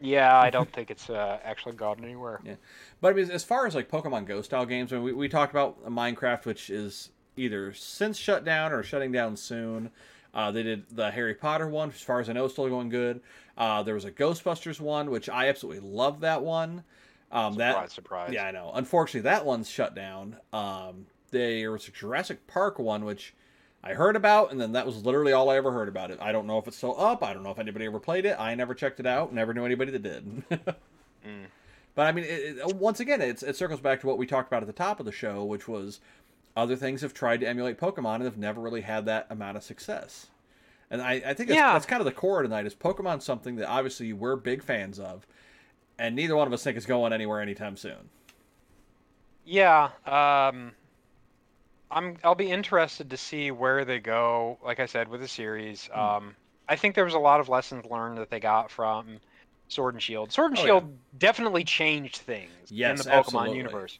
Yeah, 0.00 0.38
I 0.38 0.50
don't 0.50 0.70
think 0.72 0.90
it's 0.90 1.10
uh, 1.10 1.38
actually 1.44 1.76
gone 1.76 2.02
anywhere. 2.02 2.40
Yeah, 2.44 2.54
But 3.00 3.12
I 3.12 3.16
mean, 3.16 3.30
as 3.30 3.44
far 3.44 3.66
as 3.66 3.74
like 3.74 3.90
Pokemon 3.90 4.26
Go 4.26 4.42
style 4.42 4.66
games, 4.66 4.92
I 4.92 4.96
mean, 4.96 5.04
we, 5.04 5.12
we 5.12 5.28
talked 5.28 5.52
about 5.52 5.84
Minecraft, 5.86 6.46
which 6.46 6.70
is 6.70 7.10
either 7.36 7.72
since 7.72 8.16
shut 8.16 8.44
down 8.44 8.72
or 8.72 8.82
shutting 8.82 9.12
down 9.12 9.36
soon. 9.36 9.90
Uh, 10.32 10.50
they 10.50 10.62
did 10.62 10.84
the 10.90 11.10
Harry 11.10 11.34
Potter 11.34 11.68
one, 11.68 11.90
as 11.90 12.00
far 12.00 12.20
as 12.20 12.28
I 12.28 12.32
know, 12.32 12.46
still 12.48 12.68
going 12.68 12.88
good. 12.88 13.20
Uh, 13.56 13.82
there 13.82 13.94
was 13.94 14.04
a 14.04 14.12
Ghostbusters 14.12 14.80
one, 14.80 15.10
which 15.10 15.28
I 15.28 15.48
absolutely 15.48 15.88
love 15.88 16.20
that 16.20 16.42
one. 16.42 16.84
Um, 17.32 17.54
that 17.56 17.72
Surprise, 17.72 17.92
surprise. 17.92 18.32
Yeah, 18.32 18.46
I 18.46 18.50
know. 18.50 18.70
Unfortunately, 18.74 19.22
that 19.22 19.44
one's 19.44 19.68
shut 19.68 19.94
down. 19.94 20.36
Um, 20.52 21.06
there 21.30 21.70
was 21.70 21.86
a 21.88 21.90
Jurassic 21.90 22.46
Park 22.46 22.78
one, 22.78 23.04
which 23.04 23.34
I 23.82 23.94
heard 23.94 24.14
about, 24.14 24.52
and 24.52 24.60
then 24.60 24.72
that 24.72 24.84
was 24.84 25.04
literally 25.06 25.32
all 25.32 25.48
I 25.48 25.56
ever 25.56 25.72
heard 25.72 25.88
about 25.88 26.10
it. 26.10 26.18
I 26.20 26.32
don't 26.32 26.46
know 26.46 26.58
if 26.58 26.68
it's 26.68 26.76
still 26.76 27.00
up. 27.00 27.22
I 27.24 27.32
don't 27.32 27.42
know 27.42 27.50
if 27.50 27.58
anybody 27.58 27.86
ever 27.86 27.98
played 27.98 28.26
it. 28.26 28.36
I 28.38 28.54
never 28.54 28.74
checked 28.74 29.00
it 29.00 29.06
out. 29.06 29.32
Never 29.32 29.54
knew 29.54 29.64
anybody 29.64 29.90
that 29.92 30.02
did. 30.02 30.42
Mm. 31.26 31.48
But 31.94 32.06
I 32.06 32.12
mean, 32.12 32.24
it, 32.24 32.56
it, 32.56 32.76
once 32.76 32.98
again, 32.98 33.20
it's, 33.20 33.42
it 33.42 33.54
circles 33.54 33.80
back 33.80 34.00
to 34.00 34.06
what 34.06 34.16
we 34.16 34.24
talked 34.26 34.48
about 34.48 34.62
at 34.62 34.66
the 34.66 34.72
top 34.72 35.00
of 35.00 35.04
the 35.04 35.12
show, 35.12 35.44
which 35.44 35.68
was 35.68 36.00
other 36.56 36.76
things 36.76 37.02
have 37.02 37.12
tried 37.12 37.40
to 37.40 37.46
emulate 37.46 37.78
Pokemon 37.78 38.14
and 38.14 38.24
have 38.24 38.38
never 38.38 38.58
really 38.58 38.80
had 38.80 39.04
that 39.04 39.26
amount 39.28 39.58
of 39.58 39.62
success. 39.62 40.28
And 40.90 41.02
I, 41.02 41.12
I 41.12 41.34
think 41.34 41.50
that's, 41.50 41.58
Yeah. 41.58 41.74
that's 41.74 41.84
kind 41.84 42.00
of 42.00 42.06
the 42.06 42.12
core 42.12 42.42
tonight 42.42 42.64
is 42.64 42.74
Pokemon 42.74 43.20
something 43.20 43.56
that 43.56 43.68
obviously 43.68 44.14
we're 44.14 44.36
big 44.36 44.62
fans 44.62 44.98
of, 44.98 45.26
and 45.98 46.16
neither 46.16 46.36
one 46.36 46.46
of 46.46 46.54
us 46.54 46.64
think 46.64 46.78
is 46.78 46.86
going 46.86 47.12
anywhere 47.12 47.42
anytime 47.42 47.76
soon. 47.76 48.08
Yeah, 49.44 49.90
um, 50.06 50.72
I'm. 51.90 52.16
I'll 52.24 52.34
be 52.34 52.50
interested 52.50 53.10
to 53.10 53.16
see 53.16 53.50
where 53.50 53.84
they 53.84 53.98
go. 54.00 54.58
Like 54.64 54.80
I 54.80 54.86
said, 54.86 55.08
with 55.08 55.20
the 55.20 55.28
series, 55.28 55.88
Hmm. 55.94 55.98
um, 55.98 56.36
I 56.68 56.76
think 56.76 56.94
there 56.94 57.04
was 57.04 57.14
a 57.14 57.18
lot 57.18 57.40
of 57.40 57.48
lessons 57.48 57.84
learned 57.84 58.18
that 58.18 58.30
they 58.30 58.40
got 58.40 58.70
from 58.70 59.18
Sword 59.68 59.94
and 59.94 60.02
Shield. 60.02 60.32
Sword 60.32 60.52
and 60.52 60.58
Oh, 60.58 60.66
yeah. 60.66 60.66
Shield 60.66 60.98
definitely 61.18 61.64
changed 61.64 62.18
things 62.18 62.70
Yes, 62.70 62.90
in 62.90 62.98
the 62.98 63.04
Pokemon 63.04 63.54
absolutely. 63.54 63.56
universe. 63.56 63.98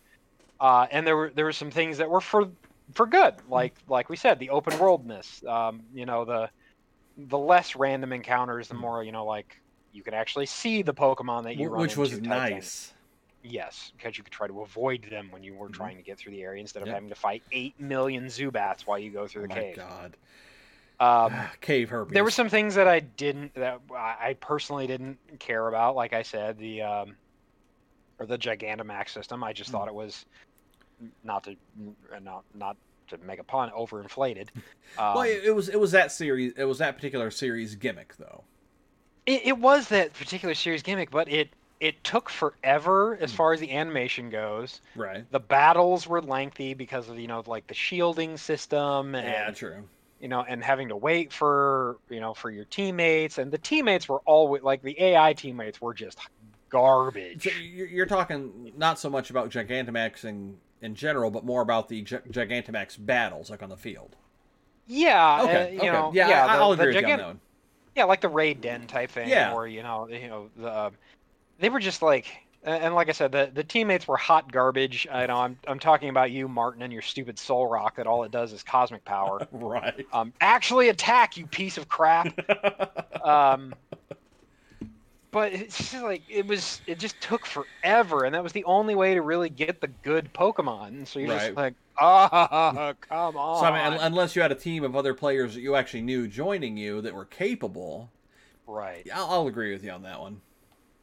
Uh, 0.60 0.86
and 0.90 1.06
there 1.06 1.16
were 1.16 1.30
there 1.34 1.44
were 1.46 1.52
some 1.52 1.70
things 1.70 1.98
that 1.98 2.10
were 2.10 2.20
for 2.20 2.52
for 2.94 3.06
good, 3.06 3.34
like 3.48 3.74
like 3.88 4.08
we 4.08 4.16
said, 4.16 4.38
the 4.38 4.50
open 4.50 4.78
worldness. 4.78 5.42
Um, 5.46 5.82
you 5.92 6.06
know, 6.06 6.24
the 6.24 6.50
the 7.16 7.38
less 7.38 7.76
random 7.76 8.12
encounters, 8.12 8.68
the 8.68 8.74
more 8.74 9.04
you 9.04 9.12
know, 9.12 9.24
like 9.26 9.56
you 9.92 10.02
could 10.02 10.14
actually 10.14 10.46
see 10.46 10.82
the 10.82 10.94
Pokemon 10.94 11.44
that 11.44 11.56
you 11.56 11.68
run 11.68 11.82
which 11.82 11.96
was 11.96 12.12
into 12.12 12.20
type 12.20 12.46
thing. 12.48 12.60
nice. 12.60 12.92
Yes, 13.42 13.92
because 13.96 14.18
you 14.18 14.24
could 14.24 14.32
try 14.32 14.46
to 14.46 14.60
avoid 14.62 15.06
them 15.10 15.30
when 15.30 15.42
you 15.42 15.54
were 15.54 15.68
Mhm. 15.68 15.74
trying 15.74 15.96
to 15.96 16.02
get 16.02 16.18
through 16.18 16.32
the 16.32 16.42
area 16.42 16.60
instead 16.60 16.82
of 16.82 16.88
Yep. 16.88 16.94
having 16.94 17.08
to 17.08 17.14
fight 17.14 17.42
eight 17.52 17.78
million 17.80 18.26
Zubats 18.26 18.82
while 18.82 18.98
you 18.98 19.10
go 19.10 19.26
through 19.26 19.42
Oh 19.44 19.48
the 19.48 19.54
my 19.54 19.62
cave. 19.62 19.76
god. 19.76 20.16
Um, 21.00 21.32
Cave 21.62 21.88
herpes. 21.88 22.12
there 22.12 22.24
were 22.24 22.30
some 22.30 22.48
things 22.50 22.74
that 22.74 22.86
I 22.86 23.00
didn't, 23.00 23.54
that 23.54 23.80
I 23.94 24.16
I 24.20 24.36
personally 24.40 24.86
didn't 24.86 25.18
care 25.38 25.66
about. 25.68 25.96
Like 25.96 26.12
I 26.12 26.22
said, 26.22 26.58
the 26.58 26.82
um, 26.82 27.16
or 28.18 28.26
the 28.26 28.36
Gigantamax 28.38 29.10
system. 29.10 29.42
I 29.42 29.52
just 29.54 29.70
Mm. 29.70 29.72
thought 29.72 29.88
it 29.88 29.94
was 29.94 30.24
not 31.24 31.44
to 31.44 31.56
not 32.20 32.44
not 32.54 32.76
to 33.08 33.18
make 33.18 33.38
a 33.40 33.44
pun, 33.44 33.70
overinflated. 33.70 34.48
Um, 34.98 35.14
well, 35.14 35.22
it, 35.22 35.44
it 35.44 35.54
was 35.54 35.68
it 35.68 35.78
was 35.78 35.92
that 35.92 36.10
series. 36.12 36.52
It 36.56 36.64
was 36.64 36.78
that 36.78 36.96
particular 36.96 37.30
series 37.30 37.76
gimmick, 37.76 38.16
though. 38.16 38.44
It, 39.24 39.42
it 39.46 39.58
was 39.58 39.88
that 39.88 40.12
particular 40.14 40.54
series 40.54 40.82
gimmick, 40.82 41.10
but 41.10 41.28
it 41.30 41.54
it 41.80 42.04
took 42.04 42.28
forever 42.30 43.16
as 43.20 43.30
Hmm. 43.30 43.36
far 43.36 43.52
as 43.54 43.60
the 43.60 43.72
animation 43.72 44.30
goes. 44.30 44.80
Right. 44.94 45.24
The 45.30 45.40
battles 45.40 46.06
were 46.06 46.22
lengthy 46.22 46.74
because 46.74 47.08
of 47.08 47.18
you 47.18 47.26
know 47.28 47.42
like 47.46 47.66
the 47.66 47.74
shielding 47.74 48.36
system 48.36 49.14
and 49.14 49.26
Yeah, 49.26 49.50
true. 49.50 49.88
you 50.20 50.28
know 50.28 50.42
and 50.42 50.62
having 50.62 50.88
to 50.88 50.96
wait 50.96 51.32
for 51.32 51.98
you 52.10 52.20
know 52.20 52.34
for 52.34 52.50
your 52.50 52.66
teammates 52.66 53.38
and 53.38 53.50
the 53.50 53.58
teammates 53.58 54.08
were 54.08 54.20
always 54.26 54.62
like 54.62 54.82
the 54.82 55.00
AI 55.00 55.32
teammates 55.32 55.80
were 55.80 55.94
just 55.94 56.18
garbage. 56.70 57.44
So 57.44 57.50
you're, 57.50 58.06
talking 58.06 58.72
not 58.76 58.98
so 58.98 59.10
much 59.10 59.30
about 59.30 59.50
Gigantamax 59.50 60.24
in, 60.24 60.58
in 60.80 60.94
general, 60.94 61.30
but 61.30 61.44
more 61.44 61.62
about 61.62 61.88
the 61.88 62.02
Gi- 62.02 62.18
Gigantamax 62.30 63.04
battles, 63.04 63.50
like 63.50 63.62
on 63.62 63.70
the 63.70 63.76
field. 63.76 64.14
Yeah, 64.86 65.42
Okay. 65.42 65.62
uh, 65.62 65.68
you 65.68 65.78
okay. 65.78 65.86
know, 65.90 66.10
yeah, 66.14 66.28
yeah, 66.28 66.44
I, 66.46 66.56
the- 66.56 66.62
I'll 66.62 66.76
the 66.76 66.82
agree 66.82 66.94
with 66.94 67.02
you 67.06 67.12
on 67.12 67.18
that 67.18 67.26
one. 67.26 67.40
yeah, 67.96 68.04
like 68.04 68.20
the 68.20 68.28
raid 68.28 68.60
den 68.60 68.86
type 68.86 69.10
thing, 69.10 69.28
Yeah. 69.28 69.52
or 69.54 69.66
you 69.66 69.82
know, 69.82 70.08
you 70.08 70.28
know, 70.28 70.50
the 70.56 70.78
um, 70.86 70.92
they 71.60 71.68
were 71.68 71.80
just 71.80 72.02
like 72.02 72.26
And, 72.62 72.94
like 72.94 73.08
I 73.08 73.12
said, 73.12 73.32
the, 73.32 73.50
the 73.52 73.64
teammates 73.64 74.06
were 74.08 74.16
hot 74.18 74.52
garbage. 74.52 75.06
I 75.10 75.26
know 75.26 75.38
I'm 75.38 75.58
I'm 75.66 75.78
talking 75.78 76.08
about 76.10 76.30
you, 76.30 76.48
Martin, 76.48 76.82
and 76.82 76.92
your 76.92 77.02
stupid 77.02 77.36
Solrock 77.36 77.96
that 77.96 78.06
all 78.06 78.24
it 78.24 78.32
does 78.32 78.52
is 78.52 78.62
cosmic 78.62 79.04
power. 79.04 79.44
right. 79.52 80.06
Um, 80.12 80.34
actually 80.40 80.88
attack, 80.90 81.36
you 81.36 81.46
piece 81.46 81.78
of 81.78 81.88
crap. 81.88 82.34
um, 83.24 83.76
but 85.32 85.52
it's 85.52 85.76
just 85.90 86.02
like 86.02 86.24
it 86.28 86.46
was. 86.46 86.82
It 86.86 86.98
just 86.98 87.20
took 87.20 87.46
forever, 87.46 88.24
and 88.24 88.34
that 88.34 88.42
was 88.42 88.52
the 88.52 88.64
only 88.64 88.94
way 88.96 89.14
to 89.14 89.22
really 89.22 89.48
get 89.50 89.80
the 89.80 89.88
good 89.88 90.32
Pokemon. 90.34 90.88
And 90.88 91.08
so 91.08 91.20
you're 91.20 91.28
Right. 91.28 91.38
just 91.38 91.56
like, 91.56 91.74
ah, 92.00 92.94
come 93.08 93.36
on. 93.36 93.56
So 93.56 93.66
I 93.66 93.90
mean, 93.90 93.98
unless 94.00 94.34
you 94.34 94.42
had 94.42 94.52
a 94.52 94.56
team 94.56 94.84
of 94.84 94.96
other 94.96 95.14
players 95.14 95.54
that 95.54 95.60
you 95.60 95.76
actually 95.76 96.02
knew 96.02 96.26
joining 96.28 96.76
you 96.76 97.00
that 97.02 97.14
were 97.14 97.24
capable, 97.26 98.12
right? 98.66 99.06
I'll, 99.12 99.26
I'll 99.30 99.46
agree 99.46 99.72
with 99.72 99.84
you 99.84 99.90
on 99.90 100.02
that 100.02 100.20
one. 100.20 100.42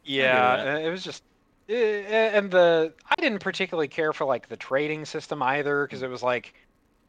Yeah, 0.08 0.78
it 0.78 0.90
was 0.90 1.04
just, 1.04 1.24
eh, 1.70 1.74
eh, 1.74 2.38
and 2.38 2.50
the 2.50 2.94
I 3.10 3.22
didn't 3.22 3.40
particularly 3.40 3.88
care 3.88 4.14
for 4.14 4.26
like 4.26 4.50
the 4.50 4.58
trading 4.58 5.06
system 5.06 5.44
either 5.44 5.86
because 5.86 6.02
it 6.02 6.10
was 6.10 6.24
like 6.24 6.54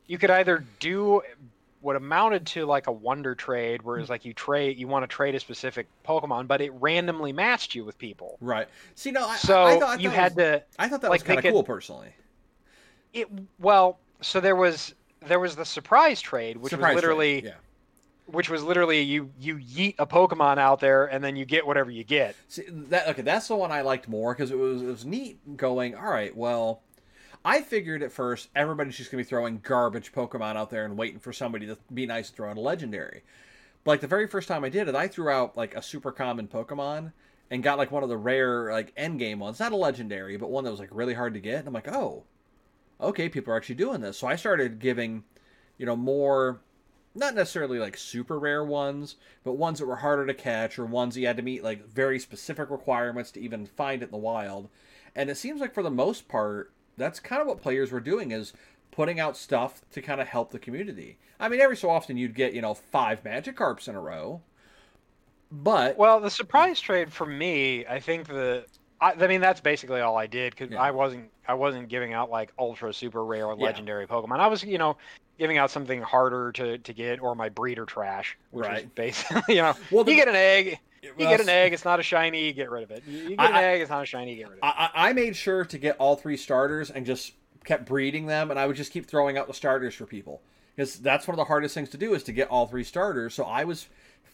you 0.06 0.18
could 0.18 0.30
either 0.30 0.64
do 0.80 1.22
what 1.80 1.94
amounted 1.94 2.44
to 2.44 2.66
like 2.66 2.88
a 2.88 2.92
wonder 2.92 3.34
trade, 3.34 3.82
where 3.82 3.98
it's 3.98 4.10
like 4.10 4.24
you 4.24 4.32
trade 4.32 4.78
you 4.78 4.88
want 4.88 5.04
to 5.04 5.06
trade 5.06 5.34
a 5.34 5.40
specific 5.40 5.86
Pokemon, 6.06 6.48
but 6.48 6.60
it 6.60 6.72
randomly 6.80 7.32
matched 7.32 7.74
you 7.74 7.84
with 7.84 7.98
people. 7.98 8.36
Right. 8.40 8.68
See, 8.94 9.12
no, 9.12 9.28
I, 9.28 9.36
So 9.36 9.62
I, 9.62 9.76
I 9.76 9.78
thought 9.78 10.00
you 10.00 10.10
had 10.10 10.34
was, 10.34 10.44
to 10.44 10.64
I 10.78 10.88
thought 10.88 11.02
that 11.02 11.10
like, 11.10 11.20
was 11.20 11.26
kind 11.26 11.38
of 11.38 11.52
cool, 11.52 11.62
personally. 11.62 12.08
it 13.12 13.28
well. 13.60 13.98
So 14.20 14.40
there 14.40 14.56
was 14.56 14.94
there 15.26 15.38
was 15.38 15.54
the 15.54 15.64
surprise 15.64 16.20
trade, 16.20 16.56
which 16.56 16.70
Surprise 16.70 16.94
was 16.94 17.02
trade, 17.02 17.08
literally 17.08 17.44
yeah. 17.44 17.52
Which 18.30 18.50
was 18.50 18.62
literally 18.62 19.00
you 19.00 19.30
you 19.38 19.56
yeet 19.56 19.94
a 19.98 20.06
Pokemon 20.06 20.58
out 20.58 20.80
there 20.80 21.06
and 21.06 21.24
then 21.24 21.34
you 21.34 21.44
get 21.44 21.66
whatever 21.66 21.90
you 21.90 22.04
get. 22.04 22.36
See, 22.46 22.64
that 22.68 23.08
okay, 23.08 23.22
that's 23.22 23.48
the 23.48 23.56
one 23.56 23.72
I 23.72 23.80
liked 23.80 24.08
more 24.08 24.34
because 24.34 24.50
it 24.50 24.58
was 24.58 24.82
it 24.82 24.86
was 24.86 25.04
neat 25.04 25.56
going. 25.56 25.94
All 25.94 26.10
right, 26.10 26.36
well, 26.36 26.82
I 27.44 27.62
figured 27.62 28.02
at 28.02 28.12
first 28.12 28.48
everybody's 28.54 28.96
just 28.96 29.10
gonna 29.10 29.22
be 29.22 29.28
throwing 29.28 29.60
garbage 29.60 30.12
Pokemon 30.12 30.56
out 30.56 30.70
there 30.70 30.84
and 30.84 30.98
waiting 30.98 31.18
for 31.18 31.32
somebody 31.32 31.66
to 31.66 31.78
be 31.92 32.06
nice 32.06 32.28
and 32.28 32.36
throw 32.36 32.50
out 32.50 32.58
a 32.58 32.60
legendary. 32.60 33.22
But 33.84 33.92
like 33.92 34.00
the 34.00 34.06
very 34.06 34.26
first 34.26 34.48
time 34.48 34.64
I 34.64 34.68
did 34.68 34.88
it, 34.88 34.94
I 34.94 35.08
threw 35.08 35.30
out 35.30 35.56
like 35.56 35.74
a 35.74 35.82
super 35.82 36.12
common 36.12 36.48
Pokemon 36.48 37.12
and 37.50 37.62
got 37.62 37.78
like 37.78 37.90
one 37.90 38.02
of 38.02 38.10
the 38.10 38.16
rare 38.16 38.70
like 38.70 38.92
end 38.96 39.18
game 39.18 39.38
ones, 39.38 39.58
not 39.58 39.72
a 39.72 39.76
legendary, 39.76 40.36
but 40.36 40.50
one 40.50 40.64
that 40.64 40.70
was 40.70 40.80
like 40.80 40.90
really 40.92 41.14
hard 41.14 41.34
to 41.34 41.40
get. 41.40 41.60
And 41.60 41.68
I'm 41.68 41.74
like, 41.74 41.88
oh, 41.88 42.24
okay, 43.00 43.28
people 43.30 43.52
are 43.52 43.56
actually 43.56 43.76
doing 43.76 44.02
this. 44.02 44.18
So 44.18 44.26
I 44.26 44.36
started 44.36 44.78
giving, 44.80 45.24
you 45.78 45.86
know, 45.86 45.96
more 45.96 46.60
not 47.18 47.34
necessarily 47.34 47.78
like 47.78 47.96
super 47.96 48.38
rare 48.38 48.64
ones, 48.64 49.16
but 49.44 49.54
ones 49.54 49.78
that 49.78 49.86
were 49.86 49.96
harder 49.96 50.26
to 50.26 50.34
catch 50.34 50.78
or 50.78 50.86
ones 50.86 51.16
you 51.16 51.26
had 51.26 51.36
to 51.36 51.42
meet 51.42 51.64
like 51.64 51.86
very 51.88 52.18
specific 52.18 52.70
requirements 52.70 53.30
to 53.32 53.40
even 53.40 53.66
find 53.66 54.02
it 54.02 54.06
in 54.06 54.10
the 54.12 54.16
wild. 54.18 54.68
And 55.14 55.30
it 55.30 55.36
seems 55.36 55.60
like 55.60 55.74
for 55.74 55.82
the 55.82 55.90
most 55.90 56.28
part, 56.28 56.72
that's 56.96 57.20
kind 57.20 57.40
of 57.42 57.48
what 57.48 57.62
players 57.62 57.92
were 57.92 58.00
doing 58.00 58.30
is 58.30 58.52
putting 58.90 59.20
out 59.20 59.36
stuff 59.36 59.82
to 59.92 60.02
kind 60.02 60.20
of 60.20 60.28
help 60.28 60.50
the 60.50 60.58
community. 60.58 61.18
I 61.40 61.48
mean, 61.48 61.60
every 61.60 61.76
so 61.76 61.90
often 61.90 62.16
you'd 62.16 62.34
get, 62.34 62.54
you 62.54 62.62
know, 62.62 62.74
five 62.74 63.24
magic 63.24 63.56
Magikarps 63.56 63.88
in 63.88 63.94
a 63.94 64.00
row. 64.00 64.42
But 65.50 65.96
Well, 65.96 66.20
the 66.20 66.30
surprise 66.30 66.80
trade 66.80 67.12
for 67.12 67.26
me, 67.26 67.86
I 67.86 68.00
think 68.00 68.26
the 68.28 68.66
I, 69.00 69.12
I 69.12 69.26
mean 69.26 69.40
that's 69.40 69.60
basically 69.60 70.00
all 70.00 70.16
I 70.16 70.26
did 70.26 70.54
because 70.56 70.70
Yeah. 70.70 70.80
I 70.80 70.90
wasn't 70.90 71.30
I 71.48 71.54
wasn't 71.54 71.88
giving 71.88 72.12
out 72.12 72.30
like 72.30 72.52
ultra 72.58 72.92
super 72.92 73.24
rare 73.24 73.46
or 73.46 73.56
Yeah. 73.58 73.64
legendary 73.64 74.06
Pokemon. 74.06 74.38
I 74.38 74.46
was 74.46 74.62
you 74.62 74.78
know 74.78 74.96
giving 75.38 75.56
out 75.56 75.70
something 75.70 76.02
harder 76.02 76.52
to, 76.52 76.78
to 76.78 76.92
get 76.92 77.20
or 77.20 77.34
my 77.34 77.48
breeder 77.48 77.86
trash, 77.86 78.36
which 78.50 78.66
is 78.66 78.70
Right. 78.70 78.94
basically 78.94 79.42
you 79.56 79.62
know 79.62 79.74
Well, 79.90 80.04
the- 80.04 80.12
you 80.12 80.16
get 80.18 80.28
an 80.28 80.36
egg, 80.36 80.78
you 81.02 81.14
well, 81.16 81.30
get 81.30 81.40
an 81.40 81.48
egg, 81.48 81.72
it's 81.72 81.84
not 81.84 81.98
a 81.98 82.02
shiny, 82.02 82.52
get 82.52 82.70
rid 82.70 82.82
of 82.82 82.90
it. 82.90 83.02
You 83.06 83.30
get 83.36 83.40
an 83.50 83.54
I- 83.54 83.60
I- 83.60 83.64
egg, 83.64 83.80
it's 83.80 83.90
not 83.90 84.02
a 84.02 84.06
shiny, 84.06 84.36
get 84.36 84.44
rid 84.48 84.58
of 84.58 84.58
it. 84.58 84.64
I 84.64 84.90
I 84.94 85.12
made 85.14 85.34
sure 85.34 85.64
to 85.64 85.78
get 85.78 85.96
all 85.98 86.16
three 86.16 86.36
starters 86.36 86.90
and 86.90 87.06
just 87.06 87.32
kept 87.64 87.86
breeding 87.86 88.26
them, 88.26 88.50
and 88.50 88.60
I 88.60 88.66
would 88.66 88.76
just 88.76 88.92
keep 88.92 89.06
throwing 89.06 89.36
out 89.38 89.46
the 89.46 89.54
starters 89.54 89.94
for 89.94 90.06
people 90.06 90.42
because 90.76 90.96
that's 90.98 91.26
one 91.26 91.34
of 91.34 91.38
the 91.38 91.44
hardest 91.44 91.74
things 91.74 91.88
to 91.90 91.96
do 91.98 92.14
is 92.14 92.22
to 92.24 92.32
get 92.32 92.48
all 92.48 92.66
three 92.66 92.84
starters. 92.84 93.34
So 93.34 93.44
I 93.44 93.64
was 93.64 93.88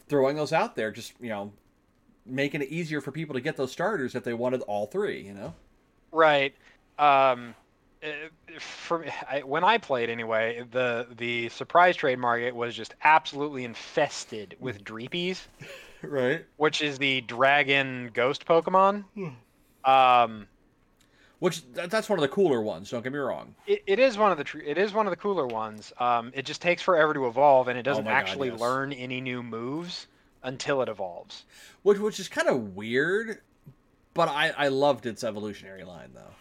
throwing 0.08 0.36
those 0.36 0.52
out 0.52 0.74
there, 0.76 0.90
just 0.90 1.12
you 1.20 1.28
know, 1.30 1.52
making 2.26 2.60
it 2.62 2.68
easier 2.70 3.00
for 3.00 3.12
people 3.12 3.34
to 3.34 3.40
get 3.40 3.56
those 3.56 3.70
starters 3.72 4.14
if 4.14 4.24
they 4.24 4.34
wanted 4.34 4.62
all 4.62 4.86
three. 4.86 5.20
You 5.22 5.34
know, 5.34 5.54
Right. 6.12 6.54
Um, 6.99 7.55
uh, 8.03 8.09
for 8.59 9.05
I, 9.30 9.40
when 9.40 9.64
I 9.64 9.78
played 9.78 10.11
anyway, 10.11 10.64
the 10.70 11.07
the 11.16 11.49
surprise 11.49 11.97
trade 11.97 12.18
market 12.18 12.55
was 12.55 12.74
just 12.74 12.95
absolutely 13.03 13.64
infested 13.64 14.57
with 14.61 14.84
Dreepies. 14.84 15.40
right? 16.03 16.45
which 16.59 16.82
is 16.82 16.99
the 16.99 17.22
dragon 17.22 18.11
ghost 18.12 18.45
Pokemon. 18.45 19.05
Um, 19.84 20.47
Which 21.38 21.62
that's 21.72 22.09
one 22.09 22.18
of 22.18 22.22
the 22.22 22.28
cooler 22.28 22.61
ones. 22.61 22.90
Don't 22.90 23.03
get 23.03 23.12
me 23.12 23.18
wrong. 23.18 23.55
it, 23.66 23.82
it 23.86 23.99
is 23.99 24.16
one 24.18 24.30
of 24.32 24.38
the 24.38 24.45
tr- 24.45 24.61
it 24.61 24.76
is 24.78 24.92
one 24.92 25.07
of 25.07 25.11
the 25.11 25.16
cooler 25.16 25.47
ones. 25.47 25.92
Um, 25.99 26.30
it 26.34 26.45
just 26.45 26.61
takes 26.62 26.82
forever 26.82 27.14
to 27.14 27.26
evolve, 27.26 27.68
and 27.68 27.78
it 27.78 27.82
doesn't 27.82 28.05
Oh 28.07 28.11
my 28.11 28.12
God, 28.12 28.16
actually 28.18 28.49
yes. 28.51 28.61
learn 28.61 28.92
any 28.92 29.20
new 29.20 29.42
moves 29.42 30.07
until 30.42 30.82
it 30.82 30.88
evolves. 30.90 31.45
Which 31.82 31.99
which 31.99 32.20
is 32.20 32.28
kind 32.28 32.49
of 32.49 32.76
weird, 32.76 33.40
but 34.12 34.28
I 34.28 34.53
I 34.57 34.68
loved 34.68 35.07
its 35.07 35.24
evolutionary 35.24 35.84
line 35.84 36.11
though. 36.14 36.34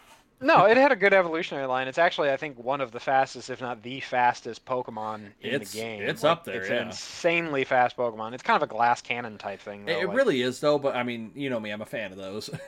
No, 0.43 0.65
it 0.65 0.77
had 0.77 0.91
a 0.91 0.95
good 0.95 1.13
evolutionary 1.13 1.65
line. 1.67 1.87
It's 1.87 1.97
actually, 1.97 2.29
I 2.31 2.37
think, 2.37 2.57
one 2.61 2.81
of 2.81 2.91
the 2.91 2.99
fastest, 2.99 3.49
if 3.49 3.61
not 3.61 3.81
the 3.81 3.99
fastest 4.01 4.65
Pokemon 4.65 5.31
in 5.41 5.53
It's- 5.53 5.71
the 5.71 5.79
game. 5.79 6.01
it's 6.03 6.21
Like, 6.23 6.31
up 6.31 6.43
there, 6.43 6.61
It's 6.61 6.69
yeah. 6.69 6.75
an 6.77 6.87
insanely 6.87 7.63
fast 7.63 7.95
Pokemon. 7.97 8.33
It's 8.33 8.43
kind 8.43 8.61
of 8.61 8.63
a 8.69 8.71
glass 8.71 9.01
cannon 9.01 9.37
type 9.37 9.61
thing. 9.61 9.85
Though. 9.85 9.91
It, 9.93 10.07
like- 10.07 10.17
really 10.17 10.41
is 10.41 10.59
though. 10.59 10.77
But 10.77 10.95
I 10.95 11.03
mean, 11.03 11.31
you 11.35 11.49
know 11.49 11.59
me, 11.59 11.71
I'm 11.71 11.81
a 11.81 11.85
fan 11.85 12.11
of 12.11 12.17
those. 12.17 12.49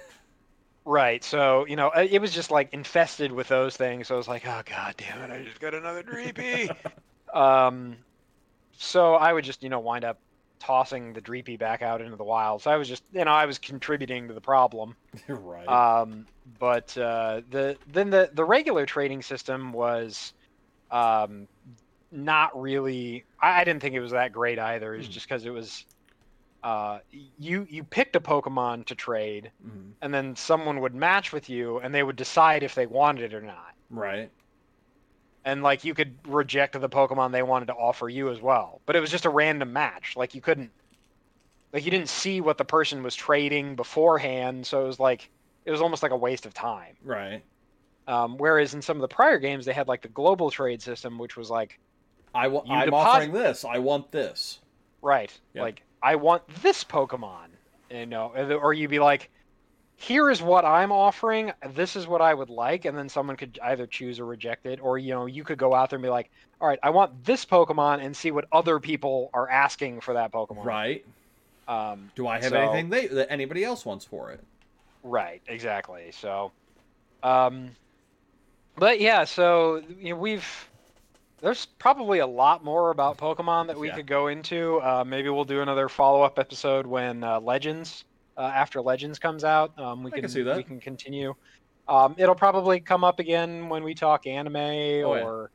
Right. 0.88 1.24
So, 1.24 1.66
you 1.66 1.76
know, 1.76 1.90
it 1.90 2.22
was 2.22 2.32
just 2.32 2.52
like 2.52 2.72
infested 2.72 3.32
with 3.32 3.48
those 3.48 3.76
things. 3.76 4.08
So 4.08 4.14
I 4.14 4.18
was 4.20 4.28
like, 4.28 4.46
oh, 4.46 4.62
god 4.70 4.94
damn 4.98 5.20
it, 5.24 5.34
I 5.34 5.44
just 5.44 5.60
got 5.60 5.74
another 5.74 6.04
Dreepy. 6.04 6.70
um, 7.34 7.96
so 8.78 9.16
I 9.16 9.34
would 9.34 9.44
just, 9.44 9.64
you 9.64 9.70
know, 9.70 9.80
wind 9.80 10.04
up 10.06 10.20
tossing 10.60 11.14
the 11.14 11.22
Dreepy 11.22 11.58
back 11.60 11.82
out 11.82 12.02
into 12.02 12.18
the 12.18 12.24
wild. 12.24 12.62
So 12.62 12.72
I 12.72 12.78
was 12.78 12.88
just, 12.88 13.04
you 13.12 13.26
know, 13.26 13.32
I 13.32 13.46
was 13.46 13.60
contributing 13.60 14.28
to 14.28 14.34
the 14.34 14.42
problem. 14.42 14.96
right. 15.28 15.68
Um, 15.68 16.28
but 16.60 16.96
uh, 16.98 17.42
the 17.50 17.78
then 17.88 18.10
the 18.10 18.30
the 18.34 18.46
regular 18.46 18.86
trading 18.86 19.22
system 19.22 19.74
was 19.74 20.34
um, 20.92 21.48
not 22.12 22.60
really. 22.60 23.26
I, 23.42 23.62
I 23.62 23.64
didn't 23.64 23.82
think 23.82 23.96
it 23.96 24.00
was 24.02 24.12
that 24.12 24.32
great 24.32 24.60
either. 24.60 24.96
It's 24.96 25.08
Hmm. 25.08 25.14
just 25.14 25.28
because 25.28 25.46
it 25.46 25.52
was. 25.52 25.86
Uh, 26.64 27.00
you 27.12 27.66
you 27.70 27.84
picked 27.84 28.16
a 28.16 28.20
Pokemon 28.20 28.86
to 28.88 28.96
trade, 28.96 29.52
Mhm. 29.64 29.96
and 30.02 30.14
then 30.14 30.36
someone 30.36 30.82
would 30.82 30.96
match 30.96 31.32
with 31.32 31.50
you, 31.50 31.80
and 31.80 31.94
they 31.94 32.04
would 32.04 32.16
decide 32.16 32.64
if 32.64 32.76
they 32.76 32.88
wanted 32.88 33.26
it 33.26 33.36
or 33.36 33.42
not. 33.42 33.74
Right. 33.90 34.32
And 35.46 35.62
like 35.64 35.84
you 35.86 35.94
could 35.94 36.16
reject 36.28 36.80
the 36.80 36.90
Pokemon 36.90 37.32
they 37.32 37.44
wanted 37.44 37.68
to 37.68 37.74
offer 37.76 38.10
you 38.10 38.30
as 38.32 38.42
well, 38.42 38.82
but 38.88 38.96
it 38.96 39.00
was 39.00 39.12
just 39.12 39.26
a 39.26 39.30
random 39.30 39.72
match. 39.72 40.16
Like 40.18 40.34
you 40.36 40.42
couldn't, 40.42 40.72
like 41.72 41.86
you 41.86 41.92
didn't 41.92 42.10
see 42.10 42.42
what 42.42 42.58
the 42.58 42.66
person 42.66 43.04
was 43.04 43.16
trading 43.16 43.76
beforehand, 43.76 44.66
so 44.66 44.82
it 44.84 44.88
was 44.88 45.00
like 45.00 45.30
it 45.66 45.72
was 45.72 45.82
almost 45.82 46.02
like 46.04 46.12
a 46.12 46.18
waste 46.18 46.46
of 46.48 46.54
time. 46.56 46.96
Right. 47.04 47.44
Um, 48.08 48.38
whereas 48.38 48.74
in 48.74 48.82
some 48.82 48.98
of 48.98 49.02
the 49.02 49.08
prior 49.08 49.38
games, 49.40 49.66
they 49.66 49.74
had 49.74 49.88
like 49.88 50.02
the 50.02 50.08
global 50.10 50.50
trade 50.52 50.82
system, 50.82 51.18
which 51.20 51.38
was 51.38 51.50
like, 51.52 51.80
I 52.34 52.48
wa- 52.48 52.64
You 52.66 52.74
I'm 52.74 52.86
deposit- 52.86 53.08
offering 53.10 53.32
this. 53.32 53.66
I 53.66 53.78
want 53.78 54.12
this. 54.12 54.60
right, 55.04 55.32
like 55.54 55.84
I 56.02 56.16
want 56.16 56.42
this 56.64 56.84
Pokemon, 56.84 57.48
you 57.92 58.06
know, 58.08 58.32
or 58.62 58.74
you'd 58.74 58.90
be 58.90 59.00
like, 59.00 59.30
here 60.06 60.30
is 60.30 60.42
what 60.42 60.66
I'm 60.66 60.92
offering. 60.92 61.52
This 61.74 61.96
is 61.96 62.06
what 62.08 62.22
I 62.22 62.34
would 62.34 62.50
like, 62.50 62.86
and 62.86 62.96
then 62.98 63.10
someone 63.10 63.36
could 63.38 63.58
either 63.64 63.88
choose 63.88 64.20
or 64.20 64.26
reject 64.26 64.66
it, 64.68 64.80
or 64.82 64.98
you 65.00 65.14
know, 65.14 65.26
you 65.26 65.44
could 65.44 65.58
go 65.58 65.74
out 65.74 65.90
there 65.90 65.98
and 65.98 66.04
be 66.04 66.10
like, 66.10 66.30
all 66.62 66.68
right, 66.68 66.80
I 66.84 66.92
want 66.92 67.24
this 67.26 67.44
Pokemon, 67.46 68.04
and 68.06 68.16
see 68.16 68.30
what 68.32 68.46
other 68.52 68.80
people 68.80 69.30
are 69.34 69.50
asking 69.50 70.02
for 70.02 70.14
that 70.14 70.32
Pokemon. 70.32 70.64
Right. 70.66 71.06
Um, 71.68 72.12
Do 72.16 72.28
I 72.28 72.36
have 72.36 72.52
So- 72.52 72.58
anything 72.58 72.90
they 72.90 73.08
that 73.08 73.32
anybody 73.32 73.64
else 73.64 73.84
wants 73.86 74.06
for 74.06 74.32
it? 74.32 74.44
Right, 75.04 75.42
exactly. 75.48 76.12
So, 76.12 76.52
um, 77.24 77.72
but 78.78 79.00
yeah, 79.00 79.24
so 79.24 79.82
you 80.00 80.12
know, 80.12 80.16
we've 80.20 80.70
there's 81.42 81.66
probably 81.66 82.20
a 82.20 82.28
lot 82.28 82.64
more 82.64 82.92
about 82.92 83.18
Pokemon 83.18 83.68
that 83.68 83.78
we 83.80 83.88
Yeah. 83.88 83.96
could 83.96 84.08
go 84.08 84.28
into. 84.28 84.80
Uh, 84.82 85.04
maybe 85.06 85.30
we'll 85.30 85.44
do 85.46 85.62
another 85.62 85.90
follow 85.90 86.22
up 86.22 86.38
episode 86.40 86.86
when 86.88 87.24
uh, 87.24 87.40
Legends 87.40 88.04
uh, 88.38 88.42
after 88.42 88.82
Legends 88.82 89.20
comes 89.20 89.44
out. 89.44 89.78
Um, 89.80 90.04
we 90.04 90.12
I 90.12 90.16
can, 90.16 90.22
can 90.22 90.30
see 90.30 90.44
that. 90.44 90.58
we 90.58 90.64
can 90.64 90.80
continue. 90.80 91.34
Um, 91.88 92.16
it'll 92.18 92.36
probably 92.36 92.80
come 92.80 93.04
up 93.04 93.20
again 93.20 93.70
when 93.70 93.84
we 93.84 93.94
talk 93.94 94.26
anime 94.28 94.56
Oh, 94.56 94.60
yeah. 95.16 95.24
or 95.24 95.52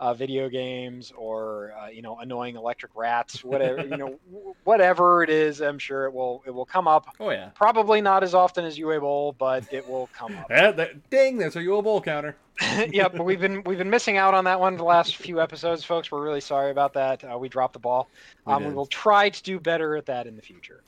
uh, 0.00 0.12
video 0.12 0.48
games 0.48 1.12
or 1.16 1.72
uh, 1.80 1.86
you 1.88 2.02
know 2.02 2.18
annoying 2.18 2.56
electric 2.56 2.90
rats, 2.96 3.44
whatever 3.44 3.82
you 3.82 3.96
know, 3.96 4.18
whatever 4.64 5.22
it 5.22 5.30
is. 5.30 5.60
I'm 5.62 5.78
sure 5.78 6.06
it 6.06 6.12
will 6.12 6.42
it 6.44 6.50
will 6.50 6.66
come 6.66 6.88
up. 6.88 7.06
Oh 7.20 7.30
yeah. 7.30 7.50
Probably 7.54 8.00
not 8.00 8.22
as 8.24 8.34
often 8.34 8.64
as 8.64 8.78
Uwe 8.78 9.00
Boll, 9.00 9.32
but 9.38 9.64
it 9.72 9.88
will 9.88 10.08
come 10.12 10.36
up. 10.36 10.46
Eh, 10.50 10.72
that- 10.72 11.08
ding! 11.10 11.38
There's 11.38 11.54
a 11.56 11.60
Uwe 11.60 11.82
Boll 11.84 12.00
counter. 12.02 12.36
yeah, 12.90 13.08
but 13.08 13.24
we've 13.24 13.40
been 13.40 13.62
we've 13.64 13.78
been 13.78 13.90
missing 13.90 14.16
out 14.18 14.34
on 14.34 14.44
that 14.44 14.58
one 14.60 14.76
the 14.76 14.84
last 14.84 15.16
few 15.16 15.40
episodes, 15.40 15.84
folks. 15.84 16.10
We're 16.10 16.22
really 16.22 16.40
sorry 16.40 16.70
about 16.70 16.92
that. 16.94 17.22
Uh, 17.24 17.38
we 17.38 17.48
dropped 17.48 17.72
the 17.72 17.78
ball. 17.78 18.08
We 18.46 18.52
Um, 18.52 18.64
we 18.66 18.74
will 18.74 18.86
try 18.86 19.30
to 19.30 19.42
do 19.42 19.58
better 19.60 19.96
at 19.96 20.04
that 20.06 20.26
in 20.26 20.34
the 20.36 20.42
future. 20.42 20.82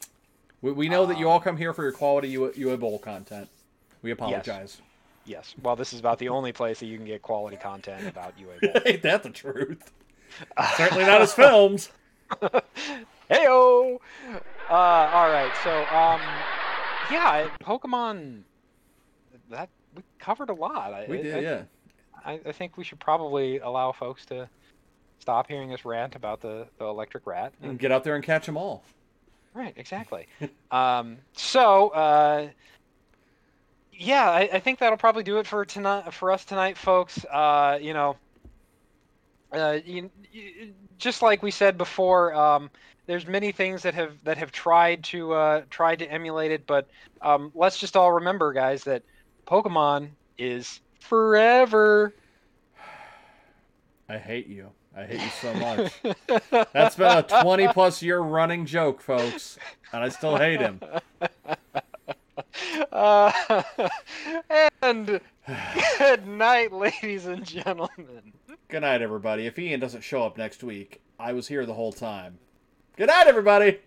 We, 0.64 0.72
we 0.72 0.88
know 0.88 1.04
that 1.04 1.18
you 1.18 1.26
Um, 1.26 1.32
all 1.34 1.40
come 1.40 1.58
here 1.58 1.74
for 1.74 1.82
your 1.82 1.92
quality 1.92 2.34
Uwe 2.34 2.80
Boll 2.80 2.98
content. 2.98 3.50
We 4.00 4.12
apologize. 4.12 4.80
Yes. 5.26 5.54
Well, 5.62 5.76
this 5.76 5.92
is 5.92 6.00
about 6.00 6.18
the 6.18 6.30
only 6.30 6.52
place 6.52 6.80
that 6.80 6.86
you 6.86 6.96
can 6.96 7.04
get 7.04 7.20
quality 7.20 7.58
content 7.58 8.08
about 8.08 8.32
Uwe 8.38 8.58
Boll. 8.72 8.82
Ain't 8.86 9.02
that 9.02 9.22
the 9.22 9.28
truth? 9.28 9.92
Certainly 10.78 11.04
not 11.04 11.20
as 11.20 11.34
films. 11.34 11.90
Heyo. 13.30 13.98
Uh, 14.70 14.72
all 14.72 15.28
right. 15.28 15.52
So, 15.62 15.70
um, 15.94 16.20
yeah, 17.10 17.46
Pokemon. 17.60 18.40
That 19.50 19.68
we 19.94 20.02
covered 20.18 20.48
a 20.48 20.54
lot. 20.54 20.94
I, 20.94 21.04
We 21.10 21.18
I- 21.18 21.22
did, 21.22 21.34
I, 21.34 21.38
yeah. 21.40 21.62
I, 22.24 22.40
I 22.46 22.52
think 22.52 22.78
we 22.78 22.84
should 22.84 23.00
probably 23.00 23.58
allow 23.58 23.92
folks 23.92 24.24
to 24.26 24.48
stop 25.18 25.46
hearing 25.46 25.74
us 25.74 25.84
rant 25.84 26.14
about 26.16 26.40
the, 26.40 26.66
the 26.78 26.86
electric 26.86 27.26
rat. 27.26 27.52
And 27.62 27.78
get 27.78 27.92
out 27.92 28.02
there 28.02 28.14
and 28.14 28.24
catch 28.24 28.46
them 28.46 28.56
all. 28.56 28.82
Right, 29.54 29.72
exactly. 29.76 30.26
um, 30.70 31.18
so, 31.32 31.88
uh, 31.90 32.48
yeah, 33.92 34.28
I, 34.28 34.48
I 34.54 34.58
think 34.58 34.80
that'll 34.80 34.98
probably 34.98 35.22
do 35.22 35.38
it 35.38 35.46
for 35.46 35.64
tonight 35.64 36.12
for 36.12 36.32
us 36.32 36.44
tonight, 36.44 36.76
folks. 36.76 37.24
Uh, 37.24 37.78
you 37.80 37.94
know, 37.94 38.16
uh, 39.52 39.78
you, 39.84 40.10
you, 40.32 40.74
just 40.98 41.22
like 41.22 41.42
we 41.42 41.52
said 41.52 41.78
before, 41.78 42.34
um, 42.34 42.70
there's 43.06 43.26
many 43.26 43.52
things 43.52 43.82
that 43.82 43.94
have 43.94 44.12
that 44.24 44.38
have 44.38 44.50
tried 44.50 45.04
to 45.04 45.32
uh, 45.32 45.62
tried 45.70 46.00
to 46.00 46.10
emulate 46.10 46.50
it, 46.50 46.66
but 46.66 46.88
um, 47.22 47.52
let's 47.54 47.78
just 47.78 47.96
all 47.96 48.12
remember, 48.12 48.52
guys, 48.52 48.82
that 48.84 49.02
Pokemon 49.46 50.08
is 50.38 50.80
forever. 51.00 52.12
I 54.08 54.18
hate 54.18 54.48
you. 54.48 54.70
I 54.96 55.04
hate 55.04 55.20
you 55.20 55.28
so 55.40 55.54
much. 55.54 55.92
That's 56.72 56.96
been 56.96 57.18
a 57.18 57.22
20 57.22 57.68
plus 57.68 58.02
year 58.02 58.20
running 58.20 58.64
joke, 58.64 59.00
folks. 59.00 59.58
And 59.92 60.02
I 60.04 60.08
still 60.08 60.36
hate 60.36 60.60
him. 60.60 60.80
Uh, 62.92 63.32
and 64.82 65.20
good 65.98 66.26
night, 66.26 66.72
ladies 66.72 67.26
and 67.26 67.44
gentlemen. 67.44 68.32
Good 68.68 68.80
night, 68.80 69.02
everybody. 69.02 69.46
If 69.46 69.58
Ian 69.58 69.80
doesn't 69.80 70.02
show 70.02 70.24
up 70.24 70.38
next 70.38 70.62
week, 70.62 71.00
I 71.18 71.32
was 71.32 71.48
here 71.48 71.66
the 71.66 71.74
whole 71.74 71.92
time. 71.92 72.38
Good 72.96 73.08
night, 73.08 73.26
everybody. 73.26 73.80